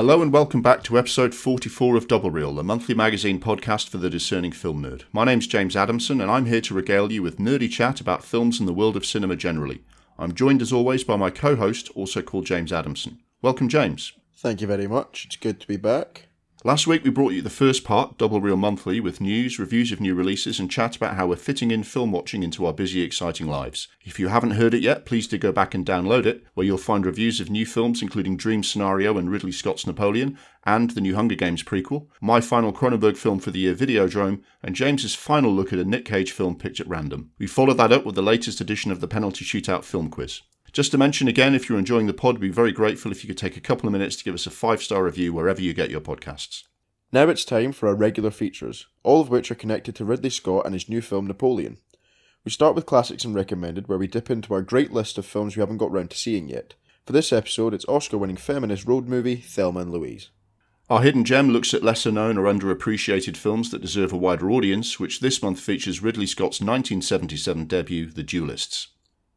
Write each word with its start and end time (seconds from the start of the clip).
Hello 0.00 0.22
and 0.22 0.32
welcome 0.32 0.62
back 0.62 0.82
to 0.84 0.96
episode 0.96 1.34
44 1.34 1.94
of 1.94 2.08
Double 2.08 2.30
Reel, 2.30 2.54
the 2.54 2.64
monthly 2.64 2.94
magazine 2.94 3.38
podcast 3.38 3.90
for 3.90 3.98
the 3.98 4.08
discerning 4.08 4.50
film 4.50 4.82
nerd. 4.82 5.02
My 5.12 5.26
name's 5.26 5.46
James 5.46 5.76
Adamson 5.76 6.22
and 6.22 6.30
I'm 6.30 6.46
here 6.46 6.62
to 6.62 6.72
regale 6.72 7.12
you 7.12 7.22
with 7.22 7.36
nerdy 7.36 7.70
chat 7.70 8.00
about 8.00 8.24
films 8.24 8.58
and 8.58 8.66
the 8.66 8.72
world 8.72 8.96
of 8.96 9.04
cinema 9.04 9.36
generally. 9.36 9.82
I'm 10.18 10.32
joined 10.32 10.62
as 10.62 10.72
always 10.72 11.04
by 11.04 11.16
my 11.16 11.28
co 11.28 11.54
host, 11.54 11.90
also 11.94 12.22
called 12.22 12.46
James 12.46 12.72
Adamson. 12.72 13.18
Welcome, 13.42 13.68
James. 13.68 14.14
Thank 14.38 14.62
you 14.62 14.66
very 14.66 14.86
much. 14.86 15.26
It's 15.26 15.36
good 15.36 15.60
to 15.60 15.68
be 15.68 15.76
back. 15.76 16.29
Last 16.62 16.86
week 16.86 17.04
we 17.04 17.08
brought 17.08 17.32
you 17.32 17.40
the 17.40 17.48
first 17.48 17.84
part, 17.84 18.18
Double 18.18 18.38
Reel 18.38 18.54
Monthly, 18.54 19.00
with 19.00 19.18
news, 19.18 19.58
reviews 19.58 19.92
of 19.92 20.00
new 20.00 20.14
releases, 20.14 20.60
and 20.60 20.70
chat 20.70 20.94
about 20.94 21.14
how 21.16 21.26
we're 21.26 21.36
fitting 21.36 21.70
in 21.70 21.84
film 21.84 22.12
watching 22.12 22.42
into 22.42 22.66
our 22.66 22.74
busy, 22.74 23.00
exciting 23.00 23.46
lives. 23.46 23.88
If 24.04 24.20
you 24.20 24.28
haven't 24.28 24.50
heard 24.50 24.74
it 24.74 24.82
yet, 24.82 25.06
please 25.06 25.26
do 25.26 25.38
go 25.38 25.52
back 25.52 25.74
and 25.74 25.86
download 25.86 26.26
it, 26.26 26.44
where 26.52 26.66
you'll 26.66 26.76
find 26.76 27.06
reviews 27.06 27.40
of 27.40 27.48
new 27.48 27.64
films 27.64 28.02
including 28.02 28.36
Dream 28.36 28.62
Scenario 28.62 29.16
and 29.16 29.30
Ridley 29.30 29.52
Scott's 29.52 29.86
Napoleon, 29.86 30.36
and 30.66 30.90
the 30.90 31.00
new 31.00 31.14
Hunger 31.14 31.34
Games 31.34 31.62
prequel, 31.62 32.08
my 32.20 32.42
final 32.42 32.74
Cronenberg 32.74 33.16
film 33.16 33.40
for 33.40 33.50
the 33.50 33.60
year, 33.60 33.74
Videodrome, 33.74 34.42
and 34.62 34.76
James's 34.76 35.14
final 35.14 35.50
look 35.50 35.72
at 35.72 35.78
a 35.78 35.84
Nick 35.86 36.04
Cage 36.04 36.30
film 36.30 36.56
picked 36.56 36.78
at 36.78 36.86
random. 36.86 37.30
We 37.38 37.46
followed 37.46 37.78
that 37.78 37.92
up 37.92 38.04
with 38.04 38.16
the 38.16 38.22
latest 38.22 38.60
edition 38.60 38.90
of 38.92 39.00
the 39.00 39.08
Penalty 39.08 39.46
Shootout 39.46 39.84
film 39.84 40.10
quiz. 40.10 40.42
Just 40.72 40.92
to 40.92 40.98
mention 40.98 41.26
again, 41.26 41.54
if 41.54 41.68
you're 41.68 41.78
enjoying 41.78 42.06
the 42.06 42.14
pod, 42.14 42.38
we'd 42.38 42.48
be 42.48 42.54
very 42.54 42.72
grateful 42.72 43.10
if 43.10 43.24
you 43.24 43.28
could 43.28 43.38
take 43.38 43.56
a 43.56 43.60
couple 43.60 43.86
of 43.88 43.92
minutes 43.92 44.16
to 44.16 44.24
give 44.24 44.34
us 44.34 44.46
a 44.46 44.50
five 44.50 44.82
star 44.82 45.04
review 45.04 45.32
wherever 45.32 45.60
you 45.60 45.74
get 45.74 45.90
your 45.90 46.00
podcasts. 46.00 46.64
Now 47.12 47.28
it's 47.28 47.44
time 47.44 47.72
for 47.72 47.88
our 47.88 47.94
regular 47.94 48.30
features, 48.30 48.86
all 49.02 49.20
of 49.20 49.30
which 49.30 49.50
are 49.50 49.56
connected 49.56 49.96
to 49.96 50.04
Ridley 50.04 50.30
Scott 50.30 50.64
and 50.64 50.74
his 50.74 50.88
new 50.88 51.00
film 51.00 51.26
Napoleon. 51.26 51.78
We 52.44 52.52
start 52.52 52.76
with 52.76 52.86
classics 52.86 53.24
and 53.24 53.34
recommended, 53.34 53.88
where 53.88 53.98
we 53.98 54.06
dip 54.06 54.30
into 54.30 54.54
our 54.54 54.62
great 54.62 54.92
list 54.92 55.18
of 55.18 55.26
films 55.26 55.56
we 55.56 55.60
haven't 55.60 55.78
got 55.78 55.90
round 55.90 56.10
to 56.10 56.16
seeing 56.16 56.48
yet. 56.48 56.74
For 57.04 57.12
this 57.12 57.32
episode, 57.32 57.74
it's 57.74 57.88
Oscar 57.88 58.16
winning 58.16 58.36
feminist 58.36 58.86
road 58.86 59.08
movie 59.08 59.36
Thelma 59.36 59.80
and 59.80 59.90
Louise. 59.90 60.30
Our 60.88 61.02
hidden 61.02 61.24
gem 61.24 61.50
looks 61.50 61.74
at 61.74 61.82
lesser 61.82 62.12
known 62.12 62.38
or 62.38 62.44
underappreciated 62.44 63.36
films 63.36 63.70
that 63.70 63.82
deserve 63.82 64.12
a 64.12 64.16
wider 64.16 64.50
audience, 64.50 65.00
which 65.00 65.20
this 65.20 65.42
month 65.42 65.60
features 65.60 66.02
Ridley 66.02 66.26
Scott's 66.26 66.60
1977 66.60 67.64
debut, 67.66 68.06
The 68.06 68.22
Duelists. 68.22 68.88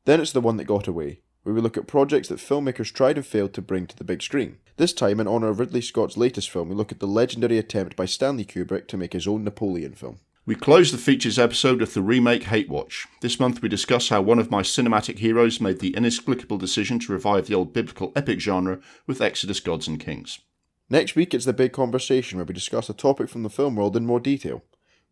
Then 0.06 0.20
it's 0.20 0.34
the 0.34 0.42
one 0.42 0.58
that 0.58 0.66
got 0.66 0.88
away, 0.88 1.22
where 1.44 1.56
we 1.56 1.62
look 1.62 1.78
at 1.78 1.88
projects 1.88 2.28
that 2.28 2.40
filmmakers 2.40 2.92
tried 2.92 3.18
and 3.18 3.26
failed 3.26 3.54
to 3.54 3.62
bring 3.62 3.88
to 3.88 3.96
the 3.96 4.04
big 4.04 4.22
screen. 4.22 4.58
This 4.78 4.92
time, 4.92 5.20
in 5.20 5.28
honour 5.28 5.50
of 5.50 5.60
Ridley 5.60 5.82
Scott's 5.82 6.18
latest 6.18 6.50
film, 6.50 6.70
we 6.70 6.76
look 6.76 6.92
at 6.92 7.00
the 7.00 7.08
legendary 7.08 7.58
attempt 7.58 7.96
by 7.96 8.06
Stanley 8.06 8.44
Kubrick 8.44 8.88
to 8.88 8.98
make 8.98 9.14
his 9.14 9.28
own 9.28 9.44
Napoleon 9.44 9.94
film. 9.94 10.20
We 10.46 10.56
close 10.56 10.92
the 10.92 10.98
features 10.98 11.40
episode 11.40 11.80
with 11.80 11.94
the 11.94 12.02
remake 12.02 12.44
Hate 12.44 12.68
Watch. 12.68 13.08
This 13.22 13.40
month 13.40 13.62
we 13.62 13.70
discuss 13.70 14.10
how 14.10 14.22
one 14.22 14.40
of 14.40 14.52
my 14.52 14.62
cinematic 14.62 15.20
heroes 15.20 15.62
made 15.62 15.80
the 15.80 15.96
inexplicable 15.96 16.58
decision 16.58 17.00
to 17.00 17.14
revive 17.14 17.48
the 17.48 17.56
old 17.56 17.72
biblical 17.72 18.12
epic 18.14 18.42
genre 18.42 18.82
with 19.08 19.22
Exodus 19.22 19.62
Gods 19.62 19.88
and 19.88 20.02
Kings. 20.02 20.40
Next 20.90 21.16
week, 21.16 21.34
it's 21.34 21.46
the 21.46 21.54
big 21.54 21.72
conversation 21.72 22.38
where 22.38 22.46
we 22.46 22.54
discuss 22.54 22.90
a 22.90 22.94
topic 22.94 23.30
from 23.30 23.44
the 23.44 23.50
film 23.50 23.78
world 23.78 23.96
in 23.96 24.06
more 24.06 24.20
detail. 24.20 24.64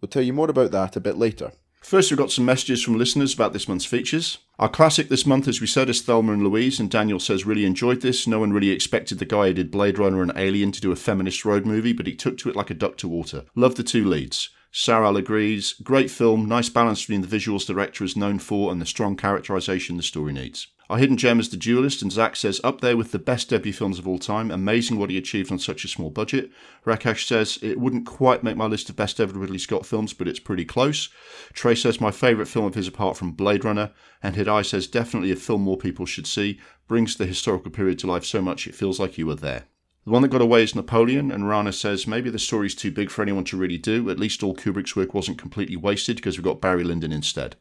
We'll 0.01 0.09
tell 0.09 0.21
you 0.21 0.33
more 0.33 0.49
about 0.49 0.71
that 0.71 0.97
a 0.97 0.99
bit 0.99 1.17
later. 1.17 1.53
First, 1.81 2.11
we've 2.11 2.17
got 2.17 2.31
some 2.31 2.45
messages 2.45 2.83
from 2.83 2.97
listeners 2.97 3.33
about 3.33 3.53
this 3.53 3.67
month's 3.67 3.85
features. 3.85 4.37
Our 4.59 4.69
classic 4.69 5.09
this 5.09 5.25
month, 5.25 5.47
as 5.47 5.59
we 5.59 5.67
said, 5.67 5.89
is 5.89 6.01
Thelma 6.01 6.31
and 6.31 6.43
Louise, 6.43 6.79
and 6.79 6.89
Daniel 6.89 7.19
says 7.19 7.45
really 7.45 7.65
enjoyed 7.65 8.01
this. 8.01 8.27
No 8.27 8.39
one 8.39 8.53
really 8.53 8.69
expected 8.69 9.17
the 9.17 9.25
guy 9.25 9.47
who 9.47 9.53
did 9.55 9.71
Blade 9.71 9.97
Runner 9.97 10.21
and 10.21 10.31
Alien 10.35 10.71
to 10.73 10.79
do 10.79 10.91
a 10.91 10.95
feminist 10.95 11.43
road 11.43 11.65
movie, 11.65 11.91
but 11.91 12.05
he 12.05 12.15
took 12.15 12.37
to 12.37 12.49
it 12.49 12.55
like 12.55 12.69
a 12.69 12.75
duck 12.75 12.97
to 12.97 13.07
water. 13.07 13.45
Love 13.55 13.75
the 13.75 13.83
two 13.83 14.05
leads. 14.05 14.51
Sarah 14.71 15.13
agrees. 15.13 15.73
Great 15.83 16.09
film, 16.09 16.47
nice 16.47 16.69
balance 16.69 17.01
between 17.01 17.21
the 17.21 17.27
visuals 17.27 17.65
director 17.65 18.03
is 18.03 18.15
known 18.15 18.39
for 18.39 18.71
and 18.71 18.79
the 18.79 18.85
strong 18.85 19.17
characterization 19.17 19.97
the 19.97 20.03
story 20.03 20.31
needs. 20.31 20.67
Our 20.91 20.97
hidden 20.97 21.15
gem 21.15 21.39
is 21.39 21.47
The 21.47 21.55
Duelist, 21.55 22.01
and 22.01 22.11
Zach 22.11 22.35
says 22.35 22.59
up 22.65 22.81
there 22.81 22.97
with 22.97 23.13
the 23.13 23.17
best 23.17 23.47
debut 23.47 23.71
films 23.71 23.97
of 23.97 24.05
all 24.05 24.19
time. 24.19 24.51
Amazing 24.51 24.99
what 24.99 25.09
he 25.09 25.17
achieved 25.17 25.49
on 25.49 25.57
such 25.57 25.85
a 25.85 25.87
small 25.87 26.09
budget. 26.09 26.51
Rakesh 26.85 27.25
says 27.25 27.57
it 27.61 27.79
wouldn't 27.79 28.05
quite 28.05 28.43
make 28.43 28.57
my 28.57 28.65
list 28.65 28.89
of 28.89 28.97
best 28.97 29.17
ever 29.21 29.39
Ridley 29.39 29.57
Scott 29.57 29.85
films, 29.85 30.11
but 30.11 30.27
it's 30.27 30.41
pretty 30.41 30.65
close. 30.65 31.07
Trey 31.53 31.75
says 31.75 32.01
my 32.01 32.11
favourite 32.11 32.49
film 32.49 32.65
of 32.65 32.75
his 32.75 32.89
apart 32.89 33.15
from 33.15 33.31
Blade 33.31 33.63
Runner, 33.63 33.91
and 34.21 34.35
Hidai 34.35 34.65
says 34.65 34.85
definitely 34.85 35.31
a 35.31 35.37
film 35.37 35.61
more 35.61 35.77
people 35.77 36.05
should 36.05 36.27
see. 36.27 36.59
Brings 36.89 37.15
the 37.15 37.25
historical 37.25 37.71
period 37.71 37.97
to 37.99 38.07
life 38.07 38.25
so 38.25 38.41
much 38.41 38.67
it 38.67 38.75
feels 38.75 38.99
like 38.99 39.17
you 39.17 39.27
were 39.27 39.35
there. 39.35 39.67
The 40.03 40.11
one 40.11 40.23
that 40.23 40.27
got 40.27 40.41
away 40.41 40.63
is 40.63 40.75
Napoleon, 40.75 41.31
and 41.31 41.47
Rana 41.47 41.71
says 41.71 42.05
maybe 42.05 42.29
the 42.29 42.37
story's 42.37 42.75
too 42.75 42.91
big 42.91 43.09
for 43.09 43.21
anyone 43.21 43.45
to 43.45 43.55
really 43.55 43.77
do. 43.77 44.09
At 44.09 44.19
least 44.19 44.43
all 44.43 44.55
Kubrick's 44.55 44.97
work 44.97 45.13
wasn't 45.13 45.37
completely 45.37 45.77
wasted 45.77 46.17
because 46.17 46.37
we 46.37 46.43
got 46.43 46.59
Barry 46.59 46.83
Lyndon 46.83 47.13
instead. 47.13 47.55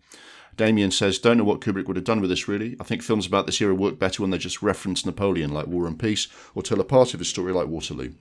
Damien 0.56 0.90
says, 0.90 1.18
Don't 1.18 1.38
know 1.38 1.44
what 1.44 1.60
Kubrick 1.60 1.86
would 1.86 1.96
have 1.96 2.04
done 2.04 2.20
with 2.20 2.30
this 2.30 2.48
really. 2.48 2.76
I 2.80 2.84
think 2.84 3.02
films 3.02 3.26
about 3.26 3.46
this 3.46 3.60
era 3.60 3.74
work 3.74 3.98
better 3.98 4.22
when 4.22 4.30
they 4.30 4.38
just 4.38 4.62
reference 4.62 5.06
Napoleon, 5.06 5.52
like 5.52 5.66
War 5.66 5.86
and 5.86 5.98
Peace, 5.98 6.28
or 6.54 6.62
tell 6.62 6.80
a 6.80 6.84
part 6.84 7.14
of 7.14 7.20
a 7.20 7.24
story 7.24 7.52
like 7.52 7.68
Waterloo. 7.68 8.12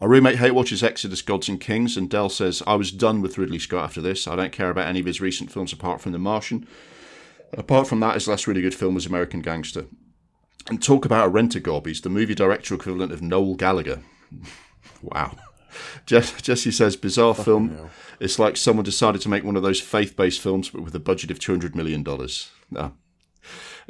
Our 0.00 0.08
remake 0.08 0.36
Hate 0.36 0.54
watches 0.54 0.82
Exodus 0.82 1.20
Gods 1.20 1.48
and 1.48 1.60
Kings, 1.60 1.96
and 1.96 2.08
Dell 2.08 2.30
says, 2.30 2.62
I 2.66 2.74
was 2.74 2.90
done 2.90 3.20
with 3.20 3.36
Ridley 3.36 3.58
Scott 3.58 3.84
after 3.84 4.00
this. 4.00 4.26
I 4.26 4.34
don't 4.34 4.52
care 4.52 4.70
about 4.70 4.88
any 4.88 5.00
of 5.00 5.06
his 5.06 5.20
recent 5.20 5.52
films 5.52 5.74
apart 5.74 6.00
from 6.00 6.12
The 6.12 6.18
Martian. 6.18 6.66
Apart 7.52 7.86
from 7.86 8.00
that, 8.00 8.14
his 8.14 8.26
last 8.26 8.46
really 8.46 8.62
good 8.62 8.74
film 8.74 8.94
was 8.94 9.04
American 9.04 9.40
Gangster. 9.40 9.86
And 10.68 10.82
talk 10.82 11.04
about 11.04 11.26
a 11.26 11.28
rent 11.28 11.54
a 11.54 11.60
gob, 11.60 11.86
he's 11.86 12.00
the 12.00 12.08
movie 12.08 12.34
director 12.34 12.74
equivalent 12.74 13.12
of 13.12 13.20
Noel 13.20 13.56
Gallagher. 13.56 14.02
wow. 15.02 15.36
Jesse 16.06 16.70
says, 16.70 16.96
bizarre 16.96 17.34
Fucking 17.34 17.44
film. 17.44 17.76
Hell. 17.76 17.90
It's 18.18 18.38
like 18.38 18.56
someone 18.56 18.84
decided 18.84 19.20
to 19.22 19.28
make 19.28 19.44
one 19.44 19.56
of 19.56 19.62
those 19.62 19.80
faith 19.80 20.16
based 20.16 20.40
films, 20.40 20.70
but 20.70 20.82
with 20.82 20.94
a 20.94 21.00
budget 21.00 21.30
of 21.30 21.38
$200 21.38 21.74
million. 21.74 22.04
No. 22.70 22.92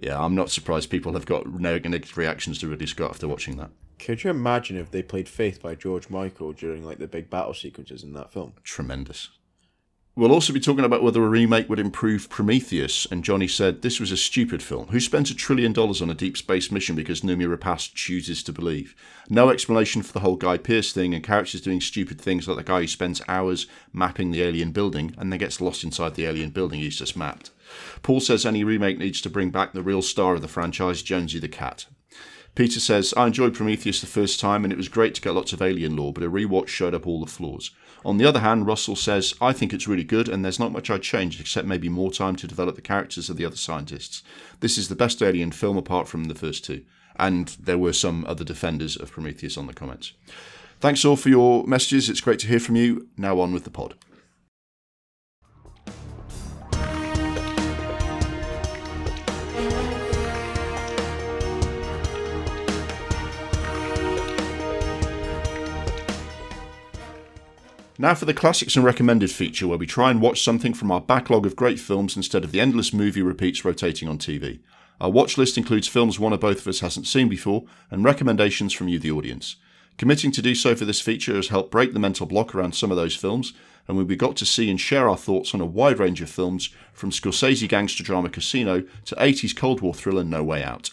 Yeah, 0.03 0.23
I'm 0.23 0.35
not 0.35 0.51
surprised 0.51 0.91
people 0.91 1.13
have 1.13 1.27
got 1.27 1.47
negative 1.47 2.17
reactions 2.17 2.59
to 2.59 2.69
Ridley 2.69 2.87
Scott 2.87 3.11
after 3.11 3.29
watching 3.29 3.57
that. 3.57 3.71
Could 3.99 4.25
you 4.25 4.31
imagine 4.31 4.79
if 4.79 4.91
they 4.91 5.03
played 5.03 5.29
Faith 5.29 5.61
by 5.61 5.75
George 5.75 6.09
Michael 6.09 6.53
during 6.53 6.85
like 6.85 6.99
the 6.99 7.07
big 7.07 7.29
battle 7.29 7.53
sequences 7.53 8.03
in 8.03 8.15
that 8.15 8.33
film? 8.33 8.55
Tremendous. 8.63 9.29
We'll 10.17 10.33
also 10.33 10.53
be 10.53 10.59
talking 10.59 10.85
about 10.85 11.05
whether 11.05 11.23
a 11.23 11.29
remake 11.29 11.69
would 11.69 11.79
improve 11.79 12.29
Prometheus, 12.29 13.07
and 13.13 13.23
Johnny 13.23 13.47
said 13.47 13.81
this 13.81 14.01
was 14.01 14.11
a 14.11 14.17
stupid 14.17 14.61
film. 14.61 14.89
Who 14.89 14.99
spends 14.99 15.31
a 15.31 15.37
trillion 15.37 15.73
dollars 15.73 16.03
on 16.03 16.11
a 16.11 16.15
deep 16.15 16.37
space 16.37 16.73
mission 16.73 16.97
because 16.97 17.21
Noomi 17.21 17.47
Rapace 17.47 17.95
chooses 17.95 18.43
to 18.43 18.53
believe? 18.53 18.97
No 19.29 19.51
explanation 19.51 20.03
for 20.03 20.13
the 20.13 20.21
whole 20.21 20.35
Guy 20.35 20.59
Pearce 20.59 20.93
thing, 20.93 21.15
and 21.15 21.23
characters 21.23 21.61
doing 21.61 21.81
stupid 21.81 22.21
things 22.21 22.49
like 22.49 22.57
the 22.57 22.65
guy 22.65 22.81
who 22.81 22.87
spends 22.89 23.23
hours 23.29 23.69
mapping 23.93 24.33
the 24.33 24.43
alien 24.43 24.73
building 24.73 25.15
and 25.17 25.33
then 25.33 25.39
gets 25.39 25.61
lost 25.61 25.85
inside 25.85 26.17
the 26.17 26.27
alien 26.27 26.51
building 26.51 26.81
he's 26.81 26.99
just 26.99 27.17
mapped. 27.17 27.53
Paul 28.03 28.19
says 28.19 28.45
any 28.45 28.65
remake 28.65 28.99
needs 28.99 29.21
to 29.21 29.31
bring 29.31 29.51
back 29.51 29.73
the 29.73 29.83
real 29.83 30.03
star 30.03 30.35
of 30.35 30.43
the 30.43 30.49
franchise, 30.49 31.03
Jonesy 31.03 31.39
the 31.39 31.49
Cat. 31.49 31.87
Peter 32.57 32.81
says, 32.81 33.15
I 33.17 33.29
enjoyed 33.29 33.55
Prometheus 33.55 34.01
the 34.01 34.09
first 34.09 34.41
time 34.41 34.65
and 34.65 34.73
it 34.73 34.77
was 34.77 34.89
great 34.89 35.15
to 35.15 35.21
get 35.21 35.35
lots 35.35 35.53
of 35.53 35.63
alien 35.63 35.97
lore, 35.97 36.13
but 36.13 36.25
a 36.25 36.31
rewatch 36.31 36.67
showed 36.67 36.95
up 36.95 37.07
all 37.07 37.21
the 37.21 37.31
flaws. 37.31 37.71
On 38.05 38.17
the 38.17 38.25
other 38.25 38.41
hand, 38.41 38.67
Russell 38.67 38.97
says, 38.97 39.35
I 39.41 39.53
think 39.53 39.73
it's 39.73 39.89
really 39.89 40.05
good 40.05 40.29
and 40.29 40.45
there's 40.45 40.59
not 40.59 40.73
much 40.73 40.91
I'd 40.91 41.03
change 41.03 41.39
except 41.39 41.69
maybe 41.69 41.89
more 41.89 42.11
time 42.11 42.37
to 42.37 42.47
develop 42.47 42.77
the 42.77 42.83
characters 42.83 43.29
of 43.29 43.37
the 43.37 43.45
other 43.45 43.57
scientists. 43.57 44.23
This 44.61 44.79
is 44.79 44.89
the 44.89 44.97
best 44.97 45.23
Alien 45.23 45.53
film 45.53 45.77
apart 45.77 46.09
from 46.09 46.25
the 46.25 46.35
first 46.35 46.65
two. 46.65 46.83
And 47.17 47.49
there 47.61 47.79
were 47.79 47.93
some 47.93 48.25
other 48.27 48.45
defenders 48.45 48.97
of 48.97 49.11
Prometheus 49.11 49.59
on 49.59 49.67
the 49.67 49.75
comments. 49.75 50.13
Thanks 50.81 51.05
all 51.05 51.17
for 51.17 51.29
your 51.29 51.67
messages. 51.67 52.09
It's 52.09 52.23
great 52.23 52.39
to 52.41 52.47
hear 52.47 52.61
from 52.61 52.77
you. 52.77 53.09
Now 53.19 53.39
on 53.41 53.53
with 53.53 53.65
the 53.65 53.71
pod. 53.71 53.95
Now 68.01 68.15
for 68.15 68.25
the 68.25 68.33
classics 68.33 68.77
and 68.77 68.85
recommended 68.85 69.31
feature, 69.31 69.69
where 69.69 69.77
we 69.77 69.87
try 69.87 70.11
and 70.11 70.23
watch 70.23 70.43
something 70.43 70.73
from 70.73 70.91
our 70.91 71.03
backlog 71.03 71.45
of 71.45 71.55
great 71.55 71.79
films 71.79 72.17
instead 72.17 72.45
of 72.45 72.51
the 72.51 72.59
endless 72.59 72.95
movie 72.95 73.21
repeats 73.21 73.63
rotating 73.63 74.09
on 74.09 74.17
TV. 74.17 74.61
Our 75.03 75.11
watch 75.11 75.37
list 75.37 75.59
includes 75.59 75.87
films 75.87 76.19
one 76.19 76.33
or 76.33 76.39
both 76.39 76.61
of 76.61 76.69
us 76.69 76.81
hasn't 76.81 77.07
seen 77.07 77.29
before, 77.29 77.65
and 77.91 78.03
recommendations 78.03 78.73
from 78.73 78.89
you, 78.89 78.99
the 78.99 79.11
audience. 79.11 79.57
Committing 79.99 80.31
to 80.33 80.41
do 80.41 80.55
so 80.55 80.75
for 80.75 80.87
this 80.87 81.03
feature 81.03 81.35
has 81.35 81.49
helped 81.49 81.71
break 81.71 81.93
the 81.93 81.99
mental 81.99 82.25
block 82.25 82.55
around 82.55 82.75
some 82.75 82.91
of 82.91 82.97
those 82.97 83.17
films, 83.17 83.53
and 83.87 83.99
we 83.99 84.17
got 84.17 84.35
to 84.37 84.47
see 84.47 84.71
and 84.71 84.81
share 84.81 85.07
our 85.07 85.19
thoughts 85.19 85.53
on 85.53 85.61
a 85.61 85.67
wide 85.67 85.99
range 85.99 86.23
of 86.23 86.31
films, 86.31 86.71
from 86.95 87.11
Scorsese 87.11 87.69
gangster 87.69 88.03
drama 88.03 88.31
Casino 88.31 88.83
to 89.05 89.15
80s 89.17 89.55
Cold 89.55 89.83
War 89.83 89.93
thriller 89.93 90.25
No 90.25 90.43
Way 90.43 90.65
Out. 90.65 90.93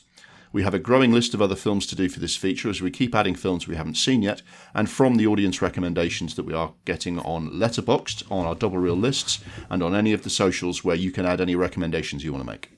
We 0.57 0.63
have 0.63 0.73
a 0.73 0.79
growing 0.79 1.11
list 1.11 1.35
of 1.35 1.41
other 1.43 1.55
films 1.55 1.85
to 1.85 1.95
do 1.95 2.09
for 2.09 2.19
this 2.19 2.35
feature 2.35 2.67
as 2.67 2.81
we 2.81 2.89
keep 2.89 3.13
adding 3.13 3.35
films 3.35 3.67
we 3.67 3.75
haven't 3.75 3.93
seen 3.93 4.23
yet, 4.23 4.41
and 4.73 4.89
from 4.89 5.17
the 5.17 5.27
audience 5.27 5.61
recommendations 5.61 6.33
that 6.33 6.47
we 6.47 6.53
are 6.55 6.73
getting 6.83 7.19
on 7.19 7.51
Letterboxd, 7.51 8.23
on 8.31 8.47
our 8.47 8.55
double 8.55 8.79
reel 8.79 8.95
lists, 8.95 9.39
and 9.69 9.83
on 9.83 9.93
any 9.93 10.13
of 10.13 10.23
the 10.23 10.31
socials 10.31 10.83
where 10.83 10.95
you 10.95 11.11
can 11.11 11.27
add 11.27 11.39
any 11.39 11.55
recommendations 11.55 12.23
you 12.23 12.33
want 12.33 12.43
to 12.43 12.51
make. 12.51 12.71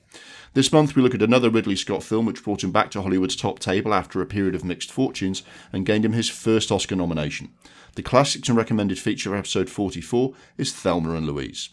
This 0.52 0.70
month, 0.70 0.94
we 0.94 1.00
look 1.00 1.14
at 1.14 1.22
another 1.22 1.48
Ridley 1.48 1.74
Scott 1.74 2.02
film 2.02 2.26
which 2.26 2.44
brought 2.44 2.62
him 2.62 2.70
back 2.70 2.90
to 2.90 3.00
Hollywood's 3.00 3.34
top 3.34 3.58
table 3.60 3.94
after 3.94 4.20
a 4.20 4.26
period 4.26 4.54
of 4.54 4.62
mixed 4.62 4.92
fortunes 4.92 5.42
and 5.72 5.86
gained 5.86 6.04
him 6.04 6.12
his 6.12 6.28
first 6.28 6.70
Oscar 6.70 6.96
nomination. 6.96 7.48
The 7.94 8.02
Classics 8.02 8.50
and 8.50 8.58
Recommended 8.58 8.98
feature, 8.98 9.32
of 9.32 9.38
episode 9.38 9.70
44, 9.70 10.34
is 10.58 10.74
Thelma 10.74 11.14
and 11.14 11.26
Louise. 11.26 11.70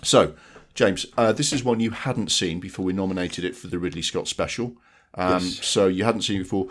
So, 0.00 0.36
James, 0.74 1.06
uh, 1.18 1.32
this 1.32 1.52
is 1.52 1.64
one 1.64 1.80
you 1.80 1.90
hadn't 1.90 2.30
seen 2.30 2.60
before 2.60 2.84
we 2.84 2.92
nominated 2.92 3.44
it 3.44 3.56
for 3.56 3.66
the 3.66 3.80
Ridley 3.80 4.02
Scott 4.02 4.28
special. 4.28 4.76
Um, 5.16 5.42
yes. 5.42 5.64
So 5.64 5.86
you 5.86 6.04
hadn't 6.04 6.22
seen 6.22 6.40
it 6.40 6.44
before. 6.44 6.68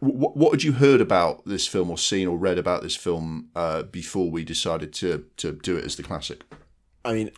what, 0.00 0.36
what 0.36 0.52
had 0.52 0.62
you 0.62 0.72
heard 0.72 1.00
about 1.00 1.44
this 1.44 1.66
film 1.66 1.90
or 1.90 1.98
seen 1.98 2.28
or 2.28 2.36
read 2.36 2.58
about 2.58 2.82
this 2.82 2.96
film 2.96 3.48
uh, 3.54 3.82
before 3.82 4.30
we 4.30 4.44
decided 4.44 4.92
to 4.94 5.24
to 5.38 5.52
do 5.52 5.76
it 5.76 5.84
as 5.84 5.96
the 5.96 6.02
classic? 6.02 6.42
I 7.04 7.12
mean, 7.14 7.30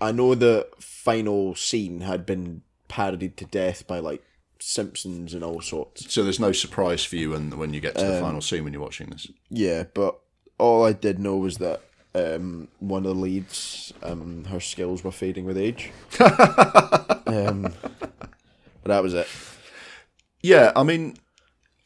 I 0.00 0.12
know 0.12 0.34
the 0.34 0.68
final 0.78 1.54
scene 1.54 2.00
had 2.00 2.24
been 2.24 2.62
parodied 2.88 3.36
to 3.38 3.44
death 3.44 3.86
by 3.86 3.98
like 3.98 4.22
Simpsons 4.58 5.34
and 5.34 5.42
all 5.42 5.60
sorts. 5.60 6.12
So 6.12 6.22
there's 6.22 6.40
no 6.40 6.52
surprise 6.52 7.04
for 7.04 7.16
you 7.16 7.30
when 7.30 7.58
when 7.58 7.74
you 7.74 7.80
get 7.80 7.94
to 7.96 8.04
the 8.04 8.16
um, 8.16 8.22
final 8.22 8.40
scene 8.40 8.64
when 8.64 8.72
you're 8.72 8.82
watching 8.82 9.10
this. 9.10 9.26
Yeah, 9.48 9.84
but 9.94 10.18
all 10.58 10.84
I 10.84 10.92
did 10.92 11.18
know 11.18 11.36
was 11.36 11.58
that 11.58 11.82
um, 12.14 12.68
one 12.78 13.06
of 13.06 13.14
the 13.14 13.20
leads, 13.20 13.92
um, 14.02 14.44
her 14.44 14.60
skills 14.60 15.02
were 15.02 15.12
fading 15.12 15.44
with 15.44 15.56
age. 15.56 15.90
um, 16.20 17.72
but 18.82 18.84
that 18.84 19.02
was 19.02 19.14
it. 19.14 19.28
Yeah, 20.42 20.72
I 20.74 20.82
mean, 20.82 21.16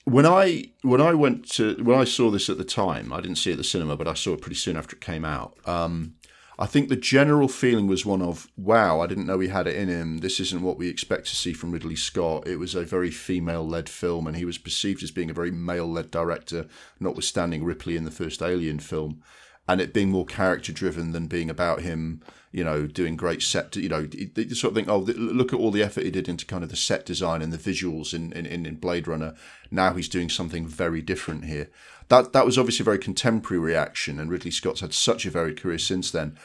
when 0.05 0.27
I 0.27 0.71
when 0.83 1.01
I 1.01 1.15
went 1.15 1.49
to 1.53 1.77
when 1.83 1.99
I 1.99 2.05
saw 2.05 2.31
this 2.31 2.49
at 2.49 2.59
the 2.59 2.65
time, 2.65 3.13
I 3.13 3.21
didn't 3.21 3.39
see 3.39 3.51
it 3.51 3.55
at 3.55 3.59
the 3.59 3.65
cinema, 3.65 3.97
but 3.97 4.09
I 4.09 4.15
saw 4.15 4.35
it 4.35 4.41
pretty 4.41 4.57
soon 4.57 4.77
after 4.77 4.97
it 4.97 5.01
came 5.01 5.25
out. 5.25 5.57
Um, 5.67 6.15
I 6.57 6.67
think 6.67 6.89
the 6.89 6.97
general 6.97 7.49
feeling 7.49 7.89
was 7.89 8.07
one 8.07 8.23
of 8.23 8.47
wow, 8.57 9.01
I 9.01 9.07
didn't 9.07 9.27
know 9.27 9.41
he 9.41 9.49
had 9.49 9.67
it 9.67 9.77
in 9.77 9.89
him. 9.89 10.19
This 10.19 10.39
isn't 10.39 10.63
what 10.63 10.79
we 10.79 10.89
expect 10.89 11.27
to 11.29 11.37
see 11.37 11.53
from 11.53 11.73
Ridley 11.73 11.97
Scott. 11.97 12.47
It 12.47 12.57
was 12.57 12.75
a 12.75 12.85
very 12.85 13.11
female-led 13.11 13.89
film, 13.89 14.27
and 14.27 14.37
he 14.37 14.45
was 14.45 14.59
perceived 14.59 15.03
as 15.03 15.11
being 15.11 15.31
a 15.31 15.35
very 15.35 15.51
male-led 15.51 16.11
director, 16.13 16.67
notwithstanding 17.01 17.65
Ripley 17.65 17.97
in 17.97 18.05
the 18.05 18.11
first 18.13 18.41
Alien 18.41 18.79
film 18.79 19.23
and 19.69 19.81
it 19.81 19.95
being 19.95 20.11
more 20.11 20.27
character 20.27 20.73
driven 20.73 21.13
than 21.13 21.27
being 21.27 21.49
about 21.49 21.81
him, 21.81 22.23
you 22.55 22.63
know, 22.63 22.87
doing 22.87 23.17
great 23.17 23.43
set. 23.43 23.75
You 23.75 23.89
know, 23.89 24.07
you 24.13 24.55
sort 24.55 24.71
of 24.71 24.77
think, 24.77 24.89
oh, 24.89 24.99
look 24.99 25.53
at 25.53 25.59
all 25.59 25.73
the 25.73 25.83
effort 25.83 26.05
he 26.05 26.11
did 26.13 26.29
into 26.29 26.47
kind 26.47 26.63
of 26.63 26.71
the 26.71 26.77
set 26.77 27.05
design 27.05 27.43
and 27.43 27.53
the 27.53 27.59
visuals 27.59 28.15
in, 28.15 28.33
in, 28.33 28.47
in 28.47 28.77
Blade 28.77 29.09
Runner. 29.09 29.35
Now 29.73 29.95
he's 29.95 30.09
doing 30.09 30.31
something 30.31 30.65
very 30.65 31.03
different 31.03 31.47
here. 31.47 31.69
That 32.09 32.33
that 32.33 32.47
was 32.47 32.57
obviously 32.57 32.85
a 32.85 32.85
very 32.85 32.99
contemporary 32.99 33.59
reaction, 33.59 34.21
and 34.21 34.31
Ridley 34.31 34.53
Scott's 34.53 34.83
had 34.83 34.95
such 34.95 35.27
a 35.27 35.31
varied 35.31 35.61
career 35.61 35.79
since 35.79 36.13
then. 36.13 36.39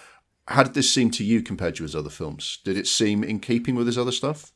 How 0.47 0.63
did 0.63 0.73
this 0.73 0.91
seem 0.91 1.11
to 1.11 1.23
you 1.23 1.43
compared 1.43 1.75
to 1.75 1.83
his 1.83 1.95
other 1.95 2.09
films? 2.09 2.57
Did 2.65 2.75
it 2.75 2.87
seem 2.87 3.23
in 3.23 3.39
keeping 3.39 3.75
with 3.75 3.85
his 3.85 3.97
other 3.97 4.11
stuff? 4.11 4.51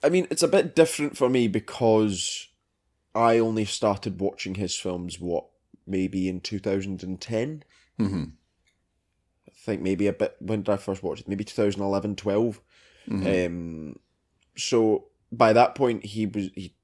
I 0.00 0.10
mean, 0.10 0.28
it's 0.30 0.44
a 0.44 0.48
bit 0.48 0.76
different 0.76 1.16
for 1.16 1.28
me 1.28 1.48
because 1.48 2.46
I 3.16 3.38
only 3.38 3.64
started 3.64 4.20
watching 4.20 4.54
his 4.54 4.76
films 4.76 5.18
what 5.18 5.46
maybe 5.88 6.28
in 6.28 6.40
2010. 6.40 7.64
Mm-hmm. 7.98 8.24
I 9.62 9.64
think 9.64 9.82
maybe 9.82 10.08
a 10.08 10.12
bit, 10.12 10.36
when 10.40 10.62
did 10.62 10.72
I 10.72 10.76
first 10.76 11.02
watch 11.02 11.20
it? 11.20 11.28
Maybe 11.28 11.44
2011, 11.44 12.16
12. 12.16 12.60
Mm-hmm. 13.08 13.46
Um, 13.46 13.98
so 14.56 15.06
by 15.30 15.52
that 15.52 15.76
point, 15.76 16.04
he 16.04 16.26
was, 16.26 16.50
he, 16.54 16.74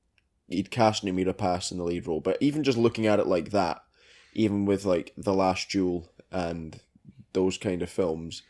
he'd 0.48 0.70
cast 0.70 1.04
Noomi 1.04 1.26
Rapace 1.26 1.72
in 1.72 1.78
the 1.78 1.84
lead 1.84 2.06
role. 2.06 2.20
But 2.20 2.38
even 2.40 2.62
just 2.62 2.78
looking 2.78 3.06
at 3.06 3.18
it 3.18 3.26
like 3.26 3.50
that, 3.50 3.82
even 4.34 4.64
with 4.64 4.84
like 4.84 5.12
The 5.16 5.34
Last 5.34 5.70
Duel 5.70 6.08
and 6.30 6.80
those 7.32 7.58
kind 7.58 7.82
of 7.82 7.90
films, 7.90 8.42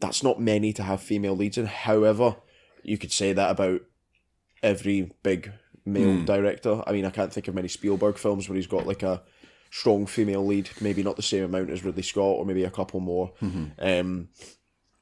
that's 0.00 0.24
not 0.24 0.40
many 0.40 0.72
to 0.72 0.82
have 0.82 1.00
female 1.00 1.36
leads 1.36 1.56
in. 1.56 1.66
However, 1.66 2.36
you 2.82 2.98
could 2.98 3.12
say 3.12 3.32
that 3.32 3.50
about 3.50 3.82
every 4.60 5.12
big 5.22 5.52
male 5.84 6.18
mm. 6.18 6.26
director. 6.26 6.82
I 6.84 6.92
mean, 6.92 7.04
I 7.04 7.10
can't 7.10 7.32
think 7.32 7.46
of 7.46 7.54
many 7.54 7.68
Spielberg 7.68 8.18
films 8.18 8.48
where 8.48 8.56
he's 8.56 8.66
got 8.66 8.88
like 8.88 9.04
a 9.04 9.22
strong 9.70 10.06
female 10.06 10.46
lead, 10.46 10.70
maybe 10.80 11.02
not 11.02 11.16
the 11.16 11.22
same 11.22 11.44
amount 11.44 11.70
as 11.70 11.84
Ridley 11.84 12.02
Scott, 12.02 12.36
or 12.38 12.46
maybe 12.46 12.64
a 12.64 12.70
couple 12.70 13.00
more. 13.00 13.32
Mm-hmm. 13.42 13.64
Um, 13.78 14.28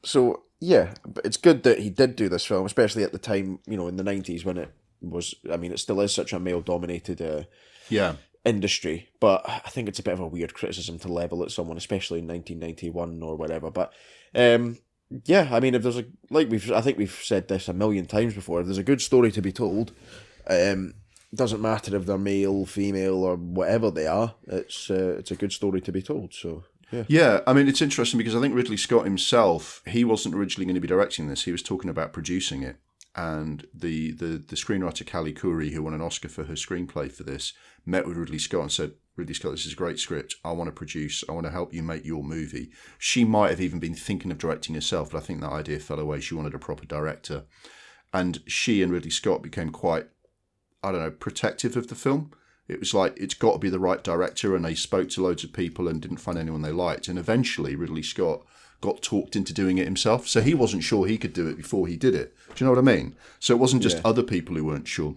so 0.04 0.42
yeah, 0.60 0.94
but 1.06 1.24
it's 1.26 1.36
good 1.36 1.62
that 1.64 1.80
he 1.80 1.90
did 1.90 2.16
do 2.16 2.28
this 2.28 2.46
film, 2.46 2.64
especially 2.64 3.04
at 3.04 3.12
the 3.12 3.18
time, 3.18 3.58
you 3.66 3.76
know, 3.76 3.88
in 3.88 3.96
the 3.96 4.04
nineties 4.04 4.44
when 4.44 4.58
it 4.58 4.72
was. 5.00 5.34
I 5.52 5.56
mean, 5.56 5.72
it 5.72 5.78
still 5.78 6.00
is 6.00 6.14
such 6.14 6.32
a 6.32 6.40
male-dominated, 6.40 7.20
uh, 7.20 7.42
yeah, 7.88 8.14
industry. 8.44 9.08
But 9.20 9.42
I 9.46 9.68
think 9.68 9.88
it's 9.88 9.98
a 9.98 10.02
bit 10.02 10.14
of 10.14 10.20
a 10.20 10.26
weird 10.26 10.54
criticism 10.54 10.98
to 11.00 11.12
level 11.12 11.42
at 11.42 11.50
someone, 11.50 11.76
especially 11.76 12.20
in 12.20 12.26
nineteen 12.26 12.58
ninety-one 12.58 13.22
or 13.22 13.36
whatever. 13.36 13.70
But 13.70 13.92
um, 14.34 14.78
yeah, 15.24 15.48
I 15.52 15.60
mean, 15.60 15.74
if 15.74 15.82
there's 15.82 15.98
a 15.98 16.06
like 16.30 16.48
we've, 16.48 16.72
I 16.72 16.80
think 16.80 16.96
we've 16.96 17.20
said 17.22 17.48
this 17.48 17.68
a 17.68 17.74
million 17.74 18.06
times 18.06 18.34
before. 18.34 18.60
If 18.60 18.66
there's 18.66 18.78
a 18.78 18.82
good 18.82 19.02
story 19.02 19.30
to 19.32 19.42
be 19.42 19.52
told, 19.52 19.92
um, 20.48 20.94
doesn't 21.34 21.60
matter 21.60 21.96
if 21.96 22.06
they're 22.06 22.18
male, 22.18 22.64
female, 22.66 23.24
or 23.24 23.36
whatever 23.36 23.90
they 23.90 24.06
are. 24.06 24.34
It's 24.46 24.90
uh, 24.90 25.16
it's 25.18 25.30
a 25.30 25.36
good 25.36 25.52
story 25.52 25.80
to 25.82 25.92
be 25.92 26.02
told. 26.02 26.34
So 26.34 26.64
yeah. 26.92 27.04
Yeah, 27.08 27.40
I 27.46 27.52
mean 27.52 27.68
it's 27.68 27.82
interesting 27.82 28.18
because 28.18 28.36
I 28.36 28.40
think 28.40 28.54
Ridley 28.54 28.76
Scott 28.76 29.04
himself 29.04 29.82
he 29.86 30.04
wasn't 30.04 30.34
originally 30.34 30.66
going 30.66 30.76
to 30.76 30.80
be 30.80 30.88
directing 30.88 31.28
this. 31.28 31.44
He 31.44 31.52
was 31.52 31.62
talking 31.62 31.90
about 31.90 32.12
producing 32.12 32.62
it, 32.62 32.76
and 33.14 33.66
the 33.74 34.12
the 34.12 34.38
the 34.38 34.56
screenwriter 34.56 35.10
Callie 35.10 35.34
Khouri, 35.34 35.72
who 35.72 35.82
won 35.82 35.94
an 35.94 36.00
Oscar 36.00 36.28
for 36.28 36.44
her 36.44 36.54
screenplay 36.54 37.10
for 37.10 37.24
this, 37.24 37.52
met 37.84 38.06
with 38.06 38.16
Ridley 38.16 38.38
Scott 38.38 38.62
and 38.62 38.72
said, 38.72 38.92
"Ridley 39.16 39.34
Scott, 39.34 39.52
this 39.52 39.66
is 39.66 39.72
a 39.72 39.76
great 39.76 39.98
script. 39.98 40.36
I 40.44 40.52
want 40.52 40.68
to 40.68 40.72
produce. 40.72 41.24
I 41.28 41.32
want 41.32 41.46
to 41.46 41.52
help 41.52 41.74
you 41.74 41.82
make 41.82 42.04
your 42.04 42.22
movie." 42.22 42.70
She 42.98 43.24
might 43.24 43.50
have 43.50 43.60
even 43.60 43.80
been 43.80 43.94
thinking 43.94 44.30
of 44.30 44.38
directing 44.38 44.76
herself, 44.76 45.10
but 45.10 45.18
I 45.18 45.22
think 45.22 45.40
that 45.40 45.52
idea 45.52 45.80
fell 45.80 45.98
away. 45.98 46.20
She 46.20 46.36
wanted 46.36 46.54
a 46.54 46.58
proper 46.58 46.86
director, 46.86 47.44
and 48.12 48.40
she 48.46 48.80
and 48.80 48.92
Ridley 48.92 49.10
Scott 49.10 49.42
became 49.42 49.70
quite 49.70 50.06
I 50.86 50.92
don't 50.92 51.00
know, 51.00 51.10
protective 51.10 51.76
of 51.76 51.88
the 51.88 51.94
film. 51.94 52.30
It 52.68 52.80
was 52.80 52.94
like 52.94 53.16
it's 53.16 53.34
got 53.34 53.52
to 53.54 53.58
be 53.58 53.70
the 53.70 53.78
right 53.78 54.02
director, 54.02 54.54
and 54.54 54.64
they 54.64 54.74
spoke 54.74 55.08
to 55.10 55.22
loads 55.22 55.44
of 55.44 55.52
people 55.52 55.88
and 55.88 56.00
didn't 56.00 56.18
find 56.18 56.38
anyone 56.38 56.62
they 56.62 56.72
liked. 56.72 57.08
And 57.08 57.18
eventually, 57.18 57.74
Ridley 57.74 58.02
Scott 58.02 58.44
got 58.80 59.02
talked 59.02 59.36
into 59.36 59.52
doing 59.52 59.78
it 59.78 59.84
himself. 59.84 60.28
So 60.28 60.40
he 60.40 60.54
wasn't 60.54 60.84
sure 60.84 61.06
he 61.06 61.18
could 61.18 61.32
do 61.32 61.48
it 61.48 61.56
before 61.56 61.86
he 61.86 61.96
did 61.96 62.14
it. 62.14 62.36
Do 62.54 62.64
you 62.64 62.66
know 62.66 62.70
what 62.70 62.90
I 62.90 62.96
mean? 62.96 63.16
So 63.40 63.54
it 63.54 63.58
wasn't 63.58 63.82
just 63.82 63.96
yeah. 63.96 64.02
other 64.04 64.22
people 64.22 64.54
who 64.54 64.64
weren't 64.64 64.88
sure. 64.88 65.16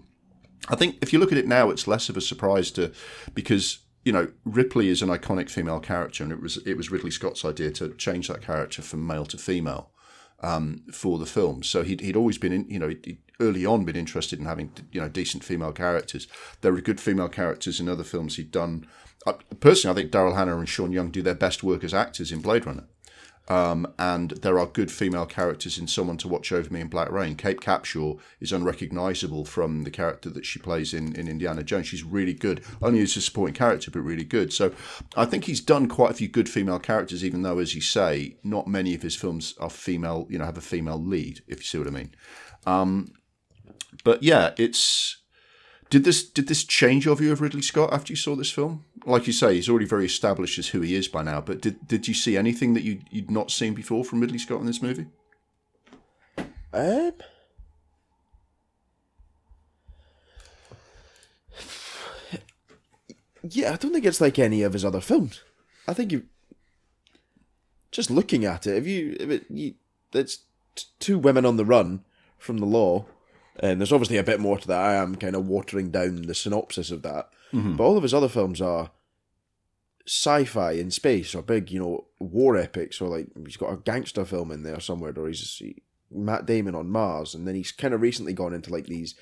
I 0.70 0.76
think 0.76 0.98
if 1.02 1.14
you 1.14 1.20
look 1.20 1.32
at 1.32 1.38
it 1.38 1.48
now, 1.48 1.70
it's 1.70 1.88
less 1.88 2.10
of 2.10 2.18
a 2.18 2.22
surprise 2.22 2.72
to 2.72 2.92
because 3.34 3.80
you 4.04 4.12
know 4.12 4.30
Ripley 4.46 4.90
is 4.90 5.02
an 5.02 5.10
iconic 5.10 5.50
female 5.50 5.80
character, 5.80 6.24
and 6.24 6.32
it 6.32 6.42
was 6.42 6.58
it 6.66 6.76
was 6.78 6.92
Ridley 6.92 7.12
Scott's 7.12 7.46
idea 7.46 7.72
to 7.72 7.94
change 7.96 8.28
that 8.28 8.42
character 8.42 8.82
from 8.82 9.06
male 9.06 9.26
to 9.26 9.38
female 9.38 9.92
um, 10.42 10.84
for 10.92 11.18
the 11.18 11.26
film. 11.26 11.64
So 11.64 11.84
he'd, 11.84 12.02
he'd 12.02 12.16
always 12.16 12.38
been 12.38 12.54
in, 12.54 12.70
you 12.70 12.80
know 12.80 12.90
he'd, 12.90 13.18
early 13.40 13.66
on 13.66 13.86
been 13.86 13.96
interested 13.96 14.40
in 14.40 14.46
having 14.46 14.72
you 14.92 15.02
know 15.02 15.10
decent 15.10 15.44
female 15.44 15.72
characters. 15.72 16.28
There 16.62 16.72
were 16.72 16.82
good 16.82 17.00
female 17.00 17.30
characters 17.30 17.80
in 17.80 17.90
other 17.90 18.04
films 18.04 18.36
he'd 18.36 18.52
done. 18.52 18.86
Uh, 19.26 19.34
personally, 19.60 19.94
I 19.94 20.02
think 20.02 20.12
Daryl 20.12 20.36
Hannah 20.36 20.58
and 20.58 20.70
Sean 20.70 20.92
Young 20.92 21.12
do 21.12 21.22
their 21.22 21.36
best 21.36 21.64
work 21.64 21.84
as 21.84 21.94
actors 21.94 22.32
in 22.32 22.42
Blade 22.42 22.66
Runner. 22.66 22.86
Um, 23.50 23.92
and 23.98 24.32
there 24.32 24.60
are 24.60 24.68
good 24.68 24.92
female 24.92 25.26
characters 25.26 25.80
in 25.80 25.88
Someone 25.88 26.18
to 26.18 26.28
Watch 26.28 26.52
Over 26.52 26.72
Me 26.72 26.82
in 26.82 26.88
Black 26.88 27.12
Rain. 27.12 27.36
Kate 27.36 27.60
Capshaw 27.60 28.20
is 28.40 28.52
unrecognizable 28.52 29.44
from 29.44 29.84
the 29.84 29.90
character 29.90 30.30
that 30.30 30.46
she 30.46 30.60
plays 30.60 30.94
in, 30.94 31.16
in 31.16 31.28
Indiana 31.28 31.64
Jones. 31.64 31.88
She's 31.88 32.04
really 32.04 32.36
good, 32.36 32.64
only 32.80 33.02
as 33.02 33.18
a 33.18 33.22
supporting 33.22 33.56
character, 33.56 33.90
but 33.90 34.02
really 34.02 34.24
good. 34.24 34.54
So 34.54 34.72
I 35.18 35.26
think 35.26 35.46
he's 35.46 35.62
done 35.62 35.88
quite 35.88 36.12
a 36.12 36.14
few 36.14 36.28
good 36.28 36.48
female 36.48 36.78
characters, 36.78 37.26
even 37.26 37.42
though, 37.42 37.58
as 37.58 37.74
you 37.74 37.82
say, 37.82 38.38
not 38.44 38.68
many 38.68 38.94
of 38.94 39.02
his 39.02 39.16
films 39.16 39.56
are 39.60 39.72
female, 39.72 40.28
you 40.30 40.38
know, 40.38 40.46
have 40.46 40.58
a 40.58 40.62
female 40.62 41.02
lead, 41.02 41.42
if 41.48 41.58
you 41.58 41.66
see 41.66 41.80
what 41.80 41.88
I 41.88 41.92
mean. 41.92 42.12
Um, 42.68 43.08
but 44.04 44.24
yeah, 44.24 44.54
it's 44.58 45.18
did 45.90 46.04
this 46.04 46.24
did 46.24 46.48
this 46.48 46.64
change 46.64 47.06
your 47.06 47.16
view 47.16 47.32
of 47.32 47.42
Ridley 47.42 47.62
Scott 47.62 47.92
after 47.92 48.14
you 48.14 48.18
saw 48.18 48.36
this 48.36 48.52
film? 48.52 48.86
Like 49.06 49.28
you 49.28 49.34
say, 49.34 49.56
he's 49.56 49.70
already 49.70 49.86
very 49.86 50.06
established 50.06 50.60
as 50.60 50.68
who 50.70 50.82
he 50.82 50.96
is 50.96 51.08
by 51.08 51.24
now. 51.24 51.42
But 51.42 51.62
did 51.62 51.88
did 51.88 52.08
you 52.08 52.14
see 52.14 52.38
anything 52.38 52.74
that 52.76 52.84
you 52.84 53.02
you'd 53.10 53.32
not 53.32 53.52
seen 53.52 53.74
before 53.74 54.04
from 54.04 54.22
Ridley 54.22 54.38
Scott 54.38 54.60
in 54.60 54.68
this 54.68 54.82
movie? 54.82 55.08
Um. 56.74 57.14
Yeah, 63.42 63.74
I 63.74 63.78
don't 63.78 63.94
think 63.94 64.06
it's 64.06 64.22
like 64.22 64.38
any 64.38 64.64
of 64.64 64.74
his 64.74 64.84
other 64.84 65.00
films. 65.00 65.42
I 65.88 65.94
think 65.94 66.12
you 66.12 66.26
just 67.92 68.12
looking 68.12 68.46
at 68.46 68.68
it, 68.68 68.78
if 68.78 68.86
you 68.86 69.16
if 69.20 69.30
it 69.30 69.46
you, 69.50 69.74
it's 70.14 70.40
two 71.00 71.18
women 71.18 71.46
on 71.46 71.58
the 71.58 71.66
run 71.66 72.04
from 72.38 72.58
the 72.58 72.66
law 72.66 73.06
and 73.62 73.80
there's 73.80 73.92
obviously 73.92 74.18
a 74.18 74.24
bit 74.24 74.40
more 74.40 74.58
to 74.58 74.68
that. 74.68 74.80
I 74.80 74.96
am 74.96 75.16
kind 75.16 75.36
of 75.36 75.48
watering 75.48 75.92
down 75.92 76.24
the 76.24 76.36
synopsis 76.36 76.92
of 76.92 77.02
that. 77.04 77.30
Mm-hmm. 77.54 77.76
But 77.76 77.84
all 77.84 77.98
of 77.98 78.04
his 78.04 78.14
other 78.14 78.30
films 78.30 78.62
are 78.62 78.92
sci-fi 80.06 80.72
in 80.72 80.92
space 80.92 81.36
or 81.36 81.42
big, 81.42 81.72
you 81.72 81.80
know, 81.80 82.06
war 82.20 82.58
epics 82.58 83.00
or 83.00 83.10
like 83.10 83.28
he's 83.46 83.58
got 83.58 83.74
a 83.74 83.78
gangster 83.78 84.26
film 84.26 84.52
in 84.52 84.64
there 84.64 84.80
somewhere 84.80 85.14
or 85.16 85.28
he's 85.28 85.56
he, 85.58 85.84
Matt 86.12 86.46
Damon 86.46 86.76
on 86.76 86.90
Mars 86.90 87.36
and 87.36 87.48
then 87.48 87.56
he's 87.56 87.72
kind 87.72 87.94
of 87.94 88.02
recently 88.02 88.34
gone 88.34 88.54
into 88.54 88.72
like 88.72 88.86
these, 88.86 89.16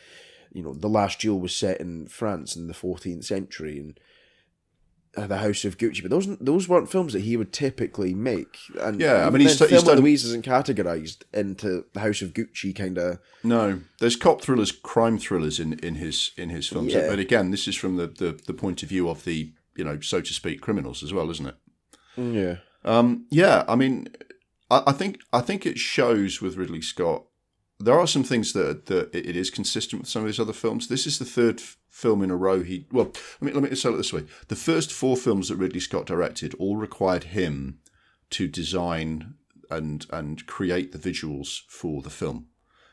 you 0.53 0.63
know, 0.63 0.73
The 0.73 0.87
Last 0.87 1.19
Duel 1.19 1.39
was 1.39 1.55
set 1.55 1.81
in 1.81 2.07
France 2.07 2.55
in 2.55 2.67
the 2.67 2.73
14th 2.73 3.25
century 3.25 3.79
and 3.79 3.99
the 5.25 5.37
House 5.37 5.65
of 5.65 5.77
Gucci, 5.77 6.01
but 6.01 6.11
those 6.11 6.37
those 6.37 6.69
weren't 6.69 6.91
films 6.91 7.13
that 7.13 7.21
he 7.21 7.37
would 7.37 7.51
typically 7.51 8.13
make. 8.13 8.57
And 8.79 8.99
yeah, 8.99 9.25
I 9.25 9.29
mean, 9.29 9.41
he's, 9.41 9.57
Thelma 9.57 9.73
he's 9.73 9.83
done... 9.83 9.97
Louise 9.97 10.25
isn't 10.25 10.45
categorized 10.45 11.23
into 11.33 11.85
the 11.93 12.01
House 12.01 12.21
of 12.21 12.33
Gucci 12.33 12.75
kind 12.75 12.97
of. 12.97 13.19
No, 13.43 13.81
there's 13.99 14.15
cop 14.15 14.41
thrillers, 14.41 14.71
crime 14.71 15.17
thrillers 15.17 15.59
in, 15.59 15.73
in 15.79 15.95
his 15.95 16.31
in 16.37 16.49
his 16.49 16.67
films. 16.67 16.93
Yeah. 16.93 17.09
But 17.09 17.19
again, 17.19 17.51
this 17.51 17.67
is 17.67 17.75
from 17.75 17.95
the, 17.95 18.07
the 18.07 18.39
the 18.45 18.53
point 18.53 18.83
of 18.83 18.89
view 18.89 19.09
of 19.09 19.23
the 19.23 19.53
you 19.75 19.83
know 19.83 19.99
so 20.01 20.21
to 20.21 20.33
speak 20.33 20.61
criminals 20.61 21.01
as 21.01 21.13
well, 21.13 21.31
isn't 21.31 21.47
it? 21.47 21.55
Mm, 22.17 22.33
yeah. 22.33 22.55
Um, 22.83 23.25
yeah, 23.29 23.63
I 23.67 23.75
mean, 23.75 24.07
I, 24.69 24.83
I 24.87 24.91
think 24.91 25.19
I 25.33 25.41
think 25.41 25.65
it 25.65 25.77
shows 25.77 26.41
with 26.41 26.57
Ridley 26.57 26.81
Scott 26.81 27.23
there 27.79 27.99
are 27.99 28.07
some 28.07 28.23
things 28.23 28.53
that 28.53 28.87
that 28.87 29.13
it 29.13 29.35
is 29.35 29.49
consistent 29.49 30.01
with 30.01 30.09
some 30.09 30.23
of 30.23 30.27
his 30.27 30.39
other 30.39 30.53
films. 30.53 30.87
This 30.87 31.05
is 31.05 31.19
the 31.19 31.25
third 31.25 31.59
f- 31.59 31.77
film 31.89 32.21
in 32.21 32.31
a 32.31 32.35
row 32.35 32.61
he 32.61 32.85
well 32.91 33.11
let 33.41 33.41
me 33.41 33.51
let 33.59 33.69
me 33.69 33.75
say 33.75 33.89
it 33.89 33.97
this 33.97 34.13
way: 34.13 34.25
the 34.47 34.55
first 34.55 34.91
four 34.91 35.17
films 35.17 35.49
that 35.49 35.57
Ridley 35.57 35.79
Scott 35.79 36.05
directed 36.05 36.53
all 36.55 36.77
required 36.77 37.25
him 37.25 37.79
to 38.31 38.47
design 38.47 39.35
and 39.69 40.05
and 40.11 40.45
create 40.45 40.91
the 40.91 40.97
visuals 40.97 41.61
for 41.67 42.01
the 42.01 42.09
film 42.09 42.47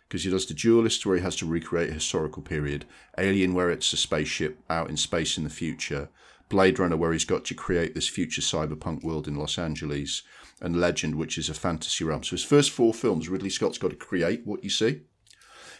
because 0.08 0.24
he 0.24 0.30
does 0.30 0.46
the 0.46 0.54
duelist 0.54 1.04
where 1.04 1.16
he 1.16 1.22
has 1.22 1.36
to 1.36 1.46
recreate 1.46 1.90
a 1.90 1.94
historical 1.94 2.42
period, 2.42 2.84
Alien 3.18 3.54
where 3.54 3.70
it's 3.70 3.92
a 3.92 3.96
spaceship 3.96 4.60
out 4.70 4.90
in 4.90 4.96
space 4.96 5.36
in 5.36 5.44
the 5.44 5.50
future, 5.50 6.08
Blade 6.48 6.78
Runner 6.78 6.96
where 6.96 7.12
he's 7.12 7.24
got 7.24 7.44
to 7.46 7.54
create 7.54 7.94
this 7.94 8.08
future 8.08 8.42
cyberpunk 8.42 9.02
world 9.02 9.26
in 9.26 9.34
Los 9.34 9.58
Angeles, 9.58 10.22
and 10.60 10.80
Legend 10.80 11.16
which 11.16 11.38
is 11.38 11.48
a 11.48 11.54
fantasy 11.54 12.04
realm. 12.04 12.22
So 12.22 12.32
his 12.32 12.44
first 12.44 12.70
four 12.70 12.94
films, 12.94 13.28
Ridley 13.28 13.50
Scott's 13.50 13.78
got 13.78 13.90
to 13.90 13.96
create 13.96 14.46
what 14.46 14.64
you 14.64 14.70
see. 14.70 15.02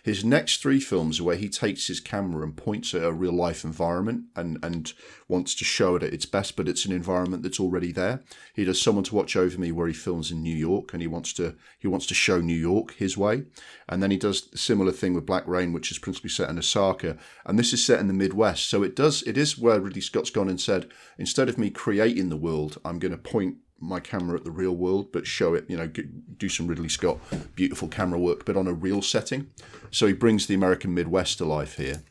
His 0.05 0.23
next 0.23 0.61
three 0.61 0.81
films 0.81 1.19
are 1.19 1.25
where 1.25 1.37
he 1.37 1.49
takes 1.49 1.87
his 1.87 1.99
camera 1.99 2.45
and 2.45 2.55
points 2.55 2.95
at 2.95 3.03
a 3.03 3.11
real 3.11 3.33
life 3.33 3.65
environment 3.65 4.25
and, 4.37 4.59
and 4.63 4.93
wants 5.29 5.55
to 5.55 5.65
show 5.65 5.97
it 5.97 6.03
at 6.03 6.13
its 6.13 6.27
best, 6.27 6.57
but 6.57 6.69
it's 6.69 6.85
an 6.85 6.93
environment 6.93 7.43
that's 7.43 7.59
already 7.59 7.91
there. 7.91 8.23
He 8.53 8.67
does 8.67 8.83
Someone 8.83 9.05
to 9.05 9.15
Watch 9.15 9.35
Over 9.35 9.59
Me 9.59 9.73
where 9.73 9.87
he 9.89 9.95
films 9.95 10.31
in 10.31 10.43
New 10.43 10.55
York 10.55 10.93
and 10.93 11.01
he 11.01 11.09
wants 11.09 11.33
to 11.35 11.57
he 11.79 11.89
wants 11.89 12.05
to 12.09 12.15
show 12.15 12.43
New 12.43 12.53
York 12.53 12.93
his 12.97 13.17
way. 13.17 13.45
And 13.89 14.03
then 14.03 14.11
he 14.11 14.19
does 14.19 14.47
a 14.53 14.59
similar 14.59 14.93
thing 14.93 15.15
with 15.15 15.25
Black 15.25 15.49
Rain, 15.49 15.73
which 15.73 15.91
is 15.91 15.99
principally 15.99 16.29
set 16.29 16.51
in 16.51 16.59
Osaka. 16.59 17.17
And 17.47 17.59
this 17.59 17.73
is 17.73 17.83
set 17.83 17.99
in 17.99 18.07
the 18.07 18.13
Midwest. 18.13 18.69
So 18.69 18.83
it 18.83 18.95
does 18.95 19.23
it 19.23 19.39
is 19.39 19.57
where 19.57 19.81
Ridley 19.81 20.03
Scott's 20.03 20.29
gone 20.29 20.51
and 20.51 20.61
said, 20.61 20.91
instead 21.17 21.49
of 21.49 21.57
me 21.57 21.71
creating 21.71 22.29
the 22.29 22.37
world, 22.37 22.77
I'm 22.85 22.99
going 22.99 23.13
to 23.13 23.17
point 23.17 23.57
my 23.85 24.01
camera 24.01 24.37
at 24.37 24.45
the 24.45 24.51
real 24.51 24.75
world, 24.75 25.13
but 25.13 25.27
show 25.27 25.55
it, 25.55 25.65
you 25.69 25.77
know, 25.77 25.87
do 25.87 26.49
some 26.49 26.67
Ridley 26.67 26.89
Scott 26.89 27.19
beautiful 27.55 27.89
camera 27.89 28.19
work, 28.19 28.45
but 28.45 28.57
on 28.57 28.67
a 28.67 28.73
real 28.73 29.03
setting. 29.03 29.51
So 29.91 30.07
he 30.07 30.13
brings 30.13 30.47
the 30.47 30.55
American 30.55 30.95
Midwest 30.95 31.39
to 31.39 31.45
life 31.45 31.77
here. 31.77 32.03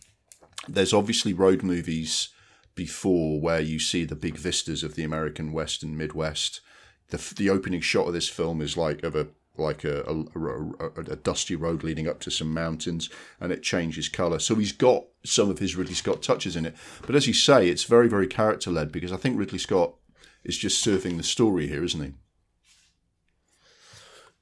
There's 0.67 0.93
obviously 0.93 1.33
road 1.33 1.63
movies 1.63 2.29
before 2.75 3.39
where 3.39 3.59
you 3.59 3.79
see 3.79 4.05
the 4.05 4.15
big 4.15 4.37
vistas 4.37 4.83
of 4.83 4.95
the 4.95 5.03
American 5.03 5.51
West 5.51 5.83
and 5.83 5.97
Midwest. 5.97 6.61
The, 7.09 7.33
the 7.35 7.49
opening 7.49 7.81
shot 7.81 8.07
of 8.07 8.13
this 8.13 8.29
film 8.29 8.61
is 8.61 8.77
like 8.77 9.03
of 9.03 9.15
a 9.15 9.27
like 9.55 9.83
a, 9.83 10.01
a, 10.09 10.19
a, 10.19 11.11
a, 11.11 11.15
dusty 11.15 11.55
road 11.55 11.83
leading 11.83 12.07
up 12.07 12.19
to 12.19 12.31
some 12.31 12.51
mountains 12.51 13.07
and 13.39 13.51
it 13.51 13.61
changes 13.61 14.09
colour. 14.09 14.39
So 14.39 14.55
he's 14.55 14.71
got 14.71 15.03
some 15.23 15.51
of 15.51 15.59
his 15.59 15.75
Ridley 15.75 15.93
Scott 15.93 16.23
touches 16.23 16.55
in 16.55 16.65
it. 16.65 16.75
But 17.05 17.13
as 17.13 17.27
you 17.27 17.33
say, 17.33 17.69
it's 17.69 17.83
very, 17.83 18.09
very 18.09 18.25
character 18.25 18.71
led 18.71 18.91
because 18.91 19.11
I 19.11 19.17
think 19.17 19.37
Ridley 19.37 19.59
Scott 19.59 19.93
is 20.43 20.57
just 20.57 20.83
serving 20.83 21.17
the 21.17 21.23
story 21.23 21.67
here, 21.67 21.83
isn't 21.83 22.03
he? 22.03 22.13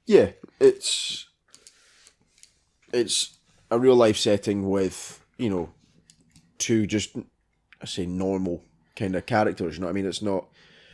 Yeah, 0.06 0.30
it's 0.60 1.26
it's 2.92 3.38
a 3.70 3.78
real 3.78 3.96
life 3.96 4.16
setting 4.16 4.68
with 4.68 5.24
you 5.38 5.48
know 5.48 5.72
two 6.58 6.86
just 6.86 7.16
I 7.80 7.86
say 7.86 8.06
normal 8.06 8.64
kind 8.96 9.16
of 9.16 9.26
characters. 9.26 9.74
You 9.74 9.80
know 9.80 9.86
what 9.86 9.92
I 9.92 9.94
mean? 9.94 10.06
It's 10.06 10.22
not 10.22 10.48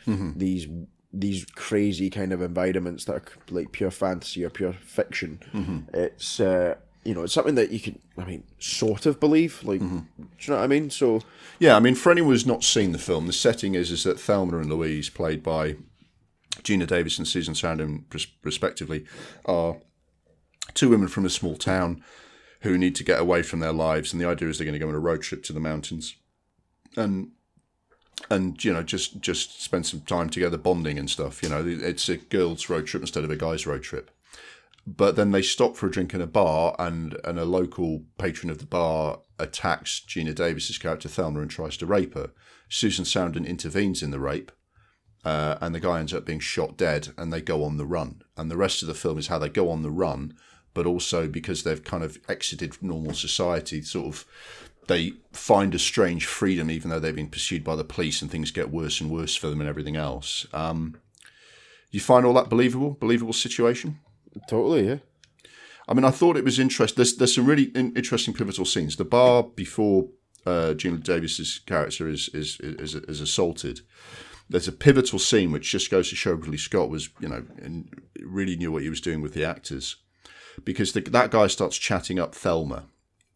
mm-hmm. 0.05 0.37
these 0.37 0.67
these 1.11 1.45
crazy 1.45 2.09
kind 2.09 2.31
of 2.31 2.41
environments 2.41 3.05
that 3.05 3.13
are 3.13 3.23
like 3.49 3.71
pure 3.71 3.91
fantasy 3.91 4.43
or 4.45 4.49
pure 4.49 4.73
fiction. 4.73 5.39
Mm-hmm. 5.53 5.95
It's 5.95 6.39
uh, 6.39 6.75
you 7.09 7.15
know, 7.15 7.23
it's 7.23 7.33
something 7.33 7.55
that 7.55 7.71
you 7.71 7.79
can, 7.79 7.97
I 8.19 8.23
mean, 8.23 8.43
sort 8.59 9.07
of 9.07 9.19
believe. 9.19 9.63
Like, 9.63 9.81
mm-hmm. 9.81 9.97
do 9.97 10.27
you 10.41 10.53
know 10.53 10.57
what 10.57 10.63
I 10.63 10.67
mean? 10.67 10.91
So, 10.91 11.21
yeah, 11.57 11.75
I 11.75 11.79
mean, 11.79 11.95
for 11.95 12.11
anyone 12.11 12.33
who's 12.33 12.45
not 12.45 12.63
seen 12.63 12.91
the 12.91 12.99
film, 12.99 13.25
the 13.25 13.33
setting 13.33 13.73
is 13.73 13.89
is 13.89 14.03
that 14.03 14.19
Thelma 14.19 14.59
and 14.59 14.69
Louise, 14.69 15.09
played 15.09 15.41
by 15.41 15.77
Geena 16.61 16.85
Davis 16.85 17.17
and 17.17 17.27
Susan 17.27 17.55
Sarandon, 17.55 18.03
respectively, 18.43 19.05
are 19.45 19.77
two 20.75 20.89
women 20.89 21.07
from 21.07 21.25
a 21.25 21.31
small 21.31 21.55
town 21.55 22.03
who 22.61 22.77
need 22.77 22.93
to 22.97 23.03
get 23.03 23.19
away 23.19 23.41
from 23.41 23.59
their 23.59 23.73
lives, 23.73 24.13
and 24.13 24.21
the 24.21 24.27
idea 24.27 24.47
is 24.47 24.59
they're 24.59 24.65
going 24.65 24.73
to 24.73 24.79
go 24.79 24.89
on 24.89 24.93
a 24.93 24.99
road 24.99 25.23
trip 25.23 25.41
to 25.45 25.53
the 25.53 25.59
mountains, 25.59 26.15
and 26.95 27.31
and 28.29 28.63
you 28.63 28.71
know 28.71 28.83
just 28.83 29.19
just 29.19 29.63
spend 29.63 29.87
some 29.87 30.01
time 30.01 30.29
together 30.29 30.59
bonding 30.59 30.99
and 30.99 31.09
stuff. 31.09 31.41
You 31.41 31.49
know, 31.49 31.65
it's 31.65 32.07
a 32.07 32.17
girls' 32.17 32.69
road 32.69 32.85
trip 32.85 33.01
instead 33.01 33.23
of 33.23 33.31
a 33.31 33.35
guys' 33.35 33.65
road 33.65 33.81
trip 33.81 34.11
but 34.97 35.15
then 35.15 35.31
they 35.31 35.41
stop 35.41 35.75
for 35.75 35.87
a 35.87 35.91
drink 35.91 36.13
in 36.13 36.21
a 36.21 36.27
bar, 36.27 36.75
and 36.79 37.17
and 37.23 37.39
a 37.39 37.45
local 37.45 38.03
patron 38.17 38.49
of 38.49 38.57
the 38.57 38.65
bar 38.65 39.19
attacks 39.37 40.01
Geena 40.07 40.33
Davis's 40.33 40.77
character 40.77 41.07
Thelma 41.07 41.41
and 41.41 41.51
tries 41.51 41.77
to 41.77 41.85
rape 41.85 42.15
her. 42.15 42.31
Susan 42.67 43.05
Sarandon 43.05 43.47
intervenes 43.47 44.01
in 44.03 44.11
the 44.11 44.19
rape, 44.19 44.51
uh, 45.23 45.57
and 45.61 45.73
the 45.73 45.79
guy 45.79 45.99
ends 45.99 46.13
up 46.13 46.25
being 46.25 46.39
shot 46.39 46.77
dead, 46.77 47.09
and 47.17 47.31
they 47.31 47.41
go 47.41 47.63
on 47.63 47.77
the 47.77 47.85
run. 47.85 48.21
And 48.35 48.49
the 48.49 48.57
rest 48.57 48.81
of 48.81 48.87
the 48.87 48.93
film 48.93 49.17
is 49.17 49.27
how 49.27 49.39
they 49.39 49.49
go 49.49 49.69
on 49.69 49.81
the 49.81 49.91
run, 49.91 50.35
but 50.73 50.85
also 50.85 51.27
because 51.27 51.63
they've 51.63 51.83
kind 51.83 52.03
of 52.03 52.17
exited 52.27 52.81
normal 52.81 53.13
society, 53.13 53.81
sort 53.81 54.07
of 54.07 54.25
they 54.87 55.13
find 55.31 55.75
a 55.75 55.79
strange 55.79 56.25
freedom, 56.25 56.71
even 56.71 56.89
though 56.89 56.99
they've 56.99 57.15
been 57.15 57.29
pursued 57.29 57.63
by 57.63 57.75
the 57.75 57.83
police, 57.83 58.21
and 58.21 58.31
things 58.31 58.51
get 58.51 58.71
worse 58.71 58.99
and 58.99 59.11
worse 59.11 59.35
for 59.35 59.49
them 59.49 59.61
and 59.61 59.69
everything 59.69 59.95
else. 59.95 60.47
Um, 60.51 60.99
you 61.91 61.99
find 61.99 62.25
all 62.25 62.33
that 62.33 62.49
believable, 62.49 62.91
believable 62.99 63.33
situation? 63.33 63.99
Totally, 64.47 64.87
yeah. 64.87 64.97
I 65.87 65.93
mean, 65.93 66.05
I 66.05 66.11
thought 66.11 66.37
it 66.37 66.45
was 66.45 66.59
interesting. 66.59 66.95
There's 66.95 67.17
there's 67.17 67.35
some 67.35 67.45
really 67.45 67.71
interesting 67.73 68.33
pivotal 68.33 68.65
scenes. 68.65 68.95
The 68.95 69.05
bar 69.05 69.43
before 69.43 70.09
uh, 70.45 70.73
Geena 70.75 71.03
Davis's 71.03 71.59
character 71.65 72.07
is 72.07 72.29
is, 72.29 72.59
is 72.59 72.95
is 72.95 73.21
assaulted. 73.21 73.81
There's 74.49 74.67
a 74.67 74.71
pivotal 74.71 75.19
scene 75.19 75.51
which 75.51 75.71
just 75.71 75.91
goes 75.91 76.09
to 76.09 76.15
show 76.15 76.33
Ridley 76.33 76.57
Scott 76.57 76.89
was, 76.89 77.09
you 77.19 77.27
know, 77.27 77.43
really 78.21 78.55
knew 78.55 78.71
what 78.71 78.81
he 78.81 78.89
was 78.89 79.01
doing 79.01 79.21
with 79.21 79.33
the 79.33 79.45
actors, 79.45 79.97
because 80.63 80.93
the, 80.93 81.01
that 81.01 81.29
guy 81.29 81.45
starts 81.47 81.77
chatting 81.77 82.17
up 82.17 82.33
Thelma, 82.33 82.85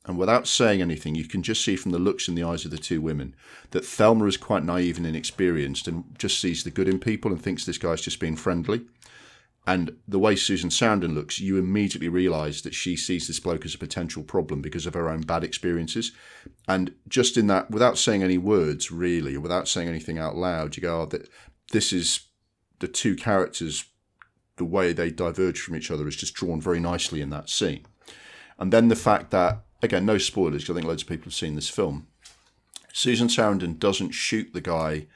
and 0.05 0.17
without 0.17 0.47
saying 0.47 0.81
anything, 0.81 1.13
you 1.13 1.25
can 1.25 1.43
just 1.43 1.63
see 1.63 1.75
from 1.75 1.91
the 1.91 1.99
looks 1.99 2.27
in 2.27 2.35
the 2.35 2.43
eyes 2.43 2.65
of 2.65 2.71
the 2.71 2.77
two 2.77 2.99
women 2.99 3.35
that 3.71 3.85
Thelma 3.85 4.25
is 4.25 4.37
quite 4.37 4.63
naive 4.63 4.97
and 4.97 5.05
inexperienced, 5.05 5.87
and 5.87 6.03
just 6.17 6.39
sees 6.39 6.63
the 6.63 6.71
good 6.71 6.89
in 6.89 6.99
people 6.99 7.31
and 7.31 7.41
thinks 7.41 7.63
this 7.63 7.77
guy's 7.77 8.01
just 8.01 8.19
being 8.19 8.35
friendly. 8.35 8.81
And 9.65 9.95
the 10.07 10.19
way 10.19 10.35
Susan 10.35 10.69
Sarandon 10.69 11.13
looks, 11.13 11.39
you 11.39 11.57
immediately 11.57 12.09
realise 12.09 12.61
that 12.61 12.73
she 12.73 12.97
sees 12.97 13.27
this 13.27 13.39
bloke 13.39 13.65
as 13.65 13.73
a 13.73 13.77
potential 13.77 14.21
problem 14.21 14.61
because 14.61 14.85
of 14.85 14.93
her 14.93 15.09
own 15.09 15.21
bad 15.21 15.43
experiences. 15.43 16.11
And 16.67 16.93
just 17.07 17.37
in 17.37 17.47
that, 17.47 17.71
without 17.71 17.97
saying 17.97 18.23
any 18.23 18.37
words 18.37 18.91
really, 18.91 19.37
without 19.37 19.69
saying 19.69 19.87
anything 19.87 20.17
out 20.17 20.35
loud, 20.35 20.75
you 20.75 20.81
go, 20.81 21.01
oh, 21.01 21.05
that 21.07 21.29
this 21.71 21.93
is 21.93 22.27
the 22.79 22.89
two 22.89 23.15
characters, 23.15 23.85
the 24.57 24.65
way 24.65 24.91
they 24.91 25.09
diverge 25.09 25.61
from 25.61 25.77
each 25.77 25.89
other 25.89 26.07
is 26.09 26.17
just 26.17 26.33
drawn 26.33 26.59
very 26.59 26.81
nicely 26.81 27.21
in 27.21 27.29
that 27.29 27.49
scene. 27.49 27.85
And 28.59 28.73
then 28.73 28.89
the 28.89 28.95
fact 28.97 29.31
that, 29.31 29.63
again, 29.81 30.05
no 30.05 30.17
spoilers, 30.17 30.63
because 30.63 30.75
I 30.75 30.79
think 30.79 30.87
loads 30.87 31.03
of 31.03 31.09
people 31.09 31.25
have 31.25 31.33
seen 31.33 31.55
this 31.55 31.69
film. 31.69 32.07
Susan 32.91 33.29
Sarandon 33.29 33.79
doesn't 33.79 34.11
shoot 34.11 34.53
the 34.53 34.61
guy 34.61 35.07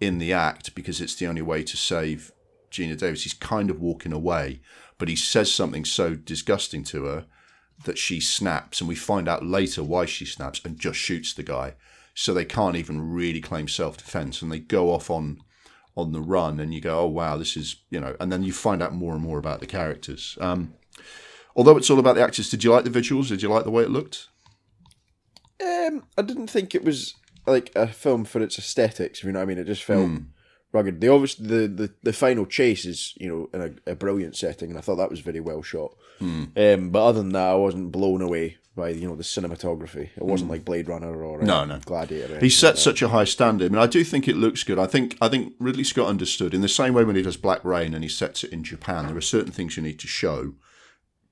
in 0.00 0.18
the 0.18 0.32
act 0.32 0.74
because 0.74 1.00
it's 1.00 1.16
the 1.16 1.26
only 1.26 1.42
way 1.42 1.62
to 1.64 1.76
save 1.76 2.30
Geena 2.70 2.98
Davis, 2.98 3.22
he's 3.22 3.34
kind 3.34 3.70
of 3.70 3.80
walking 3.80 4.12
away, 4.12 4.60
but 4.98 5.08
he 5.08 5.16
says 5.16 5.52
something 5.52 5.84
so 5.84 6.14
disgusting 6.14 6.84
to 6.84 7.04
her 7.04 7.26
that 7.84 7.98
she 7.98 8.20
snaps, 8.20 8.80
and 8.80 8.88
we 8.88 8.94
find 8.94 9.28
out 9.28 9.44
later 9.44 9.82
why 9.82 10.06
she 10.06 10.24
snaps 10.24 10.60
and 10.64 10.78
just 10.78 10.98
shoots 10.98 11.34
the 11.34 11.42
guy. 11.42 11.74
So 12.14 12.32
they 12.32 12.46
can't 12.46 12.76
even 12.76 13.12
really 13.12 13.40
claim 13.40 13.68
self 13.68 13.98
defense, 13.98 14.40
and 14.40 14.50
they 14.50 14.58
go 14.58 14.92
off 14.92 15.10
on 15.10 15.40
on 15.94 16.12
the 16.12 16.20
run, 16.20 16.60
and 16.60 16.72
you 16.72 16.80
go, 16.80 17.00
oh 17.00 17.06
wow, 17.06 17.36
this 17.36 17.56
is 17.56 17.76
you 17.90 18.00
know, 18.00 18.16
and 18.18 18.32
then 18.32 18.42
you 18.42 18.52
find 18.52 18.82
out 18.82 18.94
more 18.94 19.14
and 19.14 19.22
more 19.22 19.38
about 19.38 19.60
the 19.60 19.66
characters. 19.66 20.38
Um, 20.40 20.74
although 21.54 21.76
it's 21.76 21.90
all 21.90 21.98
about 21.98 22.14
the 22.14 22.22
actors, 22.22 22.48
did 22.48 22.64
you 22.64 22.72
like 22.72 22.84
the 22.84 22.90
visuals? 22.90 23.28
Did 23.28 23.42
you 23.42 23.50
like 23.50 23.64
the 23.64 23.70
way 23.70 23.82
it 23.82 23.90
looked? 23.90 24.28
Um, 25.62 26.04
I 26.16 26.22
didn't 26.22 26.48
think 26.48 26.74
it 26.74 26.84
was 26.84 27.14
like 27.46 27.70
a 27.74 27.86
film 27.86 28.24
for 28.24 28.40
its 28.40 28.58
aesthetics. 28.58 29.22
You 29.22 29.32
know 29.32 29.40
what 29.40 29.44
I 29.44 29.46
mean? 29.46 29.58
It 29.58 29.66
just 29.66 29.84
felt. 29.84 30.08
Mm 30.08 30.26
rugged. 30.72 31.00
The 31.00 31.08
obvious 31.08 31.34
the, 31.34 31.68
the, 31.68 31.92
the 32.02 32.12
final 32.12 32.46
chase 32.46 32.84
is 32.84 33.14
you 33.16 33.28
know 33.28 33.50
in 33.52 33.80
a, 33.86 33.92
a 33.92 33.94
brilliant 33.94 34.36
setting, 34.36 34.70
and 34.70 34.78
I 34.78 34.82
thought 34.82 34.96
that 34.96 35.10
was 35.10 35.20
very 35.20 35.40
well 35.40 35.62
shot. 35.62 35.94
Mm. 36.20 36.74
Um, 36.74 36.90
but 36.90 37.06
other 37.06 37.20
than 37.20 37.32
that, 37.32 37.50
I 37.50 37.54
wasn't 37.54 37.92
blown 37.92 38.22
away 38.22 38.58
by 38.74 38.90
you 38.90 39.08
know 39.08 39.16
the 39.16 39.22
cinematography. 39.22 40.10
It 40.16 40.22
wasn't 40.22 40.48
mm. 40.48 40.54
like 40.54 40.64
Blade 40.64 40.88
Runner 40.88 41.24
or 41.24 41.42
no, 41.42 41.64
no 41.64 41.78
Gladiator. 41.84 42.38
He 42.38 42.50
set 42.50 42.74
like 42.74 42.78
such 42.78 43.02
a 43.02 43.08
high 43.08 43.24
standard. 43.24 43.72
I 43.72 43.74
mean, 43.74 43.82
I 43.82 43.86
do 43.86 44.04
think 44.04 44.28
it 44.28 44.36
looks 44.36 44.62
good. 44.62 44.78
I 44.78 44.86
think 44.86 45.16
I 45.20 45.28
think 45.28 45.54
Ridley 45.58 45.84
Scott 45.84 46.08
understood 46.08 46.54
in 46.54 46.60
the 46.60 46.68
same 46.68 46.94
way 46.94 47.04
when 47.04 47.16
he 47.16 47.22
does 47.22 47.36
Black 47.36 47.64
Rain 47.64 47.94
and 47.94 48.04
he 48.04 48.08
sets 48.08 48.44
it 48.44 48.52
in 48.52 48.62
Japan. 48.62 49.06
There 49.06 49.16
are 49.16 49.22
certain 49.22 49.52
things 49.52 49.76
you 49.76 49.82
need 49.82 49.98
to 50.00 50.06
show 50.06 50.54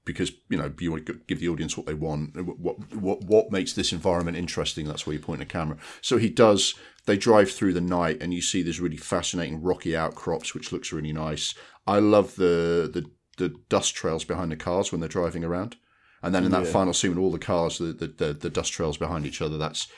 because 0.04 0.32
you 0.48 0.58
know 0.58 0.72
you 0.78 0.90
want 0.90 1.06
to 1.06 1.20
give 1.26 1.40
the 1.40 1.48
audience 1.48 1.76
what 1.76 1.86
they 1.86 1.94
want. 1.94 2.36
What 2.58 2.94
what 2.94 3.24
what 3.24 3.50
makes 3.50 3.72
this 3.72 3.92
environment 3.92 4.36
interesting? 4.36 4.86
That's 4.86 5.06
where 5.06 5.14
you 5.14 5.20
point 5.20 5.40
the 5.40 5.46
camera. 5.46 5.78
So 6.00 6.18
he 6.18 6.28
does. 6.28 6.74
They 7.06 7.16
drive 7.16 7.50
through 7.50 7.74
the 7.74 7.80
night, 7.80 8.18
and 8.20 8.32
you 8.32 8.40
see 8.40 8.62
these 8.62 8.80
really 8.80 8.96
fascinating 8.96 9.62
rocky 9.62 9.96
outcrops, 9.96 10.54
which 10.54 10.72
looks 10.72 10.92
really 10.92 11.12
nice. 11.12 11.54
I 11.86 11.98
love 11.98 12.36
the 12.36 12.90
the 12.92 13.10
the 13.36 13.54
dust 13.68 13.94
trails 13.94 14.24
behind 14.24 14.52
the 14.52 14.56
cars 14.56 14.92
when 14.92 15.00
they're 15.00 15.08
driving 15.08 15.44
around, 15.44 15.76
and 16.22 16.34
then 16.34 16.44
in 16.44 16.50
that 16.52 16.64
yeah. 16.64 16.70
final 16.70 16.92
scene, 16.92 17.10
with 17.10 17.18
all 17.18 17.32
the 17.32 17.38
cars, 17.38 17.78
the, 17.78 17.86
the 17.86 18.06
the 18.06 18.32
the 18.34 18.50
dust 18.50 18.72
trails 18.72 18.96
behind 18.96 19.26
each 19.26 19.42
other. 19.42 19.58
That's 19.58 19.88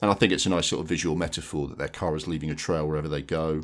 and 0.00 0.10
I 0.10 0.14
think 0.14 0.32
it's 0.32 0.46
a 0.46 0.50
nice 0.50 0.70
little 0.70 0.86
visual 0.86 1.16
metaphor 1.16 1.66
that 1.68 1.78
their 1.78 1.88
car 1.88 2.14
is 2.14 2.28
leaving 2.28 2.50
a 2.50 2.54
trail 2.54 2.86
wherever 2.86 3.08
they 3.08 3.22
go. 3.22 3.62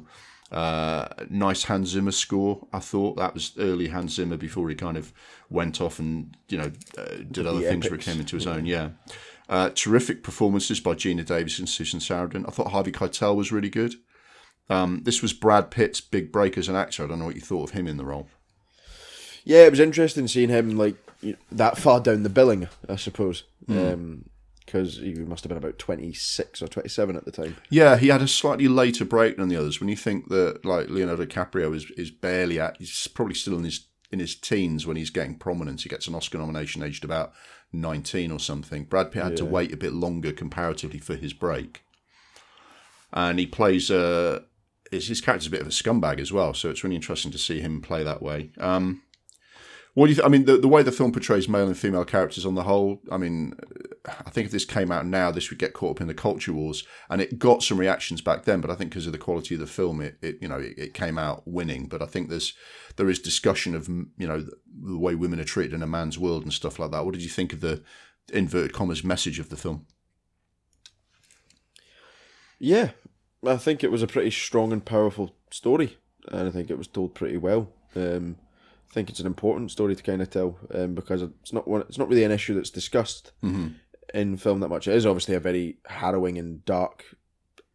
Uh, 0.55 1.09
nice 1.31 1.65
Hans 1.65 1.89
Zimmer 1.89 2.13
score. 2.13 2.65
I 2.73 2.79
thought 2.79 3.17
that 3.17 3.35
was 3.35 3.53
early 3.59 3.89
Hans 3.89 4.15
Zimmer 4.15 4.37
before 4.37 4.69
he 4.69 4.77
kind 4.77 4.97
of 4.97 5.13
went 5.51 5.81
off 5.81 5.99
and 5.99 6.37
you 6.49 6.57
know 6.57 6.71
uh, 6.97 7.17
did 7.29 7.45
other 7.45 7.61
things 7.61 7.91
where 7.91 7.99
he 7.99 8.05
came 8.05 8.21
into 8.21 8.37
his 8.37 8.47
own. 8.47 8.65
Yeah. 8.65 8.91
Uh, 9.49 9.71
terrific 9.75 10.23
performances 10.23 10.79
by 10.79 10.95
Geena 10.95 11.27
Davis 11.27 11.59
and 11.59 11.69
Susan 11.69 11.99
Sarandon. 11.99 12.47
I 12.47 12.53
thought 12.53 12.71
Harvey 12.71 12.93
Keitel 12.93 13.35
was 13.35 13.51
really 13.51 13.69
good. 13.69 13.97
Um, 14.71 15.01
this 15.03 15.23
was 15.23 15.33
Brad 15.33 15.73
Pitt's 15.73 16.01
big 16.01 16.31
break 16.31 16.57
as 16.57 16.69
an 16.69 16.77
actor. 16.77 17.03
I 17.03 17.09
don't 17.09 17.19
know 17.19 17.27
what 17.27 17.35
you 17.35 17.41
thought 17.41 17.71
of 17.71 17.77
him 17.77 17.89
in 17.89 17.97
the 17.97 18.05
role. 18.05 18.29
Yeah, 19.43 19.67
it 19.67 19.71
was 19.71 19.81
interesting 19.81 20.29
seeing 20.29 20.51
him 20.51 20.79
like 20.79 20.95
that 21.51 21.77
far 21.79 21.99
down 21.99 22.23
the 22.23 22.29
billing, 22.29 22.69
I 22.89 22.95
suppose. 22.95 23.43
Mm. 23.69 23.93
Um, 23.93 24.25
because 24.75 24.97
he 24.97 25.15
must 25.15 25.45
have 25.45 25.51
been 25.51 25.57
about 25.57 25.79
26 25.79 26.61
or 26.61 26.67
27 26.67 27.15
at 27.15 27.25
the 27.25 27.31
time. 27.31 27.57
Yeah, 27.71 27.97
he 27.97 28.09
had 28.09 28.23
a 28.23 28.27
slightly 28.27 28.67
later 28.67 29.05
break 29.05 29.37
than 29.37 29.49
the 29.49 29.57
others. 29.57 29.79
When 29.79 29.89
you 29.89 29.95
think 29.95 30.31
that 30.31 30.65
like 30.65 30.89
Leonardo 30.89 31.25
DiCaprio 31.25 31.73
is, 31.77 31.89
is 31.97 32.11
barely 32.11 32.59
at, 32.59 32.79
he's 32.79 33.07
probably 33.07 33.37
still 33.37 33.57
in 33.57 33.63
his 33.63 33.87
in 34.11 34.19
his 34.19 34.35
teens 34.35 34.85
when 34.85 34.97
he's 34.97 35.11
getting 35.11 35.39
prominence. 35.39 35.85
He 35.85 35.89
gets 35.89 36.09
an 36.09 36.17
Oscar 36.17 36.39
nomination 36.39 36.83
aged 36.83 37.05
about 37.05 37.33
19 37.73 38.33
or 38.33 38.41
something. 38.41 38.83
Brad 38.83 39.13
Pitt 39.13 39.23
had 39.23 39.33
yeah. 39.33 39.37
to 39.39 39.45
wait 39.45 39.73
a 39.73 39.77
bit 39.77 39.93
longer 39.93 40.33
comparatively 40.33 40.99
for 40.99 41.15
his 41.15 41.33
break. 41.33 41.85
And 43.13 43.39
he 43.39 43.47
plays 43.47 43.93
uh 43.93 44.41
his, 44.91 45.07
his 45.07 45.21
character's 45.21 45.47
a 45.47 45.51
bit 45.51 45.61
of 45.61 45.69
a 45.69 45.71
scumbag 45.71 46.19
as 46.19 46.33
well, 46.33 46.53
so 46.53 46.69
it's 46.69 46.83
really 46.83 46.97
interesting 46.97 47.31
to 47.31 47.39
see 47.39 47.61
him 47.61 47.81
play 47.81 48.03
that 48.03 48.23
way. 48.23 48.51
Um, 48.59 49.03
what 49.95 50.07
do 50.07 50.11
you? 50.11 50.17
Th- 50.17 50.27
I 50.27 50.29
mean, 50.29 50.45
the, 50.45 50.57
the 50.57 50.69
way 50.69 50.83
the 50.83 50.91
film 50.91 51.13
portrays 51.13 51.49
male 51.49 51.69
and 51.69 51.79
female 51.79 52.05
characters 52.05 52.45
on 52.45 52.57
the 52.57 52.65
whole. 52.65 53.01
I 53.13 53.17
mean, 53.17 53.55
I 54.05 54.31
think 54.31 54.47
if 54.47 54.53
this 54.53 54.65
came 54.65 54.91
out 54.91 55.07
now, 55.07 55.31
this 55.31 55.51
would 55.51 55.59
get 55.61 55.73
caught 55.73 55.93
up 55.93 56.01
in 56.01 56.09
the 56.09 56.15
culture 56.15 56.53
wars, 56.53 56.85
and 57.09 57.21
it 57.21 57.39
got 57.39 57.63
some 57.63 57.79
reactions 57.79 58.21
back 58.21 58.45
then. 58.45 58.61
But 58.61 58.71
I 58.71 58.75
think 58.75 58.91
because 58.91 59.07
of 59.07 59.13
the 59.13 59.19
quality 59.19 59.55
of 59.55 59.61
the 59.61 59.69
film, 59.69 60.01
it, 60.01 60.19
it 60.21 60.39
you 60.41 60.49
know 60.49 60.59
it, 60.59 60.75
it, 60.77 60.95
came 60.95 61.17
out 61.17 61.47
winning. 61.47 61.87
But 61.87 62.03
I 62.03 62.07
think 62.07 62.29
there's 62.29 62.55
there 62.97 63.09
is 63.09 63.21
discussion 63.21 63.77
of 63.77 63.89
you 63.89 64.27
know 64.27 64.45
the 64.83 64.99
way 64.99 65.15
women 65.15 65.39
are 65.39 65.45
treated 65.45 65.73
in 65.73 65.83
a 65.83 65.87
man's 65.87 66.19
world 66.19 66.43
and 66.43 66.53
stuff 66.53 66.81
like 66.81 66.91
that. 66.91 67.05
What 67.05 67.15
did 67.15 67.23
you 67.23 67.31
think 67.31 67.53
of 67.53 67.61
the 67.61 67.83
inverted 68.33 68.73
commas 68.73 69.05
message 69.05 69.39
of 69.39 69.49
the 69.49 69.57
film? 69.57 69.87
Yeah, 72.59 72.91
I 73.47 73.59
think 73.59 73.85
it 73.85 73.93
was 73.93 74.03
a 74.03 74.09
pretty 74.09 74.33
strong 74.33 74.73
and 74.73 74.85
powerful 74.85 75.37
story, 75.53 75.99
and 76.29 76.49
I 76.49 76.51
think 76.51 76.69
it 76.69 76.79
was 76.79 76.89
told 76.89 77.15
pretty 77.15 77.37
well. 77.37 77.69
Um, 77.95 78.37
think 78.95 79.11
it's 79.11 79.21
an 79.21 79.27
important 79.27 79.73
story 79.73 79.97
to 79.97 80.03
kind 80.03 80.23
of 80.23 80.31
tell 80.31 80.57
um, 80.73 80.95
because 80.95 81.21
it's 81.21 81.53
not 81.53 81.67
one, 81.67 81.83
it's 81.83 81.99
not 81.99 82.09
really 82.09 82.25
an 82.25 82.31
issue 82.31 82.55
that's 82.55 82.71
discussed 82.71 83.33
mm-hmm. 83.43 83.69
in 84.15 84.37
film 84.37 84.61
that 84.61 84.69
much. 84.69 84.87
It 84.87 84.95
is 84.95 85.05
obviously 85.05 85.35
a 85.35 85.41
very 85.41 85.79
harrowing 85.87 86.39
and 86.39 86.65
dark 86.65 87.05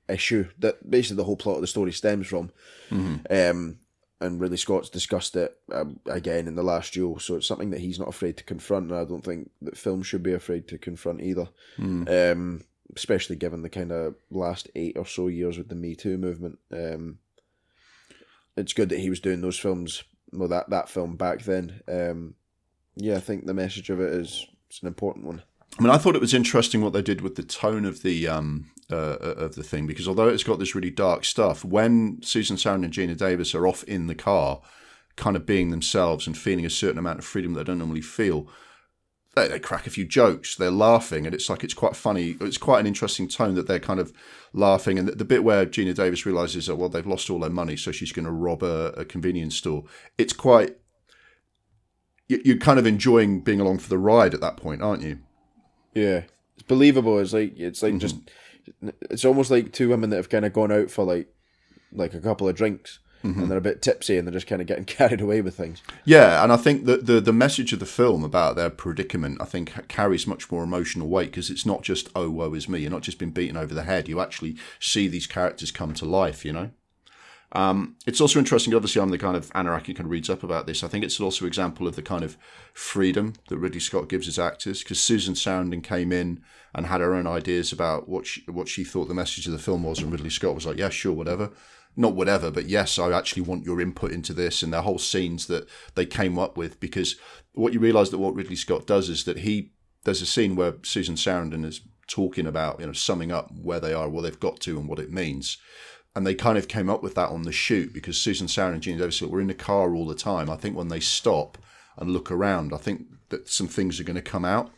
issue 0.08 0.48
that 0.60 0.90
basically 0.90 1.18
the 1.18 1.26
whole 1.26 1.36
plot 1.36 1.58
of 1.58 1.62
the 1.62 1.68
story 1.68 1.92
stems 1.92 2.28
from. 2.28 2.52
Mm-hmm. 2.90 3.18
Um, 3.30 3.80
and 4.22 4.40
Ridley 4.40 4.58
Scott's 4.58 4.90
discussed 4.90 5.36
it 5.36 5.58
um, 5.72 6.00
again 6.06 6.48
in 6.48 6.56
the 6.56 6.64
last 6.64 6.94
duel, 6.94 7.20
so 7.20 7.36
it's 7.36 7.48
something 7.48 7.70
that 7.70 7.80
he's 7.80 8.00
not 8.00 8.10
afraid 8.10 8.38
to 8.38 8.44
confront, 8.44 8.92
and 8.92 9.00
I 9.00 9.06
don't 9.06 9.24
think 9.24 9.52
that 9.62 9.78
film 9.78 10.04
should 10.04 10.24
be 10.24 10.34
afraid 10.34 10.68
to 10.70 10.78
confront 10.78 11.22
either. 11.22 11.50
Mm. 11.78 12.32
Um, 12.32 12.64
especially 12.96 13.36
given 13.36 13.62
the 13.62 13.70
kind 13.70 13.92
of 13.92 14.16
last 14.32 14.68
eight 14.76 14.98
or 14.98 15.06
so 15.06 15.28
years 15.28 15.58
with 15.58 15.70
the 15.70 15.76
Me 15.76 15.96
Too 15.96 16.18
movement. 16.18 16.60
Um, 16.72 17.20
it's 18.58 18.74
good 18.74 18.90
that 18.90 19.00
he 19.00 19.10
was 19.10 19.20
doing 19.20 19.42
those 19.42 19.60
films 19.60 20.04
well 20.32 20.48
that 20.50 20.70
that 20.70 20.90
film 20.90 21.16
back 21.16 21.44
then. 21.44 21.82
Um, 21.88 22.36
yeah, 22.96 23.16
I 23.16 23.20
think 23.20 23.46
the 23.46 23.54
message 23.54 23.90
of 23.90 24.00
it 24.00 24.14
is 24.14 24.46
it's 24.70 24.82
an 24.82 24.88
important 24.88 25.26
one. 25.26 25.42
I 25.78 25.82
mean, 25.82 25.92
I 25.92 25.98
thought 25.98 26.16
it 26.16 26.22
was 26.22 26.34
interesting 26.34 26.82
what 26.82 26.94
they 26.94 27.02
did 27.02 27.22
with 27.22 27.36
the 27.36 27.44
tone 27.44 27.86
of 27.86 28.02
the 28.02 28.28
um, 28.28 28.72
uh, 28.92 29.18
of 29.18 29.56
the 29.56 29.64
thing 29.64 29.88
because 29.88 30.08
although 30.08 30.28
it's 30.28 30.44
got 30.44 30.60
this 30.60 30.76
really 30.76 30.90
dark 30.90 31.24
stuff, 31.26 31.64
when 31.64 32.22
Susan 32.22 32.58
Sarandon 32.58 32.86
and 32.86 32.94
Geena 32.94 33.18
Davis 33.18 33.54
are 33.56 33.68
off 33.68 33.84
in 33.84 34.08
the 34.08 34.16
car, 34.16 34.62
kind 35.16 35.36
of 35.36 35.46
being 35.46 35.70
themselves 35.70 36.28
and 36.28 36.38
feeling 36.38 36.66
a 36.66 36.70
certain 36.70 36.98
amount 36.98 37.20
of 37.20 37.26
freedom 37.26 37.54
that 37.54 37.60
they 37.60 37.72
don't 37.72 37.80
normally 37.80 38.02
feel, 38.02 38.48
they, 39.36 39.48
they 39.48 39.60
crack 39.60 39.88
a 39.88 39.92
few 39.92 40.06
jokes. 40.06 40.56
They're 40.56 40.72
laughing, 40.72 41.26
and 41.26 41.36
it's 41.36 41.50
like 41.50 41.64
it's 41.64 41.74
quite 41.74 41.96
funny. 41.96 42.36
It's 42.42 42.58
quite 42.58 42.80
an 42.80 42.88
interesting 42.88 43.28
tone 43.28 43.56
that 43.56 43.68
they're 43.68 43.80
kind 43.80 44.00
of 44.00 44.14
laughing. 44.54 44.98
And 44.98 45.08
the, 45.08 45.14
the 45.14 45.26
bit 45.26 45.44
where 45.44 45.66
Geena 45.66 45.94
Davis 45.94 46.26
realizes 46.26 46.68
that 46.68 46.76
well, 46.76 46.90
they've 46.90 47.06
lost 47.06 47.30
all 47.30 47.40
their 47.40 47.50
money, 47.50 47.78
so 47.78 47.92
she's 47.92 48.12
going 48.12 48.26
to 48.26 48.32
rob 48.32 48.64
a, 48.64 48.94
a, 48.98 49.06
convenience 49.06 49.56
store. 49.56 49.84
It's 50.18 50.34
quite 50.34 50.78
you're 52.28 52.58
kind 52.58 52.78
of 52.78 52.86
enjoying 52.86 53.42
being 53.42 53.60
along 53.60 53.80
for 53.80 53.90
the 53.90 53.98
ride 53.98 54.36
at 54.36 54.42
that 54.42 54.58
point, 54.58 54.84
aren't 54.84 55.02
you? 55.02 55.20
Yeah, 55.96 56.24
it's 56.54 56.68
believable. 56.68 57.18
It's 57.20 57.34
like 57.34 57.58
it's 57.58 57.82
like 57.82 57.94
mm-hmm. 57.94 58.00
just 58.00 58.18
it's 59.10 59.26
almost 59.26 59.50
like 59.50 59.74
two 59.74 59.90
women 59.90 60.12
that 60.12 60.18
have 60.18 60.30
kind 60.30 60.46
of 60.46 60.54
gone 60.54 60.72
out 60.72 60.92
for 60.92 61.04
like 61.04 61.28
like 61.92 62.14
a 62.14 62.22
couple 62.22 62.48
of 62.48 62.56
drinks 62.56 63.00
Mm-hmm. 63.24 63.42
and 63.42 63.52
they're 63.52 63.58
a 63.58 63.62
bit 63.62 63.82
tipsy 63.82 64.18
and 64.18 64.26
they're 64.26 64.34
just 64.34 64.48
kind 64.48 64.62
of 64.62 64.68
getting 64.68 64.86
carried 64.98 65.20
away 65.20 65.42
with 65.42 65.56
things. 65.58 65.82
Yeah, 66.06 66.42
and 66.42 66.54
I 66.54 66.58
think 66.58 66.86
that 66.86 67.06
the 67.06 67.20
the 67.20 67.34
message 67.34 67.74
of 67.74 67.80
the 67.80 67.86
film 67.86 68.24
about 68.24 68.56
their 68.56 68.70
predicament, 68.70 69.42
I 69.42 69.46
think, 69.46 69.88
carries 69.90 70.26
much 70.26 70.50
more 70.50 70.64
emotional 70.64 71.10
weight 71.10 71.32
because 71.32 71.50
it's 71.50 71.66
not 71.66 71.82
just 71.82 72.10
oh 72.16 72.30
woe 72.30 72.54
is 72.54 72.70
me. 72.70 72.80
You're 72.80 72.92
not 72.92 73.02
just 73.02 73.20
being 73.20 73.32
beaten 73.32 73.58
over 73.58 73.74
the 73.74 73.84
head. 73.84 74.08
You 74.08 74.22
actually 74.22 74.56
see 74.80 75.08
these 75.08 75.28
characters 75.28 75.72
come 75.72 75.94
to 75.96 76.06
life. 76.06 76.46
You 76.46 76.54
know. 76.54 76.72
Um, 77.52 77.96
it's 78.06 78.22
also 78.22 78.40
interesting. 78.40 78.74
Obviously, 78.74 79.02
I'm 79.02 79.10
the 79.10 79.18
kind 79.18 79.36
of 79.36 79.50
Anaraki 79.54 79.88
who 79.88 79.94
kind 79.96 80.06
of 80.06 80.12
reads 80.12 80.30
up 80.30 80.44
about 80.44 80.68
this. 80.68 80.84
I 80.84 80.88
think 80.88 81.04
it's 81.04 81.20
also 81.20 81.46
an 81.46 81.48
example 81.48 81.88
of 81.88 81.96
the 81.96 82.02
kind 82.02 82.24
of 82.24 82.38
freedom 82.74 83.34
that 83.50 83.58
Ridley 83.58 83.80
Scott 83.80 84.08
gives 84.08 84.28
his 84.28 84.38
actors. 84.38 84.84
Because 84.84 85.00
Susan 85.02 85.34
Sarandon 85.34 85.84
came 85.84 86.12
in 86.12 86.44
and 86.76 86.86
had 86.86 87.02
her 87.02 87.16
own 87.16 87.26
ideas 87.26 87.72
about 87.72 88.08
what 88.08 88.28
she, 88.28 88.42
what 88.42 88.68
she 88.68 88.84
thought 88.84 89.08
the 89.08 89.14
message 89.14 89.48
of 89.48 89.54
the 89.54 89.60
film 89.60 89.84
was, 89.84 90.00
and 90.00 90.12
Ridley 90.12 90.30
Scott 90.30 90.56
was 90.56 90.66
like, 90.66 90.78
"Yeah, 90.78 90.90
sure, 90.90 91.14
whatever." 91.14 91.52
Not 92.00 92.16
whatever, 92.16 92.50
but 92.50 92.70
yes, 92.70 92.98
I 92.98 93.12
actually 93.12 93.42
want 93.42 93.66
your 93.66 93.82
input 93.82 94.14
into 94.14 94.34
this 94.34 94.64
and 94.64 94.72
the 94.72 94.84
whole 94.84 94.98
scenes 94.98 95.48
that 95.48 95.68
they 95.96 96.06
came 96.06 96.40
up 96.40 96.56
with. 96.56 96.80
Because 96.80 97.18
what 97.54 97.74
you 97.74 97.82
realise 97.82 98.10
that 98.10 98.20
what 98.20 98.34
Ridley 98.34 98.56
Scott 98.56 98.88
does 98.88 99.10
is 99.10 99.26
that 99.26 99.40
he 99.40 99.74
there's 100.06 100.22
a 100.22 100.26
scene 100.26 100.56
where 100.56 100.76
Susan 100.82 101.16
Sarandon 101.16 101.66
is 101.66 101.82
talking 102.08 102.48
about 102.48 102.80
you 102.80 102.86
know 102.86 102.94
summing 102.94 103.34
up 103.34 103.52
where 103.62 103.82
they 103.82 103.94
are, 103.94 104.08
what 104.08 104.22
they've 104.22 104.40
got 104.40 104.62
to, 104.62 104.80
and 104.80 104.88
what 104.88 104.98
it 104.98 105.12
means. 105.12 105.58
And 106.16 106.26
they 106.26 106.36
kind 106.36 106.58
of 106.58 106.70
came 106.70 106.90
up 106.90 107.04
with 107.04 107.16
that 107.16 107.30
on 107.30 107.44
the 107.44 107.52
shoot 107.52 107.94
because 107.94 108.18
Susan 108.18 108.48
Sarandon 108.48 108.76
and 108.76 108.82
Geena 108.82 109.00
Davis 109.00 109.22
were 109.22 109.42
in 109.42 109.48
the 109.48 109.54
car 109.54 109.94
all 109.94 110.08
the 110.08 110.16
time. 110.16 110.50
I 110.50 110.56
think 110.56 110.78
when 110.78 110.88
they 110.88 111.02
stop 111.02 111.58
and 111.98 112.12
look 112.12 112.32
around, 112.32 112.74
I 112.74 112.78
think 112.78 113.08
that 113.28 113.50
some 113.50 113.68
things 113.68 114.00
are 114.00 114.06
going 114.06 114.16
to 114.16 114.22
come 114.22 114.46
out 114.46 114.72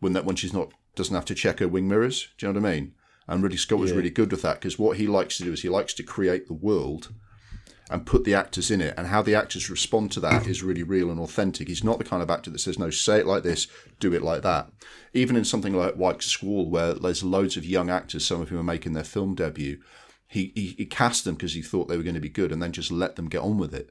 when 0.00 0.12
that 0.12 0.26
when 0.26 0.36
she's 0.36 0.52
not 0.52 0.72
doesn't 0.94 1.14
have 1.14 1.24
to 1.24 1.34
check 1.34 1.60
her 1.60 1.68
wing 1.68 1.88
mirrors. 1.88 2.28
Do 2.36 2.46
you 2.46 2.52
know 2.52 2.60
what 2.60 2.68
I 2.68 2.74
mean? 2.74 2.94
And 3.30 3.42
Ridley 3.42 3.58
Scott 3.58 3.78
was 3.78 3.92
yeah. 3.92 3.96
really 3.96 4.10
good 4.10 4.32
with 4.32 4.42
that 4.42 4.60
because 4.60 4.78
what 4.78 4.96
he 4.96 5.06
likes 5.06 5.36
to 5.38 5.44
do 5.44 5.52
is 5.52 5.62
he 5.62 5.68
likes 5.68 5.94
to 5.94 6.02
create 6.02 6.48
the 6.48 6.52
world 6.52 7.12
and 7.88 8.04
put 8.04 8.24
the 8.24 8.34
actors 8.34 8.70
in 8.70 8.80
it. 8.80 8.92
And 8.96 9.06
how 9.06 9.22
the 9.22 9.36
actors 9.36 9.70
respond 9.70 10.10
to 10.12 10.20
that 10.20 10.46
is 10.46 10.62
really 10.62 10.82
real 10.82 11.10
and 11.10 11.20
authentic. 11.20 11.68
He's 11.68 11.84
not 11.84 11.98
the 11.98 12.04
kind 12.04 12.22
of 12.22 12.30
actor 12.30 12.50
that 12.50 12.58
says, 12.58 12.78
no, 12.78 12.90
say 12.90 13.20
it 13.20 13.26
like 13.26 13.44
this, 13.44 13.68
do 14.00 14.12
it 14.12 14.22
like 14.22 14.42
that. 14.42 14.70
Even 15.12 15.36
in 15.36 15.44
something 15.44 15.74
like 15.74 15.94
White 15.94 16.22
Squall, 16.22 16.68
where 16.68 16.94
there's 16.94 17.22
loads 17.22 17.56
of 17.56 17.64
young 17.64 17.88
actors, 17.88 18.26
some 18.26 18.40
of 18.40 18.48
whom 18.48 18.58
are 18.58 18.64
making 18.64 18.92
their 18.92 19.04
film 19.04 19.34
debut, 19.34 19.80
he, 20.26 20.52
he, 20.54 20.74
he 20.78 20.86
cast 20.86 21.24
them 21.24 21.36
because 21.36 21.54
he 21.54 21.62
thought 21.62 21.88
they 21.88 21.96
were 21.96 22.02
going 22.02 22.14
to 22.14 22.20
be 22.20 22.28
good 22.28 22.52
and 22.52 22.62
then 22.62 22.72
just 22.72 22.92
let 22.92 23.16
them 23.16 23.28
get 23.28 23.42
on 23.42 23.58
with 23.58 23.74
it. 23.74 23.90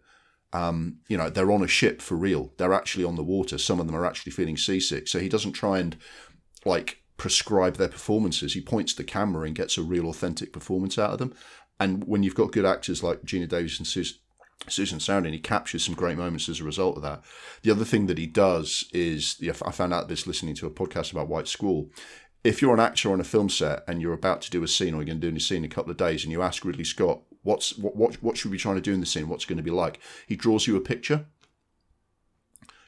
Um, 0.52 1.00
you 1.08 1.18
know, 1.18 1.30
they're 1.30 1.52
on 1.52 1.64
a 1.64 1.68
ship 1.68 2.02
for 2.02 2.16
real. 2.16 2.54
They're 2.58 2.74
actually 2.74 3.04
on 3.04 3.16
the 3.16 3.24
water. 3.24 3.58
Some 3.58 3.80
of 3.80 3.86
them 3.86 3.96
are 3.96 4.06
actually 4.06 4.32
feeling 4.32 4.58
seasick. 4.58 5.08
So 5.08 5.20
he 5.20 5.30
doesn't 5.30 5.54
try 5.54 5.80
and 5.80 5.98
like 6.66 7.04
prescribe 7.20 7.76
their 7.76 7.90
performances. 7.90 8.54
He 8.54 8.62
points 8.62 8.96
the 8.96 9.04
camera 9.04 9.46
and 9.46 9.56
gets 9.56 9.78
a 9.78 9.84
real 9.84 10.10
authentic 10.10 10.52
performance 10.52 10.98
out 10.98 11.12
of 11.12 11.20
them. 11.20 11.36
And 11.80 12.06
when 12.06 12.24
you've 12.24 12.34
got 12.34 12.52
good 12.52 12.66
actors 12.66 13.04
like 13.04 13.22
Geena 13.22 13.48
Davis 13.48 13.78
and 13.78 13.86
Susan, 13.86 14.18
Susan 14.68 15.00
Sarandon, 15.00 15.32
he 15.32 15.40
captures 15.40 15.86
some 15.86 15.96
great 15.96 16.18
moments 16.18 16.50
as 16.50 16.60
a 16.60 16.66
result 16.66 16.98
of 16.98 17.04
that. 17.04 17.22
The 17.62 17.72
other 17.72 17.86
thing 17.86 18.08
that 18.08 18.18
he 18.18 18.28
does 18.28 18.86
is, 18.92 19.42
I 19.66 19.72
found 19.72 19.94
out 19.94 20.08
this 20.08 20.28
listening 20.28 20.56
to 20.56 20.68
a 20.68 20.72
podcast 20.72 21.12
about 21.12 21.30
White 21.30 21.48
Squall. 21.48 21.90
If 22.44 22.62
you're 22.62 22.74
an 22.74 22.80
actor 22.80 23.12
on 23.12 23.22
a 23.22 23.26
film 23.26 23.50
set 23.50 23.84
and 23.88 24.02
you're 24.02 24.14
about 24.14 24.42
to 24.42 24.52
do 24.52 24.64
a 24.64 24.68
scene 24.68 24.94
or 24.94 24.98
you're 24.98 25.06
going 25.06 25.22
to 25.22 25.32
do 25.32 25.36
a 25.36 25.40
scene 25.40 25.60
in 25.60 25.72
a 25.72 25.74
couple 25.74 25.92
of 25.92 25.98
days 25.98 26.24
and 26.24 26.32
you 26.32 26.42
ask 26.42 26.66
Ridley 26.66 26.84
Scott, 26.84 27.22
what's 27.44 27.78
what, 27.78 27.96
what, 27.96 28.16
what 28.24 28.38
should 28.38 28.52
we 28.52 28.56
be 28.58 28.62
trying 28.62 28.76
to 28.76 28.82
do 28.82 28.94
in 28.94 29.00
the 29.00 29.06
scene? 29.06 29.30
What's 29.30 29.46
going 29.46 29.58
to 29.58 29.64
be 29.64 29.72
like? 29.72 30.00
He 30.28 30.36
draws 30.36 30.68
you 30.68 30.76
a 30.76 30.82
picture 30.82 31.26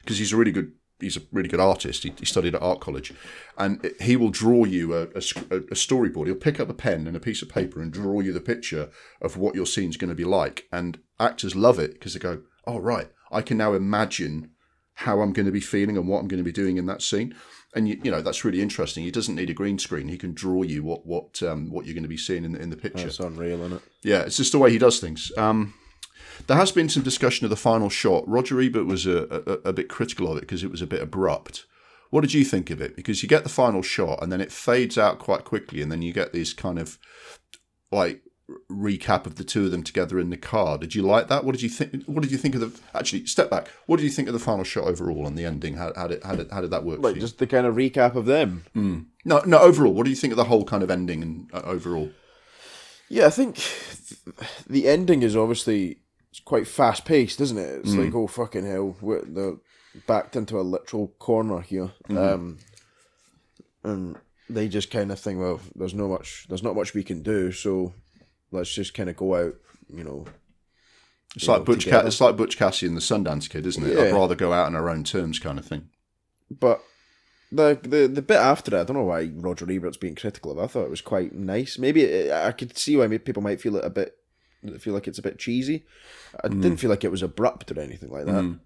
because 0.00 0.18
he's 0.18 0.32
a 0.32 0.36
really 0.36 0.52
good 0.52 0.72
he's 1.02 1.16
a 1.16 1.22
really 1.32 1.48
good 1.48 1.60
artist. 1.60 2.02
He, 2.04 2.14
he, 2.18 2.24
studied 2.24 2.54
at 2.54 2.62
art 2.62 2.80
college, 2.80 3.12
and 3.58 3.92
he 4.00 4.16
will 4.16 4.30
draw 4.30 4.64
you 4.64 4.94
a, 4.94 5.02
a, 5.02 5.22
a, 5.56 5.74
storyboard. 5.74 6.26
He'll 6.26 6.36
pick 6.36 6.60
up 6.60 6.68
a 6.68 6.74
pen 6.74 7.06
and 7.06 7.16
a 7.16 7.20
piece 7.20 7.42
of 7.42 7.48
paper 7.48 7.82
and 7.82 7.92
draw 7.92 8.20
you 8.20 8.32
the 8.32 8.40
picture 8.40 8.88
of 9.20 9.36
what 9.36 9.54
your 9.54 9.66
scene's 9.66 9.96
going 9.96 10.10
to 10.10 10.14
be 10.14 10.24
like. 10.24 10.68
And 10.72 10.98
actors 11.20 11.56
love 11.56 11.78
it 11.78 11.94
because 11.94 12.14
they 12.14 12.20
go, 12.20 12.42
"Oh 12.66 12.78
right, 12.78 13.10
I 13.30 13.42
can 13.42 13.58
now 13.58 13.74
imagine 13.74 14.50
how 14.94 15.20
I'm 15.20 15.32
going 15.32 15.46
to 15.46 15.52
be 15.52 15.60
feeling 15.60 15.96
and 15.96 16.06
what 16.06 16.20
I'm 16.20 16.28
going 16.28 16.42
to 16.42 16.44
be 16.44 16.52
doing 16.52 16.76
in 16.76 16.86
that 16.86 17.02
scene." 17.02 17.34
And 17.74 17.88
you, 17.88 18.00
you 18.02 18.10
know 18.10 18.20
that's 18.20 18.44
really 18.44 18.62
interesting. 18.62 19.04
He 19.04 19.10
doesn't 19.10 19.34
need 19.34 19.50
a 19.50 19.54
green 19.54 19.78
screen. 19.78 20.08
He 20.08 20.18
can 20.18 20.34
draw 20.34 20.62
you 20.62 20.82
what 20.82 21.06
what 21.06 21.42
um, 21.42 21.70
what 21.70 21.84
you're 21.86 21.94
going 21.94 22.02
to 22.04 22.08
be 22.08 22.16
seeing 22.16 22.44
in 22.44 22.52
the, 22.52 22.60
in 22.60 22.70
the 22.70 22.76
picture. 22.76 23.04
That's 23.04 23.20
unreal, 23.20 23.62
isn't 23.62 23.78
it? 23.78 23.82
Yeah, 24.02 24.22
it's 24.22 24.36
just 24.36 24.52
the 24.52 24.58
way 24.58 24.70
he 24.70 24.78
does 24.78 25.00
things. 25.00 25.32
Um, 25.36 25.74
there 26.46 26.56
has 26.56 26.72
been 26.72 26.88
some 26.88 27.02
discussion 27.02 27.44
of 27.44 27.50
the 27.50 27.56
final 27.56 27.88
shot. 27.88 28.26
Roger 28.28 28.60
Ebert 28.60 28.86
was 28.86 29.06
a, 29.06 29.60
a, 29.64 29.68
a 29.70 29.72
bit 29.72 29.88
critical 29.88 30.30
of 30.30 30.36
it 30.38 30.42
because 30.42 30.62
it 30.64 30.70
was 30.70 30.82
a 30.82 30.86
bit 30.86 31.02
abrupt. 31.02 31.66
What 32.10 32.20
did 32.20 32.34
you 32.34 32.44
think 32.44 32.70
of 32.70 32.80
it? 32.80 32.94
Because 32.94 33.22
you 33.22 33.28
get 33.28 33.42
the 33.42 33.48
final 33.48 33.82
shot 33.82 34.22
and 34.22 34.30
then 34.30 34.40
it 34.40 34.52
fades 34.52 34.98
out 34.98 35.18
quite 35.18 35.44
quickly, 35.44 35.80
and 35.80 35.90
then 35.90 36.02
you 36.02 36.12
get 36.12 36.32
these 36.32 36.52
kind 36.52 36.78
of 36.78 36.98
like 37.90 38.22
recap 38.70 39.24
of 39.24 39.36
the 39.36 39.44
two 39.44 39.64
of 39.64 39.70
them 39.70 39.82
together 39.82 40.18
in 40.18 40.28
the 40.28 40.36
car. 40.36 40.76
Did 40.76 40.94
you 40.94 41.02
like 41.02 41.28
that? 41.28 41.42
What 41.44 41.52
did 41.52 41.62
you 41.62 41.70
think? 41.70 42.04
What 42.04 42.22
did 42.22 42.30
you 42.32 42.36
think 42.38 42.54
of 42.54 42.60
the? 42.60 42.80
Actually, 42.94 43.24
step 43.26 43.48
back. 43.48 43.68
What 43.86 43.96
did 43.96 44.04
you 44.04 44.10
think 44.10 44.28
of 44.28 44.34
the 44.34 44.40
final 44.40 44.64
shot 44.64 44.84
overall 44.84 45.26
and 45.26 45.38
the 45.38 45.46
ending? 45.46 45.76
How, 45.76 45.92
how 45.96 46.06
did 46.08 46.22
how 46.22 46.34
did 46.36 46.50
how 46.50 46.60
did 46.60 46.70
that 46.70 46.84
work? 46.84 46.96
for 46.98 47.02
Like 47.04 47.14
you? 47.14 47.20
just 47.22 47.38
the 47.38 47.46
kind 47.46 47.66
of 47.66 47.76
recap 47.76 48.14
of 48.14 48.26
them. 48.26 48.64
no, 48.74 49.06
no. 49.46 49.58
Overall, 49.58 49.94
what 49.94 50.04
do 50.04 50.10
you 50.10 50.16
think 50.16 50.32
of 50.32 50.36
the 50.36 50.44
whole 50.44 50.64
kind 50.64 50.82
of 50.82 50.90
ending 50.90 51.22
and 51.22 51.50
uh, 51.54 51.62
overall? 51.64 52.10
Yeah, 53.08 53.26
I 53.26 53.30
think 53.30 53.56
the 54.66 54.86
ending 54.88 55.22
is 55.22 55.34
obviously 55.36 55.98
it's 56.32 56.40
quite 56.40 56.66
fast 56.66 57.04
paced, 57.04 57.42
isn't 57.42 57.58
it? 57.58 57.80
It's 57.84 57.94
like 57.94 58.14
oh 58.14 58.26
fucking 58.26 58.64
hell, 58.66 58.96
we're 59.02 59.22
they're 59.22 59.56
backed 60.06 60.34
into 60.34 60.58
a 60.58 60.62
literal 60.62 61.08
corner 61.18 61.60
here, 61.60 61.92
um, 62.08 62.56
and 63.84 64.16
they 64.48 64.66
just 64.66 64.90
kind 64.90 65.12
of 65.12 65.20
think, 65.20 65.38
well, 65.38 65.60
there's 65.74 65.92
no 65.92 66.08
much, 66.08 66.46
there's 66.48 66.62
not 66.62 66.74
much 66.74 66.94
we 66.94 67.04
can 67.04 67.22
do, 67.22 67.52
so 67.52 67.92
let's 68.50 68.72
just 68.72 68.94
kind 68.94 69.10
of 69.10 69.16
go 69.16 69.34
out, 69.34 69.54
you 69.94 70.02
know. 70.02 70.24
It's 71.36 71.46
like 71.48 71.60
know, 71.60 71.64
Butch. 71.64 71.86
Ca- 71.86 72.06
it's 72.06 72.20
like 72.20 72.36
Butch 72.36 72.56
Cassidy 72.56 72.86
and 72.88 72.96
the 72.96 73.02
Sundance 73.02 73.48
Kid, 73.50 73.66
isn't 73.66 73.84
it? 73.86 73.94
Yeah. 73.94 74.04
I'd 74.04 74.14
rather 74.14 74.34
go 74.34 74.54
out 74.54 74.66
on 74.66 74.74
our 74.74 74.88
own 74.88 75.04
terms, 75.04 75.38
kind 75.38 75.58
of 75.58 75.66
thing. 75.66 75.90
But 76.50 76.82
the 77.50 77.78
the 77.82 78.08
the 78.08 78.22
bit 78.22 78.38
after 78.38 78.74
it, 78.74 78.80
I 78.80 78.84
don't 78.84 78.96
know 78.96 79.04
why 79.04 79.30
Roger 79.34 79.66
Ebert's 79.66 79.98
being 79.98 80.14
critical 80.14 80.52
of. 80.52 80.58
it. 80.58 80.62
I 80.62 80.66
thought 80.66 80.84
it 80.84 80.90
was 80.90 81.02
quite 81.02 81.34
nice. 81.34 81.78
Maybe 81.78 82.02
it, 82.04 82.32
I 82.32 82.52
could 82.52 82.76
see 82.78 82.96
why 82.96 83.08
people 83.18 83.42
might 83.42 83.60
feel 83.60 83.76
it 83.76 83.84
a 83.84 83.90
bit, 83.90 84.16
feel 84.78 84.94
like 84.94 85.08
it's 85.08 85.18
a 85.18 85.22
bit 85.22 85.38
cheesy. 85.38 85.84
I 86.42 86.48
didn't 86.48 86.78
feel 86.78 86.90
like 86.90 87.04
it 87.04 87.10
was 87.10 87.22
abrupt 87.22 87.70
or 87.70 87.80
anything 87.80 88.10
like 88.10 88.26
that. 88.26 88.58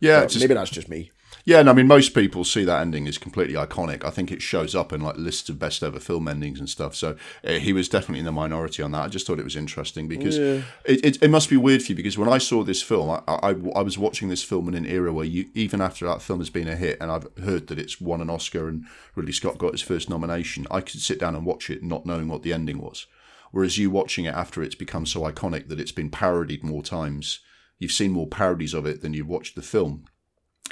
Yeah, 0.00 0.26
just, 0.26 0.40
maybe 0.40 0.54
that's 0.54 0.70
just 0.70 0.90
me. 0.90 1.10
yeah. 1.46 1.60
And 1.60 1.70
I 1.70 1.72
mean, 1.72 1.86
most 1.86 2.12
people 2.12 2.44
see 2.44 2.64
that 2.64 2.82
ending 2.82 3.08
as 3.08 3.16
completely 3.16 3.54
iconic. 3.54 4.04
I 4.04 4.10
think 4.10 4.30
it 4.30 4.42
shows 4.42 4.74
up 4.74 4.92
in 4.92 5.00
like 5.00 5.16
lists 5.16 5.48
of 5.48 5.58
best 5.58 5.82
ever 5.82 5.98
film 5.98 6.28
endings 6.28 6.58
and 6.58 6.68
stuff. 6.68 6.94
So 6.94 7.16
uh, 7.44 7.52
he 7.52 7.72
was 7.72 7.88
definitely 7.88 8.18
in 8.18 8.26
the 8.26 8.32
minority 8.32 8.82
on 8.82 8.90
that. 8.92 9.04
I 9.04 9.08
just 9.08 9.26
thought 9.26 9.38
it 9.38 9.44
was 9.44 9.56
interesting 9.56 10.06
because 10.06 10.36
it, 10.36 10.64
it, 10.84 11.22
it 11.22 11.30
must 11.30 11.48
be 11.48 11.56
weird 11.56 11.82
for 11.82 11.92
you 11.92 11.96
because 11.96 12.18
when 12.18 12.28
I 12.28 12.36
saw 12.36 12.62
this 12.62 12.82
film, 12.82 13.08
I, 13.08 13.22
I, 13.26 13.54
I 13.74 13.82
was 13.82 13.96
watching 13.96 14.28
this 14.28 14.42
film 14.42 14.68
in 14.68 14.74
an 14.74 14.84
era 14.84 15.12
where 15.12 15.24
you 15.24 15.46
even 15.54 15.80
after 15.80 16.04
that 16.06 16.20
film 16.20 16.40
has 16.40 16.50
been 16.50 16.68
a 16.68 16.76
hit, 16.76 16.98
and 17.00 17.10
I've 17.10 17.28
heard 17.42 17.68
that 17.68 17.78
it's 17.78 17.98
won 18.00 18.20
an 18.20 18.28
Oscar 18.28 18.68
and 18.68 18.84
Ridley 19.14 19.32
Scott 19.32 19.56
got 19.56 19.72
his 19.72 19.82
first 19.82 20.10
nomination. 20.10 20.66
I 20.70 20.82
could 20.82 21.00
sit 21.00 21.18
down 21.18 21.34
and 21.34 21.46
watch 21.46 21.70
it 21.70 21.82
not 21.82 22.04
knowing 22.04 22.28
what 22.28 22.42
the 22.42 22.52
ending 22.52 22.78
was. 22.82 23.06
Whereas 23.52 23.78
you 23.78 23.90
watching 23.90 24.24
it 24.24 24.34
after 24.34 24.62
it's 24.62 24.74
become 24.74 25.06
so 25.06 25.20
iconic 25.22 25.68
that 25.68 25.80
it's 25.80 25.92
been 25.92 26.10
parodied 26.10 26.62
more 26.64 26.82
times, 26.82 27.40
you've 27.78 27.92
seen 27.92 28.12
more 28.12 28.26
parodies 28.26 28.74
of 28.74 28.86
it 28.86 29.02
than 29.02 29.14
you've 29.14 29.28
watched 29.28 29.54
the 29.54 29.62
film. 29.62 30.04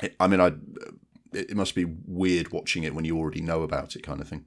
It, 0.02 0.14
I 0.18 0.26
mean, 0.26 0.40
I 0.40 0.52
it 1.32 1.56
must 1.56 1.74
be 1.74 1.84
weird 2.06 2.52
watching 2.52 2.84
it 2.84 2.94
when 2.94 3.04
you 3.04 3.16
already 3.18 3.40
know 3.40 3.62
about 3.62 3.96
it, 3.96 4.02
kind 4.02 4.20
of 4.20 4.28
thing. 4.28 4.44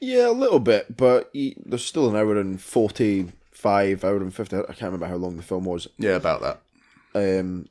Yeah, 0.00 0.28
a 0.28 0.32
little 0.32 0.60
bit, 0.60 0.96
but 0.96 1.30
there's 1.32 1.84
still 1.84 2.10
an 2.10 2.16
hour 2.16 2.36
and 2.36 2.60
forty-five, 2.60 4.04
hour 4.04 4.16
and 4.16 4.34
fifty. 4.34 4.56
I 4.56 4.62
can't 4.66 4.82
remember 4.82 5.06
how 5.06 5.16
long 5.16 5.36
the 5.36 5.42
film 5.42 5.64
was. 5.64 5.88
Yeah, 5.98 6.16
about 6.16 6.42
that. 6.42 6.60
Um, 7.14 7.68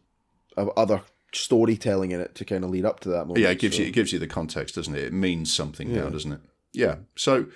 other 0.56 1.02
storytelling 1.34 2.12
in 2.12 2.22
it 2.22 2.36
to 2.36 2.46
kind 2.46 2.64
of 2.64 2.70
lead 2.70 2.86
up 2.86 3.00
to 3.02 3.10
that 3.10 3.26
moment. 3.28 3.40
Yeah, 3.40 3.50
it 3.50 3.60
gives 3.60 3.76
so- 3.76 3.82
you 3.84 3.90
it 3.90 3.94
gives 3.94 4.14
you 4.14 4.20
the 4.20 4.28
context, 4.28 4.76
doesn't 4.76 4.96
it? 4.96 5.04
It 5.04 5.14
means 5.14 5.54
something 5.54 5.94
now, 5.94 6.10
doesn't 6.10 6.32
it? 6.32 6.42
Yeah. 6.72 6.96
So, 7.16 7.48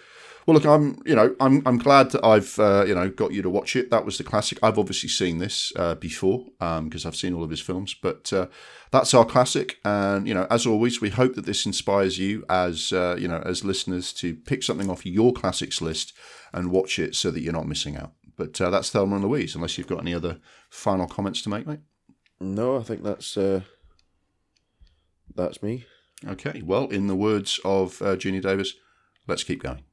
well, 0.48 0.56
look, 0.56 0.66
I'm 0.66 0.98
you 1.06 1.14
know 1.14 1.36
I'm 1.42 1.62
I'm 1.66 1.78
glad 1.78 2.12
that 2.12 2.24
I've 2.26 2.58
uh, 2.58 2.86
you 2.88 2.96
know 2.96 3.10
got 3.10 3.34
you 3.34 3.42
to 3.42 3.50
watch 3.50 3.76
it. 3.76 3.92
That 3.92 4.06
was 4.06 4.18
the 4.18 4.24
classic. 4.24 4.58
I've 4.64 4.80
obviously 4.80 5.10
seen 5.10 5.40
this 5.40 5.74
uh, 5.76 5.96
before 5.96 6.46
because 6.58 7.06
I've 7.06 7.18
seen 7.18 7.34
all 7.34 7.44
of 7.44 7.50
his 7.50 7.60
films, 7.60 7.94
but 7.94 8.32
uh, 8.32 8.48
that's 8.92 9.14
our 9.14 9.26
classic. 9.26 9.78
And 9.84 10.26
you 10.26 10.34
know, 10.34 10.48
as 10.50 10.66
always, 10.66 11.02
we 11.02 11.10
hope 11.10 11.36
that 11.36 11.46
this 11.46 11.66
inspires 11.66 12.18
you 12.18 12.46
as 12.48 12.94
uh, 12.94 13.18
you 13.20 13.28
know 13.28 13.44
as 13.46 13.66
listeners 13.66 14.14
to 14.14 14.36
pick 14.36 14.64
something 14.64 14.90
off 14.90 15.06
your 15.06 15.34
classics 15.34 15.82
list 15.82 16.14
and 16.54 16.72
watch 16.72 16.98
it 16.98 17.14
so 17.14 17.30
that 17.30 17.42
you're 17.42 17.52
not 17.52 17.68
missing 17.68 17.98
out. 17.98 18.14
But 18.38 18.62
uh, 18.62 18.70
that's 18.70 18.90
Thelma 18.90 19.18
and 19.18 19.26
Louise. 19.26 19.54
Unless 19.54 19.78
you've 19.78 19.88
got 19.88 20.00
any 20.00 20.14
other 20.14 20.40
final 20.70 21.08
comments 21.08 21.42
to 21.42 21.50
make, 21.50 21.68
mate. 21.68 21.82
No, 22.40 22.78
I 22.78 22.84
think 22.84 23.04
that's 23.04 23.36
uh, 23.36 23.62
that's 25.36 25.62
me. 25.62 25.86
Okay. 26.26 26.62
Well, 26.64 26.88
in 26.88 27.08
the 27.08 27.18
words 27.18 27.60
of 27.66 28.02
uh, 28.02 28.16
Geena 28.16 28.42
Davis, 28.42 28.76
let's 29.28 29.44
keep 29.44 29.62
going. 29.62 29.84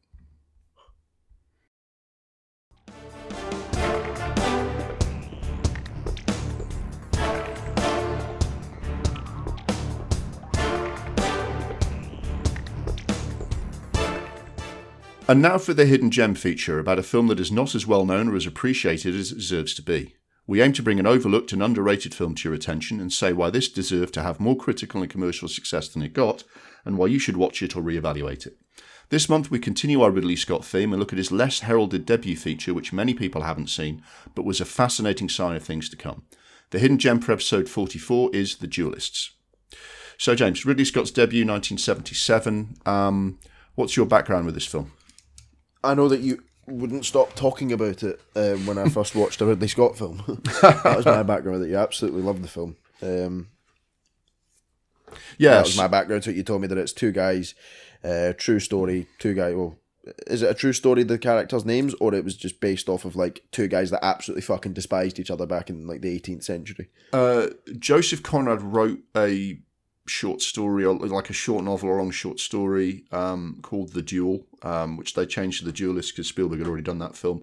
And 15.26 15.40
now 15.40 15.56
for 15.56 15.72
the 15.72 15.87
Hidden 15.87 16.10
Gem 16.10 16.34
feature 16.34 16.78
about 16.78 16.98
a 16.98 17.02
film 17.02 17.28
that 17.28 17.40
is 17.40 17.50
not 17.50 17.74
as 17.74 17.87
well 17.87 18.04
known 18.04 18.28
or 18.28 18.37
as 18.37 18.46
appreciated 18.46 19.14
as 19.14 19.32
it 19.32 19.37
deserves 19.37 19.72
to 19.74 19.82
be. 19.82 20.16
We 20.46 20.60
aim 20.60 20.74
to 20.74 20.82
bring 20.82 21.00
an 21.00 21.06
overlooked 21.06 21.50
and 21.50 21.62
underrated 21.62 22.14
film 22.14 22.34
to 22.34 22.48
your 22.48 22.54
attention 22.54 23.00
and 23.00 23.10
say 23.10 23.32
why 23.32 23.48
this 23.48 23.70
deserved 23.70 24.12
to 24.14 24.22
have 24.22 24.38
more 24.38 24.54
critical 24.54 25.00
and 25.00 25.10
commercial 25.10 25.48
success 25.48 25.88
than 25.88 26.02
it 26.02 26.12
got, 26.12 26.44
and 26.84 26.98
why 26.98 27.06
you 27.06 27.18
should 27.18 27.38
watch 27.38 27.62
it 27.62 27.74
or 27.74 27.80
re-evaluate 27.80 28.46
it. 28.46 28.58
This 29.08 29.26
month 29.26 29.50
we 29.50 29.58
continue 29.58 30.02
our 30.02 30.10
Ridley 30.10 30.37
Scott 30.37 30.62
theme 30.62 30.92
and 30.92 31.00
look 31.00 31.14
at 31.14 31.18
his 31.18 31.32
less 31.32 31.60
heralded 31.60 32.04
debut 32.04 32.37
feature, 32.37 32.74
which 32.74 32.92
many 32.92 33.14
people 33.14 33.42
haven't 33.42 33.70
seen, 33.70 34.02
but 34.34 34.44
was 34.44 34.60
a 34.60 34.66
fascinating 34.66 35.30
sign 35.30 35.56
of 35.56 35.62
things 35.62 35.88
to 35.88 35.96
come. 35.96 36.24
The 36.68 36.78
Hidden 36.78 36.98
Gem 36.98 37.20
for 37.20 37.32
episode 37.32 37.70
44 37.70 38.28
is 38.34 38.56
The 38.56 38.66
Duelists. 38.66 39.30
So, 40.18 40.34
James, 40.34 40.66
Ridley 40.66 40.84
Scott's 40.84 41.10
debut, 41.10 41.46
1977. 41.46 42.76
Um, 42.84 43.38
what's 43.74 43.96
your 43.96 44.06
background 44.06 44.44
with 44.44 44.54
this 44.54 44.66
film? 44.66 44.92
I 45.85 45.94
know 45.94 46.09
that 46.09 46.20
you 46.20 46.42
wouldn't 46.66 47.05
stop 47.05 47.35
talking 47.35 47.73
about 47.73 48.03
it 48.03 48.20
um, 48.35 48.66
when 48.66 48.79
I 48.79 48.88
first 48.88 49.14
watched 49.14 49.40
a 49.40 49.47
Ridley 49.47 49.68
Scott 49.68 49.99
film. 49.99 50.23
that 50.62 50.97
was 50.97 51.05
my 51.07 51.23
background. 51.35 51.62
That 51.62 51.68
you 51.68 51.77
absolutely 51.77 52.23
loved 52.23 52.42
the 52.42 52.49
film. 52.49 52.77
Um, 53.03 53.49
that 55.38 55.66
was 55.66 55.77
my 55.77 55.88
background. 55.88 56.25
So 56.25 56.31
you 56.31 56.42
told 56.42 56.62
me 56.62 56.68
that 56.68 56.79
it's 56.79 56.92
two 56.92 57.12
guys, 57.12 57.55
uh, 58.03 58.33
true 58.37 58.61
story. 58.61 59.07
Two 59.18 59.35
guys. 59.35 59.55
Well, 59.55 59.79
is 60.27 60.42
it 60.42 60.51
a 60.51 60.55
true 60.55 60.73
story? 60.73 61.03
The 61.03 61.18
characters' 61.18 61.64
names, 61.64 61.94
or 61.94 62.14
it 62.14 62.25
was 62.25 62.37
just 62.37 62.61
based 62.61 62.88
off 62.88 63.05
of 63.05 63.16
like 63.16 63.44
two 63.51 63.68
guys 63.68 63.90
that 63.90 64.05
absolutely 64.05 64.42
fucking 64.42 64.73
despised 64.73 65.18
each 65.18 65.31
other 65.31 65.47
back 65.47 65.70
in 65.70 65.87
like 65.87 66.01
the 66.01 66.18
18th 66.18 66.44
century. 66.44 66.88
Uh, 67.12 67.49
Joseph 67.79 68.23
Conrad 68.23 68.62
wrote 68.62 69.01
a 69.16 69.61
short 70.07 70.43
story, 70.43 70.85
or 70.85 70.95
like 70.95 71.31
a 71.31 71.35
short 71.35 71.64
novel 71.64 71.88
or 71.88 71.99
long 71.99 72.11
short 72.11 72.38
story 72.38 73.05
um, 73.12 73.59
called 73.62 73.93
The 73.93 74.03
Duel, 74.03 74.47
um, 74.62 74.97
which 74.97 75.14
they 75.14 75.27
changed 75.27 75.61
to 75.61 75.64
The 75.64 75.73
Duelist 75.73 76.12
because 76.12 76.29
Spielberg 76.29 76.59
had 76.59 76.69
already 76.69 76.83
done 76.83 76.99
that 76.99 77.17
film. 77.17 77.43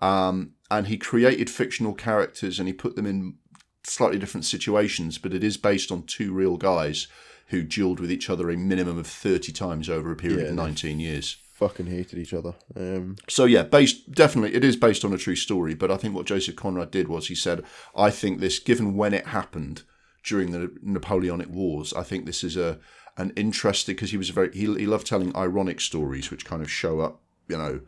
Um, 0.00 0.52
and 0.70 0.86
he 0.88 0.98
created 0.98 1.48
fictional 1.50 1.94
characters 1.94 2.58
and 2.58 2.66
he 2.68 2.72
put 2.74 2.96
them 2.96 3.06
in 3.06 3.36
slightly 3.84 4.18
different 4.18 4.44
situations, 4.44 5.18
but 5.18 5.34
it 5.34 5.42
is 5.42 5.56
based 5.56 5.90
on 5.90 6.02
two 6.04 6.32
real 6.32 6.56
guys 6.56 7.08
who 7.48 7.62
duelled 7.64 8.00
with 8.00 8.10
each 8.10 8.30
other 8.30 8.50
a 8.50 8.56
minimum 8.56 8.98
of 8.98 9.06
30 9.06 9.52
times 9.52 9.88
over 9.90 10.10
a 10.10 10.16
period 10.16 10.40
Yeah, 10.40 10.48
of 10.48 10.54
19 10.54 11.00
years. 11.00 11.36
Fucking 11.54 11.86
hated 11.86 12.18
each 12.18 12.32
other. 12.32 12.54
Um, 12.74 13.16
So 13.28 13.44
yeah, 13.44 13.62
based 13.62 14.10
definitely 14.10 14.54
it 14.54 14.64
is 14.64 14.76
based 14.76 15.04
on 15.04 15.12
a 15.12 15.18
true 15.18 15.36
story. 15.36 15.74
But 15.74 15.90
I 15.90 15.96
think 15.96 16.14
what 16.14 16.26
Joseph 16.26 16.56
Conrad 16.56 16.90
did 16.90 17.08
was 17.08 17.28
he 17.28 17.34
said, 17.34 17.62
I 17.94 18.10
think 18.10 18.40
this, 18.40 18.58
given 18.58 18.96
when 18.96 19.14
it 19.14 19.28
happened 19.28 19.82
during 20.22 20.52
the 20.52 20.72
Napoleonic 20.82 21.48
Wars, 21.48 21.92
I 21.92 22.02
think 22.02 22.26
this 22.26 22.44
is 22.44 22.56
a 22.56 22.78
an 23.18 23.30
interesting 23.36 23.94
because 23.94 24.10
he 24.10 24.16
was 24.16 24.30
a 24.30 24.32
very 24.32 24.50
he 24.52 24.72
he 24.74 24.86
loved 24.86 25.06
telling 25.06 25.36
ironic 25.36 25.80
stories 25.80 26.30
which 26.30 26.44
kind 26.44 26.62
of 26.62 26.70
show 26.70 27.00
up, 27.00 27.20
you 27.48 27.58
know, 27.58 27.80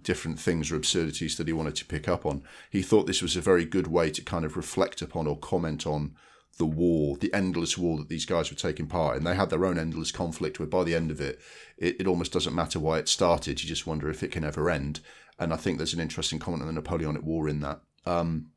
different 0.00 0.40
things 0.40 0.70
or 0.70 0.76
absurdities 0.76 1.36
that 1.36 1.46
he 1.46 1.52
wanted 1.52 1.76
to 1.76 1.84
pick 1.84 2.08
up 2.08 2.26
on. 2.26 2.42
He 2.70 2.82
thought 2.82 3.06
this 3.06 3.22
was 3.22 3.36
a 3.36 3.40
very 3.40 3.64
good 3.64 3.86
way 3.86 4.10
to 4.10 4.22
kind 4.22 4.44
of 4.44 4.56
reflect 4.56 5.02
upon 5.02 5.26
or 5.26 5.38
comment 5.38 5.86
on 5.86 6.14
the 6.58 6.66
war, 6.66 7.16
the 7.16 7.32
endless 7.32 7.78
war 7.78 7.98
that 7.98 8.08
these 8.08 8.26
guys 8.26 8.50
were 8.50 8.56
taking 8.56 8.86
part 8.86 9.16
in. 9.16 9.24
They 9.24 9.34
had 9.34 9.50
their 9.50 9.64
own 9.64 9.78
endless 9.78 10.12
conflict 10.12 10.58
where 10.58 10.68
by 10.68 10.84
the 10.84 10.94
end 10.94 11.10
of 11.10 11.20
it, 11.20 11.40
it, 11.78 12.00
it 12.00 12.06
almost 12.06 12.32
doesn't 12.32 12.54
matter 12.54 12.78
why 12.78 12.98
it 12.98 13.08
started. 13.08 13.62
You 13.62 13.68
just 13.68 13.86
wonder 13.86 14.10
if 14.10 14.22
it 14.22 14.32
can 14.32 14.44
ever 14.44 14.68
end. 14.68 15.00
And 15.38 15.52
I 15.52 15.56
think 15.56 15.78
there's 15.78 15.94
an 15.94 16.00
interesting 16.00 16.38
comment 16.38 16.62
on 16.62 16.68
the 16.68 16.74
Napoleonic 16.74 17.22
War 17.22 17.48
in 17.48 17.60
that. 17.60 17.80
Um, 18.04 18.50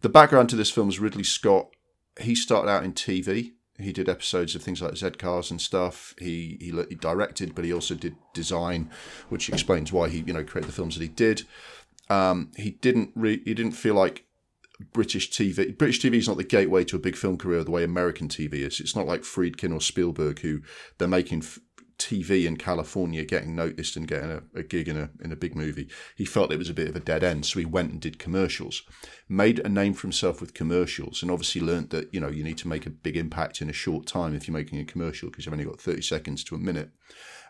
the 0.00 0.08
background 0.08 0.48
to 0.50 0.56
this 0.56 0.70
film 0.70 0.88
is 0.88 0.98
Ridley 0.98 1.24
Scott. 1.24 1.68
He 2.20 2.34
started 2.34 2.70
out 2.70 2.84
in 2.84 2.92
TV. 2.92 3.52
He 3.78 3.92
did 3.92 4.08
episodes 4.08 4.54
of 4.54 4.62
things 4.62 4.80
like 4.80 4.96
Z 4.96 5.10
Cars 5.12 5.50
and 5.50 5.60
stuff. 5.60 6.14
He, 6.18 6.56
he 6.60 6.72
he 6.88 6.94
directed, 6.94 7.54
but 7.54 7.64
he 7.64 7.72
also 7.72 7.94
did 7.94 8.16
design, 8.32 8.90
which 9.28 9.50
explains 9.50 9.92
why 9.92 10.08
he 10.08 10.20
you 10.26 10.32
know 10.32 10.44
created 10.44 10.68
the 10.68 10.74
films 10.74 10.96
that 10.96 11.02
he 11.02 11.08
did. 11.08 11.42
Um, 12.08 12.52
he 12.56 12.70
didn't 12.70 13.10
re- 13.14 13.42
he 13.44 13.52
didn't 13.52 13.72
feel 13.72 13.94
like 13.94 14.24
British 14.92 15.30
TV. 15.30 15.76
British 15.76 16.00
TV 16.00 16.14
is 16.14 16.28
not 16.28 16.36
the 16.36 16.44
gateway 16.44 16.84
to 16.84 16.96
a 16.96 17.00
big 17.00 17.16
film 17.16 17.36
career 17.36 17.64
the 17.64 17.70
way 17.70 17.84
American 17.84 18.28
TV 18.28 18.54
is. 18.54 18.80
It's 18.80 18.96
not 18.96 19.06
like 19.06 19.22
Friedkin 19.22 19.74
or 19.74 19.80
Spielberg 19.80 20.40
who 20.40 20.60
they're 20.98 21.08
making 21.08 21.40
f- 21.42 21.58
TV 21.98 22.46
in 22.46 22.56
California, 22.56 23.24
getting 23.24 23.56
noticed 23.56 23.96
and 23.96 24.06
getting 24.06 24.30
a, 24.30 24.42
a 24.54 24.62
gig 24.62 24.88
in 24.88 24.96
a 24.96 25.10
in 25.22 25.32
a 25.32 25.36
big 25.36 25.56
movie. 25.56 25.88
He 26.14 26.24
felt 26.24 26.52
it 26.52 26.58
was 26.58 26.68
a 26.68 26.74
bit 26.74 26.88
of 26.88 26.96
a 26.96 27.00
dead 27.00 27.24
end, 27.24 27.46
so 27.46 27.58
he 27.58 27.64
went 27.64 27.92
and 27.92 28.00
did 28.00 28.18
commercials, 28.18 28.82
made 29.28 29.58
a 29.60 29.68
name 29.68 29.94
for 29.94 30.02
himself 30.02 30.40
with 30.40 30.54
commercials, 30.54 31.22
and 31.22 31.30
obviously 31.30 31.60
learnt 31.60 31.90
that 31.90 32.12
you 32.12 32.20
know 32.20 32.28
you 32.28 32.44
need 32.44 32.58
to 32.58 32.68
make 32.68 32.86
a 32.86 32.90
big 32.90 33.16
impact 33.16 33.62
in 33.62 33.70
a 33.70 33.74
short 33.74 34.06
time 34.06 34.34
if 34.34 34.46
you're 34.46 34.56
making 34.56 34.78
a 34.78 34.84
commercial 34.84 35.30
because 35.30 35.46
you've 35.46 35.52
only 35.52 35.64
got 35.64 35.80
thirty 35.80 36.02
seconds 36.02 36.44
to 36.44 36.54
a 36.54 36.58
minute. 36.58 36.90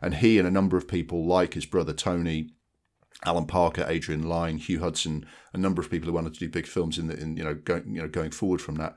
And 0.01 0.17
he 0.17 0.39
and 0.39 0.47
a 0.47 0.51
number 0.51 0.77
of 0.77 0.87
people 0.87 1.27
like 1.27 1.55
his 1.55 1.67
brother 1.67 1.93
Tony 1.93 2.51
Alan 3.25 3.47
Parker, 3.47 3.85
Adrian 3.89 4.29
Lyne, 4.29 4.59
Hugh 4.59 4.81
Hudson, 4.81 5.25
a 5.55 5.59
number 5.59 5.81
of 5.81 5.91
people 5.91 6.07
who 6.07 6.13
wanted 6.13 6.35
to 6.35 6.41
do 6.41 6.49
big 6.49 6.67
films 6.67 6.99
in 6.99 7.07
the 7.07 7.19
in 7.19 7.37
you 7.37 7.45
know 7.45 7.55
going 7.55 7.95
you 7.95 8.03
know 8.03 8.09
going 8.09 8.31
forward 8.31 8.61
from 8.61 8.77
that 8.77 8.97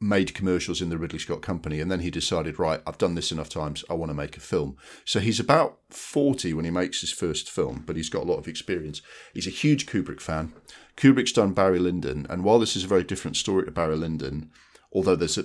made 0.00 0.34
commercials 0.34 0.80
in 0.80 0.88
the 0.88 0.98
Ridley 0.98 1.18
Scott 1.18 1.42
company 1.42 1.80
and 1.80 1.90
then 1.90 2.00
he 2.00 2.10
decided 2.10 2.58
right 2.58 2.82
I've 2.86 2.98
done 2.98 3.14
this 3.14 3.32
enough 3.32 3.48
times 3.48 3.84
I 3.88 3.94
want 3.94 4.10
to 4.10 4.14
make 4.14 4.36
a 4.36 4.40
film 4.40 4.76
so 5.04 5.20
he's 5.20 5.40
about 5.40 5.78
40 5.90 6.54
when 6.54 6.64
he 6.64 6.70
makes 6.70 7.00
his 7.00 7.12
first 7.12 7.50
film 7.50 7.84
but 7.86 7.96
he's 7.96 8.08
got 8.08 8.24
a 8.24 8.26
lot 8.26 8.38
of 8.38 8.48
experience 8.48 9.02
he's 9.34 9.46
a 9.46 9.50
huge 9.50 9.86
Kubrick 9.86 10.20
fan 10.20 10.52
Kubrick's 10.96 11.32
done 11.32 11.52
Barry 11.52 11.78
Lyndon 11.78 12.26
and 12.28 12.44
while 12.44 12.58
this 12.58 12.76
is 12.76 12.84
a 12.84 12.88
very 12.88 13.04
different 13.04 13.36
story 13.36 13.64
to 13.64 13.70
Barry 13.70 13.96
Lyndon 13.96 14.50
although 14.92 15.16
there's 15.16 15.38
a 15.38 15.44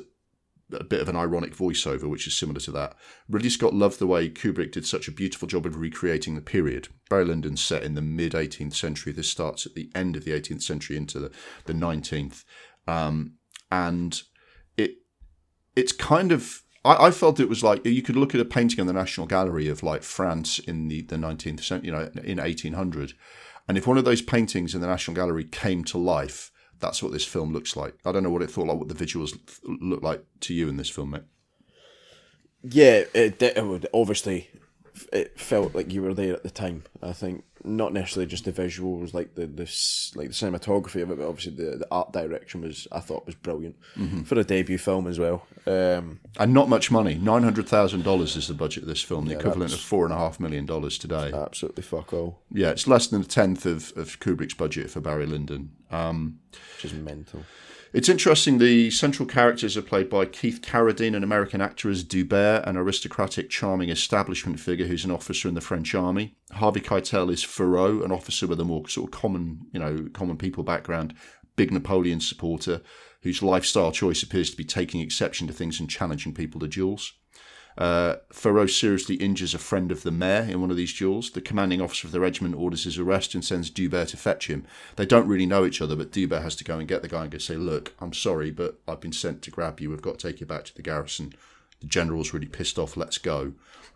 a 0.72 0.84
bit 0.84 1.02
of 1.02 1.10
an 1.10 1.16
ironic 1.16 1.56
voiceover, 1.56 2.10
which 2.10 2.26
is 2.28 2.36
similar 2.36 2.60
to 2.60 2.72
that. 2.72 2.96
Ridley 3.30 3.50
Scott 3.50 3.74
loved 3.74 4.00
the 4.00 4.08
way 4.08 4.30
Kubrick 4.30 4.72
did 4.72 4.86
such 4.86 5.08
a 5.08 5.12
beautiful 5.12 5.48
job 5.48 5.66
of 5.66 5.78
recreating 5.78 6.36
the 6.36 6.42
period. 6.42 6.88
Barry 7.10 7.26
Lyndon's 7.26 7.64
set 7.64 7.84
in 7.84 7.94
the 7.94 8.02
mid 8.02 8.34
18th 8.34 8.74
century. 8.74 9.14
This 9.14 9.30
starts 9.30 9.66
at 9.66 9.76
the 9.76 9.92
end 9.94 10.16
of 10.16 10.26
the 10.26 10.32
18th 10.32 10.64
century 10.64 10.98
into 10.98 11.20
the, 11.20 11.32
the 11.66 11.74
19th. 11.74 12.44
Um, 12.88 13.34
and 13.76 14.24
it 14.78 14.92
it's 15.76 15.92
kind 15.92 16.32
of 16.32 16.64
I, 16.84 17.08
I, 17.08 17.12
felt 17.12 17.40
it 17.40 17.50
was 17.50 17.64
like 17.64 17.86
you 17.86 18.02
could 18.02 18.16
look 18.16 18.34
at 18.34 18.42
a 18.42 18.46
painting 18.46 18.80
in 18.80 18.88
the 18.88 18.94
National 18.94 19.28
Gallery 19.28 19.68
of 19.68 19.84
like 19.84 20.04
France 20.04 20.60
in 20.60 20.88
the, 20.88 21.02
the 21.02 21.16
19th 21.16 21.64
century, 21.64 21.88
you 21.88 21.92
know, 21.92 22.10
in 22.24 22.38
1800. 22.38 23.14
And 23.68 23.78
if 23.78 23.88
one 23.88 23.98
of 23.98 24.06
those 24.06 24.22
paintings 24.22 24.76
in 24.76 24.82
the 24.82 24.88
National 24.88 25.16
Gallery 25.16 25.44
came 25.44 25.84
to 25.86 25.98
life, 25.98 26.52
that's 26.80 27.02
what 27.02 27.12
this 27.12 27.26
film 27.26 27.52
looks 27.52 27.76
like. 27.76 27.96
I 28.06 28.12
don't 28.12 28.22
know 28.22 28.30
what 28.30 28.44
it 28.44 28.52
thought 28.52 28.68
like, 28.68 28.78
what 28.78 28.88
the 28.88 29.06
visuals 29.06 29.36
look 29.64 30.04
like 30.04 30.24
to 30.42 30.54
you 30.54 30.70
in 30.70 30.78
this 30.78 30.90
film, 30.90 31.12
mate. 31.12 31.24
Yeah, 32.62 33.04
it, 33.14 33.42
it 33.42 33.66
would 33.66 33.88
obviously 33.92 34.50
it 35.12 35.40
felt 35.40 35.76
like 35.76 35.92
you 35.92 36.02
were 36.02 36.14
there 36.14 36.34
at 36.34 36.44
the 36.44 36.50
time. 36.50 36.84
I 37.02 37.14
think 37.14 37.44
not 37.64 37.94
necessarily 37.94 38.28
just 38.28 38.46
the 38.46 38.52
visuals, 38.52 39.14
like 39.14 39.36
the 39.36 39.48
this 39.48 40.12
like 40.16 40.30
the 40.30 40.34
cinematography 40.34 41.02
of 41.02 41.12
it, 41.12 41.18
but 41.18 41.28
obviously 41.28 41.54
the, 41.54 41.78
the 41.78 41.88
art 41.92 42.12
direction 42.14 42.62
was 42.62 42.88
I 42.92 43.00
thought 43.00 43.26
was 43.26 43.36
brilliant 43.36 43.76
mm-hmm. 43.98 44.22
for 44.22 44.40
a 44.40 44.44
debut 44.44 44.78
film 44.78 45.08
as 45.08 45.20
well. 45.20 45.46
Um, 45.66 46.20
and 46.38 46.54
not 46.54 46.70
much 46.70 46.92
money. 46.92 47.16
Nine 47.16 47.44
hundred 47.44 47.68
thousand 47.68 48.04
dollars 48.04 48.36
is 48.36 48.48
the 48.48 48.54
budget 48.54 48.84
of 48.84 48.90
this 48.90 49.02
film, 49.02 49.26
the 49.26 49.32
yeah, 49.32 49.40
equivalent 49.40 49.74
of 49.74 49.80
four 49.80 50.06
and 50.06 50.14
a 50.14 50.18
half 50.18 50.40
million 50.40 50.66
dollars 50.66 50.98
today. 50.98 51.32
Absolutely 51.34 51.84
fuck 51.84 52.14
all. 52.14 52.40
Yeah, 52.52 52.70
it's 52.70 52.88
less 52.88 53.08
than 53.08 53.22
a 53.22 53.26
tenth 53.26 53.66
of, 53.66 53.94
of 53.96 54.20
Kubrick's 54.20 54.54
budget 54.54 54.90
for 54.90 55.02
Barry 55.02 55.26
Lyndon. 55.26 55.72
Um, 55.92 56.40
Which 56.76 56.92
is 56.92 56.94
mental. 56.94 57.44
It's 57.94 58.10
interesting. 58.10 58.58
The 58.58 58.92
central 58.92 59.28
characters 59.28 59.78
are 59.78 59.82
played 59.82 60.10
by 60.10 60.26
Keith 60.26 60.62
Carradine, 60.62 61.16
an 61.16 61.24
American 61.24 61.62
actor 61.62 61.90
as 61.90 62.04
d'Hubert, 62.04 62.68
an 62.68 62.76
aristocratic, 62.78 63.50
charming 63.50 63.90
establishment 63.90 64.60
figure 64.60 64.88
who's 64.88 65.06
an 65.06 65.12
officer 65.12 65.48
in 65.48 65.54
the 65.54 65.62
French 65.62 65.96
army. 65.96 66.36
Harvey 66.52 66.82
Keitel 66.82 67.32
is 67.32 67.44
Feraud, 67.44 68.04
an 68.04 68.12
officer 68.12 68.48
with 68.48 68.60
a 68.60 68.66
more 68.66 68.88
sort 68.90 69.08
of 69.14 69.20
common, 69.20 69.68
you 69.72 69.80
know, 69.80 70.10
common 70.14 70.38
people 70.38 70.64
background, 70.64 71.14
big 71.56 71.72
Napoleon 71.72 72.20
supporter, 72.20 72.82
whose 73.22 73.42
lifestyle 73.42 73.92
choice 73.92 74.24
appears 74.24 74.50
to 74.52 74.58
be 74.58 74.66
taking 74.66 75.00
exception 75.02 75.48
to 75.48 75.54
things 75.54 75.80
and 75.80 75.90
challenging 75.90 76.34
people 76.34 76.60
to 76.60 76.68
duels. 76.68 77.14
Uh, 77.78 78.16
seriously 78.32 79.16
injures 79.16 79.54
a 79.54 79.58
friend 79.60 79.92
of 79.92 80.04
the 80.04 80.12
mayor 80.12 80.48
in 80.50 80.62
one 80.62 80.72
of 80.72 80.78
these 80.78 80.94
duels. 80.94 81.32
The 81.32 81.42
commanding 81.42 81.82
officer 81.82 82.08
of 82.08 82.14
the 82.14 82.20
regiment 82.20 82.56
orders 82.56 82.86
his 82.86 82.98
arrest 82.98 83.34
and 83.34 83.44
sends 83.44 83.70
d'Hubert 83.70 84.10
to 84.10 84.18
fetch 84.18 84.48
him. 84.48 84.66
They 84.96 85.06
don't 85.06 85.28
really 85.28 85.46
know 85.46 85.66
each 85.66 85.82
other, 85.82 85.96
but 85.96 86.12
d'Hubert 86.12 86.42
has 86.42 86.56
to 86.58 86.64
go 86.64 86.80
and 86.80 86.88
get 86.88 87.02
the 87.02 87.10
guy 87.10 87.24
and 87.24 87.32
go 87.32 87.38
say, 87.38 87.56
Look, 87.56 87.94
I'm 88.00 88.14
sorry, 88.14 88.52
but 88.52 88.80
I've 88.88 89.02
been 89.02 89.12
sent 89.12 89.42
to 89.44 89.52
grab 89.52 89.80
you. 89.80 89.90
We've 89.90 90.02
got 90.02 90.20
to 90.20 90.28
take 90.28 90.40
you 90.40 90.46
back 90.46 90.64
to 90.66 90.76
the 90.76 90.82
garrison. 90.82 91.34
The 91.82 91.88
general's 91.88 92.34
really 92.34 92.48
pissed 92.48 92.80
off. 92.80 92.96
Let's 92.96 93.18
go. 93.18 93.54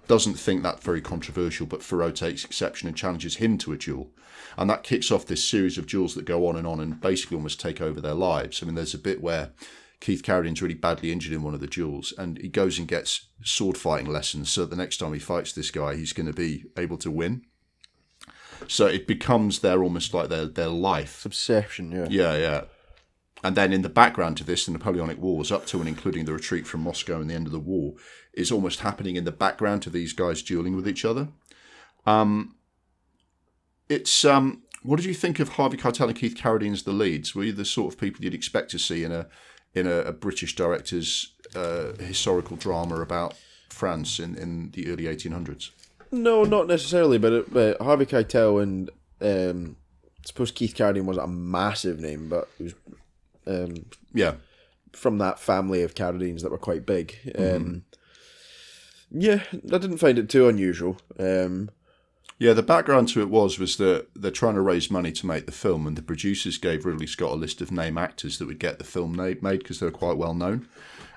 Doesn't 0.08 0.36
think 0.36 0.64
that 0.64 0.82
very 0.82 1.02
controversial, 1.02 1.68
but 1.68 1.84
Feraud 1.84 2.16
takes 2.16 2.44
exception 2.44 2.88
and 2.88 2.98
challenges 2.98 3.36
him 3.36 3.58
to 3.60 3.72
a 3.72 3.78
duel. 3.78 4.10
And 4.58 4.70
that 4.70 4.84
kicks 4.84 5.12
off 5.12 5.26
this 5.26 5.48
series 5.48 5.78
of 5.78 5.88
duels 5.88 6.16
that 6.16 6.26
go 6.26 6.48
on 6.48 6.56
and 6.56 6.66
on 6.68 6.80
and 6.80 7.00
basically 7.00 7.38
almost 7.38 7.60
take 7.60 7.80
over 7.80 8.02
their 8.02 8.16
lives. 8.16 8.62
I 8.62 8.66
mean, 8.66 8.76
there's 8.76 8.96
a 8.96 9.00
bit 9.00 9.22
where 9.22 9.52
Keith 10.00 10.24
Carradine's 10.24 10.62
really 10.62 10.76
badly 10.76 11.12
injured 11.12 11.34
in 11.34 11.44
one 11.44 11.54
of 11.54 11.60
the 11.60 11.68
duels, 11.68 12.14
and 12.18 12.38
he 12.38 12.48
goes 12.48 12.80
and 12.80 12.88
gets 12.88 13.28
sword 13.44 13.78
fighting 13.78 14.12
lessons. 14.12 14.50
So 14.50 14.66
the 14.66 14.76
next 14.76 14.98
time 14.98 15.14
he 15.14 15.20
fights 15.20 15.52
this 15.52 15.72
guy, 15.72 15.96
he's 15.96 16.14
going 16.14 16.28
to 16.28 16.34
be 16.34 16.66
able 16.78 16.98
to 17.00 17.12
win. 17.12 17.44
So 18.68 18.86
it 18.86 19.08
becomes 19.08 19.60
their 19.60 19.84
almost 19.84 20.14
like 20.14 20.30
their 20.30 20.46
their 20.46 20.68
life 20.68 21.26
obsession. 21.26 21.92
Yeah, 21.92 22.08
yeah, 22.10 22.38
yeah. 22.38 22.62
And 23.44 23.56
then 23.56 23.72
in 23.72 23.84
the 23.84 23.90
background 23.90 24.38
to 24.38 24.44
this, 24.44 24.66
the 24.66 24.72
Napoleonic 24.72 25.18
Wars, 25.18 25.52
up 25.52 25.66
to 25.68 25.80
and 25.80 25.88
including 25.88 26.26
the 26.26 26.34
retreat 26.34 26.68
from 26.68 26.82
Moscow 26.82 27.22
and 27.22 27.30
the 27.30 27.36
end 27.36 27.46
of 27.46 27.54
the 27.54 27.60
war, 27.60 27.94
is 28.34 28.52
almost 28.52 28.82
happening 28.82 29.16
in 29.16 29.24
the 29.24 29.32
background 29.32 29.82
to 29.84 29.90
these 29.90 30.12
guys 30.12 30.42
dueling 30.42 30.76
with 30.76 30.88
each 30.88 31.06
other. 31.06 31.30
Um, 32.06 32.56
it's 33.88 34.26
um, 34.26 34.64
what 34.84 34.98
did 34.98 35.06
you 35.06 35.14
think 35.14 35.40
of 35.40 35.50
Harvey 35.50 35.78
Keitel 35.78 36.08
and 36.08 36.16
Keith 36.16 36.36
Carradine 36.36 36.74
as 36.74 36.84
the 36.84 36.92
leads? 36.92 37.34
Were 37.34 37.44
you 37.44 37.54
the 37.54 37.66
sort 37.66 37.94
of 37.94 38.00
people 38.00 38.24
you'd 38.24 38.34
expect 38.34 38.72
to 38.72 38.80
see 38.80 39.04
in 39.04 39.12
a 39.12 39.28
in 39.74 39.88
a, 39.88 40.00
a 40.00 40.12
British 40.12 40.56
director's 40.56 41.34
uh, 41.56 41.94
historical 42.00 42.58
drama 42.58 43.02
about 43.02 43.36
France 43.70 44.20
in, 44.20 44.36
in 44.36 44.72
the 44.72 44.92
early 44.92 45.04
1800s? 45.04 45.72
No, 46.12 46.44
not 46.44 46.68
necessarily, 46.68 47.18
but, 47.18 47.34
it, 47.34 47.54
but 47.54 47.82
Harvey 47.82 48.06
Keitel 48.06 48.62
and 48.62 48.90
um, 49.22 49.76
I 50.06 50.28
suppose 50.28 50.52
Keith 50.52 50.76
Carradine 50.76 51.06
was 51.06 51.18
a 51.18 51.28
massive 51.28 52.00
name, 52.00 52.30
but 52.30 52.50
it 52.60 52.64
was 52.64 52.74
um, 53.48 53.86
yeah 54.14 54.34
from 54.94 55.18
that 55.20 55.40
family 55.40 55.84
of 55.84 55.96
Carradines 55.96 56.42
that 56.42 56.52
were 56.52 56.58
quite 56.58 56.86
big. 56.86 57.16
Mm-hmm. 57.26 57.56
Um, 57.56 57.84
yeah, 59.12 59.44
I 59.54 59.78
didn't 59.78 59.98
find 59.98 60.20
it 60.20 60.30
too 60.30 60.48
unusual. 60.48 60.98
Um, 61.20 61.70
yeah, 62.40 62.54
the 62.54 62.64
background 62.64 63.10
to 63.10 63.22
it 63.22 63.30
was 63.30 63.60
was 63.60 63.76
that 63.78 64.08
they're 64.16 64.32
trying 64.32 64.56
to 64.56 64.62
raise 64.62 64.90
money 64.90 65.12
to 65.12 65.28
make 65.28 65.46
the 65.46 65.52
film, 65.52 65.86
and 65.86 65.98
the 65.98 66.02
producers 66.02 66.58
gave 66.58 66.86
Ridley 66.86 67.06
Scott 67.06 67.34
a 67.34 67.36
list 67.36 67.60
of 67.60 67.70
name 67.70 67.98
actors 67.98 68.40
that 68.40 68.48
would 68.48 68.60
get 68.60 68.78
the 68.78 68.86
film 68.86 69.14
made 69.14 69.42
because 69.42 69.80
they 69.80 69.86
were 69.86 69.92
quite 69.92 70.18
well 70.18 70.34
known. 70.34 70.66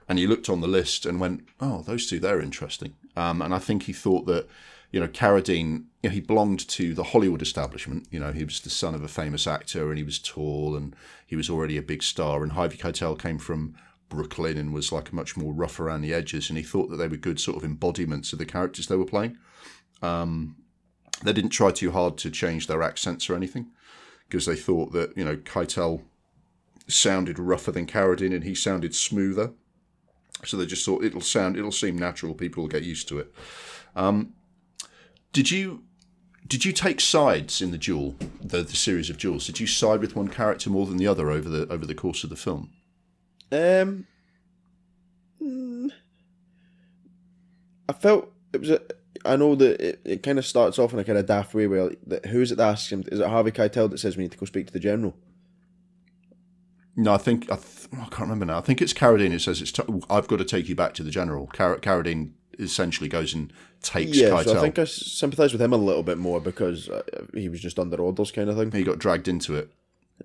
And 0.08 0.18
he 0.18 0.26
looked 0.26 0.48
on 0.48 0.60
the 0.60 0.66
list 0.66 1.06
and 1.06 1.20
went, 1.20 1.46
"Oh, 1.60 1.82
those 1.82 2.10
two, 2.10 2.18
they're 2.18 2.40
interesting." 2.40 2.94
Um, 3.16 3.40
and 3.40 3.54
I 3.54 3.60
think 3.60 3.84
he 3.84 3.92
thought 3.92 4.26
that, 4.26 4.48
you 4.90 4.98
know, 4.98 5.06
Carradine, 5.06 5.84
you 6.02 6.08
know, 6.08 6.10
he 6.10 6.20
belonged 6.20 6.66
to 6.68 6.92
the 6.92 7.04
Hollywood 7.04 7.40
establishment. 7.40 8.08
You 8.10 8.18
know, 8.18 8.32
he 8.32 8.42
was 8.42 8.60
the 8.60 8.70
son 8.70 8.96
of 8.96 9.04
a 9.04 9.08
famous 9.08 9.46
actor, 9.46 9.90
and 9.90 9.98
he 9.98 10.04
was 10.04 10.18
tall, 10.18 10.74
and 10.74 10.96
he 11.24 11.36
was 11.36 11.48
already 11.48 11.76
a 11.76 11.82
big 11.82 12.02
star. 12.02 12.42
And 12.42 12.52
Harvey 12.52 12.76
Keitel 12.76 13.16
came 13.16 13.38
from 13.38 13.76
Brooklyn 14.08 14.58
and 14.58 14.74
was 14.74 14.90
like 14.90 15.12
much 15.12 15.36
more 15.36 15.52
rough 15.52 15.78
around 15.78 16.00
the 16.00 16.12
edges, 16.12 16.50
and 16.50 16.58
he 16.58 16.64
thought 16.64 16.90
that 16.90 16.96
they 16.96 17.06
were 17.06 17.16
good 17.16 17.38
sort 17.38 17.58
of 17.58 17.64
embodiments 17.64 18.32
of 18.32 18.40
the 18.40 18.44
characters 18.44 18.88
they 18.88 18.96
were 18.96 19.04
playing. 19.04 19.38
Um, 20.02 20.56
they 21.22 21.32
didn't 21.32 21.50
try 21.50 21.70
too 21.70 21.92
hard 21.92 22.18
to 22.18 22.30
change 22.30 22.66
their 22.66 22.82
accents 22.82 23.28
or 23.28 23.34
anything 23.34 23.70
because 24.28 24.46
they 24.46 24.56
thought 24.56 24.92
that, 24.92 25.16
you 25.16 25.24
know, 25.24 25.36
Keitel 25.36 26.02
sounded 26.88 27.38
rougher 27.38 27.72
than 27.72 27.86
Carradine 27.86 28.34
and 28.34 28.44
he 28.44 28.54
sounded 28.54 28.94
smoother. 28.94 29.52
So 30.44 30.56
they 30.56 30.66
just 30.66 30.84
thought 30.84 31.04
it'll 31.04 31.20
sound, 31.20 31.56
it'll 31.56 31.70
seem 31.70 31.96
natural. 31.96 32.34
People 32.34 32.62
will 32.62 32.68
get 32.68 32.82
used 32.82 33.08
to 33.08 33.18
it. 33.18 33.32
Um, 33.94 34.34
did 35.32 35.50
you 35.50 35.84
did 36.46 36.64
you 36.64 36.72
take 36.72 37.00
sides 37.00 37.62
in 37.62 37.70
the 37.70 37.78
duel, 37.78 38.16
the, 38.42 38.62
the 38.62 38.76
series 38.76 39.08
of 39.08 39.16
duels? 39.16 39.46
Did 39.46 39.60
you 39.60 39.66
side 39.66 40.00
with 40.00 40.16
one 40.16 40.28
character 40.28 40.68
more 40.68 40.86
than 40.86 40.96
the 40.96 41.06
other 41.06 41.30
over 41.30 41.48
the 41.48 41.66
over 41.72 41.86
the 41.86 41.94
course 41.94 42.24
of 42.24 42.30
the 42.30 42.36
film? 42.36 42.70
Um, 43.52 44.06
mm, 45.40 45.90
I 47.88 47.92
felt 47.92 48.32
it 48.52 48.60
was 48.60 48.70
a 48.70 48.80
I 49.24 49.36
know 49.36 49.54
that 49.54 49.80
it, 49.80 50.00
it 50.04 50.22
kind 50.22 50.38
of 50.38 50.46
starts 50.46 50.78
off 50.78 50.92
in 50.92 50.98
a 50.98 51.04
kind 51.04 51.18
of 51.18 51.26
daft 51.26 51.54
way 51.54 51.66
where 51.66 51.90
like, 52.06 52.26
who's 52.26 52.52
it 52.52 52.56
that 52.56 52.70
asks 52.70 52.92
him? 52.92 53.04
Is 53.10 53.20
it 53.20 53.26
Harvey 53.26 53.50
Keitel 53.50 53.90
that 53.90 53.98
says 53.98 54.16
we 54.16 54.24
need 54.24 54.32
to 54.32 54.38
go 54.38 54.46
speak 54.46 54.66
to 54.66 54.72
the 54.72 54.80
general? 54.80 55.14
No, 56.96 57.14
I 57.14 57.18
think 57.18 57.50
I, 57.50 57.56
th- 57.56 57.88
I 57.92 58.04
can't 58.04 58.20
remember 58.20 58.44
now. 58.44 58.58
I 58.58 58.60
think 58.60 58.82
it's 58.82 58.92
Carradine 58.92 59.30
who 59.30 59.38
says 59.38 59.62
it's. 59.62 59.72
T- 59.72 59.82
I've 60.10 60.28
got 60.28 60.38
to 60.38 60.44
take 60.44 60.68
you 60.68 60.74
back 60.74 60.94
to 60.94 61.02
the 61.02 61.10
general. 61.10 61.46
Car- 61.46 61.78
Carradine 61.78 62.32
essentially 62.58 63.08
goes 63.08 63.32
and 63.32 63.52
takes 63.80 64.16
yeah, 64.16 64.28
Keitel. 64.28 64.44
So 64.44 64.58
I 64.58 64.60
think 64.60 64.78
I 64.78 64.84
sympathise 64.84 65.52
with 65.52 65.62
him 65.62 65.72
a 65.72 65.78
little 65.78 66.02
bit 66.02 66.18
more 66.18 66.40
because 66.40 66.88
uh, 66.88 67.02
he 67.32 67.48
was 67.48 67.60
just 67.60 67.78
under 67.78 67.96
orders, 67.96 68.30
kind 68.30 68.50
of 68.50 68.56
thing. 68.56 68.70
He 68.72 68.84
got 68.84 68.98
dragged 68.98 69.28
into 69.28 69.54
it. 69.54 69.72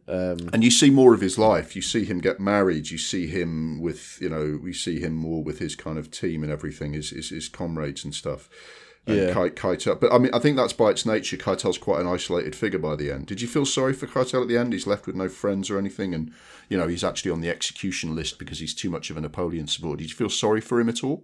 Um, 0.08 0.50
and 0.54 0.64
you 0.64 0.70
see 0.70 0.90
more 0.90 1.14
of 1.14 1.22
his 1.22 1.38
life. 1.38 1.76
You 1.76 1.82
see 1.82 2.04
him 2.04 2.20
get 2.20 2.40
married. 2.40 2.92
You 2.92 2.98
see 2.98 3.28
him 3.28 3.82
with, 3.82 4.20
you 4.22 4.30
know, 4.30 4.60
we 4.62 4.74
see 4.74 5.00
him 5.00 5.14
more 5.14 5.42
with 5.44 5.60
his 5.60 5.76
kind 5.76 5.98
of 5.98 6.12
team 6.12 6.44
and 6.44 6.52
everything, 6.52 6.94
his 6.94 7.12
his, 7.12 7.30
his 7.30 7.48
comrades 7.48 8.04
and 8.04 8.14
stuff 8.14 8.50
yeah. 9.16 9.34
Keitel. 9.34 10.00
But 10.00 10.12
I 10.12 10.18
mean, 10.18 10.34
I 10.34 10.40
think 10.40 10.58
that's 10.58 10.74
by 10.74 10.90
its 10.90 11.06
nature. 11.06 11.38
Keitel's 11.38 11.78
quite 11.78 12.02
an 12.02 12.08
isolated 12.08 12.56
figure 12.56 12.80
by 12.80 12.96
the 12.96 13.12
end. 13.12 13.28
Did 13.28 13.42
you 13.42 13.48
feel 13.48 13.66
sorry 13.66 13.94
for 13.94 14.08
Keitel 14.08 14.42
at 14.42 14.48
the 14.48 14.58
end? 14.58 14.74
He's 14.74 14.88
left 14.88 15.08
with 15.08 15.16
no 15.16 15.30
friends 15.30 15.70
or 15.70 15.78
anything, 15.78 16.14
and 16.14 16.32
you 16.70 16.78
know 16.78 16.88
he's 16.88 17.04
actually 17.04 17.32
on 17.32 17.42
the 17.42 17.50
execution 17.50 18.16
list 18.16 18.40
because 18.40 18.60
he's 18.60 18.76
too 18.76 18.90
much 18.90 19.10
of 19.10 19.18
a 19.18 19.22
Napoleon 19.22 19.68
supporter. 19.68 19.98
Did 19.98 20.10
you 20.10 20.16
feel 20.16 20.30
sorry 20.30 20.62
for 20.62 20.80
him 20.80 20.90
at 20.90 21.04
all? 21.04 21.24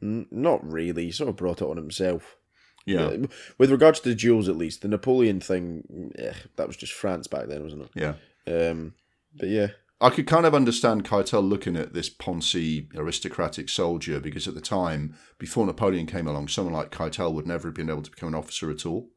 Not 0.00 0.64
really. 0.70 1.06
He 1.06 1.10
sort 1.12 1.30
of 1.30 1.36
brought 1.36 1.62
it 1.62 1.68
on 1.68 1.76
himself. 1.76 2.36
Yeah. 2.84 3.16
With 3.58 3.72
regards 3.72 4.00
to 4.00 4.08
the 4.10 4.14
duels, 4.14 4.48
at 4.48 4.56
least 4.56 4.82
the 4.82 4.88
Napoleon 4.88 5.40
thing, 5.40 6.12
eh, 6.18 6.34
that 6.54 6.68
was 6.68 6.76
just 6.76 6.92
France 6.92 7.26
back 7.26 7.48
then, 7.48 7.64
wasn't 7.64 7.82
it? 7.82 7.90
Yeah. 7.94 8.14
Um, 8.46 8.94
but 9.34 9.48
yeah, 9.48 9.68
I 9.98 10.10
could 10.10 10.26
kind 10.26 10.44
of 10.44 10.54
understand 10.54 11.04
Keitel 11.04 11.48
looking 11.48 11.74
at 11.76 11.94
this 11.94 12.10
poncy 12.10 12.94
aristocratic 12.94 13.70
soldier 13.70 14.20
because 14.20 14.46
at 14.46 14.54
the 14.54 14.60
time, 14.60 15.16
before 15.38 15.64
Napoleon 15.64 16.06
came 16.06 16.26
along, 16.26 16.48
someone 16.48 16.74
like 16.74 16.90
Keitel 16.90 17.32
would 17.32 17.46
never 17.46 17.68
have 17.68 17.74
been 17.74 17.88
able 17.88 18.02
to 18.02 18.10
become 18.10 18.28
an 18.28 18.34
officer 18.34 18.70
at 18.70 18.84
all. 18.84 19.08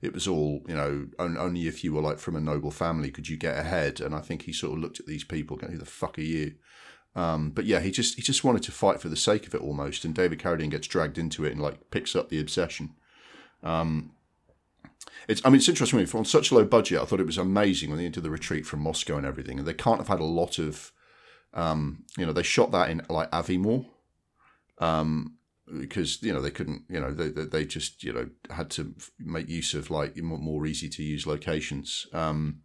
it 0.00 0.12
was 0.14 0.26
all 0.28 0.62
you 0.66 0.74
know. 0.74 1.06
Only 1.18 1.66
if 1.66 1.84
you 1.84 1.92
were 1.92 2.00
like 2.02 2.18
from 2.18 2.36
a 2.36 2.40
noble 2.40 2.70
family 2.70 3.10
could 3.10 3.28
you 3.28 3.36
get 3.36 3.58
ahead. 3.58 4.00
And 4.00 4.14
I 4.14 4.20
think 4.20 4.42
he 4.42 4.52
sort 4.52 4.74
of 4.74 4.78
looked 4.78 5.00
at 5.00 5.06
these 5.06 5.24
people, 5.24 5.56
going, 5.56 5.72
"Who 5.72 5.78
the 5.78 5.84
fuck 5.86 6.18
are 6.18 6.22
you?" 6.22 6.54
Um, 7.16 7.50
but 7.50 7.64
yeah, 7.64 7.80
he 7.80 7.90
just 7.90 8.16
he 8.16 8.22
just 8.22 8.44
wanted 8.44 8.62
to 8.64 8.72
fight 8.72 9.00
for 9.00 9.08
the 9.08 9.16
sake 9.16 9.46
of 9.46 9.54
it 9.54 9.60
almost. 9.60 10.04
And 10.04 10.14
David 10.14 10.40
Carradine 10.40 10.70
gets 10.70 10.88
dragged 10.88 11.18
into 11.18 11.44
it 11.44 11.52
and 11.52 11.60
like 11.60 11.90
picks 11.90 12.16
up 12.16 12.28
the 12.28 12.40
obsession. 12.40 12.94
Um, 13.62 14.12
it's 15.28 15.42
I 15.44 15.48
mean 15.48 15.56
it's 15.56 15.68
interesting 15.68 16.04
for 16.06 16.18
on 16.18 16.24
such 16.24 16.50
a 16.50 16.54
low 16.54 16.64
budget. 16.64 17.00
I 17.00 17.04
thought 17.04 17.20
it 17.20 17.26
was 17.26 17.38
amazing 17.38 17.90
when 17.90 17.98
they 17.98 18.08
did 18.08 18.22
the 18.22 18.30
retreat 18.30 18.66
from 18.66 18.80
Moscow 18.80 19.16
and 19.16 19.26
everything. 19.26 19.58
And 19.58 19.66
they 19.66 19.74
can't 19.74 19.98
have 19.98 20.08
had 20.08 20.20
a 20.20 20.24
lot 20.24 20.58
of, 20.58 20.92
um, 21.52 22.04
you 22.16 22.26
know, 22.26 22.32
they 22.32 22.42
shot 22.42 22.72
that 22.72 22.90
in 22.90 23.02
like 23.08 23.30
Aviemore. 23.30 23.86
Um, 24.78 25.38
because 25.78 26.22
you 26.22 26.32
know 26.32 26.42
they 26.42 26.50
couldn't 26.50 26.82
you 26.88 27.00
know 27.00 27.10
they, 27.10 27.28
they 27.28 27.64
just 27.64 28.04
you 28.04 28.12
know 28.12 28.28
had 28.50 28.70
to 28.70 28.94
make 29.18 29.48
use 29.48 29.72
of 29.74 29.90
like 29.90 30.16
more 30.16 30.66
easy 30.66 30.88
to 30.88 31.02
use 31.02 31.26
locations 31.26 32.06
um, 32.12 32.60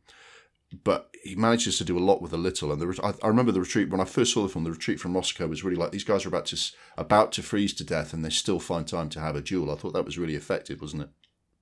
but 0.83 1.09
he 1.23 1.35
manages 1.35 1.77
to 1.77 1.83
do 1.83 1.97
a 1.97 1.99
lot 1.99 2.21
with 2.21 2.33
a 2.33 2.37
little 2.37 2.71
and 2.71 2.81
the, 2.81 2.99
I, 3.03 3.13
I, 3.25 3.29
remember 3.29 3.51
the 3.51 3.61
retreat 3.61 3.89
when 3.89 4.01
I 4.01 4.05
first 4.05 4.33
saw 4.33 4.43
the 4.43 4.49
film 4.49 4.65
the 4.65 4.71
retreat 4.71 4.99
from 4.99 5.13
Moscow 5.13 5.47
was 5.47 5.63
really 5.63 5.77
like 5.77 5.91
these 5.91 6.03
guys 6.03 6.25
are 6.25 6.29
about 6.29 6.45
to 6.47 6.57
about 6.97 7.31
to 7.33 7.43
freeze 7.43 7.73
to 7.75 7.85
death 7.85 8.13
and 8.13 8.23
they 8.23 8.29
still 8.29 8.59
find 8.59 8.87
time 8.87 9.09
to 9.09 9.19
have 9.21 9.35
a 9.35 9.41
duel 9.41 9.71
I 9.71 9.75
thought 9.75 9.93
that 9.93 10.05
was 10.05 10.17
really 10.17 10.35
effective 10.35 10.81
wasn't 10.81 11.03
it 11.03 11.09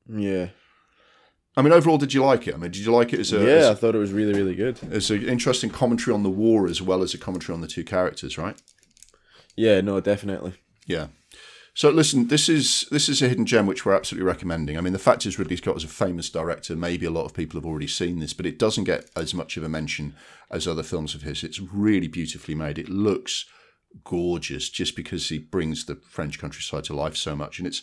yeah 0.09 0.47
I 1.57 1.63
mean, 1.63 1.73
overall, 1.73 1.97
did 1.97 2.13
you 2.13 2.23
like 2.23 2.47
it? 2.47 2.53
I 2.53 2.57
mean, 2.57 2.69
did 2.69 2.85
you 2.85 2.91
like 2.91 3.13
it 3.13 3.19
as 3.19 3.33
a? 3.33 3.37
Yeah, 3.37 3.51
as, 3.53 3.69
I 3.69 3.73
thought 3.73 3.95
it 3.95 3.97
was 3.99 4.13
really, 4.13 4.33
really 4.33 4.53
good. 4.53 4.79
It's 4.83 5.09
an 5.09 5.27
interesting 5.27 5.71
commentary 5.71 6.13
on 6.13 6.21
the 6.21 6.29
war 6.29 6.67
as 6.67 6.83
well 6.83 7.01
as 7.01 7.15
a 7.15 7.17
commentary 7.17 7.55
on 7.55 7.61
the 7.61 7.67
two 7.67 7.83
characters, 7.83 8.37
right? 8.37 8.55
Yeah, 9.55 9.81
no, 9.81 9.99
definitely. 9.99 10.53
Yeah. 10.85 11.07
So 11.73 11.89
listen, 11.89 12.27
this 12.27 12.47
is 12.47 12.87
this 12.91 13.09
is 13.09 13.21
a 13.21 13.29
hidden 13.29 13.45
gem 13.45 13.65
which 13.65 13.85
we're 13.85 13.95
absolutely 13.95 14.27
recommending. 14.27 14.77
I 14.77 14.81
mean, 14.81 14.93
the 14.93 14.99
fact 14.99 15.25
is 15.25 15.37
Ridley 15.37 15.57
Scott 15.57 15.75
was 15.75 15.83
a 15.83 15.87
famous 15.87 16.29
director. 16.29 16.75
Maybe 16.75 17.05
a 17.05 17.11
lot 17.11 17.25
of 17.25 17.33
people 17.33 17.59
have 17.59 17.67
already 17.67 17.87
seen 17.87 18.19
this, 18.19 18.33
but 18.33 18.45
it 18.45 18.59
doesn't 18.59 18.85
get 18.85 19.09
as 19.15 19.33
much 19.33 19.57
of 19.57 19.63
a 19.63 19.69
mention 19.69 20.15
as 20.51 20.67
other 20.67 20.83
films 20.83 21.15
of 21.15 21.23
his. 21.23 21.43
It's 21.43 21.59
really 21.59 22.07
beautifully 22.07 22.55
made. 22.55 22.77
It 22.77 22.89
looks 22.89 23.45
gorgeous 24.03 24.69
just 24.69 24.95
because 24.95 25.29
he 25.29 25.39
brings 25.39 25.85
the 25.85 25.95
French 25.95 26.39
countryside 26.39 26.83
to 26.85 26.95
life 26.95 27.15
so 27.15 27.35
much, 27.35 27.57
and 27.57 27.67
it's 27.67 27.81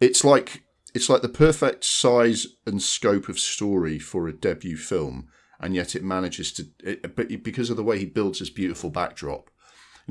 it's 0.00 0.24
like 0.24 0.62
it's 0.94 1.08
like 1.08 1.22
the 1.22 1.28
perfect 1.28 1.84
size 1.84 2.46
and 2.66 2.82
scope 2.82 3.28
of 3.28 3.38
story 3.38 3.98
for 3.98 4.28
a 4.28 4.32
debut 4.32 4.76
film, 4.76 5.28
and 5.60 5.74
yet 5.74 5.94
it 5.94 6.02
manages 6.02 6.52
to, 6.54 6.66
it, 6.82 7.42
because 7.42 7.70
of 7.70 7.76
the 7.76 7.84
way 7.84 7.98
he 7.98 8.06
builds 8.06 8.38
this 8.38 8.50
beautiful 8.50 8.90
backdrop 8.90 9.50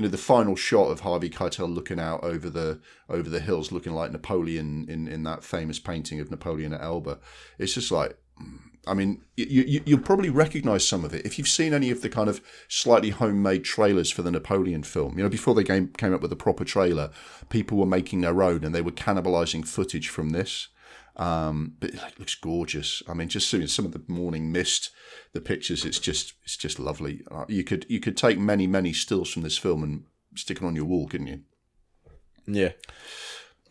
you 0.00 0.06
know 0.06 0.10
the 0.10 0.16
final 0.16 0.56
shot 0.56 0.86
of 0.86 1.00
Harvey 1.00 1.28
Keitel 1.28 1.74
looking 1.74 2.00
out 2.00 2.24
over 2.24 2.48
the 2.48 2.80
over 3.10 3.28
the 3.28 3.40
hills, 3.40 3.70
looking 3.70 3.92
like 3.92 4.10
Napoleon 4.10 4.86
in 4.88 5.06
in 5.06 5.24
that 5.24 5.44
famous 5.44 5.78
painting 5.78 6.20
of 6.20 6.30
Napoleon 6.30 6.72
at 6.72 6.80
Elba. 6.80 7.18
It's 7.58 7.74
just 7.74 7.90
like. 7.90 8.16
Hmm, 8.38 8.56
I 8.86 8.94
mean, 8.94 9.22
you, 9.36 9.62
you, 9.62 9.82
you'll 9.84 10.00
probably 10.00 10.30
recognise 10.30 10.88
some 10.88 11.04
of 11.04 11.14
it 11.14 11.26
if 11.26 11.38
you've 11.38 11.48
seen 11.48 11.74
any 11.74 11.90
of 11.90 12.00
the 12.00 12.08
kind 12.08 12.28
of 12.28 12.40
slightly 12.68 13.10
homemade 13.10 13.64
trailers 13.64 14.10
for 14.10 14.22
the 14.22 14.30
Napoleon 14.30 14.82
film. 14.82 15.18
You 15.18 15.24
know, 15.24 15.28
before 15.28 15.54
they 15.54 15.64
came 15.64 15.88
came 15.88 16.14
up 16.14 16.22
with 16.22 16.32
a 16.32 16.36
proper 16.36 16.64
trailer, 16.64 17.10
people 17.50 17.76
were 17.76 17.86
making 17.86 18.22
their 18.22 18.42
own 18.42 18.64
and 18.64 18.74
they 18.74 18.80
were 18.80 18.90
cannibalising 18.90 19.66
footage 19.66 20.08
from 20.08 20.30
this. 20.30 20.68
Um, 21.16 21.74
but 21.80 21.90
it 21.90 22.18
looks 22.18 22.34
gorgeous. 22.34 23.02
I 23.06 23.14
mean, 23.14 23.28
just 23.28 23.50
seeing 23.50 23.66
some 23.66 23.84
of 23.84 23.92
the 23.92 24.02
morning 24.08 24.50
mist, 24.50 24.90
the 25.34 25.40
pictures, 25.40 25.84
it's 25.84 25.98
just 25.98 26.32
it's 26.44 26.56
just 26.56 26.78
lovely. 26.78 27.22
Uh, 27.30 27.44
you 27.48 27.64
could 27.64 27.84
you 27.88 28.00
could 28.00 28.16
take 28.16 28.38
many 28.38 28.66
many 28.66 28.92
stills 28.94 29.30
from 29.30 29.42
this 29.42 29.58
film 29.58 29.82
and 29.82 30.04
stick 30.34 30.58
them 30.58 30.68
on 30.68 30.76
your 30.76 30.86
wall, 30.86 31.06
couldn't 31.06 31.26
you? 31.26 31.40
Yeah. 32.46 32.70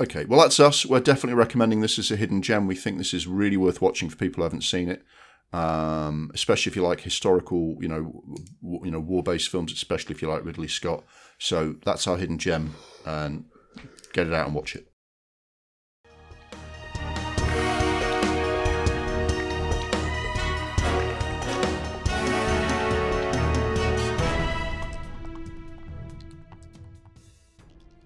Okay, 0.01 0.25
well 0.25 0.39
that's 0.39 0.59
us. 0.59 0.85
We're 0.85 1.01
definitely 1.01 1.33
recommending 1.33 1.81
this 1.81 1.99
as 1.99 2.09
a 2.09 2.15
hidden 2.15 2.41
gem. 2.41 2.67
We 2.67 2.75
think 2.75 2.97
this 2.97 3.13
is 3.13 3.27
really 3.27 3.57
worth 3.57 3.81
watching 3.81 4.09
for 4.09 4.15
people 4.15 4.37
who 4.37 4.43
haven't 4.43 4.61
seen 4.63 4.87
it, 4.87 5.03
um, 5.51 6.31
especially 6.33 6.69
if 6.69 6.75
you 6.75 6.83
like 6.83 7.01
historical, 7.01 7.75
you 7.81 7.89
know, 7.89 8.23
w- 8.63 8.85
you 8.85 8.91
know, 8.91 8.99
war-based 8.99 9.49
films. 9.49 9.73
Especially 9.73 10.15
if 10.15 10.21
you 10.21 10.29
like 10.29 10.45
Ridley 10.45 10.69
Scott. 10.69 11.03
So 11.37 11.75
that's 11.83 12.07
our 12.07 12.17
hidden 12.17 12.37
gem, 12.37 12.75
and 13.05 13.45
get 14.13 14.27
it 14.27 14.33
out 14.33 14.45
and 14.45 14.55
watch 14.55 14.75
it. 14.75 14.88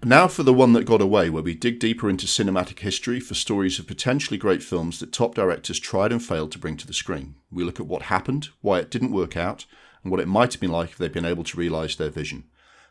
Now 0.06 0.28
for 0.28 0.42
the 0.42 0.52
one 0.52 0.74
that 0.74 0.84
got 0.84 1.00
away, 1.00 1.30
where 1.30 1.42
we 1.42 1.54
dig 1.54 1.78
deeper 1.78 2.10
into 2.10 2.26
cinematic 2.26 2.80
history 2.80 3.20
for 3.20 3.32
stories 3.32 3.78
of 3.78 3.86
potentially 3.86 4.36
great 4.36 4.62
films 4.62 5.00
that 5.00 5.14
top 5.14 5.34
directors 5.34 5.80
tried 5.80 6.12
and 6.12 6.22
failed 6.22 6.52
to 6.52 6.58
bring 6.58 6.76
to 6.76 6.86
the 6.86 6.92
screen. 6.92 7.36
We 7.50 7.64
look 7.64 7.80
at 7.80 7.86
what 7.86 8.02
happened, 8.02 8.50
why 8.60 8.80
it 8.80 8.90
didn't 8.90 9.12
work 9.12 9.34
out, 9.34 9.64
and 10.02 10.10
what 10.10 10.20
it 10.20 10.28
might 10.28 10.52
have 10.52 10.60
been 10.60 10.70
like 10.70 10.90
if 10.90 10.98
they'd 10.98 11.10
been 11.10 11.24
able 11.24 11.44
to 11.44 11.56
realise 11.56 11.96
their 11.96 12.10
vision. 12.10 12.44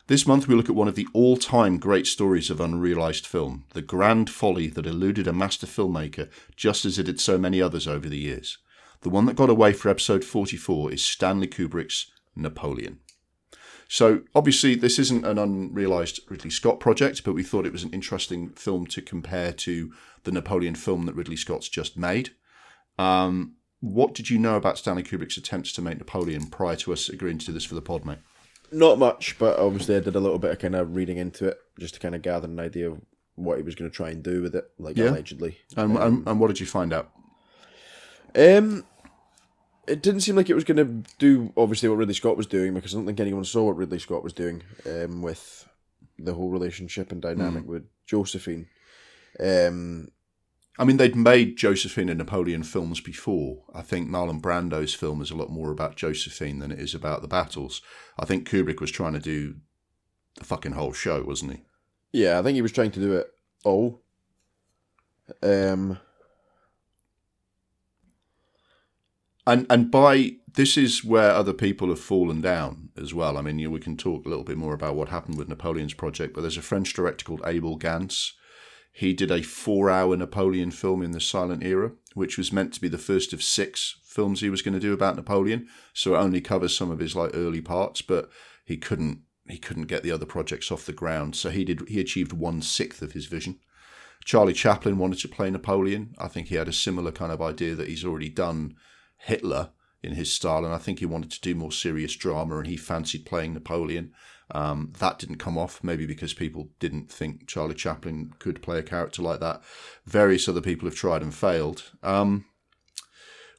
This 0.08 0.26
month 0.26 0.48
we 0.48 0.56
look 0.56 0.68
at 0.68 0.74
one 0.74 0.88
of 0.88 0.96
the 0.96 1.06
all 1.12 1.36
time 1.36 1.78
great 1.78 2.08
stories 2.08 2.50
of 2.50 2.60
unrealised 2.60 3.28
film, 3.28 3.64
the 3.74 3.80
grand 3.80 4.28
folly 4.28 4.66
that 4.70 4.84
eluded 4.84 5.28
a 5.28 5.32
master 5.32 5.68
filmmaker 5.68 6.28
just 6.56 6.84
as 6.84 6.98
it 6.98 7.04
did 7.04 7.20
so 7.20 7.38
many 7.38 7.62
others 7.62 7.86
over 7.86 8.08
the 8.08 8.18
years. 8.18 8.58
The 9.02 9.10
one 9.10 9.26
that 9.26 9.36
got 9.36 9.50
away 9.50 9.72
for 9.72 9.88
episode 9.88 10.24
44 10.24 10.94
is 10.94 11.04
Stanley 11.04 11.46
Kubrick's 11.46 12.10
Napoleon. 12.34 12.98
So 13.88 14.22
obviously, 14.34 14.74
this 14.74 14.98
isn't 14.98 15.24
an 15.24 15.38
unrealized 15.38 16.20
Ridley 16.28 16.50
Scott 16.50 16.80
project, 16.80 17.24
but 17.24 17.34
we 17.34 17.42
thought 17.42 17.66
it 17.66 17.72
was 17.72 17.84
an 17.84 17.92
interesting 17.92 18.50
film 18.50 18.86
to 18.88 19.02
compare 19.02 19.52
to 19.52 19.92
the 20.24 20.32
Napoleon 20.32 20.74
film 20.74 21.06
that 21.06 21.14
Ridley 21.14 21.36
Scott's 21.36 21.68
just 21.68 21.96
made. 21.96 22.30
Um, 22.98 23.56
what 23.80 24.14
did 24.14 24.30
you 24.30 24.38
know 24.38 24.56
about 24.56 24.78
Stanley 24.78 25.02
Kubrick's 25.02 25.36
attempts 25.36 25.72
to 25.72 25.82
make 25.82 25.98
Napoleon 25.98 26.46
prior 26.46 26.76
to 26.76 26.92
us 26.92 27.08
agreeing 27.08 27.38
to 27.38 27.46
do 27.46 27.52
this 27.52 27.64
for 27.64 27.74
the 27.74 27.82
pod, 27.82 28.04
mate? 28.04 28.18
Not 28.72 28.98
much, 28.98 29.38
but 29.38 29.58
obviously 29.58 29.96
I 29.96 30.00
did 30.00 30.16
a 30.16 30.20
little 30.20 30.38
bit 30.38 30.52
of 30.52 30.58
kind 30.58 30.74
of 30.74 30.96
reading 30.96 31.18
into 31.18 31.48
it 31.48 31.58
just 31.78 31.94
to 31.94 32.00
kind 32.00 32.14
of 32.14 32.22
gather 32.22 32.48
an 32.48 32.58
idea 32.58 32.90
of 32.90 33.00
what 33.34 33.58
he 33.58 33.62
was 33.62 33.74
going 33.74 33.90
to 33.90 33.94
try 33.94 34.10
and 34.10 34.22
do 34.22 34.42
with 34.42 34.54
it, 34.54 34.64
like 34.78 34.96
yeah. 34.96 35.10
allegedly. 35.10 35.58
And, 35.76 35.96
um, 35.98 36.02
and, 36.02 36.28
and 36.28 36.40
what 36.40 36.48
did 36.48 36.60
you 36.60 36.66
find 36.66 36.92
out? 36.92 37.10
Um, 38.34 38.84
it 39.86 40.02
didn't 40.02 40.20
seem 40.20 40.36
like 40.36 40.50
it 40.50 40.54
was 40.54 40.64
going 40.64 40.76
to 40.76 41.10
do 41.18 41.52
obviously 41.56 41.88
what 41.88 41.98
Ridley 41.98 42.14
Scott 42.14 42.36
was 42.36 42.46
doing 42.46 42.74
because 42.74 42.94
I 42.94 42.98
don't 42.98 43.06
think 43.06 43.20
anyone 43.20 43.44
saw 43.44 43.64
what 43.64 43.76
Ridley 43.76 43.98
Scott 43.98 44.24
was 44.24 44.32
doing 44.32 44.62
um, 44.86 45.22
with 45.22 45.68
the 46.18 46.34
whole 46.34 46.50
relationship 46.50 47.12
and 47.12 47.20
dynamic 47.20 47.64
mm. 47.64 47.68
with 47.68 47.84
Josephine. 48.06 48.68
Um, 49.40 50.08
I 50.78 50.84
mean, 50.84 50.96
they'd 50.96 51.14
made 51.14 51.56
Josephine 51.56 52.08
and 52.08 52.18
Napoleon 52.18 52.64
films 52.64 53.00
before. 53.00 53.62
I 53.72 53.82
think 53.82 54.08
Marlon 54.08 54.40
Brando's 54.40 54.94
film 54.94 55.22
is 55.22 55.30
a 55.30 55.36
lot 55.36 55.50
more 55.50 55.70
about 55.70 55.96
Josephine 55.96 56.58
than 56.58 56.72
it 56.72 56.80
is 56.80 56.94
about 56.94 57.22
the 57.22 57.28
battles. 57.28 57.80
I 58.18 58.24
think 58.24 58.48
Kubrick 58.48 58.80
was 58.80 58.90
trying 58.90 59.12
to 59.12 59.20
do 59.20 59.56
the 60.36 60.44
fucking 60.44 60.72
whole 60.72 60.92
show, 60.92 61.22
wasn't 61.22 61.52
he? 61.52 61.62
Yeah, 62.12 62.38
I 62.38 62.42
think 62.42 62.56
he 62.56 62.62
was 62.62 62.72
trying 62.72 62.90
to 62.92 63.00
do 63.00 63.12
it 63.14 63.30
all. 63.64 64.02
Um, 65.42 65.98
and 69.46 69.66
and 69.70 69.90
by 69.90 70.36
this 70.54 70.76
is 70.76 71.04
where 71.04 71.30
other 71.30 71.52
people 71.52 71.88
have 71.88 72.00
fallen 72.00 72.40
down 72.40 72.90
as 72.96 73.12
well. 73.12 73.36
I 73.36 73.42
mean, 73.42 73.58
you 73.58 73.70
we 73.70 73.80
can 73.80 73.96
talk 73.96 74.24
a 74.24 74.28
little 74.28 74.44
bit 74.44 74.56
more 74.56 74.74
about 74.74 74.94
what 74.94 75.08
happened 75.08 75.36
with 75.36 75.48
Napoleon's 75.48 75.94
project, 75.94 76.34
but 76.34 76.42
there's 76.42 76.56
a 76.56 76.62
French 76.62 76.92
director 76.92 77.24
called 77.24 77.42
Abel 77.44 77.76
Gance. 77.76 78.34
He 78.92 79.12
did 79.12 79.32
a 79.32 79.42
four-hour 79.42 80.16
Napoleon 80.16 80.70
film 80.70 81.02
in 81.02 81.10
the 81.10 81.20
silent 81.20 81.64
era, 81.64 81.90
which 82.14 82.38
was 82.38 82.52
meant 82.52 82.72
to 82.74 82.80
be 82.80 82.86
the 82.86 82.96
first 82.96 83.32
of 83.32 83.42
six 83.42 83.96
films 84.04 84.40
he 84.40 84.50
was 84.50 84.62
going 84.62 84.74
to 84.74 84.80
do 84.80 84.92
about 84.92 85.16
Napoleon. 85.16 85.66
So 85.92 86.14
it 86.14 86.18
only 86.18 86.40
covers 86.40 86.76
some 86.76 86.92
of 86.92 87.00
his 87.00 87.16
like 87.16 87.32
early 87.34 87.60
parts, 87.60 88.02
but 88.02 88.30
he 88.64 88.76
couldn't 88.76 89.22
he 89.46 89.58
couldn't 89.58 89.88
get 89.88 90.02
the 90.02 90.12
other 90.12 90.24
projects 90.24 90.70
off 90.70 90.86
the 90.86 90.92
ground. 90.92 91.34
So 91.34 91.50
he 91.50 91.64
did 91.64 91.88
he 91.88 92.00
achieved 92.00 92.32
one 92.32 92.62
sixth 92.62 93.02
of 93.02 93.12
his 93.12 93.26
vision. 93.26 93.58
Charlie 94.24 94.54
Chaplin 94.54 94.96
wanted 94.96 95.18
to 95.18 95.28
play 95.28 95.50
Napoleon. 95.50 96.14
I 96.16 96.28
think 96.28 96.46
he 96.46 96.54
had 96.54 96.68
a 96.68 96.72
similar 96.72 97.12
kind 97.12 97.32
of 97.32 97.42
idea 97.42 97.74
that 97.74 97.88
he's 97.88 98.04
already 98.04 98.30
done 98.30 98.76
Hitler 99.24 99.70
in 100.02 100.12
his 100.12 100.32
style, 100.32 100.64
and 100.64 100.74
I 100.74 100.78
think 100.78 100.98
he 100.98 101.06
wanted 101.06 101.30
to 101.30 101.40
do 101.40 101.54
more 101.54 101.72
serious 101.72 102.14
drama, 102.14 102.58
and 102.58 102.66
he 102.66 102.76
fancied 102.76 103.24
playing 103.24 103.54
Napoleon. 103.54 104.12
Um, 104.50 104.92
that 104.98 105.18
didn't 105.18 105.38
come 105.38 105.56
off, 105.56 105.82
maybe 105.82 106.04
because 106.04 106.34
people 106.34 106.68
didn't 106.78 107.10
think 107.10 107.48
Charlie 107.48 107.74
Chaplin 107.74 108.34
could 108.38 108.60
play 108.60 108.78
a 108.78 108.82
character 108.82 109.22
like 109.22 109.40
that. 109.40 109.62
Various 110.04 110.48
other 110.48 110.60
people 110.60 110.86
have 110.86 110.94
tried 110.94 111.22
and 111.22 111.34
failed. 111.34 111.90
Um, 112.02 112.44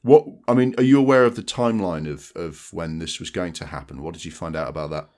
what 0.03 0.23
I 0.47 0.53
mean, 0.53 0.75
are 0.77 0.83
you 0.83 0.99
aware 0.99 1.25
of 1.25 1.35
the 1.35 1.41
timeline 1.41 2.07
of 2.07 2.31
of 2.35 2.69
when 2.71 2.99
this 2.99 3.19
was 3.19 3.31
going 3.31 3.53
to 3.53 3.65
happen? 3.65 4.03
What 4.03 4.13
did 4.13 4.25
you 4.25 4.31
find 4.31 4.55
out 4.55 4.69
about 4.69 4.91
that? 4.91 5.09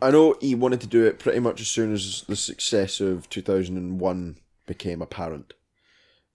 I 0.00 0.10
know 0.10 0.36
he 0.40 0.54
wanted 0.54 0.80
to 0.80 0.86
do 0.86 1.04
it 1.04 1.18
pretty 1.18 1.40
much 1.40 1.60
as 1.60 1.68
soon 1.68 1.92
as 1.92 2.24
the 2.26 2.36
success 2.36 3.00
of 3.00 3.28
two 3.28 3.42
thousand 3.42 3.76
and 3.76 4.00
one 4.00 4.36
became 4.66 5.02
apparent. 5.02 5.52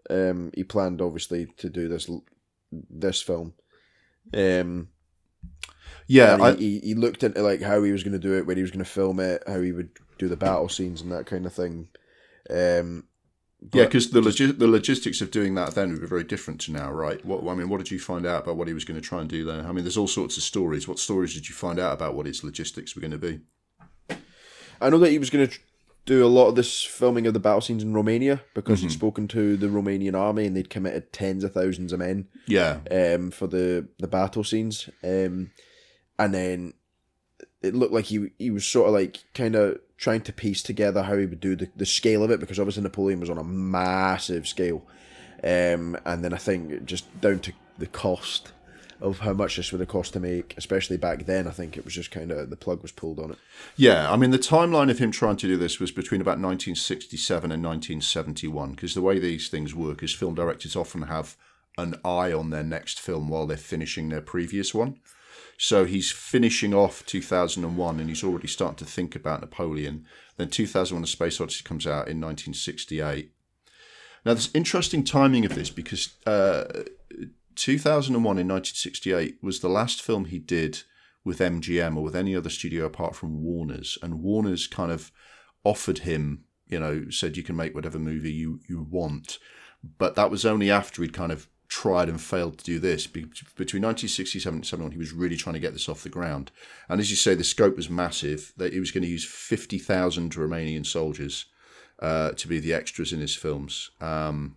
Um, 0.07 0.51
he 0.53 0.63
planned 0.63 1.01
obviously 1.01 1.47
to 1.57 1.69
do 1.69 1.87
this 1.87 2.07
this 2.72 3.22
film. 3.22 3.53
Um, 4.34 4.89
yeah, 6.07 6.38
he, 6.38 6.43
I, 6.43 6.55
he, 6.55 6.80
he 6.80 6.93
looked 6.95 7.24
into 7.24 7.41
like 7.41 7.61
how 7.61 7.84
he 7.84 7.91
was 7.91 8.03
going 8.03 8.13
to 8.13 8.20
do 8.20 8.38
it, 8.38 8.45
where 8.45 8.55
he 8.55 8.61
was 8.61 8.72
going 8.72 8.84
to 8.84 8.89
film 8.89 9.20
it, 9.20 9.43
how 9.47 9.61
he 9.61 9.72
would 9.72 9.91
do 10.17 10.28
the 10.28 10.38
battle 10.38 10.70
scenes 10.70 11.01
and 11.01 11.11
that 11.11 11.26
kind 11.26 11.45
of 11.45 11.53
thing. 11.53 11.88
Um, 12.49 13.05
yeah, 13.74 13.86
because 13.86 14.11
the 14.11 14.22
logi- 14.22 14.51
the 14.51 14.67
logistics 14.67 15.22
of 15.22 15.32
doing 15.32 15.55
that 15.55 15.76
then 15.76 15.91
would 15.91 16.01
be 16.01 16.07
very 16.07 16.24
different 16.24 16.61
to 16.61 16.72
now, 16.72 16.91
right? 16.91 17.24
What 17.26 17.45
I 17.45 17.55
mean, 17.55 17.70
what 17.70 17.78
did 17.78 17.91
you 17.91 17.99
find 17.99 18.26
out 18.26 18.43
about 18.43 18.55
what 18.55 18.67
he 18.67 18.74
was 18.74 18.86
going 18.86 18.99
to 18.99 19.05
try 19.05 19.20
and 19.20 19.30
do 19.30 19.43
there? 19.43 19.67
I 19.67 19.72
mean, 19.72 19.84
there's 19.84 19.97
all 19.97 20.07
sorts 20.07 20.38
of 20.38 20.43
stories. 20.43 20.88
What 20.88 20.97
stories 20.97 21.34
did 21.34 21.49
you 21.49 21.55
find 21.55 21.78
out 21.78 21.93
about 21.93 22.15
what 22.15 22.26
his 22.26 22.43
logistics 22.43 22.95
were 22.95 23.01
going 23.01 23.11
to 23.11 23.17
be? 23.17 23.41
I 24.82 24.89
know 24.89 24.97
that 24.99 25.11
he 25.11 25.20
was 25.20 25.30
going 25.30 25.47
to 25.47 25.59
do 26.10 26.26
a 26.26 26.28
lot 26.28 26.47
of 26.47 26.55
this 26.55 26.82
filming 26.84 27.28
of 27.28 27.36
the 27.36 27.39
battle 27.39 27.62
scenes 27.62 27.84
in 27.84 27.93
Romania 27.93 28.41
because 28.55 28.82
he'd 28.82 28.91
spoken 28.91 29.28
to 29.28 29.55
the 29.55 29.68
Romanian 29.68 30.20
army 30.20 30.47
and 30.47 30.57
they'd 30.57 30.68
committed 30.68 31.14
tens 31.14 31.43
of 31.43 31.53
thousands 31.53 31.93
of 31.93 31.99
men 31.99 32.28
Yeah, 32.47 32.80
um, 32.89 33.30
for 33.30 33.45
the, 33.45 33.88
the 33.99 34.07
battle 34.07 34.43
scenes. 34.43 34.89
Um, 35.03 35.51
and 36.18 36.34
then 36.34 36.74
it 37.62 37.76
looked 37.76 37.93
like 37.93 38.05
he 38.05 38.32
he 38.39 38.49
was 38.49 38.66
sort 38.66 38.88
of 38.88 38.95
like 38.95 39.24
kind 39.36 39.53
of 39.53 39.80
trying 39.97 40.22
to 40.22 40.34
piece 40.34 40.64
together 40.64 41.03
how 41.03 41.16
he 41.16 41.28
would 41.28 41.39
do 41.39 41.55
the, 41.55 41.70
the 41.76 41.86
scale 41.86 42.24
of 42.24 42.32
it 42.32 42.39
because 42.39 42.60
obviously 42.60 42.82
Napoleon 42.82 43.20
was 43.20 43.30
on 43.30 43.38
a 43.38 43.43
massive 43.43 44.47
scale. 44.47 44.82
Um, 45.43 45.95
and 46.05 46.24
then 46.24 46.34
I 46.34 46.38
think 46.38 46.86
just 46.86 47.22
down 47.22 47.39
to 47.41 47.53
the 47.78 47.86
cost 47.86 48.51
of 49.01 49.19
how 49.19 49.33
much 49.33 49.55
this 49.55 49.71
would 49.71 49.79
have 49.79 49.89
cost 49.89 50.13
to 50.13 50.19
make, 50.19 50.53
especially 50.57 50.97
back 50.97 51.25
then, 51.25 51.47
I 51.47 51.51
think 51.51 51.77
it 51.77 51.85
was 51.85 51.93
just 51.93 52.11
kind 52.11 52.31
of 52.31 52.49
the 52.49 52.55
plug 52.55 52.81
was 52.81 52.91
pulled 52.91 53.19
on 53.19 53.31
it. 53.31 53.37
Yeah, 53.75 54.11
I 54.11 54.17
mean, 54.17 54.31
the 54.31 54.39
timeline 54.39 54.91
of 54.91 54.99
him 54.99 55.11
trying 55.11 55.37
to 55.37 55.47
do 55.47 55.57
this 55.57 55.79
was 55.79 55.91
between 55.91 56.21
about 56.21 56.39
1967 56.39 57.51
and 57.51 57.63
1971, 57.63 58.71
because 58.71 58.93
the 58.93 59.01
way 59.01 59.19
these 59.19 59.47
things 59.49 59.73
work 59.73 60.03
is 60.03 60.13
film 60.13 60.35
directors 60.35 60.75
often 60.75 61.03
have 61.03 61.37
an 61.77 61.95
eye 62.03 62.33
on 62.33 62.49
their 62.49 62.63
next 62.63 62.99
film 62.99 63.29
while 63.29 63.47
they're 63.47 63.57
finishing 63.57 64.09
their 64.09 64.21
previous 64.21 64.73
one. 64.73 64.99
So 65.57 65.83
he's 65.85 66.11
finishing 66.11 66.73
off 66.73 67.05
2001 67.05 67.99
and 67.99 68.09
he's 68.09 68.23
already 68.23 68.47
starting 68.47 68.77
to 68.77 68.85
think 68.85 69.15
about 69.15 69.41
Napoleon. 69.41 70.05
Then 70.37 70.49
2001 70.49 71.03
A 71.03 71.07
Space 71.07 71.41
Odyssey 71.41 71.63
comes 71.63 71.85
out 71.85 72.07
in 72.07 72.21
1968. 72.21 73.31
Now, 74.25 74.33
there's 74.33 74.53
interesting 74.53 75.03
timing 75.03 75.45
of 75.45 75.55
this 75.55 75.69
because 75.69 76.15
uh, 76.25 76.83
2001 77.60 78.38
in 78.38 78.47
1968 78.47 79.39
was 79.41 79.60
the 79.60 79.68
last 79.68 80.01
film 80.01 80.26
he 80.26 80.39
did 80.39 80.84
with 81.26 81.39
MGM 81.39 81.97
or 81.97 82.03
with 82.03 82.16
any 82.16 82.34
other 82.34 82.49
studio 82.49 82.86
apart 82.86 83.16
from 83.16 83.43
Warner's. 83.43 83.97
And 84.01 84.22
Warner's 84.22 84.66
kind 84.66 84.91
of 84.91 85.12
offered 85.66 85.99
him, 85.99 86.45
you 86.68 86.80
know, 86.80 87.10
said 87.10 87.36
you 87.36 87.43
can 87.43 87.57
make 87.57 87.76
whatever 87.76 87.99
movie 87.99 88.32
you, 88.32 88.62
you 88.70 88.88
want. 88.89 89.39
But 89.97 90.16
that 90.16 90.32
was 90.32 90.45
only 90.45 90.72
after 90.72 91.01
he'd 91.01 91.12
kind 91.12 91.34
of 91.34 91.49
tried 91.68 92.07
and 92.07 92.22
failed 92.22 92.60
to 92.60 92.64
do 92.64 92.80
this. 92.80 93.07
Between 93.07 93.84
1967 93.84 94.55
and 94.55 94.66
71, 94.66 94.93
he 94.93 94.97
was 94.97 95.12
really 95.12 95.36
trying 95.36 95.53
to 95.53 95.60
get 95.60 95.74
this 95.74 95.89
off 95.89 96.03
the 96.03 96.10
ground. 96.10 96.51
And 96.88 97.01
as 97.01 97.10
you 97.10 97.18
say, 97.18 97.36
the 97.36 97.43
scope 97.43 97.76
was 97.76 97.89
massive. 97.89 98.53
That 98.55 98.72
he 98.72 98.80
was 98.80 98.91
going 98.91 99.03
to 99.03 99.10
use 99.10 99.26
50,000 99.26 100.34
Romanian 100.34 100.86
soldiers 100.86 101.45
uh, 101.99 102.32
to 102.32 102.47
be 102.47 102.60
the 102.60 102.74
extras 102.74 103.12
in 103.12 103.20
his 103.20 103.36
films. 103.36 103.91
Um, 103.99 104.55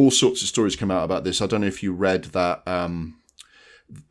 all 0.00 0.10
sorts 0.10 0.40
of 0.40 0.48
stories 0.48 0.76
come 0.76 0.90
out 0.90 1.04
about 1.04 1.24
this. 1.24 1.42
I 1.42 1.46
don't 1.46 1.60
know 1.60 1.66
if 1.66 1.82
you 1.82 1.92
read 1.92 2.24
that. 2.24 2.66
Um, 2.66 3.16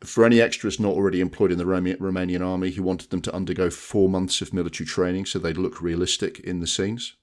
for 0.04 0.24
any 0.24 0.40
extras 0.40 0.78
not 0.78 0.94
already 0.94 1.20
employed 1.20 1.50
in 1.50 1.58
the 1.58 1.66
Roma- 1.66 1.96
Romanian 1.96 2.46
army, 2.46 2.70
he 2.70 2.80
wanted 2.80 3.10
them 3.10 3.22
to 3.22 3.34
undergo 3.34 3.70
four 3.70 4.08
months 4.08 4.40
of 4.40 4.52
military 4.52 4.86
training 4.86 5.24
so 5.26 5.38
they'd 5.38 5.56
look 5.56 5.80
realistic 5.80 6.38
in 6.40 6.60
the 6.60 6.66
scenes. 6.66 7.16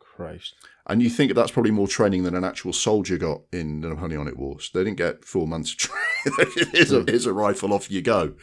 Christ. 0.00 0.54
And 0.86 1.02
you 1.02 1.08
think 1.08 1.34
that's 1.34 1.52
probably 1.52 1.70
more 1.70 1.86
training 1.86 2.24
than 2.24 2.34
an 2.34 2.44
actual 2.44 2.72
soldier 2.72 3.16
got 3.16 3.42
in 3.52 3.80
the 3.80 3.88
Napoleonic 3.88 4.36
Wars. 4.36 4.70
They 4.74 4.84
didn't 4.84 4.98
get 4.98 5.24
four 5.24 5.46
months 5.46 5.72
of 5.72 5.78
training. 5.78 6.66
here's, 6.72 6.92
a, 6.92 7.04
here's 7.06 7.26
a 7.26 7.32
rifle, 7.32 7.72
off 7.72 7.90
you 7.90 8.02
go. 8.02 8.34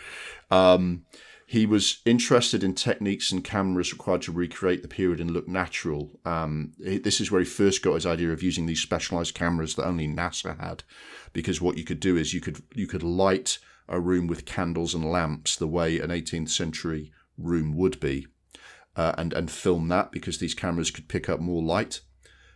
Um, 0.49 1.05
he 1.47 1.65
was 1.67 2.01
interested 2.05 2.63
in 2.63 2.73
techniques 2.73 3.31
and 3.31 3.43
cameras 3.43 3.93
required 3.93 4.23
to 4.23 4.31
recreate 4.31 4.81
the 4.81 4.87
period 4.87 5.19
and 5.19 5.29
look 5.29 5.47
natural. 5.47 6.19
Um, 6.25 6.73
this 6.79 7.21
is 7.21 7.31
where 7.31 7.41
he 7.41 7.45
first 7.45 7.83
got 7.83 7.93
his 7.93 8.05
idea 8.05 8.31
of 8.31 8.41
using 8.41 8.65
these 8.65 8.81
specialized 8.81 9.35
cameras 9.35 9.75
that 9.75 9.85
only 9.85 10.07
NASA 10.07 10.59
had, 10.59 10.83
because 11.33 11.61
what 11.61 11.77
you 11.77 11.83
could 11.83 11.99
do 11.99 12.17
is 12.17 12.33
you 12.33 12.41
could 12.41 12.63
you 12.73 12.87
could 12.87 13.03
light 13.03 13.59
a 13.87 13.99
room 13.99 14.25
with 14.25 14.45
candles 14.45 14.95
and 14.95 15.05
lamps 15.11 15.55
the 15.55 15.67
way 15.67 15.99
an 15.99 16.09
18th 16.09 16.49
century 16.49 17.11
room 17.37 17.75
would 17.75 17.99
be, 17.99 18.25
uh, 18.95 19.13
and 19.15 19.31
and 19.31 19.51
film 19.51 19.87
that 19.89 20.11
because 20.11 20.39
these 20.39 20.55
cameras 20.55 20.89
could 20.89 21.07
pick 21.07 21.29
up 21.29 21.39
more 21.39 21.61
light. 21.61 22.01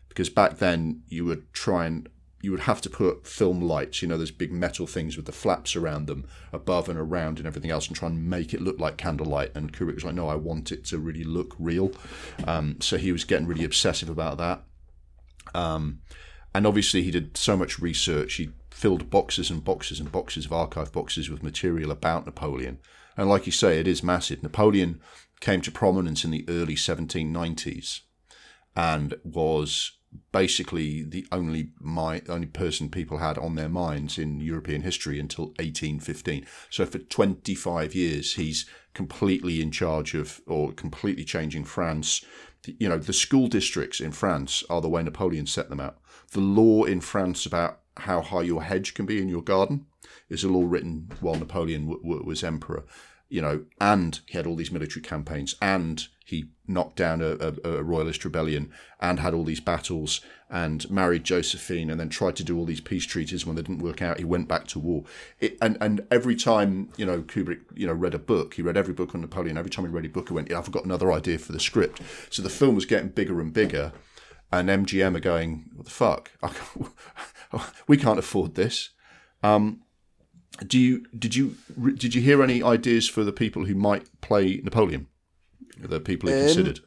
Because 0.08 0.32
back 0.32 0.58
then 0.58 1.04
you 1.08 1.26
would 1.26 1.54
try 1.54 1.86
and 1.86 2.10
you 2.42 2.52
would 2.52 2.62
have 2.62 2.82
to 2.82 2.90
put 2.90 3.28
film 3.28 3.62
lights, 3.62 4.02
you 4.02 4.08
know, 4.08 4.18
those 4.18 4.32
big 4.32 4.52
metal 4.52 4.88
things 4.88 5.18
with 5.18 5.26
the 5.26 5.32
flaps 5.32 5.76
around 5.76 6.08
them, 6.08 6.26
above 6.54 6.88
and 6.88 6.98
around 6.98 7.38
and 7.38 7.46
everything 7.46 7.72
else, 7.72 7.88
and 7.88 7.96
try 7.96 8.08
and 8.08 8.30
make 8.30 8.54
it 8.54 8.62
look 8.62 8.80
like 8.80 8.98
candlelight. 8.98 9.52
And 9.56 9.74
Kubrick 9.74 9.96
was 9.96 10.06
like, 10.06 10.16
no, 10.16 10.30
I 10.30 10.36
want 10.36 10.72
it 10.72 10.86
to 10.86 10.98
really 10.98 11.26
look 11.26 11.56
real. 11.60 11.92
Um, 12.48 12.78
so 12.80 12.98
he 12.98 13.12
was 13.12 13.26
getting 13.26 13.48
really 13.48 13.66
obsessive 13.66 14.10
about 14.10 14.38
that. 14.38 14.64
Um, 15.54 16.00
and 16.54 16.66
obviously, 16.66 17.04
he 17.04 17.12
did 17.12 17.36
so 17.36 17.58
much 17.58 17.80
research. 17.80 18.36
He 18.36 18.52
filled 18.72 19.10
boxes 19.10 19.52
and 19.52 19.64
boxes 19.64 20.00
and 20.00 20.12
boxes 20.12 20.46
of 20.46 20.54
archive 20.54 20.92
boxes 20.94 21.30
with 21.30 21.44
material 21.44 21.92
about 21.92 22.26
Napoleon. 22.26 22.80
And 23.18 23.28
like 23.28 23.46
you 23.46 23.52
say, 23.52 23.80
it 23.80 23.88
is 23.88 24.02
massive. 24.02 24.42
Napoleon 24.42 25.02
came 25.42 25.62
to 25.62 25.72
prominence 25.72 26.24
in 26.24 26.32
the 26.32 26.46
early 26.48 26.76
1790s 26.76 28.02
and 28.76 29.16
was 29.24 29.99
basically 30.32 31.04
the 31.04 31.26
only 31.32 31.72
my 31.80 32.22
only 32.30 32.48
person 32.48 32.90
people 32.90 33.18
had 33.18 33.38
on 33.38 33.56
their 33.56 33.70
minds 33.70 34.18
in 34.18 34.40
European 34.40 34.82
history 34.82 35.20
until 35.20 35.48
1815. 35.58 36.46
So 36.70 36.86
for 36.86 37.00
25 37.00 37.96
years, 37.96 38.36
he's 38.36 38.66
completely 38.94 39.62
in 39.62 39.72
charge 39.72 40.14
of 40.14 40.42
or 40.48 40.72
completely 40.72 41.24
changing 41.24 41.66
France. 41.66 42.26
You 42.66 42.90
know, 42.90 42.98
the 42.98 43.14
school 43.14 43.48
districts 43.48 44.00
in 44.00 44.12
France 44.12 44.64
are 44.70 44.82
the 44.82 44.90
way 44.90 45.04
Napoleon 45.04 45.46
set 45.46 45.70
them 45.70 45.80
out. 45.80 45.98
The 46.32 46.42
law 46.42 46.84
in 46.84 47.02
France 47.02 47.46
about 47.46 47.80
how 47.98 48.22
high 48.22 48.44
your 48.44 48.64
hedge 48.64 48.94
can 48.94 49.06
be 49.06 49.22
in 49.22 49.30
your 49.30 49.42
garden 49.42 49.86
is 50.30 50.44
a 50.44 50.50
law 50.50 50.64
written 50.66 51.10
while 51.22 51.36
Napoleon 51.36 51.88
w- 51.88 52.02
w- 52.02 52.24
was 52.24 52.44
emperor. 52.44 52.86
You 53.30 53.42
know, 53.42 53.66
and 53.80 54.20
he 54.26 54.38
had 54.38 54.48
all 54.48 54.56
these 54.56 54.72
military 54.72 55.02
campaigns, 55.02 55.56
and 55.62 56.08
he 56.26 56.46
knocked 56.68 56.96
down 56.96 57.22
a, 57.22 57.36
a, 57.40 57.70
a 57.78 57.84
royalist 57.84 58.26
rebellion, 58.26 58.72
and 59.00 59.20
had 59.20 59.34
all 59.34 59.44
these 59.44 59.60
battles, 59.60 60.22
and 60.50 60.90
married 60.90 61.24
Josephine, 61.24 61.90
and 61.90 62.00
then 62.00 62.10
tried 62.10 62.36
to 62.38 62.44
do 62.44 62.58
all 62.58 62.66
these 62.66 62.82
peace 62.82 63.06
treaties. 63.06 63.46
When 63.46 63.56
they 63.56 63.62
didn't 63.62 63.84
work 63.84 64.02
out, 64.02 64.18
he 64.18 64.26
went 64.26 64.48
back 64.48 64.68
to 64.68 64.80
war. 64.80 65.04
It, 65.40 65.58
and 65.62 65.78
and 65.80 66.06
every 66.10 66.36
time 66.36 66.90
you 66.98 67.06
know 67.06 67.22
Kubrick, 67.22 67.62
you 67.76 67.88
know, 67.88 67.94
read 67.94 68.16
a 68.16 68.20
book, 68.20 68.56
he 68.56 68.62
read 68.62 68.78
every 68.78 68.94
book 68.94 69.14
on 69.14 69.22
Napoleon. 69.22 69.58
Every 69.58 69.72
time 69.72 69.86
he 69.86 69.92
read 69.92 70.06
a 70.06 70.10
book, 70.10 70.30
he 70.30 70.34
went, 70.34 70.50
"Yeah, 70.50 70.58
I've 70.58 70.72
got 70.72 70.86
another 70.86 71.12
idea 71.12 71.38
for 71.38 71.52
the 71.52 71.60
script." 71.60 72.02
So 72.30 72.42
the 72.42 72.50
film 72.50 72.76
was 72.76 72.86
getting 72.86 73.10
bigger 73.10 73.40
and 73.42 73.54
bigger, 73.54 73.92
and 74.52 74.70
MGM 74.70 75.16
are 75.16 75.20
going, 75.20 75.70
"What 75.76 75.86
the 75.86 75.92
fuck? 75.92 76.32
We 77.88 77.98
can't 77.98 78.20
afford 78.20 78.54
this." 78.54 78.90
Um, 79.42 79.82
do 80.68 80.80
you 80.80 81.06
did 81.18 81.36
you 81.36 81.56
did 81.96 82.14
you 82.16 82.22
hear 82.22 82.44
any 82.44 82.62
ideas 82.64 83.08
for 83.08 83.24
the 83.24 83.32
people 83.32 83.66
who 83.66 83.76
might 83.76 84.10
play 84.22 84.62
Napoleon? 84.64 85.08
The 85.80 86.00
people 86.00 86.30
he 86.30 86.36
Um, 86.36 86.42
considered. 86.42 86.80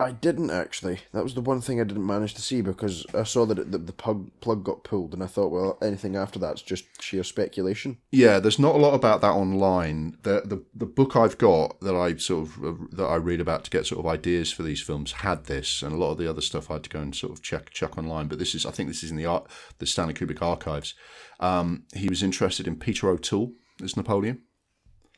I 0.00 0.12
didn't 0.12 0.50
actually. 0.50 1.00
That 1.12 1.22
was 1.22 1.34
the 1.34 1.42
one 1.42 1.60
thing 1.60 1.78
I 1.78 1.84
didn't 1.84 2.06
manage 2.06 2.32
to 2.34 2.42
see 2.42 2.62
because 2.62 3.04
I 3.12 3.22
saw 3.24 3.44
that 3.44 3.58
it, 3.58 3.70
the, 3.70 3.76
the 3.76 3.92
plug, 3.92 4.30
plug 4.40 4.64
got 4.64 4.82
pulled, 4.82 5.12
and 5.12 5.22
I 5.22 5.26
thought, 5.26 5.52
well, 5.52 5.76
anything 5.82 6.16
after 6.16 6.38
that's 6.38 6.62
just 6.62 6.86
sheer 7.02 7.22
speculation. 7.22 7.98
Yeah, 8.10 8.38
there's 8.38 8.58
not 8.58 8.74
a 8.74 8.78
lot 8.78 8.94
about 8.94 9.20
that 9.20 9.32
online. 9.32 10.16
The 10.22 10.40
the 10.46 10.64
the 10.74 10.86
book 10.86 11.16
I've 11.16 11.36
got 11.36 11.78
that 11.82 11.94
I 11.94 12.16
sort 12.16 12.48
of 12.48 12.64
uh, 12.64 12.84
that 12.92 13.04
I 13.04 13.16
read 13.16 13.42
about 13.42 13.64
to 13.64 13.70
get 13.70 13.86
sort 13.86 13.98
of 13.98 14.06
ideas 14.06 14.50
for 14.50 14.62
these 14.62 14.80
films 14.80 15.12
had 15.12 15.44
this, 15.44 15.82
and 15.82 15.92
a 15.92 15.98
lot 15.98 16.12
of 16.12 16.18
the 16.18 16.30
other 16.30 16.40
stuff 16.40 16.70
I 16.70 16.74
had 16.74 16.84
to 16.84 16.90
go 16.90 17.00
and 17.00 17.14
sort 17.14 17.32
of 17.32 17.42
check 17.42 17.68
check 17.68 17.98
online. 17.98 18.26
But 18.28 18.38
this 18.38 18.54
is 18.54 18.64
I 18.64 18.70
think 18.70 18.88
this 18.88 19.04
is 19.04 19.10
in 19.10 19.18
the 19.18 19.26
art 19.26 19.48
the 19.80 19.86
Stanley 19.86 20.14
Kubrick 20.14 20.40
archives. 20.40 20.94
Um, 21.40 21.84
he 21.94 22.08
was 22.08 22.22
interested 22.22 22.66
in 22.66 22.76
Peter 22.76 23.10
O'Toole 23.10 23.52
as 23.82 23.98
Napoleon. 23.98 24.40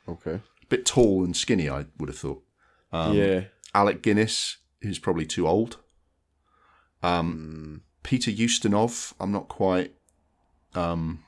Okay. 0.09 0.35
A 0.35 0.67
bit 0.67 0.85
tall 0.85 1.23
and 1.23 1.37
skinny, 1.37 1.69
I 1.69 1.85
would 1.97 2.09
have 2.09 2.17
thought. 2.17 2.43
Um, 2.91 3.15
yeah. 3.15 3.45
Alec 3.73 4.01
Guinness, 4.01 4.57
who's 4.83 4.99
probably 4.99 5.25
too 5.25 5.47
old. 5.47 5.77
Um, 7.01 7.81
Peter 8.03 8.31
Ustinov, 8.31 9.13
I'm 9.19 9.31
not 9.31 9.47
quite. 9.47 9.93
Um, 10.75 11.23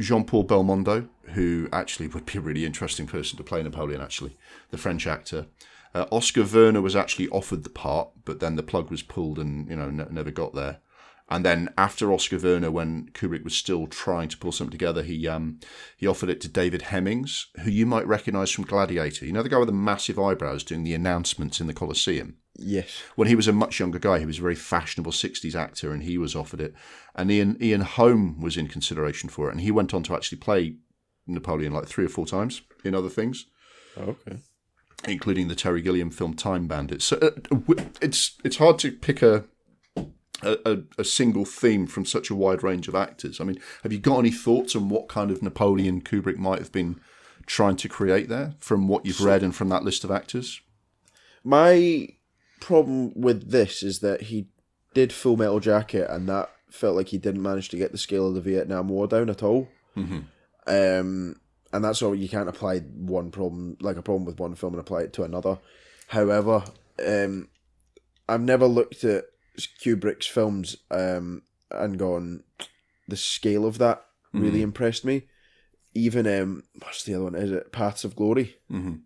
Jean 0.00 0.24
Paul 0.24 0.44
Belmondo, 0.44 1.08
who 1.34 1.68
actually 1.72 2.08
would 2.08 2.26
be 2.26 2.38
a 2.38 2.40
really 2.40 2.64
interesting 2.64 3.06
person 3.06 3.36
to 3.36 3.44
play 3.44 3.62
Napoleon, 3.62 4.00
actually, 4.00 4.36
the 4.70 4.78
French 4.78 5.06
actor. 5.06 5.46
Uh, 5.94 6.06
Oskar 6.10 6.44
Werner 6.44 6.82
was 6.82 6.96
actually 6.96 7.28
offered 7.28 7.62
the 7.62 7.70
part, 7.70 8.08
but 8.24 8.40
then 8.40 8.56
the 8.56 8.62
plug 8.62 8.90
was 8.90 9.02
pulled 9.02 9.38
and 9.38 9.68
you 9.68 9.76
know 9.76 9.90
ne- 9.90 10.06
never 10.10 10.30
got 10.30 10.54
there. 10.54 10.78
And 11.34 11.44
then 11.44 11.68
after 11.76 12.12
Oskar 12.12 12.38
Werner, 12.38 12.70
when 12.70 13.08
Kubrick 13.08 13.42
was 13.42 13.56
still 13.56 13.88
trying 13.88 14.28
to 14.28 14.38
pull 14.38 14.52
something 14.52 14.70
together, 14.70 15.02
he 15.02 15.26
um, 15.26 15.58
he 15.96 16.06
offered 16.06 16.30
it 16.30 16.40
to 16.42 16.48
David 16.48 16.82
Hemmings, 16.82 17.48
who 17.64 17.70
you 17.70 17.86
might 17.86 18.06
recognise 18.06 18.52
from 18.52 18.64
Gladiator. 18.64 19.26
You 19.26 19.32
know 19.32 19.42
the 19.42 19.48
guy 19.48 19.58
with 19.58 19.66
the 19.66 19.72
massive 19.72 20.16
eyebrows 20.16 20.62
doing 20.62 20.84
the 20.84 20.94
announcements 20.94 21.60
in 21.60 21.66
the 21.66 21.74
Colosseum 21.74 22.36
Yes. 22.56 23.02
when 23.16 23.26
he 23.26 23.34
was 23.34 23.48
a 23.48 23.52
much 23.52 23.80
younger 23.80 23.98
guy, 23.98 24.20
he 24.20 24.26
was 24.26 24.38
a 24.38 24.42
very 24.42 24.54
fashionable 24.54 25.10
60s 25.10 25.56
actor 25.56 25.92
and 25.92 26.04
he 26.04 26.16
was 26.18 26.36
offered 26.36 26.60
it. 26.60 26.72
And 27.16 27.28
Ian, 27.32 27.56
Ian 27.60 27.80
Holm 27.80 28.40
was 28.40 28.56
in 28.56 28.68
consideration 28.68 29.28
for 29.28 29.48
it. 29.48 29.52
And 29.52 29.60
he 29.60 29.72
went 29.72 29.92
on 29.92 30.04
to 30.04 30.14
actually 30.14 30.38
play 30.38 30.76
Napoleon 31.26 31.72
like 31.72 31.86
three 31.86 32.04
or 32.04 32.08
four 32.08 32.26
times 32.26 32.62
in 32.84 32.94
other 32.94 33.08
things. 33.08 33.46
Okay. 33.98 34.38
including 35.08 35.48
the 35.48 35.54
Terry 35.54 35.82
Gilliam 35.82 36.10
film 36.10 36.34
Time 36.34 36.66
Bandits. 36.68 37.04
So, 37.04 37.16
uh, 37.18 37.30
it's 38.00 38.36
it's 38.44 38.56
hard 38.56 38.78
to 38.80 38.92
pick 38.92 39.20
a, 39.22 39.44
a 40.44 40.82
a 40.98 41.04
single 41.04 41.44
theme 41.44 41.86
from 41.86 42.04
such 42.04 42.30
a 42.30 42.34
wide 42.34 42.62
range 42.62 42.88
of 42.88 42.94
actors. 42.94 43.40
I 43.40 43.44
mean, 43.44 43.58
have 43.82 43.92
you 43.92 43.98
got 43.98 44.18
any 44.18 44.30
thoughts 44.30 44.76
on 44.76 44.88
what 44.88 45.08
kind 45.08 45.30
of 45.30 45.42
Napoleon 45.42 46.00
Kubrick 46.00 46.36
might 46.36 46.58
have 46.58 46.72
been 46.72 47.00
trying 47.46 47.76
to 47.76 47.88
create 47.88 48.28
there 48.28 48.54
from 48.58 48.88
what 48.88 49.04
you've 49.04 49.20
read 49.20 49.42
and 49.42 49.54
from 49.54 49.68
that 49.70 49.84
list 49.84 50.04
of 50.04 50.10
actors? 50.10 50.60
My 51.42 52.08
problem 52.60 53.12
with 53.14 53.50
this 53.50 53.82
is 53.82 53.98
that 54.00 54.22
he 54.22 54.48
did 54.94 55.12
Full 55.12 55.36
Metal 55.36 55.60
Jacket, 55.60 56.08
and 56.08 56.28
that 56.28 56.50
felt 56.70 56.96
like 56.96 57.08
he 57.08 57.18
didn't 57.18 57.42
manage 57.42 57.68
to 57.70 57.76
get 57.76 57.92
the 57.92 57.98
scale 57.98 58.28
of 58.28 58.34
the 58.34 58.40
Vietnam 58.40 58.88
War 58.88 59.06
down 59.06 59.28
at 59.30 59.42
all. 59.42 59.68
Mm-hmm. 59.96 60.20
Um, 60.66 61.36
and 61.72 61.84
that's 61.84 62.02
all 62.02 62.14
you 62.14 62.28
can't 62.28 62.48
apply 62.48 62.78
one 62.78 63.30
problem 63.30 63.76
like 63.80 63.96
a 63.96 64.02
problem 64.02 64.24
with 64.24 64.38
one 64.38 64.54
film 64.54 64.74
and 64.74 64.80
apply 64.80 65.02
it 65.02 65.12
to 65.14 65.24
another. 65.24 65.58
However, 66.08 66.64
um, 67.04 67.48
I've 68.28 68.40
never 68.40 68.66
looked 68.66 69.04
at 69.04 69.24
Kubrick's 69.56 70.26
films 70.26 70.76
um, 70.90 71.42
and 71.70 71.98
gone 71.98 72.42
the 73.08 73.16
scale 73.16 73.66
of 73.66 73.78
that 73.78 74.04
really 74.32 74.62
impressed 74.62 75.04
me. 75.04 75.28
Even 75.94 76.26
um, 76.26 76.64
what's 76.80 77.04
the 77.04 77.14
other 77.14 77.24
one? 77.24 77.34
Is 77.36 77.52
it 77.52 77.70
Paths 77.70 78.04
of 78.04 78.16
Glory? 78.16 78.56
Mm-hmm. 78.70 78.96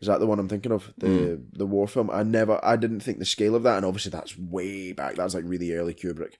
Is 0.00 0.06
that 0.06 0.20
the 0.20 0.26
one 0.26 0.38
I'm 0.38 0.48
thinking 0.48 0.72
of? 0.72 0.92
The 0.98 1.40
the 1.52 1.66
war 1.66 1.88
film. 1.88 2.10
I 2.10 2.22
never, 2.22 2.60
I 2.62 2.76
didn't 2.76 3.00
think 3.00 3.18
the 3.18 3.24
scale 3.24 3.54
of 3.54 3.62
that, 3.64 3.78
and 3.78 3.86
obviously 3.86 4.10
that's 4.10 4.38
way 4.38 4.92
back. 4.92 5.16
That's 5.16 5.34
like 5.34 5.44
really 5.46 5.72
early 5.72 5.94
Kubrick. 5.94 6.34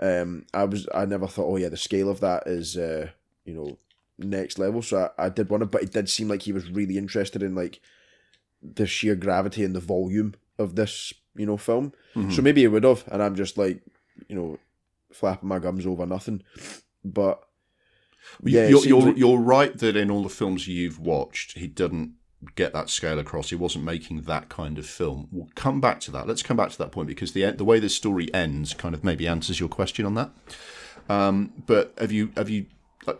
Um, 0.00 0.46
I 0.54 0.64
was, 0.64 0.88
I 0.94 1.04
never 1.04 1.26
thought, 1.26 1.50
oh 1.50 1.56
yeah, 1.56 1.68
the 1.68 1.76
scale 1.76 2.08
of 2.08 2.20
that 2.20 2.44
is, 2.46 2.76
uh, 2.76 3.08
you 3.44 3.54
know, 3.54 3.78
next 4.16 4.58
level. 4.58 4.80
So 4.80 5.10
I, 5.18 5.26
I 5.26 5.28
did 5.28 5.50
want 5.50 5.62
to, 5.62 5.66
but 5.66 5.82
it 5.82 5.92
did 5.92 6.08
seem 6.08 6.28
like 6.28 6.42
he 6.42 6.52
was 6.52 6.70
really 6.70 6.96
interested 6.96 7.42
in 7.42 7.54
like 7.54 7.80
the 8.62 8.86
sheer 8.86 9.14
gravity 9.14 9.64
and 9.64 9.74
the 9.74 9.80
volume 9.80 10.34
of 10.58 10.74
this, 10.74 11.12
you 11.36 11.46
know, 11.46 11.56
film. 11.56 11.92
So 12.30 12.42
maybe 12.42 12.64
it 12.64 12.68
would 12.68 12.84
have, 12.84 13.04
and 13.12 13.22
I'm 13.22 13.36
just 13.36 13.56
like, 13.56 13.80
you 14.28 14.34
know, 14.34 14.58
flapping 15.12 15.48
my 15.48 15.58
gums 15.60 15.86
over 15.86 16.04
nothing. 16.06 16.42
But 17.04 17.40
yeah, 18.42 18.62
you're 18.70 18.80
you're, 18.88 19.02
like- 19.02 19.16
you're 19.16 19.38
right 19.38 19.76
that 19.78 19.96
in 19.96 20.10
all 20.10 20.22
the 20.22 20.28
films 20.28 20.66
you've 20.68 20.98
watched, 20.98 21.56
he 21.58 21.66
didn't 21.68 22.14
get 22.56 22.72
that 22.72 22.90
scale 22.90 23.18
across. 23.18 23.50
He 23.50 23.56
wasn't 23.56 23.84
making 23.84 24.22
that 24.22 24.48
kind 24.48 24.78
of 24.78 24.86
film. 24.86 25.28
We'll 25.32 25.48
come 25.54 25.80
back 25.80 26.00
to 26.00 26.10
that. 26.12 26.26
Let's 26.26 26.42
come 26.42 26.56
back 26.56 26.70
to 26.70 26.78
that 26.78 26.92
point 26.92 27.08
because 27.08 27.32
the 27.32 27.50
the 27.52 27.64
way 27.64 27.78
the 27.78 27.88
story 27.88 28.32
ends 28.34 28.74
kind 28.74 28.94
of 28.94 29.02
maybe 29.04 29.26
answers 29.28 29.60
your 29.60 29.68
question 29.68 30.04
on 30.06 30.14
that. 30.14 30.30
Um, 31.08 31.52
but 31.66 31.94
have 31.98 32.12
you 32.12 32.32
have 32.36 32.50
you 32.50 32.66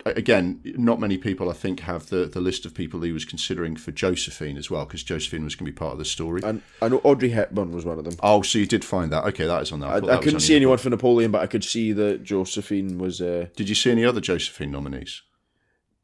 again? 0.05 0.61
Not 0.63 0.99
many 0.99 1.17
people, 1.17 1.49
I 1.49 1.53
think, 1.53 1.79
have 1.81 2.07
the 2.07 2.25
the 2.25 2.41
list 2.41 2.65
of 2.65 2.73
people 2.73 3.01
he 3.01 3.11
was 3.11 3.25
considering 3.25 3.75
for 3.75 3.91
Josephine 3.91 4.57
as 4.57 4.69
well 4.69 4.85
because 4.85 5.03
Josephine 5.03 5.43
was 5.43 5.55
going 5.55 5.65
to 5.65 5.71
be 5.71 5.75
part 5.75 5.93
of 5.93 5.97
the 5.99 6.05
story. 6.05 6.41
and 6.43 6.61
I 6.81 6.89
know 6.89 7.01
Audrey 7.03 7.29
Hepburn 7.29 7.71
was 7.71 7.85
one 7.85 7.97
of 7.97 8.03
them. 8.05 8.15
oh, 8.21 8.41
so 8.41 8.59
you 8.59 8.65
did 8.67 8.85
find 8.85 9.11
that? 9.11 9.23
Okay, 9.25 9.45
that 9.45 9.61
is 9.63 9.71
on 9.71 9.79
there. 9.79 9.89
I, 9.89 9.95
I 9.95 9.99
that 10.01 10.21
couldn't 10.21 10.41
see 10.41 10.53
the 10.53 10.57
anyone 10.57 10.77
for 10.77 10.89
Napoleon, 10.89 11.31
but 11.31 11.41
I 11.41 11.47
could 11.47 11.63
see 11.63 11.91
that 11.93 12.23
Josephine 12.23 12.97
was. 12.97 13.21
Uh. 13.21 13.47
Did 13.55 13.69
you 13.69 13.75
see 13.75 13.89
any 13.91 14.05
other 14.05 14.21
Josephine 14.21 14.71
nominees? 14.71 15.21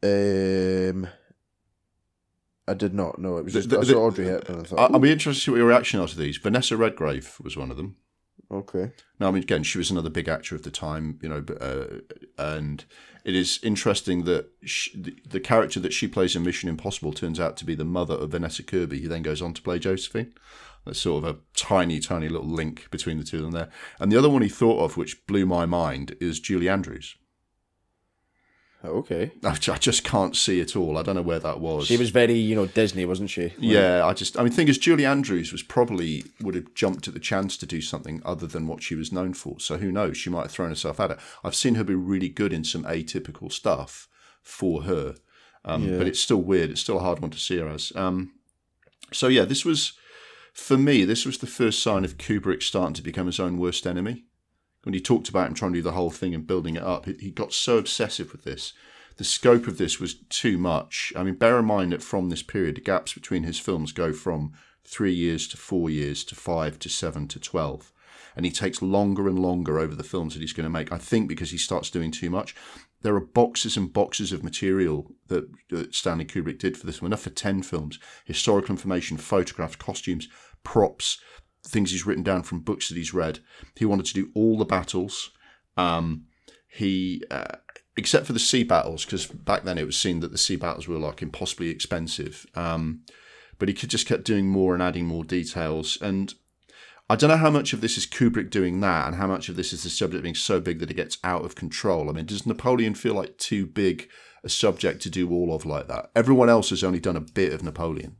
um, 0.03 1.07
I 2.67 2.73
did 2.73 2.93
not 2.93 3.19
know 3.19 3.38
it 3.38 3.43
was 3.45 3.53
just 3.53 3.69
The- 3.69 3.80
I 3.80 3.84
saw 3.84 4.05
Audrey 4.07 4.26
Hepburn. 4.26 4.57
I 4.57 4.59
I, 4.59 4.63
thought, 4.63 4.91
I'll 4.91 4.99
be 4.99 5.11
interested 5.11 5.39
to 5.39 5.45
see 5.45 5.51
what 5.51 5.57
your 5.57 5.67
reaction 5.67 5.99
are 5.99 6.07
to 6.07 6.17
these. 6.17 6.38
Vanessa 6.38 6.76
Redgrave 6.78 7.38
was 7.43 7.55
one 7.55 7.69
of 7.71 7.78
them. 7.78 7.95
okay, 8.51 8.91
No, 9.19 9.28
I 9.28 9.32
mean 9.32 9.43
again, 9.43 9.63
she 9.63 9.78
was 9.78 9.89
another 9.91 10.09
big 10.09 10.28
actor 10.28 10.55
of 10.55 10.63
the 10.63 10.71
time, 10.71 11.19
you 11.21 11.30
know, 11.30 11.43
uh, 11.61 11.99
and 12.38 12.86
it 13.26 13.36
is 13.36 13.59
interesting 13.63 14.23
that 14.26 14.51
she, 14.63 14.95
the, 14.95 15.17
the 15.28 15.39
character 15.39 15.80
that 15.80 15.93
she 15.93 16.07
plays 16.07 16.36
in 16.36 16.43
Mission 16.43 16.69
Impossible 16.69 17.11
turns 17.11 17.39
out 17.39 17.57
to 17.57 17.65
be 17.65 17.73
the 17.73 17.84
mother 17.84 18.13
of 18.13 18.30
Vanessa 18.30 18.61
Kirby, 18.61 19.01
who 19.01 19.09
then 19.09 19.23
goes 19.23 19.41
on 19.41 19.53
to 19.55 19.63
play 19.63 19.80
Josephine. 19.80 20.32
That's 20.86 21.01
sort 21.01 21.23
of 21.23 21.36
a 21.36 21.39
tiny, 21.55 21.99
tiny 21.99 22.30
little 22.30 22.47
link 22.47 22.88
between 22.91 23.17
the 23.17 23.23
two 23.23 23.38
of 23.38 23.43
them 23.43 23.51
there. 23.51 23.69
And 23.99 24.11
the 24.11 24.17
other 24.17 24.30
one 24.30 24.43
he 24.43 24.47
thought 24.47 24.80
of, 24.80 24.95
which 24.95 25.26
blew 25.26 25.47
my 25.47 25.65
mind, 25.65 26.15
is 26.21 26.39
Julie 26.39 26.69
Andrews. 26.69 27.15
Okay. 28.88 29.31
I 29.43 29.49
I 29.49 29.77
just 29.77 30.03
can't 30.03 30.36
see 30.36 30.59
it 30.59 30.75
all. 30.75 30.97
I 30.97 31.03
don't 31.03 31.15
know 31.15 31.21
where 31.21 31.39
that 31.39 31.59
was. 31.59 31.88
She 31.88 31.97
was 31.97 32.09
very, 32.09 32.33
you 32.33 32.55
know, 32.55 32.65
Disney, 32.65 33.05
wasn't 33.05 33.29
she? 33.29 33.43
Like, 33.43 33.55
Yeah, 33.59 34.05
I 34.05 34.13
just, 34.13 34.38
I 34.39 34.43
mean, 34.43 34.51
thing 34.51 34.67
is, 34.67 34.77
Julie 34.77 35.05
Andrews 35.05 35.51
was 35.51 35.63
probably 35.63 36.23
would 36.41 36.55
have 36.55 36.73
jumped 36.73 37.07
at 37.07 37.13
the 37.13 37.19
chance 37.19 37.57
to 37.57 37.65
do 37.65 37.81
something 37.81 38.21
other 38.25 38.47
than 38.47 38.67
what 38.67 38.81
she 38.83 38.95
was 38.95 39.11
known 39.11 39.33
for. 39.33 39.59
So 39.59 39.77
who 39.77 39.91
knows? 39.91 40.17
She 40.17 40.29
might 40.29 40.43
have 40.43 40.51
thrown 40.51 40.69
herself 40.69 40.99
at 40.99 41.11
it. 41.11 41.19
I've 41.43 41.55
seen 41.55 41.75
her 41.75 41.83
be 41.83 41.95
really 41.95 42.29
good 42.29 42.53
in 42.53 42.63
some 42.63 42.83
atypical 42.83 43.51
stuff 43.51 44.07
for 44.41 44.83
her, 44.83 45.15
um, 45.63 45.83
Yeah. 45.88 45.97
but 45.97 46.07
it's 46.07 46.19
still 46.19 46.41
weird. 46.41 46.69
It's 46.69 46.81
still 46.81 46.97
a 46.97 47.01
hard 47.03 47.19
one 47.19 47.31
to 47.31 47.39
see 47.39 47.57
her 47.57 47.67
as. 47.67 47.91
Um, 47.95 48.33
so 49.11 49.27
yeah, 49.27 49.45
this 49.45 49.63
was 49.65 49.93
for 50.53 50.77
me. 50.77 51.03
This 51.05 51.25
was 51.25 51.38
the 51.39 51.47
first 51.47 51.81
sign 51.81 52.05
of 52.05 52.17
Kubrick 52.17 52.63
starting 52.63 52.93
to 52.95 53.01
become 53.03 53.25
his 53.27 53.39
own 53.39 53.57
worst 53.57 53.86
enemy. 53.88 54.23
When 54.86 54.93
he 54.93 55.01
talked 55.01 55.29
about 55.29 55.47
him 55.47 55.55
trying 55.55 55.73
to 55.73 55.79
do 55.79 55.83
the 55.83 55.91
whole 55.91 56.11
thing 56.11 56.33
and 56.33 56.45
building 56.45 56.75
it 56.75 56.83
up, 56.83 57.05
he- 57.05 57.31
got 57.31 57.53
so 57.53 57.77
obsessive 57.77 58.31
with 58.31 58.43
this 58.43 58.73
the 59.17 59.23
scope 59.23 59.67
of 59.67 59.77
this 59.77 59.99
was 59.99 60.15
too 60.29 60.57
much. 60.57 61.13
I 61.15 61.23
mean, 61.23 61.36
bear 61.36 61.59
in 61.59 61.65
mind 61.65 61.93
that 61.93 62.03
from 62.03 62.29
this 62.29 62.43
period, 62.43 62.75
the 62.75 62.81
gaps 62.81 63.13
between 63.13 63.43
his 63.43 63.59
films 63.59 63.91
go 63.91 64.11
from 64.11 64.53
three 64.83 65.13
years 65.13 65.47
to 65.49 65.57
four 65.57 65.89
years 65.89 66.23
to 66.25 66.36
five 66.36 66.79
to 66.79 66.89
seven 66.89 67.27
to 67.29 67.39
12. 67.39 67.91
And 68.36 68.45
he 68.45 68.51
takes 68.51 68.81
longer 68.81 69.29
and 69.29 69.39
longer 69.39 69.79
over 69.79 69.95
the 69.95 70.03
films 70.03 70.33
that 70.33 70.41
he's 70.41 70.53
going 70.53 70.65
to 70.65 70.69
make. 70.69 70.91
I 70.91 70.97
think 70.97 71.29
because 71.29 71.51
he 71.51 71.57
starts 71.57 71.89
doing 71.89 72.11
too 72.11 72.29
much. 72.29 72.55
There 73.01 73.15
are 73.15 73.21
boxes 73.21 73.77
and 73.77 73.93
boxes 73.93 74.33
of 74.33 74.43
material 74.43 75.11
that, 75.27 75.49
that 75.69 75.95
Stanley 75.95 76.25
Kubrick 76.25 76.59
did 76.59 76.75
for 76.75 76.86
this 76.86 77.01
one, 77.01 77.09
enough 77.09 77.21
for 77.21 77.29
10 77.29 77.63
films 77.63 77.99
historical 78.25 78.71
information, 78.71 79.17
photographs, 79.17 79.77
costumes, 79.77 80.27
props, 80.63 81.19
things 81.70 81.91
he's 81.91 82.05
written 82.05 82.24
down 82.24 82.43
from 82.43 82.59
books 82.59 82.89
that 82.89 82.97
he's 82.97 83.13
read. 83.13 83.39
He 83.76 83.86
wanted 83.86 84.05
to 84.07 84.13
do 84.13 84.32
all 84.34 84.57
the 84.57 84.66
battles. 84.66 85.32
Um, 85.78 86.26
he 86.68 87.24
uh, 87.32 87.55
except 87.97 88.26
for 88.26 88.34
the 88.34 88.39
sea 88.39 88.63
battles, 88.63 89.05
because 89.05 89.26
back 89.28 89.63
then 89.63 89.78
it 89.78 89.86
was 89.86 89.97
seen 89.97 90.20
that 90.20 90.32
the 90.32 90.38
sea 90.38 90.55
battles 90.55 90.88
were 90.88 90.97
like 90.97 91.22
impossibly 91.22 91.70
expensive. 91.70 92.45
Um, 92.55 93.01
but 93.57 93.70
he 93.70 93.74
could 93.74 93.89
just 93.89 94.07
kept 94.07 94.26
doing 94.26 94.47
more 94.47 94.74
and 94.74 94.84
adding 94.84 95.05
more 95.05 95.24
details. 95.24 95.97
And 96.01 96.34
I 97.09 97.16
don't 97.16 97.30
know 97.30 97.38
how 97.38 97.49
much 97.49 97.72
of 97.72 97.82
this 97.82 97.97
is 97.97 98.05
Kubrick 98.05 98.49
doing 98.49 98.80
that, 98.82 99.07
and 99.07 99.16
how 99.16 99.28
much 99.28 99.47
of 99.47 99.55
this 99.55 99.72
is 99.72 99.84
the 99.84 99.89
subject 99.89 100.24
being 100.24 100.36
so 100.36 100.59
big 100.59 100.80
that 100.80 100.91
it 100.91 100.95
gets 100.95 101.18
out 101.24 101.45
of 101.45 101.55
control. 101.55 102.09
I 102.09 102.13
mean, 102.13 102.26
does 102.26 102.45
Napoleon 102.45 102.95
feel 102.95 103.13
like 103.13 103.38
too 103.38 103.66
big 103.66 104.09
a 104.43 104.49
subject 104.49 105.01
to 105.03 105.09
do 105.09 105.32
all 105.32 105.53
of 105.53 105.66
like 105.66 105.88
that? 105.88 106.11
Everyone 106.16 106.49
else 106.49 106.72
has 106.72 106.84
only 106.84 106.99
done 106.99 107.16
a 107.16 107.22
bit 107.22 107.53
of 107.53 107.63
Napoleon. 107.63 108.18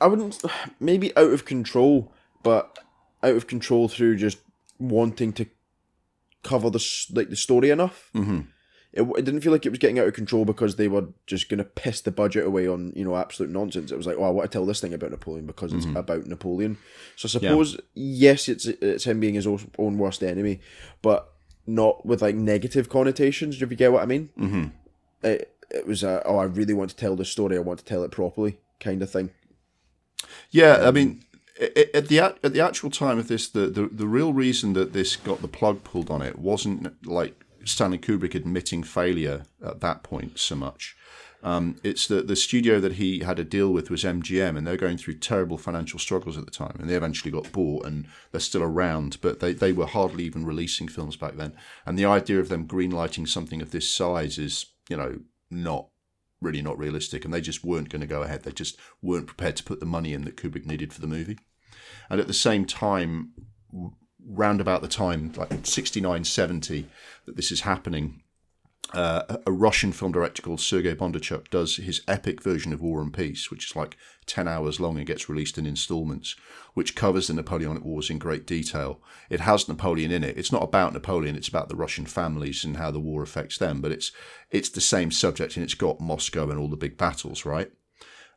I 0.00 0.06
wouldn't, 0.06 0.42
maybe 0.80 1.16
out 1.16 1.32
of 1.32 1.44
control, 1.44 2.12
but 2.44 2.78
out 3.24 3.34
of 3.34 3.48
control 3.48 3.88
through 3.88 4.16
just 4.16 4.38
wanting 4.78 5.32
to 5.32 5.46
cover 6.44 6.70
the 6.70 7.06
like 7.12 7.30
the 7.30 7.36
story 7.36 7.70
enough. 7.70 8.10
Mm-hmm. 8.14 8.40
It, 8.92 9.02
it 9.02 9.24
didn't 9.24 9.40
feel 9.40 9.50
like 9.50 9.66
it 9.66 9.70
was 9.70 9.80
getting 9.80 9.98
out 9.98 10.06
of 10.06 10.14
control 10.14 10.44
because 10.44 10.76
they 10.76 10.86
were 10.86 11.06
just 11.26 11.48
going 11.48 11.58
to 11.58 11.64
piss 11.64 12.00
the 12.00 12.12
budget 12.12 12.46
away 12.46 12.68
on 12.68 12.92
you 12.94 13.04
know 13.04 13.16
absolute 13.16 13.50
nonsense. 13.50 13.90
It 13.90 13.96
was 13.96 14.06
like, 14.06 14.16
oh, 14.18 14.22
I 14.22 14.30
want 14.30 14.48
to 14.48 14.56
tell 14.56 14.64
this 14.66 14.80
thing 14.80 14.94
about 14.94 15.10
Napoleon 15.10 15.46
because 15.46 15.72
it's 15.72 15.86
about 15.96 16.26
Napoleon. 16.26 16.78
So 17.16 17.26
I 17.26 17.30
suppose 17.30 17.76
yes, 17.94 18.48
it's 18.48 18.66
it's 18.66 19.02
him 19.04 19.18
being 19.18 19.34
his 19.34 19.48
own 19.48 19.98
worst 19.98 20.22
enemy, 20.22 20.60
but 21.02 21.32
not 21.66 22.06
with 22.06 22.22
like 22.22 22.36
negative 22.36 22.88
connotations. 22.88 23.60
If 23.60 23.68
you 23.70 23.76
get 23.76 23.90
what 23.92 24.02
I 24.02 24.06
mean, 24.06 24.28
mm-hmm. 24.38 24.64
it 25.26 25.50
it 25.70 25.86
was 25.88 26.04
a, 26.04 26.22
oh, 26.24 26.36
I 26.36 26.44
really 26.44 26.74
want 26.74 26.90
to 26.90 26.96
tell 26.96 27.16
the 27.16 27.24
story. 27.24 27.56
I 27.56 27.60
want 27.60 27.80
to 27.80 27.84
tell 27.84 28.04
it 28.04 28.12
properly, 28.12 28.58
kind 28.78 29.02
of 29.02 29.10
thing. 29.10 29.30
Yeah, 30.50 30.86
I 30.86 30.90
mean, 30.92 31.24
i- 31.33 31.33
i- 31.33 31.33
at 31.60 32.08
the 32.08 32.18
at 32.18 32.52
the 32.52 32.60
actual 32.60 32.90
time 32.90 33.18
of 33.18 33.28
this, 33.28 33.48
the, 33.48 33.66
the 33.66 33.88
the 33.90 34.06
real 34.06 34.32
reason 34.32 34.72
that 34.72 34.92
this 34.92 35.16
got 35.16 35.42
the 35.42 35.48
plug 35.48 35.84
pulled 35.84 36.10
on 36.10 36.22
it 36.22 36.38
wasn't 36.38 37.06
like 37.06 37.44
Stanley 37.64 37.98
Kubrick 37.98 38.34
admitting 38.34 38.82
failure 38.82 39.44
at 39.64 39.80
that 39.80 40.02
point 40.02 40.38
so 40.38 40.56
much. 40.56 40.96
Um, 41.42 41.76
it's 41.84 42.06
that 42.06 42.26
the 42.26 42.36
studio 42.36 42.80
that 42.80 42.94
he 42.94 43.18
had 43.18 43.38
a 43.38 43.44
deal 43.44 43.70
with 43.70 43.90
was 43.90 44.02
MGM, 44.02 44.56
and 44.56 44.66
they're 44.66 44.78
going 44.78 44.96
through 44.96 45.18
terrible 45.18 45.58
financial 45.58 45.98
struggles 45.98 46.38
at 46.38 46.46
the 46.46 46.50
time. 46.50 46.76
And 46.80 46.88
they 46.88 46.94
eventually 46.94 47.30
got 47.30 47.52
bought, 47.52 47.84
and 47.84 48.06
they're 48.32 48.40
still 48.40 48.62
around, 48.62 49.18
but 49.20 49.40
they, 49.40 49.52
they 49.52 49.70
were 49.70 49.84
hardly 49.84 50.24
even 50.24 50.46
releasing 50.46 50.88
films 50.88 51.16
back 51.16 51.36
then. 51.36 51.54
And 51.84 51.98
the 51.98 52.06
idea 52.06 52.40
of 52.40 52.48
them 52.48 52.66
greenlighting 52.66 53.28
something 53.28 53.60
of 53.60 53.72
this 53.72 53.92
size 53.94 54.38
is, 54.38 54.64
you 54.88 54.96
know, 54.96 55.20
not 55.50 55.88
really 56.44 56.62
not 56.62 56.78
realistic, 56.78 57.24
and 57.24 57.32
they 57.32 57.40
just 57.40 57.64
weren't 57.64 57.88
going 57.88 58.00
to 58.00 58.06
go 58.06 58.22
ahead. 58.22 58.42
They 58.42 58.52
just 58.52 58.78
weren't 59.02 59.26
prepared 59.26 59.56
to 59.56 59.64
put 59.64 59.80
the 59.80 59.86
money 59.86 60.12
in 60.12 60.24
that 60.24 60.36
Kubrick 60.36 60.66
needed 60.66 60.92
for 60.92 61.00
the 61.00 61.06
movie. 61.06 61.38
And 62.10 62.20
at 62.20 62.26
the 62.26 62.34
same 62.34 62.66
time, 62.66 63.32
round 64.26 64.60
about 64.60 64.82
the 64.82 64.88
time, 64.88 65.32
like 65.36 65.66
69, 65.66 66.24
70, 66.24 66.86
that 67.26 67.36
this 67.36 67.50
is 67.50 67.62
happening, 67.62 68.22
uh, 68.92 69.38
a- 69.46 69.52
Russian 69.52 69.92
film 69.92 70.12
director 70.12 70.42
called 70.42 70.60
Sergei 70.60 70.94
Bondarchuk 70.94 71.48
does 71.48 71.76
his 71.76 72.02
epic 72.06 72.42
version 72.42 72.72
of 72.72 72.82
War 72.82 73.00
and 73.00 73.12
Peace, 73.12 73.50
which 73.50 73.70
is 73.70 73.76
like 73.76 73.96
10 74.26 74.46
hours 74.46 74.80
long 74.80 74.96
and 74.98 75.06
gets 75.06 75.28
released 75.28 75.58
in 75.58 75.66
installments, 75.66 76.36
which 76.74 76.94
covers 76.94 77.26
the 77.26 77.34
Napoleonic 77.34 77.84
Wars 77.84 78.10
in 78.10 78.18
great 78.18 78.46
detail. 78.46 79.00
It 79.30 79.40
has 79.40 79.68
Napoleon 79.68 80.10
in 80.10 80.24
it. 80.24 80.36
It's 80.36 80.52
not 80.52 80.62
about 80.62 80.92
Napoleon, 80.92 81.36
it's 81.36 81.48
about 81.48 81.68
the 81.68 81.76
Russian 81.76 82.06
families 82.06 82.64
and 82.64 82.76
how 82.76 82.90
the 82.90 83.00
war 83.00 83.22
affects 83.22 83.58
them, 83.58 83.80
but 83.80 83.92
it's 83.92 84.12
it's 84.50 84.68
the 84.68 84.80
same 84.80 85.10
subject 85.10 85.56
and 85.56 85.64
it's 85.64 85.74
got 85.74 86.00
Moscow 86.00 86.50
and 86.50 86.58
all 86.58 86.68
the 86.68 86.76
big 86.76 86.96
battles, 86.96 87.44
right? 87.44 87.70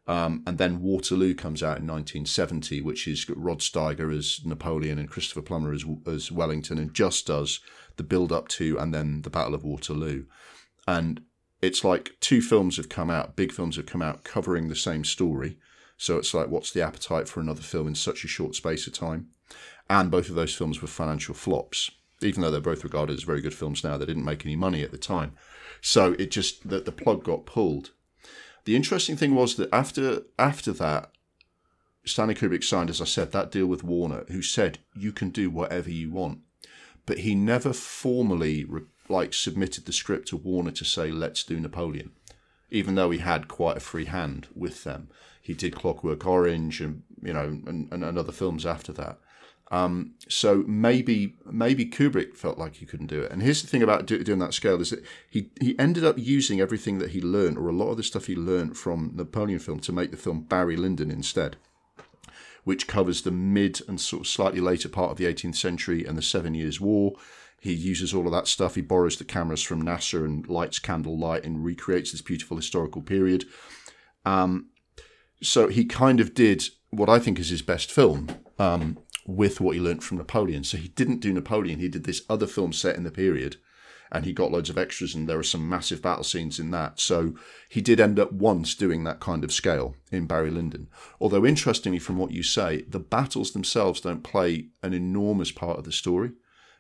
Um, 0.07 0.43
and 0.47 0.57
then 0.57 0.81
Waterloo 0.81 1.33
comes 1.33 1.61
out 1.61 1.79
in 1.79 1.87
1970, 1.87 2.79
which 2.81 3.07
is 3.07 3.29
Rod 3.29 3.59
Steiger 3.59 4.15
as 4.17 4.39
Napoleon 4.45 4.97
and 4.97 5.09
Christopher 5.09 5.41
Plummer 5.41 5.73
as, 5.73 5.83
as 6.07 6.31
Wellington, 6.31 6.77
and 6.77 6.93
just 6.93 7.27
does 7.27 7.59
the 7.97 8.03
build 8.03 8.31
up 8.31 8.47
to 8.47 8.77
and 8.79 8.93
then 8.93 9.21
the 9.23 9.29
Battle 9.29 9.53
of 9.53 9.63
Waterloo. 9.63 10.25
And 10.87 11.21
it's 11.61 11.83
like 11.83 12.15
two 12.19 12.41
films 12.41 12.77
have 12.77 12.89
come 12.89 13.09
out, 13.09 13.35
big 13.35 13.51
films 13.51 13.75
have 13.75 13.85
come 13.85 14.01
out 14.01 14.23
covering 14.23 14.67
the 14.67 14.75
same 14.75 15.03
story. 15.03 15.57
So 15.97 16.17
it's 16.17 16.33
like, 16.33 16.47
what's 16.47 16.71
the 16.71 16.81
appetite 16.81 17.27
for 17.27 17.39
another 17.39 17.61
film 17.61 17.87
in 17.87 17.95
such 17.95 18.23
a 18.23 18.27
short 18.27 18.55
space 18.55 18.87
of 18.87 18.93
time? 18.93 19.29
And 19.89 20.11
both 20.11 20.29
of 20.29 20.35
those 20.35 20.53
films 20.53 20.81
were 20.81 20.87
financial 20.87 21.33
flops, 21.33 21.91
even 22.21 22.41
though 22.41 22.51
they're 22.51 22.61
both 22.61 22.83
regarded 22.83 23.17
as 23.17 23.23
very 23.23 23.41
good 23.41 23.53
films 23.53 23.83
now. 23.83 23.97
They 23.97 24.05
didn't 24.05 24.25
make 24.25 24.45
any 24.45 24.55
money 24.55 24.83
at 24.83 24.91
the 24.91 24.97
time. 24.97 25.33
So 25.81 26.13
it 26.19 26.31
just 26.31 26.69
that 26.69 26.85
the 26.85 26.91
plug 26.91 27.23
got 27.23 27.45
pulled. 27.45 27.91
The 28.65 28.75
interesting 28.75 29.15
thing 29.15 29.33
was 29.33 29.55
that 29.55 29.73
after 29.73 30.23
after 30.37 30.73
that, 30.73 31.11
Stanley 32.05 32.35
Kubrick 32.35 32.63
signed, 32.63 32.89
as 32.89 33.01
I 33.01 33.05
said, 33.05 33.31
that 33.31 33.51
deal 33.51 33.67
with 33.67 33.83
Warner, 33.83 34.25
who 34.29 34.41
said 34.41 34.79
you 34.95 35.11
can 35.11 35.29
do 35.29 35.49
whatever 35.49 35.89
you 35.89 36.11
want, 36.11 36.39
but 37.07 37.19
he 37.19 37.33
never 37.33 37.73
formally 37.73 38.67
like 39.09 39.33
submitted 39.33 39.85
the 39.85 39.93
script 39.93 40.27
to 40.27 40.37
Warner 40.37 40.71
to 40.71 40.85
say 40.85 41.09
let's 41.09 41.43
do 41.43 41.59
Napoleon, 41.59 42.11
even 42.69 42.93
though 42.93 43.09
he 43.09 43.19
had 43.19 43.47
quite 43.47 43.77
a 43.77 43.79
free 43.79 44.05
hand 44.05 44.47
with 44.53 44.83
them. 44.83 45.09
He 45.41 45.55
did 45.55 45.73
Clockwork 45.73 46.27
Orange 46.27 46.79
and 46.81 47.01
you 47.23 47.33
know 47.33 47.45
and, 47.65 47.91
and, 47.91 48.03
and 48.03 48.17
other 48.19 48.31
films 48.31 48.65
after 48.65 48.93
that. 48.93 49.17
Um, 49.69 50.15
so 50.29 50.63
maybe 50.67 51.35
maybe 51.49 51.85
Kubrick 51.85 52.35
felt 52.35 52.57
like 52.57 52.75
he 52.75 52.85
couldn't 52.85 53.07
do 53.07 53.21
it. 53.21 53.31
And 53.31 53.41
here's 53.41 53.61
the 53.61 53.67
thing 53.67 53.83
about 53.83 54.05
do, 54.05 54.21
doing 54.23 54.39
that 54.39 54.53
scale 54.53 54.79
is 54.81 54.89
that 54.89 55.03
he 55.29 55.49
he 55.61 55.79
ended 55.79 56.03
up 56.03 56.17
using 56.17 56.59
everything 56.59 56.99
that 56.99 57.11
he 57.11 57.21
learned, 57.21 57.57
or 57.57 57.69
a 57.69 57.73
lot 57.73 57.89
of 57.89 57.97
the 57.97 58.03
stuff 58.03 58.25
he 58.25 58.35
learned 58.35 58.77
from 58.77 59.11
Napoleon 59.15 59.59
film, 59.59 59.79
to 59.79 59.93
make 59.93 60.11
the 60.11 60.17
film 60.17 60.41
Barry 60.41 60.75
Lyndon 60.75 61.09
instead, 61.09 61.55
which 62.67 62.85
covers 62.85 63.21
the 63.21 63.31
mid 63.31 63.79
and 63.87 63.97
sort 64.01 64.23
of 64.23 64.27
slightly 64.27 64.59
later 64.59 64.89
part 64.89 65.09
of 65.09 65.15
the 65.15 65.23
18th 65.23 65.55
century 65.55 66.03
and 66.05 66.17
the 66.17 66.21
Seven 66.21 66.53
Years' 66.53 66.81
War. 66.81 67.13
He 67.61 67.71
uses 67.71 68.13
all 68.13 68.25
of 68.25 68.33
that 68.33 68.45
stuff. 68.45 68.75
He 68.75 68.81
borrows 68.81 69.15
the 69.15 69.23
cameras 69.23 69.63
from 69.63 69.81
NASA 69.81 70.25
and 70.25 70.45
lights 70.49 70.77
candlelight 70.77 71.45
and 71.45 71.63
recreates 71.63 72.11
this 72.11 72.21
beautiful 72.21 72.57
historical 72.57 73.01
period. 73.01 73.45
Um, 74.25 74.67
so 75.41 75.69
he 75.69 75.85
kind 75.85 76.19
of 76.19 76.33
did 76.33 76.65
what 76.89 77.07
I 77.07 77.19
think 77.19 77.39
is 77.39 77.47
his 77.47 77.61
best 77.61 77.89
film. 77.89 78.27
Um, 78.59 78.97
with 79.25 79.61
what 79.61 79.75
he 79.75 79.81
learnt 79.81 80.03
from 80.03 80.17
Napoleon. 80.17 80.63
So 80.63 80.77
he 80.77 80.87
didn't 80.89 81.19
do 81.19 81.33
Napoleon, 81.33 81.79
he 81.79 81.89
did 81.89 82.05
this 82.05 82.23
other 82.29 82.47
film 82.47 82.73
set 82.73 82.95
in 82.95 83.03
the 83.03 83.11
period 83.11 83.57
and 84.11 84.25
he 84.25 84.33
got 84.33 84.51
loads 84.51 84.69
of 84.69 84.77
extras 84.77 85.15
and 85.15 85.27
there 85.27 85.39
are 85.39 85.43
some 85.43 85.67
massive 85.67 86.01
battle 86.01 86.23
scenes 86.23 86.59
in 86.59 86.71
that. 86.71 86.99
So 86.99 87.35
he 87.69 87.81
did 87.81 87.99
end 87.99 88.19
up 88.19 88.31
once 88.31 88.75
doing 88.75 89.03
that 89.03 89.19
kind 89.19 89.43
of 89.43 89.51
scale 89.51 89.95
in 90.11 90.27
Barry 90.27 90.51
Lyndon. 90.51 90.87
Although 91.19 91.45
interestingly 91.45 91.99
from 91.99 92.17
what 92.17 92.31
you 92.31 92.43
say, 92.43 92.83
the 92.83 92.99
battles 92.99 93.51
themselves 93.51 94.01
don't 94.01 94.23
play 94.23 94.67
an 94.83 94.93
enormous 94.93 95.51
part 95.51 95.77
of 95.77 95.85
the 95.85 95.91
story. 95.91 96.31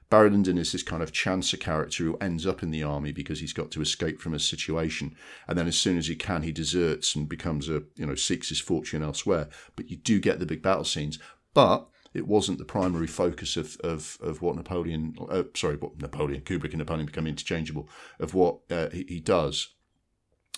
Barry 0.09 0.29
Lyndon 0.29 0.57
is 0.57 0.71
this 0.71 0.83
kind 0.83 1.03
of 1.03 1.11
chancer 1.11 1.59
character 1.59 2.03
who 2.05 2.17
ends 2.17 2.47
up 2.47 2.63
in 2.63 2.71
the 2.71 2.83
army 2.83 3.11
because 3.11 3.41
he's 3.41 3.51
got 3.51 3.71
to 3.71 3.81
escape 3.81 4.21
from 4.21 4.33
a 4.33 4.39
situation, 4.39 5.15
and 5.49 5.57
then 5.57 5.67
as 5.67 5.77
soon 5.77 5.97
as 5.97 6.07
he 6.07 6.15
can, 6.15 6.43
he 6.43 6.53
deserts 6.53 7.13
and 7.13 7.27
becomes 7.27 7.67
a 7.67 7.83
you 7.97 8.05
know 8.05 8.15
seeks 8.15 8.47
his 8.47 8.61
fortune 8.61 9.03
elsewhere. 9.03 9.49
But 9.75 9.89
you 9.89 9.97
do 9.97 10.21
get 10.21 10.39
the 10.39 10.45
big 10.45 10.61
battle 10.61 10.85
scenes, 10.85 11.19
but 11.53 11.89
it 12.17 12.27
wasn't 12.27 12.57
the 12.57 12.65
primary 12.65 13.07
focus 13.07 13.55
of 13.55 13.77
of, 13.83 14.17
of 14.21 14.41
what 14.41 14.55
Napoleon, 14.55 15.15
uh, 15.29 15.43
sorry, 15.55 15.75
what 15.75 16.01
Napoleon, 16.01 16.41
Kubrick 16.41 16.71
and 16.71 16.79
Napoleon 16.79 17.05
become 17.05 17.27
interchangeable 17.27 17.87
of 18.19 18.33
what 18.33 18.59
uh, 18.71 18.89
he, 18.89 19.05
he, 19.07 19.19
does. 19.19 19.69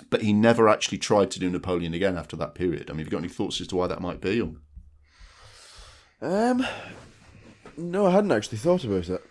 But 0.09 0.21
he 0.21 0.31
never 0.31 0.69
actually 0.69 0.97
tried 0.97 1.29
to 1.31 1.39
do 1.39 1.49
Napoleon 1.49 1.93
again 1.93 2.17
after 2.17 2.37
that 2.37 2.55
period. 2.55 2.89
I 2.89 2.93
mean, 2.93 2.99
have 2.99 3.07
you 3.07 3.11
got 3.11 3.19
any 3.19 3.27
thoughts 3.27 3.59
as 3.59 3.67
to 3.67 3.75
why 3.75 3.87
that 3.87 4.01
might 4.01 4.21
be? 4.21 4.41
Or? 4.41 4.53
Um, 6.21 6.65
no, 7.75 8.05
I 8.05 8.11
hadn't 8.11 8.31
actually 8.31 8.59
thought 8.59 8.85
about 8.85 9.09
it. 9.09 9.21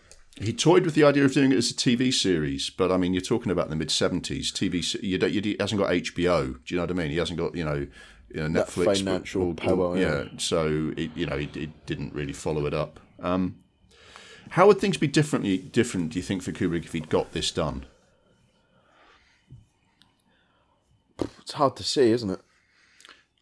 He 0.40 0.52
toyed 0.52 0.84
with 0.84 0.94
the 0.94 1.04
idea 1.04 1.24
of 1.24 1.32
doing 1.32 1.50
it 1.50 1.58
as 1.58 1.70
a 1.70 1.74
TV 1.74 2.12
series, 2.12 2.70
but 2.70 2.92
I 2.92 2.96
mean, 2.96 3.12
you're 3.12 3.20
talking 3.20 3.50
about 3.50 3.70
the 3.70 3.76
mid 3.76 3.88
'70s. 3.88 4.52
TV, 4.52 5.02
you, 5.02 5.18
don't, 5.18 5.32
you, 5.32 5.40
he 5.40 5.56
hasn't 5.58 5.80
got 5.80 5.90
HBO. 5.90 6.64
Do 6.64 6.74
you 6.74 6.76
know 6.76 6.82
what 6.82 6.90
I 6.90 6.94
mean? 6.94 7.10
He 7.10 7.16
hasn't 7.16 7.38
got 7.38 7.56
you 7.56 7.64
know 7.64 7.86
you 8.30 8.46
know, 8.46 8.60
Netflix 8.60 8.84
that 8.84 8.96
financial 8.98 9.48
or, 9.48 9.54
power. 9.54 9.96
Yeah, 9.96 10.24
so 10.36 10.92
it, 10.96 11.10
you 11.14 11.26
know, 11.26 11.36
it, 11.36 11.56
it, 11.56 11.86
didn't 11.86 12.14
really 12.14 12.32
follow 12.32 12.66
it 12.66 12.74
up. 12.74 13.00
Um, 13.20 13.56
how 14.50 14.66
would 14.66 14.78
things 14.78 14.96
be 14.96 15.06
differently 15.06 15.58
different? 15.58 16.12
Do 16.12 16.18
you 16.18 16.22
think 16.22 16.42
for 16.42 16.52
Kubrick 16.52 16.84
if 16.84 16.92
he'd 16.92 17.08
got 17.08 17.32
this 17.32 17.50
done? 17.50 17.86
It's 21.40 21.52
hard 21.52 21.76
to 21.76 21.82
see, 21.82 22.10
isn't 22.10 22.30
it? 22.30 22.40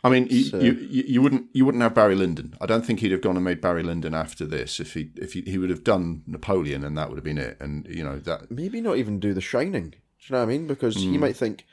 I 0.05 0.09
mean, 0.09 0.31
so. 0.45 0.61
you, 0.61 0.73
you, 0.75 1.05
you 1.07 1.23
wouldn't 1.23 1.47
you 1.53 1.65
wouldn't 1.65 1.83
have 1.83 1.95
Barry 1.95 2.15
Lyndon. 2.15 2.55
I 2.61 2.67
don't 2.67 2.87
think 2.87 3.01
he'd 3.01 3.11
have 3.11 3.23
gone 3.23 3.37
and 3.37 3.45
made 3.45 3.61
Barry 3.61 3.83
Lyndon 3.83 4.15
after 4.15 4.45
this. 4.45 4.79
If 4.79 4.95
he 4.95 5.11
if 5.17 5.33
he, 5.33 5.43
he 5.43 5.59
would 5.59 5.71
have 5.71 5.83
done 5.83 6.23
Napoleon, 6.27 6.85
and 6.85 6.97
that 6.97 7.09
would 7.09 7.17
have 7.17 7.25
been 7.25 7.39
it. 7.39 7.57
And 7.61 7.87
you 7.89 8.05
know 8.05 8.19
that 8.21 8.51
maybe 8.51 8.81
not 8.81 8.99
even 8.99 9.19
do 9.19 9.35
The 9.35 9.41
Shining. 9.41 9.91
Do 9.91 9.97
you 10.21 10.33
know 10.33 10.39
what 10.39 10.45
I 10.45 10.47
mean? 10.47 10.67
Because 10.69 10.97
mm. 10.97 11.11
he 11.11 11.19
might 11.19 11.37
think 11.37 11.67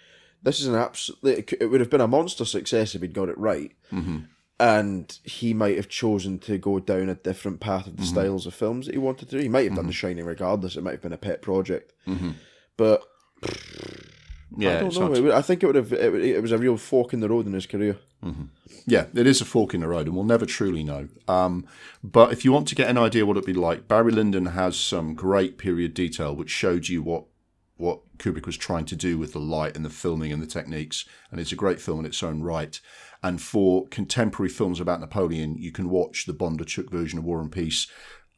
this 0.44 0.60
is 0.60 0.68
an 0.68 0.76
absolute. 0.76 1.54
It 1.60 1.68
would 1.68 1.80
have 1.80 1.90
been 1.90 2.02
a 2.02 2.08
monster 2.08 2.46
success 2.46 2.96
if 2.96 3.02
he'd 3.02 3.14
got 3.14 3.30
it 3.30 3.38
right. 3.38 3.72
Mm-hmm. 3.92 4.20
And 4.60 5.18
he 5.24 5.54
might 5.54 5.78
have 5.78 5.90
chosen 5.90 6.38
to 6.40 6.58
go 6.58 6.80
down 6.80 7.10
a 7.10 7.16
different 7.16 7.60
path 7.60 7.88
of 7.88 7.98
the 7.98 8.04
mm-hmm. 8.04 8.14
styles 8.14 8.46
of 8.46 8.54
films 8.54 8.86
that 8.86 8.94
he 8.94 9.00
wanted 9.00 9.30
to 9.30 9.38
do. 9.38 9.42
He 9.42 9.50
might 9.50 9.62
have 9.62 9.72
mm-hmm. 9.72 9.78
done 9.78 9.88
The 9.88 9.94
Shining 9.94 10.26
regardless. 10.26 10.76
It 10.76 10.84
might 10.84 10.92
have 10.92 11.02
been 11.02 11.14
a 11.14 11.18
pet 11.18 11.42
project. 11.42 11.94
Mm-hmm. 12.08 12.32
But 12.78 13.04
yeah, 14.58 14.78
I 14.78 14.90
don't 14.90 15.26
know. 15.26 15.36
I 15.36 15.42
think 15.42 15.64
it 15.64 15.66
would 15.66 15.76
have. 15.76 15.92
It, 15.92 16.14
it, 16.14 16.42
was 16.42 16.52
a 16.52 16.58
real 16.58 16.78
fork 16.78 17.14
in 17.14 17.20
the 17.20 17.30
road 17.30 17.48
in 17.48 17.54
his 17.54 17.66
career. 17.66 17.98
Mm-hmm. 18.24 18.44
Yeah, 18.86 19.06
it 19.14 19.28
is 19.28 19.42
a 19.42 19.46
fork 19.46 19.74
in 19.74 19.82
the 19.82 19.88
road, 19.88 20.08
and 20.08 20.16
we'll 20.16 20.24
never 20.24 20.46
truly 20.46 20.84
know. 20.84 21.08
Um, 21.28 21.66
but 22.04 22.32
if 22.32 22.46
you 22.46 22.52
want 22.52 22.68
to 22.70 22.76
get 22.76 22.90
an 22.90 22.98
idea 22.98 23.26
what 23.26 23.38
it'd 23.38 23.46
be 23.46 23.54
like, 23.54 23.88
Barry 23.88 24.12
Lyndon 24.12 24.48
has 24.48 24.78
some 24.78 25.16
great 25.16 25.58
period 25.58 25.94
detail 25.94 26.36
which 26.36 26.50
showed 26.50 26.88
you 26.88 27.02
what 27.02 27.26
what 27.78 28.02
Kubrick 28.18 28.46
was 28.46 28.58
trying 28.58 28.86
to 28.86 28.96
do 28.96 29.18
with 29.18 29.34
the 29.34 29.40
light 29.40 29.76
and 29.76 29.84
the 29.84 29.90
filming 29.90 30.32
and 30.32 30.42
the 30.42 30.48
techniques. 30.48 31.06
And 31.32 31.40
it's 31.40 31.52
a 31.52 31.58
great 31.58 31.82
film 31.82 32.00
in 32.00 32.06
its 32.06 32.22
own 32.22 32.42
right. 32.42 32.80
And 33.22 33.42
for 33.42 33.88
contemporary 33.88 34.50
films 34.50 34.80
about 34.80 35.00
Napoleon, 35.00 35.56
you 35.58 35.72
can 35.72 35.90
watch 35.90 36.26
the 36.26 36.34
Bondarchuk 36.34 36.92
version 36.92 37.18
of 37.18 37.26
War 37.26 37.42
and 37.42 37.52
Peace, 37.52 37.88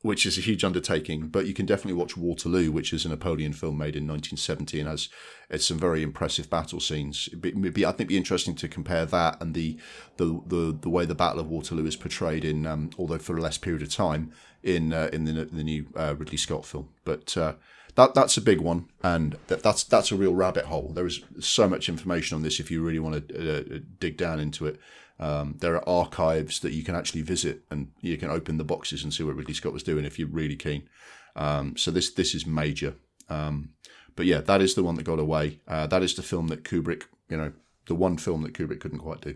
which 0.04 0.26
is 0.26 0.38
a 0.38 0.42
huge 0.42 0.64
undertaking. 0.64 1.28
But 1.28 1.48
you 1.48 1.54
can 1.54 1.66
definitely 1.66 2.00
watch 2.00 2.16
Waterloo, 2.16 2.72
which 2.72 2.94
is 2.94 3.06
a 3.06 3.10
Napoleon 3.10 3.52
film 3.52 3.78
made 3.78 3.96
in 3.96 4.08
1970 4.08 4.80
and 4.80 4.90
has 4.90 5.10
it's 5.50 5.66
some 5.66 5.80
very 5.80 6.02
impressive 6.02 6.50
battle 6.50 6.80
scenes. 6.80 7.28
It'd 7.28 7.42
be, 7.74 7.86
I 7.86 7.90
think, 7.90 8.02
it'd 8.02 8.08
be 8.08 8.18
interesting 8.18 8.56
to 8.56 8.68
compare 8.68 9.06
that 9.06 9.42
and 9.42 9.54
the 9.54 9.78
the 10.18 10.42
the, 10.46 10.78
the 10.80 10.90
way 10.90 11.06
the 11.06 11.16
Battle 11.16 11.40
of 11.40 11.50
Waterloo 11.50 11.86
is 11.86 11.96
portrayed 11.96 12.46
in, 12.46 12.66
um, 12.66 12.92
although 12.98 13.18
for 13.18 13.36
a 13.36 13.42
less 13.42 13.58
period 13.58 13.82
of 13.82 13.90
time, 13.90 14.32
in 14.64 14.94
uh, 14.94 15.10
in 15.12 15.26
the, 15.26 15.46
the 15.46 15.64
new 15.64 15.88
uh, 15.96 16.16
Ridley 16.18 16.38
Scott 16.38 16.66
film. 16.66 16.90
But 17.04 17.36
uh, 17.36 17.56
that 17.96 18.14
that's 18.14 18.38
a 18.38 18.42
big 18.42 18.62
one, 18.62 18.90
and 19.04 19.38
that, 19.48 19.64
that's 19.64 19.84
that's 19.84 20.12
a 20.12 20.16
real 20.16 20.34
rabbit 20.34 20.66
hole. 20.66 20.92
There 20.94 21.08
is 21.08 21.22
so 21.40 21.68
much 21.68 21.90
information 21.90 22.36
on 22.36 22.44
this 22.44 22.60
if 22.60 22.70
you 22.70 22.84
really 22.84 23.00
want 23.00 23.28
to 23.30 23.76
uh, 23.76 23.80
dig 24.00 24.18
down 24.18 24.40
into 24.40 24.66
it. 24.66 24.80
Um, 25.18 25.56
there 25.60 25.76
are 25.76 25.90
archives 25.90 26.60
that 26.60 26.74
you 26.74 26.84
can 26.84 26.96
actually 26.96 27.22
visit, 27.22 27.64
and 27.72 27.92
you 28.02 28.18
can 28.18 28.30
open 28.30 28.58
the 28.58 28.64
boxes 28.66 29.04
and 29.04 29.14
see 29.14 29.24
what 29.24 29.36
Ridley 29.36 29.54
Scott 29.54 29.74
was 29.74 29.84
doing 29.84 30.06
if 30.06 30.20
you're 30.20 30.28
really 30.28 30.58
keen. 30.58 30.90
Um, 31.36 31.78
so 31.78 31.92
this 31.92 32.12
this 32.12 32.36
is 32.36 32.46
major. 32.46 32.96
Um, 33.30 33.70
but 34.16 34.26
yeah, 34.26 34.42
that 34.42 34.62
is 34.62 34.76
the 34.76 34.84
one 34.84 34.96
that 34.96 35.04
got 35.04 35.20
away. 35.20 35.60
Uh, 35.68 35.88
that 35.88 36.04
is 36.04 36.16
the 36.16 36.22
film 36.22 36.48
that 36.48 36.64
Kubrick, 36.64 37.04
you 37.30 37.38
know, 37.38 37.54
the 37.88 37.96
one 37.96 38.18
film 38.18 38.44
that 38.44 38.54
Kubrick 38.54 38.80
couldn't 38.80 39.00
quite 39.00 39.22
do. 39.22 39.36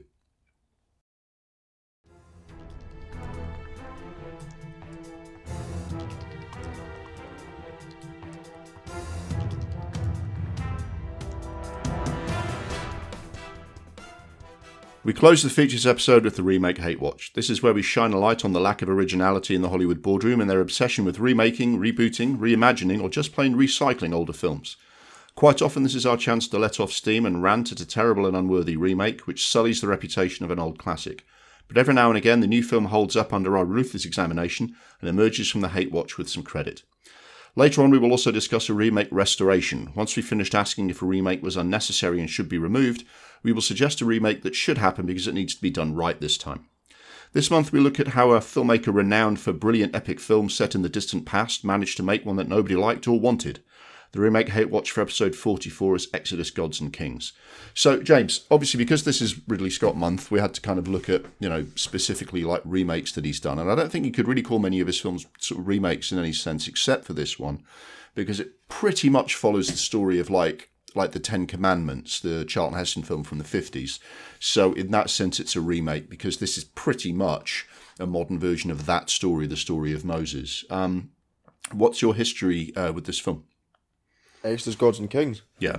We 15.10 15.14
close 15.14 15.42
the 15.42 15.50
features 15.50 15.88
episode 15.88 16.24
with 16.24 16.36
the 16.36 16.44
remake 16.44 16.78
Hate 16.78 17.00
Watch. 17.02 17.34
This 17.34 17.50
is 17.50 17.64
where 17.64 17.74
we 17.74 17.82
shine 17.82 18.14
a 18.14 18.20
light 18.20 18.46
on 18.46 18.54
the 18.54 18.60
lack 18.60 18.84
of 18.84 18.90
originality 18.92 19.56
in 19.56 19.64
the 19.64 19.70
Hollywood 19.70 20.04
boardroom 20.04 20.40
and 20.40 20.48
their 20.48 20.62
obsession 20.62 21.04
with 21.04 21.18
remaking, 21.18 21.80
rebooting, 21.80 22.38
reimagining, 22.38 23.02
or 23.02 23.10
just 23.10 23.34
plain 23.34 23.56
recycling 23.56 24.14
older 24.14 24.34
films. 24.34 24.78
Quite 25.34 25.64
often, 25.64 25.82
this 25.82 25.96
is 25.96 26.06
our 26.06 26.16
chance 26.16 26.48
to 26.50 26.60
let 26.60 26.80
off 26.80 26.92
steam 26.92 27.26
and 27.26 27.42
rant 27.42 27.72
at 27.72 27.80
a 27.80 27.88
terrible 27.88 28.28
and 28.28 28.38
unworthy 28.38 28.78
remake, 28.78 29.22
which 29.22 29.48
sullies 29.48 29.82
the 29.82 29.88
reputation 29.88 30.46
of 30.46 30.52
an 30.52 30.60
old 30.60 30.78
classic. 30.78 31.26
But 31.68 31.80
every 31.80 31.96
now 31.96 32.10
and 32.10 32.18
again, 32.18 32.42
the 32.42 32.46
new 32.46 32.62
film 32.62 32.86
holds 32.86 33.16
up 33.16 33.34
under 33.34 33.58
our 33.58 33.66
ruthless 33.66 34.06
examination 34.06 34.76
and 35.02 35.10
emerges 35.10 35.50
from 35.50 35.62
the 35.62 35.70
Hate 35.70 35.92
Watch 35.92 36.20
with 36.20 36.30
some 36.30 36.44
credit. 36.44 36.84
Later 37.60 37.84
on, 37.84 37.90
we 37.90 37.98
will 37.98 38.12
also 38.12 38.32
discuss 38.32 38.70
a 38.70 38.74
remake 38.74 39.10
restoration. 39.12 39.92
Once 39.94 40.16
we've 40.16 40.26
finished 40.26 40.56
asking 40.56 40.90
if 40.90 41.02
a 41.02 41.06
remake 41.06 41.44
was 41.44 41.58
unnecessary 41.58 42.22
and 42.22 42.30
should 42.30 42.48
be 42.48 42.58
removed, 42.58 43.04
we 43.44 43.52
will 43.52 43.62
suggest 43.62 44.00
a 44.00 44.06
remake 44.06 44.44
that 44.44 44.56
should 44.56 44.78
happen 44.78 45.06
because 45.06 45.28
it 45.28 45.34
needs 45.34 45.56
to 45.56 45.62
be 45.62 45.70
done 45.70 45.94
right 45.94 46.22
this 46.22 46.38
time. 46.38 46.68
This 47.34 47.52
month, 47.52 47.74
we 47.74 47.82
look 47.82 48.00
at 48.00 48.08
how 48.08 48.32
a 48.32 48.40
filmmaker 48.40 48.96
renowned 48.96 49.42
for 49.42 49.52
brilliant 49.52 49.94
epic 49.94 50.22
films 50.22 50.54
set 50.54 50.74
in 50.74 50.84
the 50.84 50.88
distant 50.88 51.26
past 51.26 51.66
managed 51.66 51.98
to 51.98 52.04
make 52.04 52.26
one 52.26 52.38
that 52.38 52.48
nobody 52.48 52.78
liked 52.78 53.10
or 53.10 53.20
wanted. 53.20 53.60
The 54.12 54.22
remake 54.22 54.50
Hate 54.50 54.72
Watch 54.72 54.90
for 54.92 55.02
episode 55.02 55.36
44 55.36 55.96
is 55.96 56.08
Exodus 56.14 56.50
Gods 56.50 56.82
and 56.82 56.92
Kings. 56.92 57.34
So, 57.76 58.02
James, 58.02 58.46
obviously, 58.50 58.80
because 58.80 59.04
this 59.04 59.22
is 59.22 59.48
Ridley 59.48 59.70
Scott 59.70 59.96
month, 59.96 60.32
we 60.32 60.40
had 60.40 60.56
to 60.56 60.62
kind 60.62 60.80
of 60.80 60.88
look 60.88 61.10
at, 61.10 61.26
you 61.40 61.48
know, 61.48 61.68
specifically 61.76 62.44
like 62.44 62.64
remakes 62.66 63.12
that 63.12 63.26
he's 63.26 63.40
done. 63.40 63.60
And 63.60 63.72
I 63.72 63.76
don't 63.76 63.92
think 63.92 64.06
you 64.06 64.12
could 64.12 64.28
really 64.28 64.42
call 64.42 64.58
many 64.58 64.80
of 64.80 64.88
his 64.88 65.00
films 65.00 65.28
sort 65.38 65.62
of 65.62 65.68
remakes 65.68 66.12
in 66.12 66.18
any 66.18 66.34
sense, 66.34 66.68
except 66.68 67.06
for 67.06 67.14
this 67.14 67.38
one, 67.38 67.62
because 68.16 68.40
it 68.40 68.68
pretty 68.68 69.10
much 69.10 69.36
follows 69.36 69.68
the 69.68 69.78
story 69.78 70.20
of 70.20 70.30
like 70.30 70.70
like 70.96 71.12
the 71.12 71.20
Ten 71.20 71.46
Commandments, 71.46 72.20
the 72.20 72.44
Charlton 72.46 72.76
Heston 72.76 73.04
film 73.04 73.24
from 73.24 73.38
the 73.38 73.44
50s. 73.44 74.00
So, 74.40 74.74
in 74.74 74.90
that 74.90 75.12
sense, 75.12 75.40
it's 75.40 75.56
a 75.56 75.62
remake 75.62 76.10
because 76.10 76.38
this 76.38 76.58
is 76.58 76.64
pretty 76.64 77.14
much 77.14 77.68
a 78.00 78.08
modern 78.08 78.40
version 78.40 78.72
of 78.72 78.88
that 78.88 79.12
story, 79.12 79.46
the 79.46 79.56
story 79.56 79.94
of 79.94 80.04
Moses. 80.04 80.66
Um, 80.72 81.12
what's 81.72 82.02
your 82.02 82.16
history 82.16 82.76
uh, 82.76 82.92
with 82.92 83.06
this 83.06 83.20
film? 83.20 83.44
Exodus 84.44 84.76
Gods 84.76 85.00
and 85.00 85.10
Kings. 85.10 85.42
Yeah. 85.60 85.78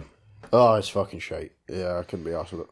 Oh, 0.53 0.75
it's 0.75 0.89
fucking 0.89 1.21
shite. 1.21 1.53
Yeah, 1.69 1.99
I 1.99 2.03
couldn't 2.03 2.25
be 2.25 2.33
asked 2.33 2.53
with 2.53 2.63
it. 2.63 2.67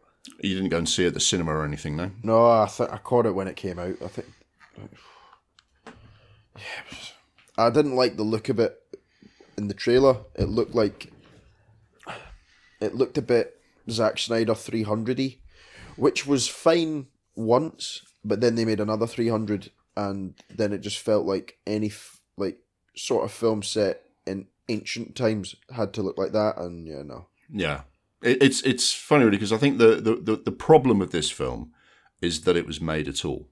You 0.46 0.54
didn't 0.54 0.70
go 0.70 0.78
and 0.78 0.88
see 0.88 1.04
it 1.04 1.08
at 1.08 1.14
the 1.14 1.20
cinema 1.20 1.52
or 1.54 1.64
anything, 1.64 1.96
no? 1.96 2.10
No, 2.22 2.46
I 2.50 2.66
th- 2.66 2.90
I 2.90 2.98
caught 2.98 3.26
it 3.26 3.34
when 3.34 3.48
it 3.48 3.56
came 3.56 3.78
out. 3.78 3.96
I 4.04 4.08
think. 4.08 4.28
Yeah, 5.86 6.62
was- 6.90 7.12
I 7.56 7.70
didn't 7.70 7.96
like 7.96 8.16
the 8.16 8.22
look 8.24 8.48
of 8.48 8.58
it 8.58 8.76
in 9.56 9.68
the 9.68 9.74
trailer. 9.74 10.18
It 10.34 10.48
looked 10.48 10.74
like. 10.74 11.12
It 12.80 12.94
looked 12.94 13.18
a 13.18 13.22
bit 13.22 13.56
Zack 13.90 14.18
Snyder 14.18 14.54
300y, 14.54 15.38
which 15.96 16.26
was 16.26 16.46
fine 16.46 17.06
once, 17.34 18.02
but 18.24 18.40
then 18.40 18.54
they 18.54 18.64
made 18.64 18.78
another 18.80 19.06
300, 19.06 19.70
and 19.96 20.34
then 20.48 20.72
it 20.72 20.78
just 20.78 20.98
felt 20.98 21.26
like 21.26 21.58
any 21.66 21.88
f- 21.88 22.20
like 22.36 22.58
sort 22.96 23.24
of 23.24 23.32
film 23.32 23.62
set 23.64 24.02
ancient 24.68 25.16
times 25.16 25.54
had 25.74 25.92
to 25.94 26.02
look 26.02 26.18
like 26.18 26.32
that, 26.32 26.58
and 26.58 26.86
yeah, 26.86 27.02
no. 27.02 27.26
Yeah. 27.50 27.82
It, 28.22 28.42
it's 28.42 28.62
it's 28.62 28.92
funny 28.92 29.24
really 29.24 29.36
because 29.36 29.52
I 29.52 29.58
think 29.58 29.78
the, 29.78 29.96
the, 29.96 30.16
the, 30.16 30.42
the 30.44 30.52
problem 30.52 30.98
with 30.98 31.12
this 31.12 31.30
film 31.30 31.72
is 32.20 32.42
that 32.42 32.56
it 32.56 32.66
was 32.66 32.80
made 32.80 33.08
at 33.08 33.24
all. 33.24 33.48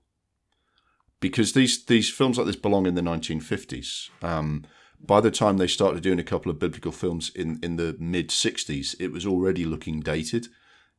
Because 1.21 1.53
these 1.53 1.85
these 1.85 2.11
films 2.11 2.37
like 2.37 2.47
this 2.47 2.57
belong 2.57 2.87
in 2.87 2.95
the 2.95 3.01
1950s. 3.01 4.11
Um, 4.23 4.65
by 5.05 5.21
the 5.21 5.31
time 5.31 5.57
they 5.57 5.67
started 5.67 6.03
doing 6.03 6.19
a 6.19 6.25
couple 6.25 6.51
of 6.51 6.59
biblical 6.59 6.93
films 6.93 7.31
in, 7.35 7.59
in 7.63 7.77
the 7.77 7.97
mid 7.99 8.31
60s, 8.31 8.95
it 8.99 9.13
was 9.13 9.27
already 9.27 9.65
looking 9.65 10.01
dated. 10.01 10.49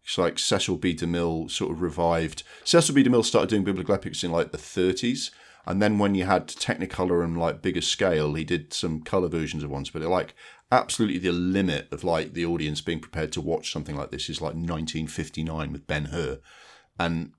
It's 0.03 0.18
like 0.18 0.39
Cecil 0.39 0.78
B. 0.78 0.95
DeMille 0.95 1.51
sort 1.51 1.72
of 1.72 1.82
revived. 1.82 2.43
Cecil 2.63 2.95
B. 2.95 3.03
DeMille 3.03 3.26
started 3.26 3.49
doing 3.49 3.63
biblical 3.63 3.93
epics 3.93 4.24
in 4.24 4.32
like 4.32 4.51
the 4.51 4.57
30s. 4.57 5.32
And 5.68 5.82
then 5.82 5.99
when 5.99 6.15
you 6.15 6.24
had 6.24 6.47
Technicolor 6.47 7.24
and 7.24 7.38
like 7.38 7.61
bigger 7.61 7.82
scale, 7.82 8.34
he 8.34 8.45
did 8.45 8.74
some 8.74 9.01
color 9.01 9.28
versions 9.28 9.63
of 9.63 9.70
ones. 9.70 9.89
But 9.89 10.01
like 10.03 10.34
absolutely 10.72 11.20
the 11.20 11.32
limit 11.32 11.88
of 11.91 12.05
like 12.05 12.34
the 12.34 12.45
audience 12.45 12.80
being 12.82 13.01
prepared 13.01 13.34
to 13.34 13.41
watch 13.41 13.72
something 13.72 13.95
like 13.95 14.09
this 14.09 14.30
is 14.30 14.41
like 14.41 14.55
1959 14.55 15.74
with 15.74 15.86
Ben 15.86 16.05
Hur. 16.05 16.39
And 16.97 17.34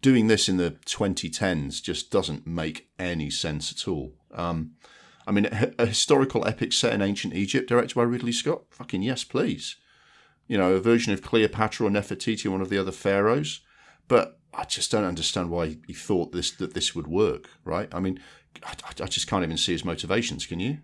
doing 0.00 0.28
this 0.28 0.48
in 0.48 0.56
the 0.56 0.72
2010s 0.86 1.82
just 1.82 2.10
doesn't 2.10 2.46
make 2.46 2.88
any 2.98 3.30
sense 3.30 3.70
at 3.70 3.86
all. 3.86 4.14
Um, 4.34 4.72
I 5.26 5.32
mean, 5.32 5.46
a 5.78 5.86
historical 5.86 6.46
epic 6.46 6.72
set 6.72 6.94
in 6.94 7.02
ancient 7.02 7.34
Egypt, 7.34 7.68
directed 7.68 7.96
by 7.96 8.04
Ridley 8.04 8.32
Scott. 8.32 8.62
Fucking 8.70 9.02
yes, 9.02 9.24
please. 9.24 9.76
You 10.46 10.56
know, 10.56 10.74
a 10.74 10.80
version 10.80 11.12
of 11.12 11.22
Cleopatra 11.22 11.86
or 11.86 11.90
Nefertiti, 11.90 12.48
one 12.48 12.60
of 12.60 12.70
the 12.70 12.78
other 12.78 12.92
pharaohs. 12.92 13.60
But 14.08 14.38
I 14.54 14.64
just 14.64 14.90
don't 14.90 15.04
understand 15.04 15.50
why 15.50 15.78
he 15.86 15.92
thought 15.92 16.32
this 16.32 16.50
that 16.52 16.74
this 16.74 16.94
would 16.94 17.06
work. 17.06 17.50
Right? 17.64 17.92
I 17.94 18.00
mean, 18.00 18.20
I, 18.64 18.74
I 19.02 19.06
just 19.06 19.26
can't 19.26 19.44
even 19.44 19.56
see 19.56 19.72
his 19.72 19.84
motivations. 19.84 20.46
Can 20.46 20.60
you? 20.60 20.78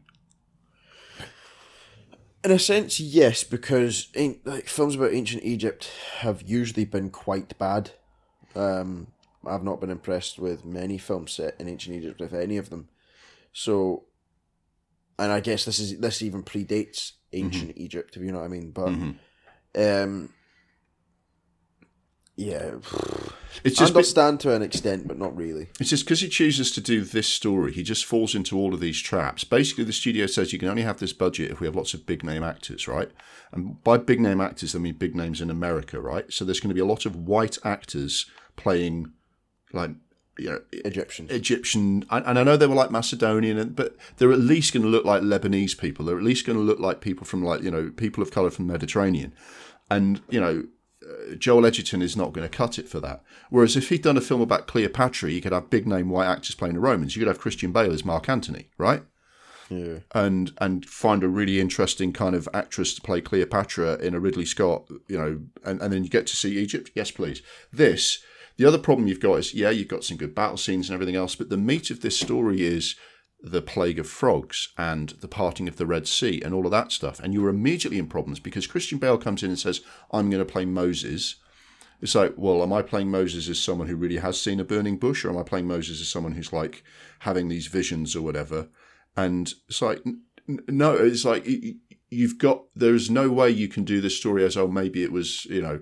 In 2.44 2.50
a 2.50 2.58
sense, 2.58 2.98
yes, 2.98 3.44
because 3.44 4.08
like 4.44 4.66
films 4.68 4.96
about 4.96 5.14
ancient 5.14 5.44
Egypt 5.44 5.88
have 6.18 6.42
usually 6.42 6.84
been 6.84 7.08
quite 7.08 7.56
bad. 7.56 7.92
Um, 8.56 9.06
I've 9.46 9.62
not 9.62 9.80
been 9.80 9.90
impressed 9.90 10.40
with 10.40 10.64
many 10.64 10.98
films 10.98 11.32
set 11.32 11.60
in 11.60 11.68
ancient 11.68 11.94
Egypt, 11.96 12.20
if 12.20 12.32
any 12.32 12.56
of 12.56 12.68
them. 12.68 12.88
So, 13.52 14.06
and 15.18 15.30
I 15.30 15.38
guess 15.38 15.64
this 15.64 15.78
is 15.78 15.98
this 15.98 16.20
even 16.20 16.42
predates 16.42 17.12
ancient 17.32 17.74
Egypt, 17.76 18.16
if 18.16 18.22
you 18.22 18.32
know 18.32 18.38
what 18.38 18.46
I 18.46 18.48
mean. 18.48 18.72
But, 18.72 18.88
um, 19.76 20.30
yeah, 22.36 22.76
It's 23.62 23.78
I 23.78 23.84
just 23.84 23.94
understand 23.94 24.40
to 24.40 24.54
an 24.54 24.62
extent, 24.62 25.06
but 25.06 25.18
not 25.18 25.36
really. 25.36 25.68
It's 25.78 25.90
just 25.90 26.04
because 26.04 26.20
he 26.20 26.28
chooses 26.28 26.72
to 26.72 26.80
do 26.80 27.04
this 27.04 27.28
story, 27.28 27.72
he 27.72 27.82
just 27.82 28.06
falls 28.06 28.34
into 28.34 28.56
all 28.56 28.72
of 28.72 28.80
these 28.80 29.00
traps. 29.00 29.44
Basically, 29.44 29.84
the 29.84 29.92
studio 29.92 30.26
says 30.26 30.52
you 30.52 30.58
can 30.58 30.68
only 30.68 30.82
have 30.82 30.98
this 30.98 31.12
budget 31.12 31.50
if 31.50 31.60
we 31.60 31.66
have 31.66 31.76
lots 31.76 31.92
of 31.92 32.06
big 32.06 32.24
name 32.24 32.42
actors, 32.42 32.88
right? 32.88 33.10
And 33.52 33.82
by 33.84 33.98
big 33.98 34.18
name 34.18 34.40
actors, 34.40 34.74
I 34.74 34.78
mean 34.78 34.94
big 34.94 35.14
names 35.14 35.42
in 35.42 35.50
America, 35.50 36.00
right? 36.00 36.32
So 36.32 36.44
there's 36.44 36.60
going 36.60 36.70
to 36.70 36.74
be 36.74 36.80
a 36.80 36.86
lot 36.86 37.04
of 37.04 37.16
white 37.16 37.58
actors 37.64 38.24
playing, 38.56 39.12
like, 39.74 39.90
you 40.38 40.48
know, 40.48 40.60
Egyptian. 40.72 41.26
Egyptian, 41.28 42.06
and 42.08 42.38
I 42.38 42.42
know 42.42 42.56
they 42.56 42.66
were 42.66 42.74
like 42.74 42.90
Macedonian, 42.90 43.74
but 43.74 43.94
they're 44.16 44.32
at 44.32 44.38
least 44.38 44.72
going 44.72 44.84
to 44.84 44.88
look 44.88 45.04
like 45.04 45.20
Lebanese 45.20 45.78
people. 45.78 46.06
They're 46.06 46.16
at 46.16 46.24
least 46.24 46.46
going 46.46 46.58
to 46.58 46.64
look 46.64 46.80
like 46.80 47.02
people 47.02 47.26
from 47.26 47.44
like 47.44 47.62
you 47.62 47.70
know 47.70 47.92
people 47.94 48.22
of 48.22 48.30
color 48.30 48.48
from 48.48 48.66
the 48.66 48.72
Mediterranean, 48.72 49.34
and 49.90 50.22
you 50.30 50.40
know 50.40 50.64
Uh, 51.02 51.34
Joel 51.34 51.66
Edgerton 51.66 52.02
is 52.02 52.16
not 52.16 52.32
going 52.32 52.48
to 52.48 52.56
cut 52.56 52.78
it 52.78 52.88
for 52.88 53.00
that. 53.00 53.22
Whereas 53.50 53.76
if 53.76 53.88
he'd 53.88 54.02
done 54.02 54.16
a 54.16 54.20
film 54.20 54.40
about 54.40 54.66
Cleopatra, 54.66 55.30
you 55.30 55.40
could 55.40 55.52
have 55.52 55.70
big 55.70 55.86
name 55.86 56.08
white 56.08 56.28
actors 56.28 56.54
playing 56.54 56.74
the 56.74 56.80
Romans. 56.80 57.16
You 57.16 57.20
could 57.20 57.28
have 57.28 57.38
Christian 57.38 57.72
Bale 57.72 57.92
as 57.92 58.04
Mark 58.04 58.28
Antony, 58.28 58.68
right? 58.78 59.02
Yeah. 59.70 60.00
and 60.14 60.52
and 60.58 60.84
find 60.84 61.24
a 61.24 61.28
really 61.28 61.58
interesting 61.58 62.12
kind 62.12 62.34
of 62.34 62.46
actress 62.52 62.94
to 62.94 63.00
play 63.00 63.22
Cleopatra 63.22 63.96
in 63.96 64.14
a 64.14 64.20
Ridley 64.20 64.44
Scott, 64.44 64.86
you 65.08 65.16
know, 65.16 65.40
and, 65.64 65.80
and 65.80 65.92
then 65.92 66.04
you 66.04 66.10
get 66.10 66.26
to 66.26 66.36
see 66.36 66.58
Egypt. 66.58 66.90
Yes, 66.94 67.10
please. 67.10 67.40
This 67.72 68.22
the 68.56 68.66
other 68.66 68.78
problem 68.78 69.08
you've 69.08 69.20
got 69.20 69.36
is 69.36 69.54
yeah, 69.54 69.70
you've 69.70 69.88
got 69.88 70.04
some 70.04 70.18
good 70.18 70.34
battle 70.34 70.58
scenes 70.58 70.88
and 70.88 70.94
everything 70.94 71.16
else, 71.16 71.34
but 71.34 71.48
the 71.48 71.56
meat 71.56 71.90
of 71.90 72.00
this 72.00 72.18
story 72.18 72.62
is 72.62 72.96
the 73.42 73.62
plague 73.62 73.98
of 73.98 74.08
frogs 74.08 74.68
and 74.78 75.10
the 75.20 75.28
parting 75.28 75.66
of 75.66 75.76
the 75.76 75.86
Red 75.86 76.06
Sea 76.06 76.40
and 76.44 76.54
all 76.54 76.64
of 76.64 76.70
that 76.70 76.92
stuff. 76.92 77.18
And 77.20 77.34
you're 77.34 77.48
immediately 77.48 77.98
in 77.98 78.06
problems 78.06 78.38
because 78.38 78.66
Christian 78.66 78.98
Bale 78.98 79.18
comes 79.18 79.42
in 79.42 79.50
and 79.50 79.58
says, 79.58 79.80
I'm 80.12 80.30
going 80.30 80.44
to 80.44 80.50
play 80.50 80.64
Moses. 80.64 81.36
It's 82.00 82.14
like, 82.14 82.34
well, 82.36 82.62
am 82.62 82.72
I 82.72 82.82
playing 82.82 83.10
Moses 83.10 83.48
as 83.48 83.58
someone 83.58 83.88
who 83.88 83.96
really 83.96 84.18
has 84.18 84.40
seen 84.40 84.60
a 84.60 84.64
burning 84.64 84.96
bush, 84.96 85.24
or 85.24 85.30
am 85.30 85.38
I 85.38 85.42
playing 85.42 85.66
Moses 85.66 86.00
as 86.00 86.08
someone 86.08 86.32
who's 86.32 86.52
like 86.52 86.84
having 87.20 87.48
these 87.48 87.66
visions 87.66 88.14
or 88.14 88.22
whatever? 88.22 88.68
And 89.16 89.52
it's 89.68 89.82
like, 89.82 90.02
no, 90.46 90.94
it's 90.94 91.24
like 91.24 91.46
you've 92.10 92.38
got. 92.38 92.64
There's 92.74 93.10
no 93.10 93.30
way 93.30 93.50
you 93.50 93.68
can 93.68 93.84
do 93.84 94.00
this 94.00 94.16
story 94.16 94.44
as 94.44 94.56
oh 94.56 94.66
maybe 94.66 95.04
it 95.04 95.12
was 95.12 95.44
you 95.44 95.62
know 95.62 95.80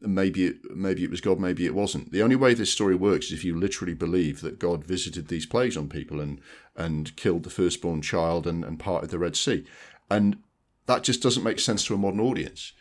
maybe 0.00 0.46
it 0.46 0.56
maybe 0.74 1.04
it 1.04 1.10
was 1.10 1.20
God, 1.20 1.38
maybe 1.38 1.66
it 1.66 1.74
wasn't. 1.74 2.12
The 2.12 2.22
only 2.22 2.36
way 2.36 2.54
this 2.54 2.72
story 2.72 2.94
works 2.94 3.26
is 3.26 3.32
if 3.32 3.44
you 3.44 3.58
literally 3.58 3.94
believe 3.94 4.40
that 4.40 4.58
God 4.58 4.84
visited 4.84 5.28
these 5.28 5.46
plagues 5.46 5.76
on 5.76 5.88
people 5.88 6.20
and 6.20 6.40
and 6.76 7.14
killed 7.16 7.42
the 7.42 7.50
firstborn 7.50 8.02
child 8.02 8.46
and, 8.46 8.64
and 8.64 8.78
parted 8.78 9.10
the 9.10 9.18
Red 9.18 9.36
Sea, 9.36 9.64
and 10.10 10.38
that 10.86 11.04
just 11.04 11.22
doesn't 11.22 11.44
make 11.44 11.60
sense 11.60 11.84
to 11.86 11.94
a 11.94 11.98
modern 11.98 12.20
audience. 12.20 12.72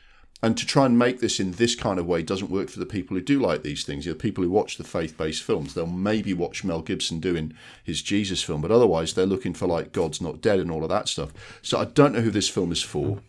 And 0.42 0.58
to 0.58 0.66
try 0.66 0.86
and 0.86 0.98
make 0.98 1.20
this 1.20 1.40
in 1.40 1.52
this 1.52 1.76
kind 1.76 2.00
of 2.00 2.06
way 2.06 2.24
doesn't 2.24 2.50
work 2.50 2.70
for 2.70 2.80
the 2.80 2.86
people 2.86 3.16
who 3.18 3.22
do 3.22 3.40
like 3.40 3.62
these 3.62 3.84
things. 3.84 4.08
Know, 4.08 4.14
people 4.14 4.44
who 4.44 4.50
watch 4.50 4.78
the 4.78 4.86
faith-based 4.86 5.44
films, 5.44 5.74
they'll 5.74 5.86
maybe 5.86 6.34
watch 6.34 6.64
Mel 6.64 6.82
Gibson 6.82 7.20
doing 7.20 7.54
his 7.84 8.02
Jesus 8.02 8.42
film, 8.42 8.62
but 8.62 8.72
otherwise 8.72 9.14
they're 9.14 9.26
looking 9.26 9.54
for 9.54 9.68
like 9.68 9.92
God's 9.92 10.22
not 10.22 10.40
dead 10.40 10.60
and 10.60 10.72
all 10.72 10.84
of 10.84 10.90
that 10.90 11.10
stuff. 11.10 11.34
So 11.62 11.78
I 11.78 11.86
don't 11.86 12.14
know 12.14 12.22
who 12.22 12.32
this 12.32 12.48
film 12.48 12.72
is 12.72 12.82
for. 12.82 13.20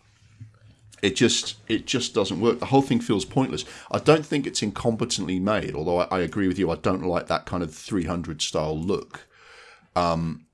It 1.03 1.17
just 1.17 1.57
it 1.67 1.87
just 1.87 2.15
doesn't 2.15 2.41
work. 2.41 2.61
The 2.61 2.67
whole 2.67 2.83
thing 2.83 3.01
feels 3.01 3.25
pointless. 3.25 3.65
I 3.91 3.99
don't 3.99 4.25
think 4.25 4.47
it's 4.47 4.61
incompetently 4.61 5.41
made, 5.41 5.75
although 5.75 5.99
I, 5.99 6.19
I 6.19 6.21
agree 6.21 6.47
with 6.47 6.59
you. 6.59 6.71
I 6.71 6.77
don't 6.77 7.05
like 7.05 7.27
that 7.27 7.47
kind 7.47 7.63
of 7.63 7.75
300 7.75 8.41
style 8.41 8.79
look. 8.79 9.27
Um, 9.97 10.47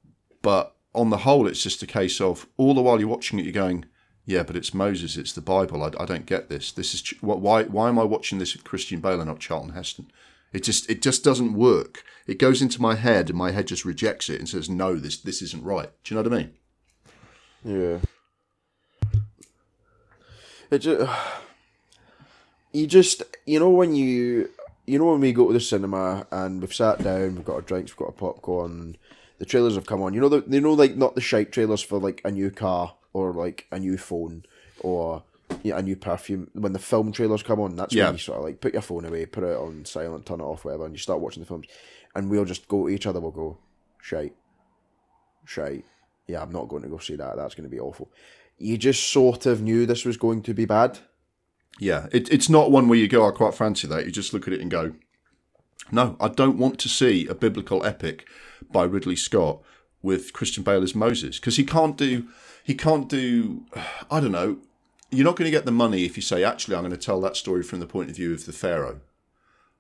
but 0.47 0.77
on 0.95 1.11
the 1.11 1.25
whole, 1.27 1.49
it's 1.49 1.61
just 1.61 1.83
a 1.83 1.89
case 1.89 2.21
of 2.21 2.47
all 2.57 2.73
the 2.73 2.81
while 2.81 3.01
you're 3.01 3.09
watching 3.09 3.41
it, 3.41 3.45
you're 3.45 3.53
going, 3.53 3.85
yeah, 4.25 4.45
but 4.45 4.55
it's 4.55 4.73
Moses, 4.73 5.17
it's 5.17 5.33
the 5.33 5.41
Bible. 5.41 5.83
I, 5.83 5.89
I 6.01 6.05
don't 6.05 6.25
get 6.25 6.49
this. 6.49 6.71
This 6.71 6.95
is 6.95 7.03
why 7.21 7.65
why 7.65 7.89
am 7.89 7.99
I 7.99 8.05
watching 8.05 8.39
this 8.39 8.55
with 8.55 8.63
Christian 8.63 9.01
Bale 9.01 9.21
and 9.21 9.29
not 9.29 9.41
Charlton 9.41 9.75
Heston? 9.75 10.07
It 10.53 10.63
just 10.63 10.89
it 10.89 11.03
just 11.03 11.25
doesn't 11.25 11.55
work. 11.55 12.05
It 12.29 12.39
goes 12.39 12.63
into 12.63 12.81
my 12.81 12.95
head, 12.95 13.29
and 13.29 13.37
my 13.37 13.51
head 13.51 13.67
just 13.67 13.85
rejects 13.85 14.29
it 14.29 14.39
and 14.39 14.49
says, 14.49 14.71
no, 14.71 14.95
this 14.95 15.17
this 15.17 15.43
isn't 15.43 15.65
right. 15.65 15.91
Do 16.05 16.15
you 16.15 16.23
know 16.23 16.31
what 16.31 16.39
I 16.39 16.43
mean? 16.43 16.53
Yeah. 17.65 17.99
It 20.71 20.79
just, 20.79 21.11
you 22.73 22.87
just, 22.87 23.25
you 23.47 23.59
know, 23.59 23.71
when 23.71 23.97
you, 23.97 24.51
you 24.87 25.01
know, 25.01 25.07
when 25.07 25.21
we 25.21 25.33
go 25.33 25.49
to 25.49 25.55
the 25.55 25.61
cinema 25.61 26.29
and 26.31 26.61
we've 26.61 26.73
sat 26.73 27.03
down, 27.03 27.35
we've 27.35 27.45
got 27.45 27.55
our 27.57 27.63
drinks, 27.63 27.91
we've 27.91 27.99
got 27.99 28.15
our 28.15 28.33
popcorn, 28.33 28.97
the 29.39 29.45
trailers 29.45 29.75
have 29.75 29.87
come 29.87 30.03
on. 30.03 30.15
You 30.15 30.21
know, 30.21 30.29
the, 30.29 30.45
you 30.49 30.61
know, 30.61 30.73
like 30.73 30.97
not 30.97 31.15
the 31.15 31.21
shite 31.21 31.53
trailers 31.53 31.83
for 31.83 31.99
like 31.99 32.21
a 32.25 32.31
new 32.31 32.51
car 32.51 32.95
or 33.13 33.33
like 33.33 33.67
a 33.71 33.79
new 33.79 33.97
phone 33.99 34.45
or 34.81 35.23
yeah, 35.63 35.79
a 35.79 35.83
new 35.83 35.97
perfume. 35.97 36.51
When 36.55 36.73
the 36.73 36.79
film 36.79 37.13
trailers 37.13 37.43
come 37.43 37.61
on, 37.61 37.77
that's 37.77 37.95
Yeah. 37.95 38.07
when 38.07 38.15
you 38.15 38.19
sort 38.19 38.39
of 38.39 38.45
like 38.45 38.61
put 38.61 38.73
your 38.73 38.83
phone 38.83 39.05
away, 39.05 39.27
put 39.27 39.45
it 39.45 39.57
on 39.57 39.85
silent, 39.85 40.27
turn 40.27 40.41
it 40.41 40.45
off, 40.45 40.65
whatever, 40.65 40.85
and 40.87 40.95
you 40.95 40.99
start 40.99 41.21
watching 41.21 41.43
the 41.43 41.47
films. 41.47 41.67
And 42.15 42.31
we'll 42.31 42.45
just 42.45 42.67
go 42.69 42.87
to 42.87 42.95
each 42.95 43.07
other. 43.07 43.21
We'll 43.21 43.31
go, 43.31 43.59
shite, 44.01 44.35
shite. 45.45 45.85
Yeah, 46.27 46.43
I'm 46.43 46.51
not 46.53 46.69
going 46.69 46.83
to 46.83 46.89
go 46.89 46.99
see 46.99 47.17
that. 47.17 47.37
That's 47.37 47.55
going 47.55 47.69
to 47.69 47.75
be 47.75 47.81
awful 47.81 48.11
you 48.59 48.79
just 48.79 49.11
sort 49.13 49.45
of 49.47 49.61
knew 49.61 49.85
this 49.85 50.05
was 50.05 50.17
going 50.17 50.43
to 50.43 50.55
be 50.55 50.65
bad. 50.65 50.99
Yeah, 51.79 52.07
it, 52.11 52.33
it's 52.33 52.49
not 52.49 52.71
one 52.71 52.89
where 52.89 52.99
you 52.99 53.07
go, 53.07 53.25
oh, 53.25 53.29
I 53.29 53.33
quite 53.33 53.55
fancy 53.55 53.87
that. 53.87 54.07
You 54.07 54.11
just 54.11 54.33
look 54.33 54.47
at 54.49 54.55
it 54.55 54.63
and 54.63 54.71
go, 54.71 54.95
no, 55.91 56.17
I 56.21 56.29
don't 56.29 56.59
want 56.59 56.79
to 56.81 56.89
see 56.89 57.27
a 57.27 57.35
biblical 57.35 57.85
epic 57.85 58.27
by 58.71 58.85
Ridley 58.85 59.17
Scott 59.17 59.63
with 60.03 60.33
Christian 60.33 60.63
Bale 60.63 60.83
as 60.83 60.95
Moses 60.95 61.39
because 61.39 61.57
he 61.57 61.65
can't 61.65 61.97
do, 61.97 62.29
he 62.65 62.75
can't 62.75 63.09
do, 63.09 63.67
I 64.11 64.21
don't 64.21 64.33
know. 64.33 64.59
You're 65.11 65.25
not 65.25 65.37
going 65.37 65.47
to 65.47 65.57
get 65.57 65.65
the 65.65 65.71
money 65.71 66.05
if 66.05 66.17
you 66.17 66.23
say, 66.23 66.43
actually, 66.43 66.75
I'm 66.75 66.83
going 66.83 66.91
to 66.91 66.97
tell 66.97 67.21
that 67.21 67.37
story 67.37 67.63
from 67.63 67.79
the 67.79 67.87
point 67.87 68.11
of 68.11 68.17
view 68.17 68.33
of 68.35 68.45
the 68.45 68.53
Pharaoh, 68.53 69.01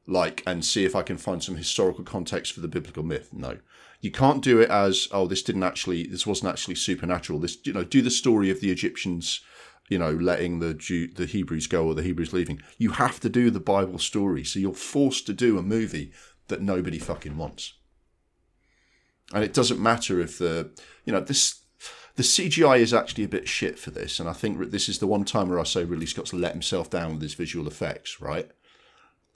like, 0.06 0.42
and 0.46 0.64
see 0.64 0.84
if 0.84 0.94
I 0.94 1.02
can 1.02 1.18
find 1.18 1.42
some 1.42 1.56
historical 1.56 2.04
context 2.04 2.52
for 2.52 2.60
the 2.60 2.68
biblical 2.68 3.02
myth. 3.02 3.30
No, 3.32 3.58
you 4.00 4.12
can't 4.12 4.42
do 4.42 4.60
it 4.60 4.70
as, 4.70 5.08
oh, 5.10 5.26
this 5.26 5.42
didn't 5.42 5.64
actually, 5.64 6.06
this 6.06 6.28
wasn't 6.28 6.50
actually 6.52 6.76
supernatural. 6.76 7.40
This, 7.40 7.58
you 7.64 7.72
know, 7.72 7.82
do 7.82 8.02
the 8.02 8.10
story 8.10 8.50
of 8.50 8.60
the 8.60 8.70
Egyptians 8.70 9.40
you 9.88 9.98
know, 9.98 10.12
letting 10.12 10.58
the 10.58 10.74
Jew, 10.74 11.08
the 11.08 11.26
Hebrews 11.26 11.66
go 11.66 11.86
or 11.86 11.94
the 11.94 12.02
Hebrews 12.02 12.32
leaving. 12.32 12.60
You 12.78 12.90
have 12.92 13.20
to 13.20 13.28
do 13.28 13.50
the 13.50 13.60
Bible 13.60 13.98
story, 13.98 14.44
so 14.44 14.58
you're 14.58 14.74
forced 14.74 15.26
to 15.26 15.32
do 15.32 15.58
a 15.58 15.62
movie 15.62 16.12
that 16.48 16.60
nobody 16.60 16.98
fucking 16.98 17.36
wants. 17.36 17.74
And 19.32 19.42
it 19.44 19.52
doesn't 19.52 19.80
matter 19.80 20.20
if 20.20 20.38
the, 20.38 20.70
you 21.04 21.12
know, 21.12 21.20
this 21.20 21.62
the 22.16 22.22
CGI 22.22 22.78
is 22.78 22.94
actually 22.94 23.24
a 23.24 23.28
bit 23.28 23.46
shit 23.46 23.78
for 23.78 23.90
this, 23.90 24.18
and 24.18 24.28
I 24.28 24.32
think 24.32 24.70
this 24.70 24.88
is 24.88 24.98
the 24.98 25.06
one 25.06 25.24
time 25.24 25.50
where 25.50 25.60
I 25.60 25.64
say 25.64 25.84
Ridley 25.84 26.06
Scott's 26.06 26.32
let 26.32 26.52
himself 26.52 26.88
down 26.88 27.12
with 27.12 27.22
his 27.22 27.34
visual 27.34 27.66
effects, 27.66 28.22
right? 28.22 28.50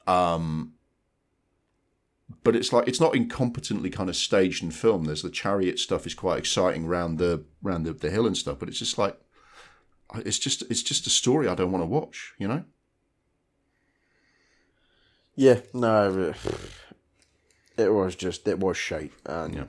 Um, 0.06 0.72
but 2.42 2.56
it's 2.56 2.72
like 2.72 2.88
it's 2.88 3.00
not 3.00 3.12
incompetently 3.12 3.92
kind 3.92 4.08
of 4.08 4.16
staged 4.16 4.62
and 4.62 4.74
filmed. 4.74 5.06
There's 5.06 5.22
the 5.22 5.30
chariot 5.30 5.78
stuff 5.78 6.06
is 6.06 6.14
quite 6.14 6.38
exciting 6.38 6.86
around 6.86 7.18
the 7.18 7.44
around 7.64 7.82
the, 7.82 7.92
the 7.92 8.10
hill 8.10 8.26
and 8.26 8.36
stuff, 8.36 8.58
but 8.58 8.68
it's 8.68 8.78
just 8.78 8.96
like 8.96 9.20
it's 10.16 10.38
just 10.38 10.62
it's 10.70 10.82
just 10.82 11.06
a 11.06 11.10
story 11.10 11.48
I 11.48 11.54
don't 11.54 11.72
want 11.72 11.82
to 11.82 11.86
watch, 11.86 12.34
you 12.38 12.48
know. 12.48 12.64
Yeah, 15.36 15.60
no, 15.72 16.34
it 17.78 17.92
was 17.92 18.14
just 18.14 18.46
it 18.46 18.58
was 18.58 18.76
shite, 18.76 19.12
and 19.24 19.54
yeah. 19.54 19.64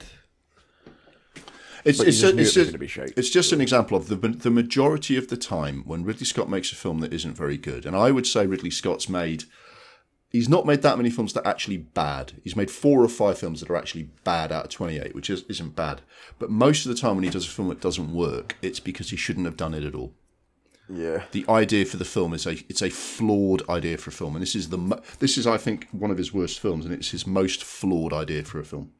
it's 1.85 1.99
it's, 1.99 2.23
a, 2.23 2.37
it's, 2.37 2.57
a, 2.57 3.19
it's 3.19 3.29
just 3.29 3.51
an 3.53 3.61
example 3.61 3.95
of 3.95 4.07
the 4.07 4.15
the 4.15 4.51
majority 4.51 5.17
of 5.17 5.29
the 5.29 5.37
time 5.37 5.83
when 5.85 6.03
Ridley 6.03 6.25
Scott 6.25 6.49
makes 6.49 6.71
a 6.71 6.75
film 6.75 6.99
that 6.99 7.13
isn't 7.13 7.37
very 7.37 7.57
good, 7.57 7.85
and 7.85 7.95
I 7.95 8.11
would 8.11 8.27
say 8.27 8.45
Ridley 8.45 8.71
Scott's 8.71 9.07
made. 9.07 9.45
He's 10.29 10.47
not 10.47 10.65
made 10.65 10.81
that 10.81 10.95
many 10.95 11.09
films 11.09 11.33
that 11.33 11.45
are 11.45 11.49
actually 11.49 11.75
bad. 11.75 12.33
He's 12.41 12.55
made 12.55 12.71
four 12.71 13.03
or 13.03 13.09
five 13.09 13.37
films 13.37 13.59
that 13.59 13.69
are 13.69 13.75
actually 13.75 14.11
bad 14.23 14.49
out 14.49 14.63
of 14.63 14.71
28, 14.71 15.13
which 15.13 15.29
is, 15.29 15.43
isn't 15.49 15.75
bad. 15.75 15.99
But 16.39 16.49
most 16.49 16.85
of 16.85 16.89
the 16.89 16.97
time 16.97 17.15
when 17.15 17.25
he 17.25 17.29
does 17.29 17.45
a 17.45 17.49
film 17.49 17.67
that 17.67 17.81
doesn't 17.81 18.13
work, 18.13 18.55
it's 18.61 18.79
because 18.79 19.09
he 19.09 19.17
shouldn't 19.17 19.45
have 19.45 19.57
done 19.57 19.73
it 19.73 19.83
at 19.83 19.93
all. 19.93 20.13
Yeah. 20.89 21.23
The 21.31 21.45
idea 21.47 21.85
for 21.85 21.97
the 21.97 22.05
film 22.05 22.33
is 22.33 22.45
a 22.45 22.51
it's 22.69 22.81
a 22.81 22.89
flawed 22.89 23.67
idea 23.69 23.97
for 23.97 24.09
a 24.09 24.13
film, 24.13 24.35
and 24.35 24.41
this 24.41 24.55
is 24.55 24.69
the 24.69 25.01
this 25.19 25.37
is 25.37 25.47
I 25.47 25.57
think 25.57 25.87
one 25.91 26.11
of 26.11 26.17
his 26.17 26.33
worst 26.33 26.59
films, 26.59 26.85
and 26.85 26.93
it's 26.93 27.11
his 27.11 27.25
most 27.25 27.63
flawed 27.63 28.13
idea 28.13 28.43
for 28.43 28.59
a 28.59 28.65
film. 28.65 28.91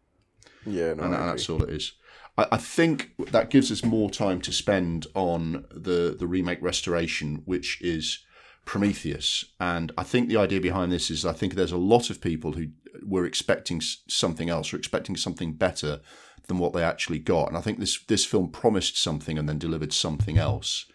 Yeah, 0.65 0.93
no, 0.93 1.03
and, 1.03 1.13
and 1.13 1.29
that's 1.29 1.49
all 1.49 1.63
it 1.63 1.69
is. 1.69 1.93
I, 2.37 2.47
I 2.53 2.57
think 2.57 3.11
that 3.31 3.49
gives 3.49 3.71
us 3.71 3.83
more 3.83 4.09
time 4.09 4.41
to 4.41 4.51
spend 4.51 5.07
on 5.15 5.65
the 5.71 6.15
the 6.17 6.27
remake 6.27 6.61
restoration, 6.61 7.41
which 7.45 7.81
is 7.81 8.19
Prometheus. 8.65 9.45
And 9.59 9.91
I 9.97 10.03
think 10.03 10.29
the 10.29 10.37
idea 10.37 10.61
behind 10.61 10.91
this 10.91 11.09
is 11.09 11.25
I 11.25 11.33
think 11.33 11.55
there's 11.55 11.71
a 11.71 11.77
lot 11.77 12.09
of 12.09 12.21
people 12.21 12.53
who 12.53 12.67
were 13.03 13.25
expecting 13.25 13.81
something 13.81 14.49
else 14.49 14.73
or 14.73 14.77
expecting 14.77 15.15
something 15.15 15.53
better 15.53 16.01
than 16.47 16.57
what 16.57 16.73
they 16.73 16.83
actually 16.83 17.19
got. 17.19 17.47
And 17.47 17.57
I 17.57 17.61
think 17.61 17.79
this 17.79 18.03
this 18.05 18.25
film 18.25 18.49
promised 18.49 19.01
something 19.01 19.37
and 19.37 19.47
then 19.49 19.57
delivered 19.59 19.93
something 19.93 20.37
else. 20.37 20.85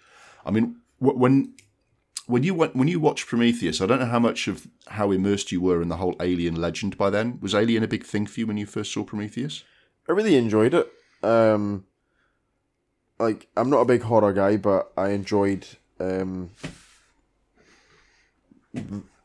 I 0.47 0.53
mean, 0.53 0.77
when 1.01 1.55
when 2.27 2.43
you 2.43 2.55
went 2.55 2.77
when 2.77 2.89
you 2.89 3.01
watched 3.01 3.27
Prometheus, 3.27 3.81
I 3.81 3.87
don't 3.87 3.99
know 3.99 4.07
how 4.07 4.21
much 4.21 4.49
of 4.49 4.69
how 4.89 5.11
immersed 5.11 5.53
you 5.53 5.61
were 5.61 5.83
in 5.83 5.89
the 5.89 5.97
whole 5.97 6.17
Alien 6.21 6.55
legend 6.55 6.97
by 6.97 7.11
then. 7.11 7.39
Was 7.43 7.55
Alien 7.55 7.83
a 7.83 7.89
big 7.89 8.05
thing 8.05 8.27
for 8.27 8.41
you 8.41 8.47
when 8.47 8.57
you 8.57 8.67
first 8.67 8.93
saw 8.93 9.05
Prometheus? 9.05 9.65
I 10.09 10.13
really 10.13 10.37
enjoyed 10.37 10.73
it. 10.73 10.91
Um, 11.23 11.85
like 13.19 13.49
I'm 13.57 13.71
not 13.71 13.81
a 13.81 13.87
big 13.87 14.03
horror 14.03 14.33
guy, 14.33 14.57
but 14.57 14.93
I 14.97 15.11
enjoyed 15.11 15.67
um, 15.99 16.51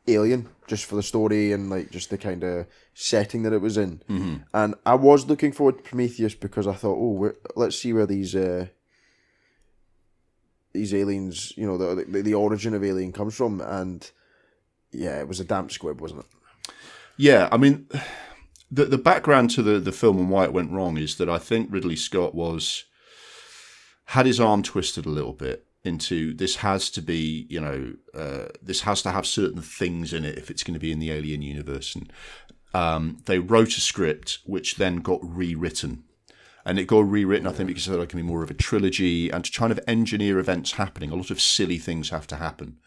Alien 0.07 0.49
just 0.67 0.85
for 0.85 0.95
the 0.95 1.03
story 1.03 1.51
and 1.51 1.69
like 1.69 1.91
just 1.91 2.09
the 2.09 2.17
kind 2.17 2.43
of 2.43 2.65
setting 2.93 3.43
that 3.43 3.53
it 3.53 3.61
was 3.61 3.77
in. 3.77 4.01
Mm-hmm. 4.09 4.35
And 4.53 4.75
I 4.85 4.95
was 4.95 5.27
looking 5.27 5.51
forward 5.51 5.77
to 5.77 5.83
Prometheus 5.83 6.33
because 6.33 6.65
I 6.65 6.73
thought, 6.73 6.97
oh, 6.97 7.33
let's 7.55 7.77
see 7.77 7.93
where 7.93 8.07
these. 8.07 8.35
Uh, 8.35 8.67
these 10.73 10.93
aliens, 10.93 11.53
you 11.57 11.65
know, 11.65 11.77
the, 11.77 12.05
the, 12.05 12.21
the 12.21 12.33
origin 12.33 12.73
of 12.73 12.83
Alien 12.83 13.11
comes 13.11 13.35
from, 13.35 13.61
and 13.61 14.09
yeah, 14.91 15.19
it 15.19 15.27
was 15.27 15.39
a 15.39 15.45
damp 15.45 15.71
squib, 15.71 16.01
wasn't 16.01 16.21
it? 16.21 16.73
Yeah, 17.17 17.49
I 17.51 17.57
mean, 17.57 17.87
the 18.69 18.85
the 18.85 18.97
background 18.97 19.49
to 19.51 19.61
the 19.61 19.79
the 19.79 19.91
film 19.91 20.17
and 20.17 20.29
why 20.29 20.45
it 20.45 20.53
went 20.53 20.71
wrong 20.71 20.97
is 20.97 21.17
that 21.17 21.29
I 21.29 21.37
think 21.37 21.71
Ridley 21.71 21.95
Scott 21.95 22.33
was 22.33 22.85
had 24.05 24.25
his 24.25 24.39
arm 24.39 24.63
twisted 24.63 25.05
a 25.05 25.09
little 25.09 25.33
bit 25.33 25.65
into 25.83 26.33
this 26.33 26.57
has 26.57 26.89
to 26.91 27.01
be, 27.01 27.47
you 27.49 27.59
know, 27.59 27.93
uh, 28.13 28.47
this 28.61 28.81
has 28.81 29.01
to 29.01 29.11
have 29.11 29.25
certain 29.25 29.61
things 29.61 30.13
in 30.13 30.25
it 30.25 30.37
if 30.37 30.51
it's 30.51 30.63
going 30.63 30.73
to 30.73 30.79
be 30.79 30.91
in 30.91 30.99
the 30.99 31.11
Alien 31.11 31.41
universe, 31.41 31.95
and 31.95 32.11
um, 32.73 33.17
they 33.25 33.39
wrote 33.39 33.77
a 33.77 33.81
script 33.81 34.39
which 34.45 34.75
then 34.75 34.97
got 34.97 35.19
rewritten 35.23 36.03
and 36.65 36.79
it 36.79 36.85
got 36.85 37.09
rewritten, 37.09 37.47
I 37.47 37.51
think, 37.51 37.67
because 37.67 37.87
it 37.87 38.09
can 38.09 38.19
be 38.19 38.23
more 38.23 38.43
of 38.43 38.51
a 38.51 38.55
trilogy 38.55 39.29
and 39.29 39.43
to 39.43 39.51
kind 39.51 39.71
of 39.71 39.79
engineer 39.87 40.39
events 40.39 40.73
happening. 40.73 41.11
A 41.11 41.15
lot 41.15 41.31
of 41.31 41.41
silly 41.41 41.77
things 41.77 42.09
have 42.09 42.27
to 42.27 42.37
happen. 42.37 42.77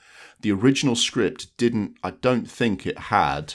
The 0.41 0.53
original 0.53 0.97
script 0.97 1.57
didn't, 1.57 1.97
I 2.03 2.11
don't 2.11 2.51
think 2.51 2.87
it 2.87 2.99
had 2.99 3.55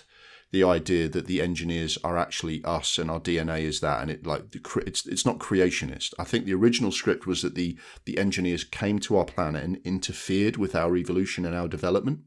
the 0.51 0.63
idea 0.63 1.07
that 1.07 1.27
the 1.27 1.41
engineers 1.41 1.97
are 2.03 2.17
actually 2.17 2.63
us 2.63 2.97
and 2.97 3.11
our 3.11 3.19
DNA 3.19 3.61
is 3.61 3.81
that, 3.81 4.01
and 4.01 4.09
it 4.09 4.25
like 4.25 4.45
it's 4.77 5.05
it's 5.05 5.25
not 5.25 5.37
creationist. 5.37 6.13
I 6.17 6.23
think 6.23 6.45
the 6.45 6.55
original 6.55 6.91
script 6.91 7.27
was 7.27 7.43
that 7.43 7.53
the 7.53 7.77
the 8.05 8.17
engineers 8.17 8.63
came 8.63 8.97
to 8.99 9.17
our 9.17 9.25
planet 9.25 9.63
and 9.63 9.77
interfered 9.83 10.57
with 10.57 10.75
our 10.75 10.97
evolution 10.97 11.45
and 11.45 11.55
our 11.55 11.67
development 11.67 12.21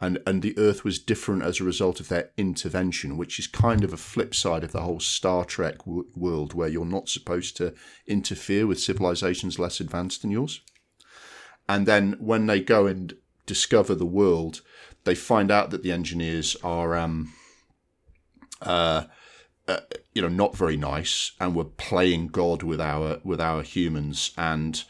and 0.00 0.18
and 0.26 0.42
the 0.42 0.56
Earth 0.58 0.84
was 0.84 0.98
different 0.98 1.42
as 1.42 1.60
a 1.60 1.64
result 1.64 2.00
of 2.00 2.08
their 2.08 2.30
intervention, 2.36 3.16
which 3.16 3.38
is 3.38 3.46
kind 3.46 3.84
of 3.84 3.92
a 3.92 3.96
flip 3.98 4.34
side 4.34 4.64
of 4.64 4.72
the 4.72 4.80
whole 4.82 5.00
Star 5.00 5.44
Trek 5.44 5.78
w- 5.78 6.06
world, 6.16 6.54
where 6.54 6.68
you're 6.68 6.84
not 6.84 7.08
supposed 7.08 7.56
to 7.58 7.74
interfere 8.06 8.66
with 8.66 8.80
civilizations 8.80 9.58
less 9.58 9.80
advanced 9.80 10.22
than 10.22 10.30
yours. 10.30 10.60
And 11.68 11.86
then 11.86 12.16
when 12.18 12.46
they 12.46 12.60
go 12.60 12.86
and 12.86 13.14
discover 13.46 13.94
the 13.94 14.06
world, 14.06 14.62
they 15.04 15.14
find 15.14 15.50
out 15.50 15.70
that 15.70 15.82
the 15.82 15.92
engineers 15.92 16.56
are, 16.62 16.96
um, 16.96 17.32
uh, 18.60 19.04
uh, 19.68 19.80
you 20.14 20.22
know, 20.22 20.28
not 20.28 20.56
very 20.56 20.76
nice, 20.76 21.32
and 21.40 21.54
were 21.54 21.64
playing 21.64 22.28
God 22.28 22.62
with 22.62 22.80
our 22.80 23.20
with 23.24 23.40
our 23.40 23.62
humans, 23.62 24.32
and 24.36 24.84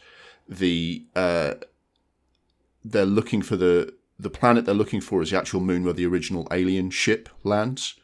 the 0.47 1.05
uh, 1.15 1.55
they're 2.83 3.05
looking 3.05 3.41
for 3.41 3.55
the 3.55 3.93
the 4.19 4.29
planet 4.29 4.65
they're 4.65 4.73
looking 4.75 5.01
for 5.01 5.21
is 5.21 5.31
the 5.31 5.37
actual 5.37 5.59
moon 5.59 5.83
where 5.83 5.93
the 5.93 6.05
original 6.05 6.47
alien 6.51 6.89
ship 6.89 7.29
lands. 7.43 7.95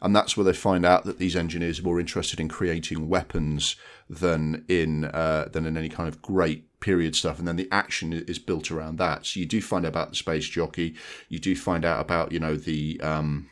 And 0.00 0.14
that's 0.14 0.36
where 0.36 0.44
they 0.44 0.52
find 0.52 0.86
out 0.86 1.04
that 1.04 1.18
these 1.18 1.34
engineers 1.34 1.80
are 1.80 1.84
more 1.84 1.98
interested 1.98 2.38
in 2.38 2.48
creating 2.48 3.08
weapons 3.08 3.74
than 4.08 4.64
in 4.68 5.06
uh, 5.06 5.48
than 5.52 5.66
in 5.66 5.76
any 5.76 5.88
kind 5.88 6.08
of 6.08 6.22
great 6.22 6.80
period 6.80 7.16
stuff. 7.16 7.38
And 7.38 7.48
then 7.48 7.56
the 7.56 7.68
action 7.72 8.12
is 8.12 8.38
built 8.38 8.70
around 8.70 8.98
that. 8.98 9.26
So 9.26 9.40
you 9.40 9.46
do 9.46 9.60
find 9.60 9.84
out 9.84 9.90
about 9.90 10.10
the 10.10 10.16
space 10.16 10.48
jockey. 10.48 10.94
You 11.28 11.40
do 11.40 11.56
find 11.56 11.84
out 11.84 12.00
about 12.00 12.30
you 12.30 12.38
know 12.38 12.54
the 12.54 13.00
um, 13.00 13.50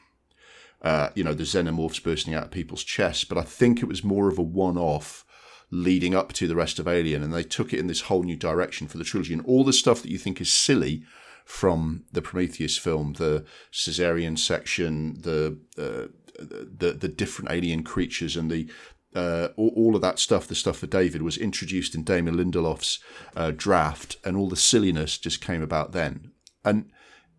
uh, 0.82 1.10
you 1.16 1.24
know 1.24 1.34
the 1.34 1.42
xenomorphs 1.42 2.02
bursting 2.02 2.34
out 2.34 2.44
of 2.44 2.50
people's 2.52 2.84
chests. 2.84 3.24
But 3.24 3.38
I 3.38 3.42
think 3.42 3.82
it 3.82 3.88
was 3.88 4.04
more 4.04 4.28
of 4.28 4.38
a 4.38 4.42
one-off 4.42 5.24
leading 5.72 6.14
up 6.14 6.32
to 6.34 6.46
the 6.46 6.54
rest 6.54 6.78
of 6.78 6.86
Alien, 6.86 7.24
and 7.24 7.34
they 7.34 7.42
took 7.42 7.72
it 7.72 7.80
in 7.80 7.88
this 7.88 8.02
whole 8.02 8.22
new 8.22 8.36
direction 8.36 8.86
for 8.86 8.98
the 8.98 9.04
trilogy. 9.04 9.34
And 9.34 9.44
all 9.46 9.64
the 9.64 9.72
stuff 9.72 10.00
that 10.02 10.12
you 10.12 10.18
think 10.18 10.40
is 10.40 10.52
silly 10.52 11.02
from 11.46 12.04
the 12.12 12.20
Prometheus 12.20 12.76
film, 12.76 13.14
the 13.14 13.44
cesarean 13.72 14.36
section, 14.36 15.14
the 15.22 15.56
uh, 15.78 16.08
the 16.38 16.92
the 16.92 17.08
different 17.08 17.52
alien 17.52 17.84
creatures, 17.84 18.36
and 18.36 18.50
the 18.50 18.68
uh, 19.14 19.48
all, 19.56 19.72
all, 19.74 19.96
of 19.96 20.02
that 20.02 20.18
stuff, 20.18 20.46
the 20.46 20.54
stuff 20.54 20.78
for 20.78 20.86
David, 20.86 21.22
was 21.22 21.38
introduced 21.38 21.94
in 21.94 22.02
Damon 22.02 22.36
Lindelof's 22.36 22.98
uh, 23.34 23.52
draft, 23.56 24.16
and 24.24 24.36
all 24.36 24.48
the 24.48 24.56
silliness 24.56 25.16
just 25.16 25.40
came 25.40 25.62
about 25.62 25.92
then. 25.92 26.32
And 26.64 26.90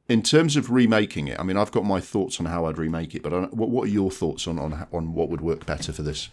in 0.07 0.23
terms 0.23 0.55
of 0.55 0.71
remaking 0.71 1.27
it, 1.27 1.39
I 1.39 1.43
mean, 1.43 1.57
I've 1.57 1.71
got 1.71 1.85
my 1.85 1.99
thoughts 1.99 2.39
on 2.39 2.47
how 2.47 2.65
I'd 2.65 2.79
remake 2.79 3.13
it, 3.13 3.21
but 3.21 3.53
what, 3.53 3.69
what 3.69 3.83
are 3.83 3.91
your 3.91 4.09
thoughts 4.09 4.47
on, 4.47 4.57
on 4.57 4.87
on 4.91 5.13
what 5.13 5.29
would 5.29 5.41
work 5.41 5.65
better 5.65 5.91
for 5.91 6.01
this? 6.01 6.29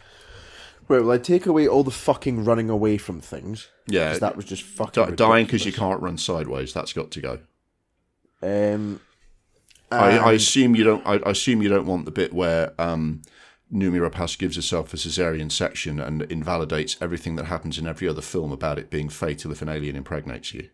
Well, 0.87 1.11
I 1.11 1.19
take 1.19 1.47
away 1.47 1.67
all 1.67 1.83
the 1.83 1.91
fucking 1.91 2.45
running 2.45 2.71
away 2.71 2.99
from 2.99 3.21
things. 3.21 3.69
Yeah, 3.89 4.17
that 4.19 4.37
was 4.37 4.45
just 4.45 4.63
fucking 4.63 5.07
d- 5.07 5.17
dying 5.17 5.47
because 5.47 5.67
you 5.67 5.73
can't 5.73 6.01
run 6.01 6.19
sideways. 6.19 6.73
That's 6.73 6.93
got 6.93 7.11
to 7.11 7.21
go. 7.21 7.41
Um, 8.45 9.01
I, 9.91 10.19
I, 10.19 10.33
assume 10.33 10.75
you 10.75 10.85
don't. 10.85 11.07
I, 11.07 11.17
assume 11.25 11.63
you 11.63 11.69
don't 11.69 11.87
want 11.87 12.05
the 12.05 12.11
bit 12.11 12.33
where 12.33 12.73
um, 12.79 13.23
Noomi 13.73 14.07
Rapace 14.07 14.37
gives 14.37 14.57
herself 14.57 14.93
a 14.93 14.97
cesarean 14.97 15.51
section 15.51 15.99
and 15.99 16.23
invalidates 16.23 16.97
everything 17.01 17.37
that 17.37 17.47
happens 17.47 17.79
in 17.79 17.87
every 17.87 18.09
other 18.09 18.21
film 18.21 18.53
about 18.53 18.79
it 18.79 18.91
being 18.91 19.09
fatal 19.09 19.53
if 19.53 19.63
an 19.63 19.69
alien 19.69 19.97
impregnates 19.97 20.53
you. 20.53 20.69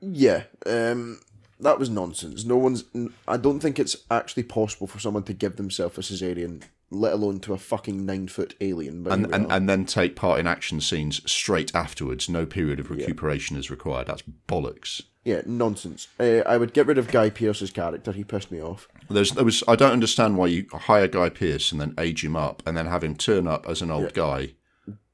Yeah, 0.00 0.44
um, 0.66 1.20
that 1.60 1.78
was 1.78 1.88
nonsense. 1.88 2.44
No 2.44 2.56
one's. 2.56 2.84
I 3.26 3.36
don't 3.36 3.60
think 3.60 3.78
it's 3.78 3.96
actually 4.10 4.42
possible 4.42 4.86
for 4.86 4.98
someone 4.98 5.22
to 5.24 5.32
give 5.32 5.56
themselves 5.56 5.96
a 5.98 6.00
cesarean, 6.00 6.64
let 6.92 7.12
alone 7.14 7.40
to 7.40 7.52
a 7.54 7.58
fucking 7.58 8.04
nine 8.04 8.28
foot 8.28 8.54
alien. 8.60 9.02
But 9.02 9.12
And, 9.14 9.34
and, 9.34 9.50
and 9.50 9.68
then 9.68 9.84
take 9.84 10.14
part 10.16 10.38
in 10.40 10.46
action 10.46 10.80
scenes 10.80 11.20
straight 11.30 11.74
afterwards. 11.74 12.28
No 12.28 12.46
period 12.46 12.78
of 12.80 12.90
recuperation 12.90 13.56
is 13.56 13.70
required. 13.70 14.06
That's 14.08 14.22
bollocks. 14.46 15.02
yeah, 15.24 15.42
nonsense. 15.46 16.08
Uh, 16.20 16.42
I 16.46 16.56
would 16.56 16.72
get 16.72 16.86
rid 16.86 16.98
of 16.98 17.08
Guy 17.08 17.30
Pearce's 17.30 17.70
character. 17.70 18.12
He 18.12 18.24
pissed 18.24 18.50
me 18.50 18.60
off. 18.60 18.88
There's, 19.08 19.32
there 19.32 19.44
was. 19.44 19.62
I 19.66 19.76
don't 19.76 19.92
understand 19.92 20.36
why 20.36 20.46
you 20.48 20.66
hire 20.72 21.08
Guy 21.08 21.28
Pearce 21.28 21.72
and 21.72 21.80
then 21.80 21.94
age 21.98 22.24
him 22.24 22.36
up 22.36 22.62
and 22.66 22.76
then 22.76 22.86
have 22.86 23.04
him 23.04 23.16
turn 23.16 23.46
up 23.46 23.68
as 23.68 23.82
an 23.82 23.90
old 23.90 24.14
guy. 24.14 24.54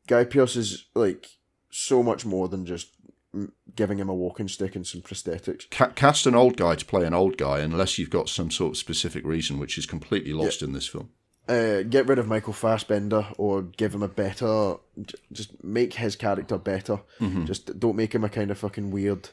Guy 0.06 0.24
Pearce 0.24 0.56
is 0.56 0.86
like 0.94 1.26
so 1.70 2.02
much 2.02 2.24
more 2.24 2.48
than 2.48 2.64
just 2.64 2.88
giving 3.76 3.98
him 3.98 4.08
a 4.08 4.14
walking 4.14 4.48
stick 4.48 4.74
and 4.74 4.86
some 4.86 5.02
prosthetics. 5.02 5.70
Ca- 5.70 5.90
cast 5.90 6.26
an 6.26 6.34
old 6.34 6.56
guy 6.56 6.74
to 6.74 6.84
play 6.84 7.04
an 7.04 7.12
old 7.12 7.36
guy 7.36 7.58
unless 7.60 7.98
you've 7.98 8.08
got 8.10 8.28
some 8.28 8.50
sort 8.50 8.72
of 8.72 8.76
specific 8.78 9.24
reason, 9.24 9.58
which 9.58 9.76
is 9.76 9.84
completely 9.84 10.32
lost 10.32 10.62
in 10.62 10.72
this 10.72 10.88
film. 10.88 11.10
Uh, 11.48 11.82
get 11.82 12.06
rid 12.06 12.18
of 12.18 12.28
Michael 12.28 12.52
Fassbender 12.52 13.26
or 13.38 13.62
give 13.62 13.94
him 13.94 14.02
a 14.02 14.08
better. 14.08 14.76
Just 15.32 15.64
make 15.64 15.94
his 15.94 16.14
character 16.14 16.58
better. 16.58 17.00
Just 17.46 17.78
don't 17.80 17.96
make 17.96 18.14
him 18.14 18.24
a 18.24 18.28
kind 18.28 18.50
of 18.50 18.58
fucking 18.58 18.90
weird, 18.90 19.30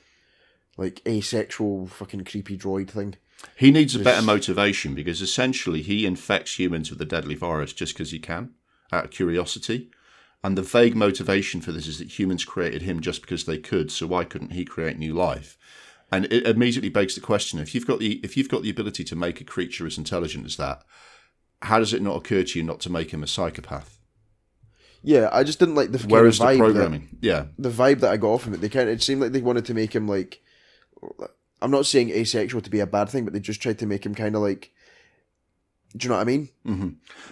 like 0.77 1.01
asexual 1.05 1.87
fucking 1.87 2.23
creepy 2.23 2.57
droid 2.57 2.89
thing. 2.89 3.15
He 3.57 3.69
needs 3.69 3.95
a 3.95 3.99
better 3.99 4.21
motivation 4.21 4.95
because 4.95 5.21
essentially 5.21 5.81
he 5.81 6.05
infects 6.05 6.57
humans 6.57 6.89
with 6.89 6.99
the 6.99 7.05
deadly 7.05 7.35
virus 7.35 7.73
just 7.73 7.93
because 7.93 8.11
he 8.11 8.19
can, 8.19 8.51
out 8.93 9.05
of 9.05 9.11
curiosity. 9.11 9.89
And 10.43 10.57
the 10.57 10.61
vague 10.61 10.95
motivation 10.95 11.59
for 11.59 11.71
this 11.71 11.87
is 11.87 11.99
that 11.99 12.19
humans 12.19 12.45
created 12.45 12.83
him 12.83 13.01
just 13.01 13.21
because 13.21 13.45
they 13.45 13.57
could, 13.57 13.91
so 13.91 14.07
why 14.07 14.23
couldn't 14.23 14.51
he 14.51 14.63
create 14.63 14.97
new 14.97 15.13
life? 15.13 15.57
And 16.11 16.25
it 16.25 16.45
immediately 16.45 16.89
begs 16.89 17.15
the 17.15 17.21
question: 17.21 17.59
if 17.59 17.73
you've 17.73 17.87
got 17.87 17.99
the 17.99 18.19
if 18.23 18.37
you've 18.37 18.49
got 18.49 18.61
the 18.61 18.69
ability 18.69 19.03
to 19.05 19.15
make 19.15 19.41
a 19.41 19.43
creature 19.43 19.87
as 19.87 19.97
intelligent 19.97 20.45
as 20.45 20.55
that, 20.57 20.83
how 21.65 21.79
does 21.79 21.93
it 21.93 22.01
not 22.01 22.15
occur 22.15 22.43
to 22.43 22.59
you 22.59 22.63
not 22.63 22.79
to 22.81 22.91
make 22.91 23.11
him 23.11 23.23
a 23.23 23.27
psychopath? 23.27 23.99
Yeah, 25.03 25.29
I 25.31 25.43
just 25.43 25.59
didn't 25.59 25.75
like 25.75 25.91
the 25.91 25.99
Where 26.07 26.23
the 26.23 26.29
vibe 26.29 26.39
that- 26.53 26.57
programming? 26.57 27.17
Yeah, 27.21 27.45
the 27.59 27.69
vibe 27.69 27.99
that 27.99 28.11
I 28.11 28.17
got 28.17 28.29
off 28.29 28.47
of 28.47 28.53
it. 28.53 28.61
They 28.61 28.69
kind 28.69 28.89
of, 28.89 28.95
it 28.95 29.03
seemed 29.03 29.21
like 29.21 29.31
they 29.33 29.41
wanted 29.41 29.65
to 29.65 29.73
make 29.73 29.93
him 29.95 30.07
like. 30.07 30.41
I'm 31.61 31.71
not 31.71 31.85
saying 31.85 32.09
asexual 32.09 32.61
to 32.61 32.69
be 32.69 32.79
a 32.79 32.87
bad 32.87 33.09
thing, 33.09 33.23
but 33.23 33.33
they 33.33 33.39
just 33.39 33.61
tried 33.61 33.79
to 33.79 33.85
make 33.85 34.05
him 34.05 34.15
kind 34.15 34.35
of 34.35 34.41
like. 34.41 34.71
Do 35.95 36.05
you 36.05 36.09
know 36.09 36.15
what 36.15 36.21
I 36.21 36.25
mean? 36.25 36.49
Mm-hmm. 36.67 36.89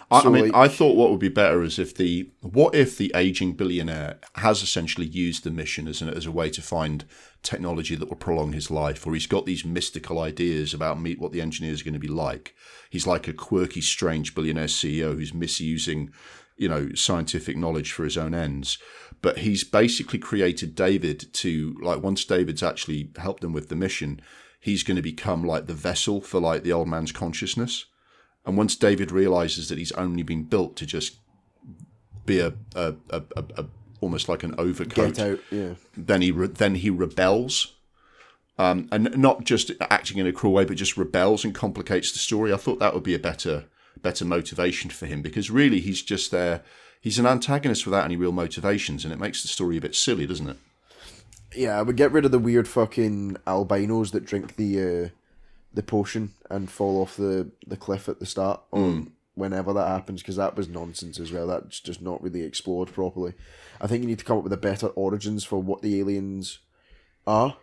I, 0.10 0.22
So, 0.22 0.30
I 0.30 0.32
mean, 0.32 0.44
like- 0.46 0.56
I 0.56 0.68
thought 0.74 0.96
what 0.96 1.12
would 1.12 1.20
be 1.20 1.28
better 1.30 1.64
is 1.64 1.80
if 1.80 1.96
the 1.96 2.32
what 2.42 2.74
if 2.74 2.98
the 2.98 3.12
aging 3.14 3.54
billionaire 3.54 4.20
has 4.36 4.62
essentially 4.62 5.08
used 5.08 5.44
the 5.44 5.52
mission 5.52 5.88
as, 5.88 6.02
an, 6.02 6.10
as 6.10 6.26
a 6.26 6.32
way 6.32 6.50
to 6.52 6.62
find 6.62 7.04
technology 7.42 7.96
that 7.96 8.08
will 8.08 8.16
prolong 8.16 8.54
his 8.54 8.72
life, 8.72 9.06
or 9.06 9.14
he's 9.14 9.28
got 9.28 9.46
these 9.46 9.66
mystical 9.66 10.20
ideas 10.20 10.74
about 10.74 11.02
meet 11.02 11.20
what 11.20 11.34
the 11.34 11.42
engineers 11.42 11.82
are 11.82 11.84
going 11.84 11.94
to 11.94 12.00
be 12.00 12.08
like. 12.08 12.56
He's 12.90 13.06
like 13.08 13.28
a 13.28 13.34
quirky, 13.34 13.82
strange 13.82 14.34
billionaire 14.34 14.68
CEO 14.68 15.16
who's 15.16 15.34
misusing, 15.34 16.12
you 16.56 16.70
know, 16.70 16.94
scientific 16.94 17.58
knowledge 17.58 17.92
for 17.92 18.06
his 18.06 18.18
own 18.18 18.34
ends. 18.34 18.78
But 19.22 19.40
he's 19.40 19.64
basically 19.64 20.20
created 20.20 20.76
David 20.76 21.34
to 21.34 21.76
like 21.82 22.02
once 22.02 22.24
David's 22.24 22.64
actually 22.64 23.12
helped 23.18 23.44
him 23.44 23.52
with 23.52 23.68
the 23.68 23.76
mission, 23.76 24.22
he's 24.60 24.84
going 24.84 24.96
to 24.96 25.02
become 25.02 25.44
like 25.44 25.66
the 25.66 25.74
vessel 25.74 26.22
for 26.22 26.40
like 26.40 26.64
the 26.64 26.72
old 26.72 26.88
man's 26.88 27.12
consciousness. 27.12 27.86
And 28.46 28.58
once 28.58 28.76
David 28.76 29.12
realizes 29.12 29.70
that 29.70 29.78
he's 29.78 29.92
only 29.94 30.24
been 30.24 30.44
built 30.44 30.76
to 30.78 30.86
just 30.86 31.18
be 32.26 32.40
a, 32.40 32.54
a, 32.76 32.96
a, 33.10 33.24
a, 33.36 33.44
a 33.58 33.66
almost 34.02 34.28
like 34.28 34.44
an 34.44 34.54
overcoat, 34.58 35.18
out. 35.18 35.40
Yeah. 35.50 35.76
then 35.96 36.22
he 36.22 36.32
re- 36.32 36.48
then 36.48 36.76
he 36.76 36.90
rebels, 36.90 37.76
um, 38.58 38.90
and 38.92 39.18
not 39.18 39.46
just 39.46 39.72
acting 39.80 40.18
in 40.18 40.28
a 40.28 40.34
cruel 40.34 40.54
way, 40.54 40.66
but 40.66 40.76
just 40.78 40.98
rebels 40.98 41.46
and 41.46 41.56
complicates 41.56 42.12
the 42.12 42.20
story. 42.20 42.54
I 42.54 42.58
thought 42.58 42.80
that 42.80 42.94
would 42.94 43.04
be 43.04 43.16
a 43.16 43.20
better 43.20 43.66
better 44.02 44.26
motivation 44.26 44.90
for 44.90 45.06
him 45.06 45.22
because 45.22 45.50
really 45.50 45.80
he's 45.80 46.02
just 46.02 46.32
there. 46.32 46.62
He's 47.00 47.20
an 47.20 47.26
antagonist 47.26 47.86
without 47.86 48.06
any 48.06 48.16
real 48.16 48.32
motivations, 48.32 49.04
and 49.04 49.14
it 49.14 49.20
makes 49.20 49.42
the 49.42 49.48
story 49.48 49.78
a 49.78 49.82
bit 49.82 49.96
silly, 49.96 50.26
doesn't 50.26 50.50
it? 50.50 50.58
Yeah, 51.56 51.78
I 51.78 51.82
would 51.82 51.98
get 51.98 52.12
rid 52.12 52.26
of 52.26 52.32
the 52.32 52.40
weird 52.40 52.68
fucking 52.68 53.38
albinos 53.46 54.12
that 54.12 54.26
drink 54.26 54.56
the 54.56 54.82
uh, 54.82 55.10
the 55.74 55.84
potion 55.84 56.32
and 56.50 56.70
fall 56.70 57.02
off 57.02 57.18
the, 57.18 57.50
the 57.66 57.78
cliff 57.78 58.08
at 58.08 58.20
the 58.20 58.26
start 58.26 58.62
or 58.72 59.06
whenever 59.36 59.74
that 59.74 59.88
happens 59.88 60.22
because 60.22 60.36
that 60.36 60.56
was 60.56 60.70
nonsense 60.70 61.20
as 61.20 61.32
well. 61.32 61.48
That's 61.48 61.80
just 61.80 62.02
not 62.02 62.22
really 62.22 62.44
explored 62.44 62.94
properly. 62.94 63.34
I 63.82 63.88
think 63.88 64.04
you 64.04 64.08
need 64.08 64.20
to 64.20 64.26
come 64.26 64.38
up 64.38 64.44
with 64.44 64.54
a 64.54 64.58
better 64.58 64.88
origins 64.88 65.44
for 65.44 65.62
what 65.62 65.82
the 65.82 66.00
aliens 66.00 66.60
are. 67.26 67.58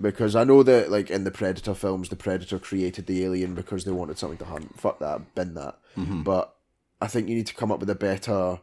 Because 0.00 0.34
I 0.34 0.42
know 0.42 0.64
that, 0.64 0.90
like 0.90 1.08
in 1.10 1.22
the 1.22 1.30
Predator 1.30 1.74
films, 1.74 2.08
the 2.08 2.16
Predator 2.16 2.58
created 2.58 3.06
the 3.06 3.22
alien 3.24 3.54
because 3.54 3.84
they 3.84 3.92
wanted 3.92 4.18
something 4.18 4.38
to 4.38 4.44
hunt. 4.46 4.80
Fuck 4.80 4.98
that, 4.98 5.34
bin 5.36 5.54
that. 5.54 5.78
But 6.24 6.56
I 7.00 7.06
think 7.06 7.28
you 7.28 7.36
need 7.36 7.46
to 7.46 7.54
come 7.54 7.70
up 7.70 7.78
with 7.78 7.90
a 7.90 7.94
better. 7.94 8.58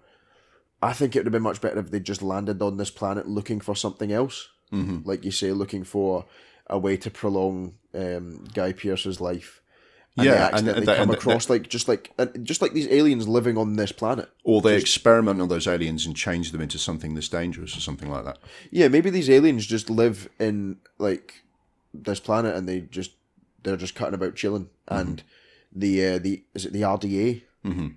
I 0.82 0.94
think 0.94 1.16
it 1.16 1.20
would 1.20 1.28
have 1.28 1.32
been 1.32 1.42
much 1.44 1.62
better 1.62 1.80
if 1.80 1.92
they 1.92 2.00
just 2.00 2.22
landed 2.22 2.62
on 2.62 2.78
this 2.78 2.90
planet 2.92 3.30
looking 3.30 3.62
for 3.62 3.76
something 3.76 4.12
else. 4.12 4.50
Mm-hmm. 4.74 5.08
Like 5.08 5.24
you 5.24 5.32
say, 5.32 5.52
looking 5.52 5.84
for 5.84 6.26
a 6.68 6.78
way 6.78 6.98
to 6.98 7.10
prolong 7.10 7.76
um, 7.94 8.44
Guy 8.54 8.74
Pearce's 8.74 9.20
life. 9.22 9.62
And 10.18 10.26
Yeah, 10.26 10.32
they 10.32 10.38
and- 10.38 10.44
accidentally 10.54 10.78
and 10.80 10.88
they- 10.88 10.96
come 10.98 11.10
and 11.10 11.18
across 11.18 11.50
like 11.50 11.70
just 11.70 11.88
like 11.88 12.12
just 12.44 12.62
like 12.62 12.74
these 12.74 12.88
aliens 12.90 13.28
living 13.30 13.58
on 13.58 13.76
this 13.78 13.92
planet. 13.94 14.30
Or 14.44 14.62
they 14.62 14.76
experiment 14.78 15.42
on 15.42 15.48
those 15.48 15.68
aliens 15.68 16.06
and 16.06 16.16
change 16.16 16.52
them 16.52 16.60
into 16.62 16.78
something 16.78 17.14
that's 17.16 17.30
dangerous 17.30 17.78
or 17.78 17.80
something 17.80 18.10
like 18.10 18.26
that. 18.26 18.38
Yeah, 18.72 18.90
maybe 18.90 19.10
these 19.10 19.30
aliens 19.30 19.66
just 19.66 19.90
live 19.90 20.28
in 20.40 20.78
like 20.98 21.44
this 21.94 22.20
planet 22.20 22.56
and 22.56 22.68
they 22.68 22.82
just 22.82 23.12
they're 23.64 23.78
just 23.78 23.96
cutting 23.96 24.14
about 24.16 24.36
chilling. 24.36 24.70
And 24.90 25.24
the 25.74 26.06
uh, 26.06 26.18
the 26.20 26.44
is 26.54 26.66
it 26.66 26.74
the 26.74 26.82
RDA? 26.82 27.44
Mm-hmm. 27.66 27.88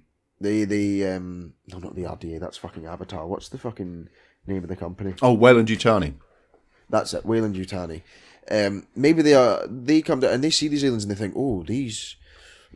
They 0.41 0.63
they 0.65 1.13
um 1.13 1.55
no 1.67 1.79
not 1.79 1.97
the 1.97 2.03
RDA. 2.05 2.39
That's 2.39 2.59
fucking 2.59 2.87
Avatar. 2.87 3.27
What's 3.27 3.49
the 3.49 3.59
fucking 3.59 4.09
name 4.47 4.63
of 4.63 4.69
the 4.69 4.77
company? 4.77 5.15
Oh, 5.21 5.33
Weyland 5.33 5.67
Yutani. 5.67 6.15
That's 6.91 7.13
it, 7.15 7.25
Weyland 7.27 7.57
Yutani. 7.57 8.03
Um, 8.51 8.87
maybe 8.95 9.23
they 9.23 9.35
are. 9.35 9.67
They 9.67 10.03
come 10.03 10.21
down 10.21 10.33
and 10.33 10.45
they 10.45 10.51
see 10.51 10.69
these 10.69 10.85
aliens 10.85 11.05
and 11.05 11.11
they 11.11 11.17
think, 11.17 11.35
"Oh, 11.37 11.63
these. 11.63 12.17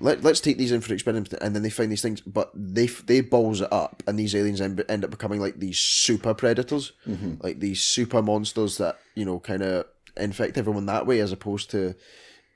Let 0.01 0.23
Let's 0.23 0.41
take 0.41 0.57
these 0.59 0.73
in 0.73 0.81
for 0.81 0.95
experiment." 0.95 1.33
And 1.41 1.55
then 1.55 1.62
they 1.62 1.71
find 1.71 1.91
these 1.91 2.03
things, 2.03 2.21
but 2.21 2.51
they 2.55 2.87
they 2.87 3.21
balls 3.21 3.61
it 3.61 3.73
up, 3.73 4.03
and 4.07 4.19
these 4.19 4.35
aliens 4.35 4.61
end, 4.61 4.83
end 4.89 5.05
up 5.05 5.11
becoming 5.11 5.41
like 5.41 5.59
these 5.59 5.79
super 5.79 6.35
predators, 6.35 6.93
like 7.43 7.61
these 7.61 7.83
super 7.83 8.23
monsters 8.23 8.79
that 8.79 8.99
you 9.14 9.25
know 9.25 9.41
kind 9.41 9.62
of 9.62 9.87
infect 10.16 10.57
everyone 10.57 10.87
that 10.87 11.07
way, 11.07 11.21
as 11.21 11.33
opposed 11.33 11.71
to 11.73 11.95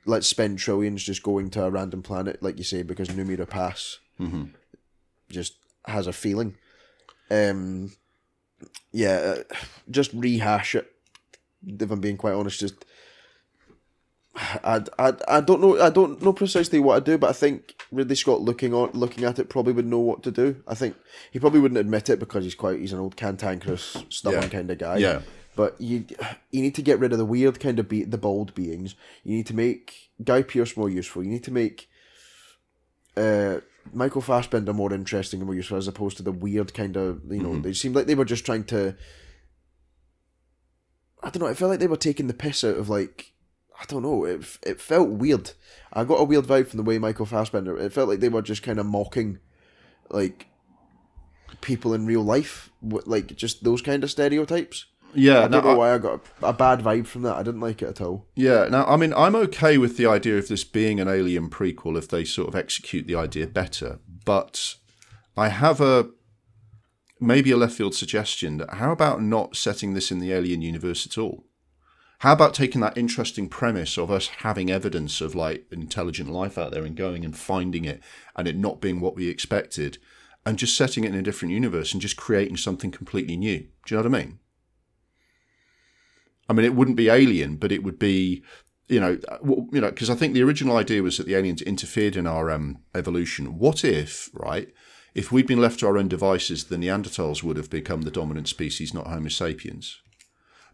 let's 0.06 0.26
spend 0.26 0.58
trillions 0.58 1.02
just 1.04 1.22
going 1.22 1.50
to 1.50 1.64
a 1.64 1.70
random 1.70 2.02
planet, 2.02 2.42
like 2.42 2.58
you 2.58 2.64
say, 2.64 2.82
because 2.82 3.08
Noomi 3.08 3.36
Rapace 3.36 3.98
just 5.30 5.54
has 5.86 6.06
a 6.06 6.12
feeling. 6.12 6.56
Um, 7.30 7.92
yeah, 8.92 9.36
uh, 9.50 9.54
just 9.90 10.12
rehash 10.12 10.74
it 10.74 10.88
if 11.66 11.90
I'm 11.90 12.00
being 12.00 12.16
quite 12.16 12.34
honest, 12.34 12.60
just 12.60 12.84
I, 14.34 14.82
I, 14.98 15.12
I 15.28 15.40
don't 15.42 15.60
know 15.60 15.78
I 15.80 15.90
don't 15.90 16.22
know 16.22 16.32
precisely 16.32 16.80
what 16.80 17.04
to 17.04 17.12
do, 17.12 17.18
but 17.18 17.30
I 17.30 17.32
think 17.34 17.74
Ridley 17.90 18.16
Scott 18.16 18.40
looking 18.40 18.72
on 18.72 18.90
looking 18.92 19.24
at 19.24 19.38
it 19.38 19.50
probably 19.50 19.74
would 19.74 19.86
know 19.86 19.98
what 19.98 20.22
to 20.22 20.30
do. 20.30 20.62
I 20.66 20.74
think 20.74 20.96
he 21.30 21.38
probably 21.38 21.60
wouldn't 21.60 21.78
admit 21.78 22.08
it 22.08 22.18
because 22.18 22.44
he's 22.44 22.54
quite 22.54 22.80
he's 22.80 22.94
an 22.94 22.98
old 22.98 23.16
cantankerous 23.16 23.98
stubborn 24.08 24.42
Yeah. 24.42 24.48
kind 24.48 24.70
of 24.70 24.78
guy. 24.78 24.96
Yeah. 24.98 25.20
But 25.54 25.78
you 25.78 26.06
you 26.50 26.62
need 26.62 26.74
to 26.76 26.82
get 26.82 26.98
rid 26.98 27.12
of 27.12 27.18
the 27.18 27.26
weird 27.26 27.60
kind 27.60 27.78
of 27.78 27.88
be 27.90 28.04
the 28.04 28.16
bold 28.16 28.54
beings. 28.54 28.94
You 29.22 29.36
need 29.36 29.46
to 29.48 29.54
make 29.54 30.10
Guy 30.24 30.40
Pearce 30.42 30.78
more 30.78 30.88
useful. 30.88 31.22
You 31.22 31.30
need 31.30 31.44
to 31.44 31.50
make 31.52 31.90
uh, 33.18 33.58
Michael 33.92 34.22
Fassbender 34.22 34.72
more 34.72 34.94
interesting 34.94 35.40
and 35.40 35.46
more 35.46 35.54
useful 35.54 35.76
as 35.76 35.88
opposed 35.88 36.16
to 36.16 36.22
the 36.22 36.32
weird 36.32 36.72
kind 36.72 36.96
of 36.96 37.20
you 37.30 37.42
know 37.42 37.60
they 37.60 37.74
seemed 37.74 37.94
like 37.94 38.06
they 38.06 38.14
were 38.14 38.24
just 38.24 38.46
trying 38.46 38.64
to 38.64 38.96
I 41.22 41.28
don't 41.28 41.42
know. 41.42 41.48
I 41.48 41.54
felt 41.54 41.70
like 41.70 41.80
they 41.80 41.86
were 41.86 41.96
taking 41.96 42.28
the 42.28 42.34
piss 42.34 42.64
out 42.64 42.78
of 42.78 42.88
like 42.88 43.31
I 43.82 43.84
don't 43.86 44.02
know. 44.02 44.24
It 44.24 44.58
it 44.62 44.80
felt 44.80 45.08
weird. 45.08 45.52
I 45.92 46.04
got 46.04 46.20
a 46.20 46.24
weird 46.24 46.44
vibe 46.44 46.68
from 46.68 46.76
the 46.76 46.84
way 46.84 46.98
Michael 46.98 47.26
Fassbender. 47.26 47.76
It 47.76 47.92
felt 47.92 48.08
like 48.08 48.20
they 48.20 48.28
were 48.28 48.40
just 48.40 48.62
kind 48.62 48.78
of 48.78 48.86
mocking, 48.86 49.40
like 50.08 50.46
people 51.60 51.92
in 51.92 52.06
real 52.06 52.22
life, 52.22 52.70
like 52.80 53.34
just 53.34 53.64
those 53.64 53.82
kind 53.82 54.04
of 54.04 54.10
stereotypes. 54.10 54.86
Yeah, 55.14 55.40
I 55.40 55.48
don't 55.48 55.64
no, 55.64 55.72
know 55.72 55.78
why 55.78 55.92
I 55.92 55.98
got 55.98 56.20
a, 56.42 56.46
a 56.46 56.52
bad 56.52 56.80
vibe 56.80 57.06
from 57.06 57.22
that. 57.22 57.36
I 57.36 57.42
didn't 57.42 57.60
like 57.60 57.82
it 57.82 57.88
at 57.88 58.00
all. 58.00 58.26
Yeah, 58.36 58.68
now 58.70 58.84
I 58.86 58.96
mean 58.96 59.12
I'm 59.14 59.34
okay 59.34 59.76
with 59.78 59.96
the 59.96 60.06
idea 60.06 60.38
of 60.38 60.46
this 60.46 60.62
being 60.62 61.00
an 61.00 61.08
alien 61.08 61.50
prequel 61.50 61.98
if 61.98 62.08
they 62.08 62.24
sort 62.24 62.48
of 62.48 62.54
execute 62.54 63.08
the 63.08 63.16
idea 63.16 63.48
better, 63.48 63.98
but 64.24 64.76
I 65.36 65.48
have 65.48 65.80
a 65.80 66.10
maybe 67.18 67.50
a 67.50 67.56
left 67.56 67.74
field 67.74 67.94
suggestion 67.96 68.58
that 68.58 68.74
how 68.74 68.92
about 68.92 69.20
not 69.20 69.56
setting 69.56 69.94
this 69.94 70.12
in 70.12 70.20
the 70.20 70.32
alien 70.32 70.62
universe 70.62 71.04
at 71.04 71.18
all? 71.18 71.44
How 72.22 72.34
about 72.34 72.54
taking 72.54 72.80
that 72.82 72.96
interesting 72.96 73.48
premise 73.48 73.98
of 73.98 74.08
us 74.08 74.28
having 74.28 74.70
evidence 74.70 75.20
of 75.20 75.34
like 75.34 75.66
intelligent 75.72 76.30
life 76.30 76.56
out 76.56 76.70
there 76.70 76.84
and 76.84 76.94
going 76.94 77.24
and 77.24 77.36
finding 77.36 77.84
it 77.84 78.00
and 78.36 78.46
it 78.46 78.56
not 78.56 78.80
being 78.80 79.00
what 79.00 79.16
we 79.16 79.28
expected 79.28 79.98
and 80.46 80.56
just 80.56 80.76
setting 80.76 81.02
it 81.02 81.08
in 81.08 81.16
a 81.16 81.22
different 81.22 81.52
universe 81.52 81.92
and 81.92 82.00
just 82.00 82.16
creating 82.16 82.58
something 82.58 82.92
completely 82.92 83.36
new? 83.36 83.58
Do 83.58 83.66
you 83.88 83.96
know 83.96 84.08
what 84.08 84.14
I 84.14 84.24
mean? 84.24 84.38
I 86.48 86.52
mean, 86.52 86.64
it 86.64 86.76
wouldn't 86.76 86.96
be 86.96 87.08
alien, 87.08 87.56
but 87.56 87.72
it 87.72 87.82
would 87.82 87.98
be, 87.98 88.44
you 88.86 89.00
know, 89.00 89.18
you 89.72 89.80
know, 89.80 89.90
because 89.90 90.08
I 90.08 90.14
think 90.14 90.32
the 90.32 90.44
original 90.44 90.76
idea 90.76 91.02
was 91.02 91.18
that 91.18 91.26
the 91.26 91.34
aliens 91.34 91.60
interfered 91.60 92.14
in 92.14 92.28
our 92.28 92.52
um, 92.52 92.84
evolution. 92.94 93.58
What 93.58 93.84
if, 93.84 94.30
right? 94.32 94.72
If 95.12 95.32
we'd 95.32 95.48
been 95.48 95.60
left 95.60 95.80
to 95.80 95.88
our 95.88 95.98
own 95.98 96.06
devices, 96.06 96.66
the 96.66 96.76
Neanderthals 96.76 97.42
would 97.42 97.56
have 97.56 97.68
become 97.68 98.02
the 98.02 98.12
dominant 98.12 98.46
species, 98.46 98.94
not 98.94 99.08
Homo 99.08 99.28
sapiens. 99.28 100.02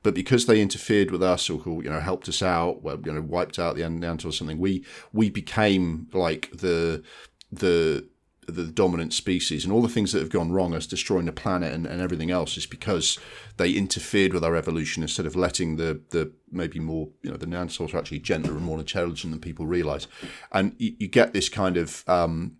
But 0.03 0.15
because 0.15 0.47
they 0.47 0.61
interfered 0.61 1.11
with 1.11 1.23
us, 1.23 1.51
or 1.51 1.61
you 1.83 1.91
know, 1.91 2.01
helped 2.01 2.29
us 2.29 2.43
out, 2.43 2.83
well, 2.83 2.99
you 3.05 3.13
know, 3.13 3.21
wiped 3.21 3.59
out 3.59 3.77
the 3.77 3.83
Neanderthals 3.83 4.27
or 4.27 4.33
something, 4.33 4.59
we 4.59 4.85
we 5.13 5.31
became 5.31 6.09
like 6.13 6.51
the 6.53 7.03
the 7.51 8.07
the 8.49 8.65
dominant 8.65 9.13
species. 9.13 9.65
And 9.65 9.73
all 9.73 9.83
the 9.83 9.89
things 9.89 10.13
that 10.13 10.21
have 10.21 10.31
gone 10.31 10.51
wrong, 10.51 10.75
us 10.75 10.87
destroying 10.87 11.27
the 11.27 11.33
planet 11.33 11.73
and, 11.73 11.87
and 11.87 12.01
everything 12.01 12.31
else, 12.31 12.57
is 12.57 12.67
because 12.67 13.19
they 13.59 13.73
interfered 13.73 14.33
with 14.33 14.43
our 14.43 14.57
evolution 14.57 15.03
instead 15.03 15.27
of 15.27 15.37
letting 15.37 15.77
the 15.77 16.01
the 16.11 16.33
maybe 16.51 16.81
more 16.81 17.09
you 17.23 17.31
know 17.31 17.37
the 17.37 17.47
Neanderthals 17.47 17.93
are 17.95 17.99
actually 17.99 18.21
gentler 18.21 18.53
and 18.53 18.65
more 18.65 18.79
intelligent 18.79 19.33
than 19.33 19.41
people 19.41 19.67
realize, 19.67 20.07
and 20.53 20.75
you, 20.79 20.95
you 20.99 21.09
get 21.09 21.33
this 21.33 21.49
kind 21.49 21.77
of 21.77 22.09
um, 22.09 22.57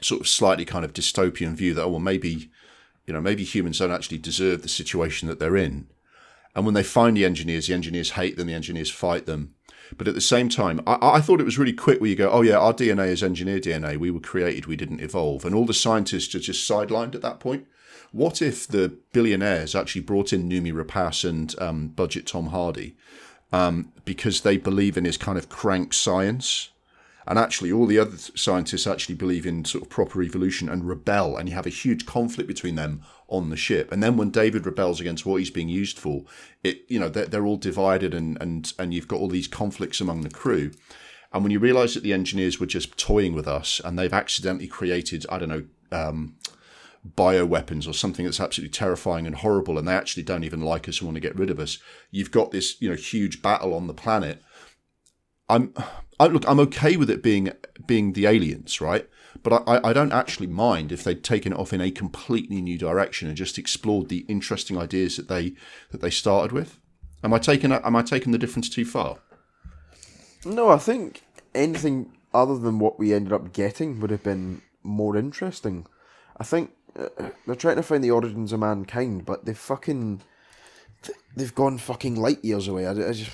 sort 0.00 0.20
of 0.20 0.28
slightly 0.28 0.64
kind 0.64 0.84
of 0.84 0.92
dystopian 0.92 1.54
view 1.54 1.74
that 1.74 1.82
oh 1.82 1.90
well 1.90 2.00
maybe 2.00 2.50
you 3.06 3.12
know 3.12 3.20
maybe 3.20 3.44
humans 3.44 3.78
don't 3.78 3.92
actually 3.92 4.18
deserve 4.18 4.62
the 4.62 4.68
situation 4.68 5.28
that 5.28 5.38
they're 5.38 5.56
in, 5.56 5.86
and 6.56 6.64
when 6.64 6.74
they 6.74 6.82
find 6.82 7.16
the 7.16 7.24
engineers, 7.24 7.68
the 7.68 7.74
engineers 7.74 8.10
hate 8.12 8.36
them, 8.36 8.48
the 8.48 8.54
engineers 8.54 8.90
fight 8.90 9.26
them 9.26 9.54
but 9.96 10.08
at 10.08 10.14
the 10.14 10.20
same 10.20 10.48
time, 10.48 10.80
I, 10.86 10.98
I, 11.00 11.20
thought 11.20 11.40
it 11.40 11.44
was 11.44 11.58
really 11.58 11.72
quick 11.72 12.00
where 12.00 12.10
you 12.10 12.16
go, 12.16 12.30
oh, 12.30 12.42
yeah, 12.42 12.58
our 12.58 12.74
DNA 12.74 13.08
is 13.08 13.22
engineered 13.22 13.64
DNA. 13.64 13.96
We 13.96 14.10
were 14.10 14.20
created, 14.20 14.66
we 14.66 14.76
didn't 14.76 15.00
evolve. 15.00 15.44
And 15.44 15.54
all 15.54 15.66
the 15.66 15.74
scientists 15.74 16.34
are 16.34 16.40
just 16.40 16.68
sidelined 16.68 17.14
at 17.14 17.22
that 17.22 17.40
point. 17.40 17.66
What 18.12 18.40
if 18.40 18.66
the 18.66 18.96
billionaires 19.12 19.74
actually 19.74 20.02
brought 20.02 20.32
in 20.32 20.48
Noomi 20.48 20.72
Rapace 20.72 21.28
and 21.28 21.54
um, 21.60 21.88
Budget 21.88 22.26
Tom 22.26 22.48
Hardy 22.48 22.96
um, 23.52 23.92
because 24.04 24.40
they 24.40 24.56
believe 24.56 24.96
in 24.96 25.04
his 25.04 25.16
kind 25.16 25.38
of 25.38 25.48
crank 25.48 25.92
science? 25.92 26.70
And 27.26 27.38
actually 27.38 27.72
all 27.72 27.86
the 27.86 27.98
other 27.98 28.16
scientists 28.16 28.86
actually 28.86 29.14
believe 29.14 29.46
in 29.46 29.64
sort 29.64 29.82
of 29.82 29.90
proper 29.90 30.22
evolution 30.22 30.68
and 30.68 30.88
rebel 30.88 31.36
and 31.36 31.48
you 31.48 31.54
have 31.54 31.66
a 31.66 31.70
huge 31.70 32.06
conflict 32.06 32.46
between 32.46 32.76
them 32.76 33.02
on 33.28 33.50
the 33.50 33.56
ship. 33.56 33.90
And 33.92 34.02
then 34.02 34.16
when 34.16 34.30
david 34.30 34.66
rebels 34.66 35.00
against 35.00 35.26
what 35.26 35.36
he's 35.36 35.50
being 35.50 35.68
used 35.68 35.98
for 35.98 36.24
it 36.62 36.82
you 36.88 36.98
know 37.00 37.08
they're, 37.08 37.26
they're 37.26 37.46
all 37.46 37.56
divided 37.56 38.14
and 38.14 38.40
and 38.40 38.72
and 38.78 38.94
you've 38.94 39.08
got 39.08 39.20
all 39.20 39.28
these 39.28 39.48
conflicts 39.48 40.00
among 40.00 40.22
the 40.22 40.30
crew. 40.30 40.70
And 41.32 41.42
when 41.42 41.52
you 41.52 41.58
realize 41.58 41.94
that 41.94 42.02
the 42.02 42.12
engineers 42.12 42.60
were 42.60 42.66
just 42.66 42.96
toying 42.96 43.34
with 43.34 43.48
us 43.48 43.80
and 43.84 43.98
they've 43.98 44.12
accidentally 44.12 44.68
created 44.68 45.26
i 45.30 45.38
don't 45.38 45.48
know 45.48 45.64
um, 45.92 46.36
bioweapons 47.14 47.88
or 47.88 47.92
something 47.92 48.24
that's 48.24 48.40
absolutely 48.40 48.72
terrifying 48.72 49.26
and 49.26 49.36
horrible 49.36 49.78
and 49.78 49.86
they 49.86 49.94
actually 49.94 50.22
don't 50.22 50.42
even 50.42 50.60
like 50.60 50.88
us 50.88 50.98
and 50.98 51.06
want 51.06 51.14
to 51.14 51.20
get 51.20 51.36
rid 51.36 51.50
of 51.50 51.60
us 51.60 51.78
you've 52.10 52.30
got 52.30 52.50
this 52.50 52.80
you 52.80 52.88
know 52.88 52.96
huge 52.96 53.42
battle 53.42 53.74
on 53.74 53.86
the 53.86 53.94
planet. 53.94 54.42
I'm 55.48 55.72
I, 56.18 56.26
look, 56.26 56.48
I'm 56.48 56.60
okay 56.60 56.96
with 56.96 57.10
it 57.10 57.22
being 57.22 57.52
being 57.86 58.12
the 58.12 58.26
aliens, 58.26 58.80
right? 58.80 59.08
But 59.42 59.64
I, 59.66 59.90
I 59.90 59.92
don't 59.92 60.12
actually 60.12 60.46
mind 60.46 60.92
if 60.92 61.04
they'd 61.04 61.22
taken 61.22 61.52
it 61.52 61.58
off 61.58 61.72
in 61.72 61.80
a 61.80 61.90
completely 61.90 62.60
new 62.62 62.78
direction 62.78 63.28
and 63.28 63.36
just 63.36 63.58
explored 63.58 64.08
the 64.08 64.24
interesting 64.28 64.78
ideas 64.78 65.16
that 65.16 65.28
they 65.28 65.52
that 65.90 66.00
they 66.00 66.10
started 66.10 66.52
with. 66.52 66.80
Am 67.22 67.34
I 67.34 67.38
taking 67.38 67.72
am 67.72 67.96
I 67.96 68.02
taking 68.02 68.32
the 68.32 68.38
difference 68.38 68.68
too 68.68 68.84
far? 68.84 69.18
No, 70.44 70.70
I 70.70 70.78
think 70.78 71.22
anything 71.54 72.12
other 72.32 72.56
than 72.56 72.78
what 72.78 72.98
we 72.98 73.12
ended 73.12 73.32
up 73.32 73.52
getting 73.52 74.00
would 74.00 74.10
have 74.10 74.22
been 74.22 74.62
more 74.82 75.16
interesting. 75.16 75.86
I 76.36 76.44
think 76.44 76.70
uh, 76.98 77.08
they're 77.46 77.56
trying 77.56 77.76
to 77.76 77.82
find 77.82 78.04
the 78.04 78.10
origins 78.10 78.52
of 78.52 78.60
mankind, 78.60 79.26
but 79.26 79.44
they 79.44 79.54
fucking 79.54 80.22
they've 81.36 81.54
gone 81.54 81.78
fucking 81.78 82.16
light 82.16 82.44
years 82.44 82.68
away. 82.68 82.86
I, 82.86 82.92
I 82.92 83.12
just 83.12 83.30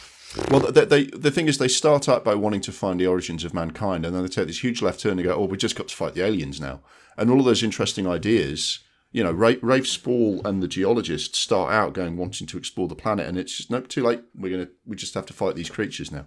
well, 0.51 0.61
they, 0.61 0.85
they, 0.85 1.05
the 1.05 1.31
thing 1.31 1.47
is, 1.47 1.59
they 1.59 1.69
start 1.69 2.09
out 2.09 2.25
by 2.25 2.35
wanting 2.35 2.63
to 2.63 2.73
find 2.73 2.99
the 2.99 3.07
origins 3.07 3.45
of 3.45 3.53
mankind, 3.53 4.07
and 4.07 4.15
then 4.15 4.23
they 4.23 4.29
take 4.29 4.47
this 4.47 4.65
huge 4.65 4.81
left 4.81 5.01
turn 5.01 5.19
and 5.19 5.25
go, 5.25 5.35
"Oh, 5.35 5.45
we 5.45 5.57
just 5.57 5.77
got 5.77 5.89
to 5.89 5.97
fight 5.97 6.15
the 6.15 6.25
aliens 6.25 6.61
now." 6.61 6.81
And 7.17 7.31
all 7.31 7.41
of 7.41 7.45
those 7.45 7.63
interesting 7.63 8.07
ideas, 8.07 8.79
you 9.11 9.23
know, 9.23 9.33
Rafe, 9.33 9.59
Rafe 9.63 9.87
Spall 9.87 10.41
and 10.47 10.63
the 10.63 10.69
geologists 10.69 11.39
start 11.39 11.73
out 11.73 11.93
going 11.93 12.17
wanting 12.17 12.47
to 12.47 12.59
explore 12.59 12.89
the 12.89 12.95
planet, 12.95 13.27
and 13.27 13.37
it's 13.37 13.57
just 13.57 13.71
nope, 13.71 13.89
too 13.89 14.03
late. 14.03 14.23
We're 14.35 14.51
gonna, 14.51 14.71
we 14.87 14.97
just 14.97 15.15
have 15.15 15.27
to 15.27 15.35
fight 15.35 15.55
these 15.55 15.71
creatures 15.71 16.11
now. 16.11 16.27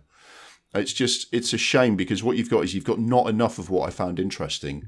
It's 0.76 0.94
just, 0.94 1.34
it's 1.34 1.54
a 1.54 1.58
shame 1.58 1.96
because 1.96 2.22
what 2.22 2.36
you've 2.36 2.50
got 2.50 2.66
is 2.66 2.76
you've 2.76 2.84
got 2.84 3.00
not 3.00 3.30
enough 3.30 3.58
of 3.58 3.70
what 3.70 3.88
I 3.88 3.92
found 3.92 4.20
interesting, 4.20 4.88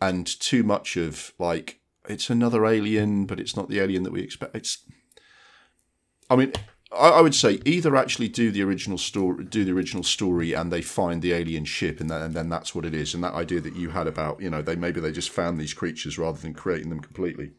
and 0.00 0.26
too 0.26 0.62
much 0.62 0.96
of 0.96 1.32
like 1.38 1.80
it's 2.08 2.30
another 2.30 2.64
alien, 2.66 3.26
but 3.26 3.40
it's 3.40 3.56
not 3.56 3.68
the 3.68 3.80
alien 3.80 4.04
that 4.04 4.12
we 4.12 4.22
expect. 4.22 4.56
It's, 4.56 4.78
I 6.30 6.36
mean, 6.36 6.52
I, 6.94 7.10
I 7.10 7.20
would 7.20 7.34
say 7.34 7.60
either 7.64 7.96
actually 7.96 8.28
do 8.28 8.50
the 8.50 8.62
original 8.62 8.98
story, 8.98 9.44
do 9.44 9.64
the 9.64 9.72
original 9.72 10.02
story, 10.02 10.52
and 10.52 10.72
they 10.72 10.82
find 10.82 11.22
the 11.22 11.32
alien 11.32 11.64
ship, 11.64 12.00
and 12.00 12.10
then, 12.10 12.22
and 12.22 12.34
then 12.34 12.48
that's 12.48 12.74
what 12.74 12.84
it 12.84 12.94
is. 12.94 13.14
And 13.14 13.22
that 13.24 13.34
idea 13.34 13.60
that 13.60 13.76
you 13.76 13.90
had 13.90 14.06
about 14.06 14.40
you 14.40 14.50
know 14.50 14.62
they 14.62 14.76
maybe 14.76 15.00
they 15.00 15.12
just 15.12 15.30
found 15.30 15.58
these 15.58 15.74
creatures 15.74 16.18
rather 16.18 16.38
than 16.38 16.54
creating 16.54 16.90
them 16.90 17.00
completely, 17.00 17.52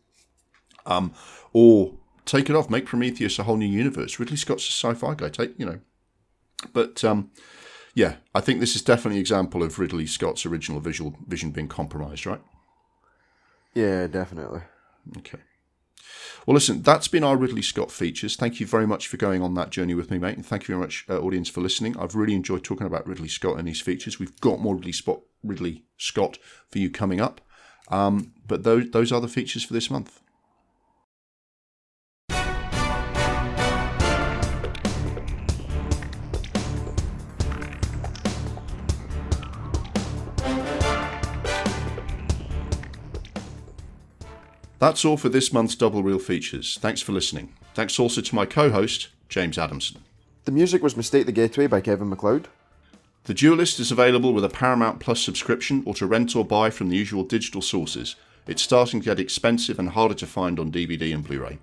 um, 0.86 1.13
or 1.53 1.95
take 2.25 2.49
it 2.49 2.55
off, 2.55 2.69
make 2.69 2.86
Prometheus 2.86 3.39
a 3.39 3.43
whole 3.43 3.57
new 3.57 3.65
universe. 3.65 4.19
Ridley 4.19 4.38
Scott's 4.38 4.67
a 4.67 4.71
sci-fi 4.71 5.15
guy. 5.15 5.29
Take 5.29 5.59
you 5.59 5.65
know, 5.65 5.79
but 6.73 7.03
um, 7.03 7.31
yeah, 7.93 8.15
I 8.33 8.41
think 8.41 8.59
this 8.59 8.75
is 8.75 8.81
definitely 8.81 9.17
an 9.17 9.21
example 9.21 9.63
of 9.63 9.79
Ridley 9.79 10.07
Scott's 10.07 10.45
original 10.45 10.81
visual 10.81 11.15
vision 11.27 11.51
being 11.51 11.67
compromised, 11.67 12.25
right? 12.25 12.41
Yeah, 13.73 14.07
definitely. 14.07 14.61
Okay. 15.17 15.39
Well, 16.45 16.53
listen, 16.53 16.83
that's 16.83 17.07
been 17.07 17.23
our 17.23 17.37
Ridley 17.37 17.63
Scott 17.63 17.91
features. 17.91 18.35
Thank 18.35 18.59
you 18.59 18.67
very 18.67 18.85
much 18.85 19.07
for 19.07 19.17
going 19.17 19.41
on 19.41 19.55
that 19.55 19.71
journey 19.71 19.95
with 19.95 20.11
me, 20.11 20.19
mate. 20.19 20.35
And 20.35 20.45
thank 20.45 20.63
you 20.63 20.75
very 20.75 20.79
much, 20.79 21.05
uh, 21.09 21.19
audience, 21.19 21.49
for 21.49 21.61
listening. 21.61 21.97
I've 21.97 22.13
really 22.13 22.35
enjoyed 22.35 22.63
talking 22.63 22.85
about 22.85 23.07
Ridley 23.07 23.29
Scott 23.29 23.57
and 23.57 23.67
his 23.67 23.81
features. 23.81 24.19
We've 24.19 24.39
got 24.41 24.59
more 24.59 24.75
Ridley, 24.75 24.91
Spot, 24.91 25.21
Ridley 25.43 25.85
Scott 25.97 26.37
for 26.69 26.77
you 26.77 26.91
coming 26.91 27.19
up. 27.19 27.41
Um, 27.89 28.33
but 28.45 28.63
those, 28.63 28.91
those 28.91 29.11
are 29.11 29.21
the 29.21 29.27
features 29.27 29.63
for 29.63 29.73
this 29.73 29.89
month. 29.89 30.21
That's 44.86 45.03
all 45.03 45.17
for 45.17 45.29
this 45.29 45.51
month's 45.51 45.73
Double 45.73 46.03
Reel 46.03 46.19
features. 46.19 46.77
Thanks 46.79 47.01
for 47.01 47.11
listening. 47.11 47.51
Thanks 47.73 47.99
also 47.99 48.21
to 48.21 48.36
my 48.36 48.45
co 48.45 48.69
host, 48.69 49.07
James 49.29 49.57
Adamson. 49.57 50.03
The 50.43 50.51
music 50.51 50.83
was 50.83 50.95
Mistake 50.95 51.25
the 51.25 51.31
Getaway 51.31 51.65
by 51.65 51.81
Kevin 51.81 52.07
MacLeod. 52.07 52.49
The 53.23 53.34
Duelist 53.34 53.80
is 53.80 53.91
available 53.91 54.31
with 54.31 54.45
a 54.45 54.49
Paramount 54.49 54.99
Plus 54.99 55.22
subscription 55.22 55.81
or 55.88 55.95
to 55.95 56.05
rent 56.05 56.35
or 56.35 56.45
buy 56.45 56.69
from 56.69 56.89
the 56.89 56.97
usual 56.97 57.23
digital 57.23 57.64
sources. 57.64 58.15
It's 58.45 58.61
starting 58.61 58.99
to 58.99 59.05
get 59.05 59.19
expensive 59.19 59.80
and 59.80 59.89
harder 59.89 60.14
to 60.14 60.27
find 60.27 60.60
on 60.60 60.72
DVD 60.72 61.11
and 61.15 61.23
Blu 61.23 61.41
ray. 61.41 61.57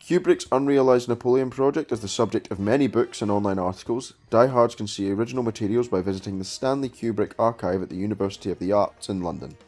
Kubrick's 0.00 0.46
Unrealised 0.50 1.10
Napoleon 1.10 1.50
project 1.50 1.92
is 1.92 2.00
the 2.00 2.08
subject 2.08 2.50
of 2.50 2.58
many 2.58 2.86
books 2.86 3.20
and 3.20 3.30
online 3.30 3.58
articles. 3.58 4.14
Diehards 4.30 4.74
can 4.74 4.86
see 4.86 5.12
original 5.12 5.42
materials 5.42 5.88
by 5.88 6.00
visiting 6.00 6.38
the 6.38 6.46
Stanley 6.46 6.88
Kubrick 6.88 7.32
Archive 7.38 7.82
at 7.82 7.90
the 7.90 7.96
University 7.96 8.50
of 8.50 8.58
the 8.58 8.72
Arts 8.72 9.10
in 9.10 9.20
London. 9.20 9.58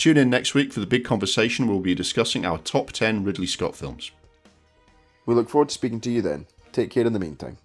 Tune 0.00 0.16
in 0.16 0.30
next 0.30 0.54
week 0.54 0.72
for 0.72 0.80
the 0.80 0.86
big 0.86 1.04
conversation. 1.04 1.66
We'll 1.66 1.80
be 1.80 1.94
discussing 1.94 2.46
our 2.46 2.56
top 2.56 2.90
10 2.90 3.22
Ridley 3.22 3.46
Scott 3.46 3.76
films. 3.76 4.12
We 5.26 5.34
look 5.34 5.50
forward 5.50 5.68
to 5.68 5.74
speaking 5.74 6.00
to 6.00 6.10
you 6.10 6.22
then. 6.22 6.46
Take 6.72 6.88
care 6.88 7.04
in 7.04 7.12
the 7.12 7.18
meantime. 7.18 7.58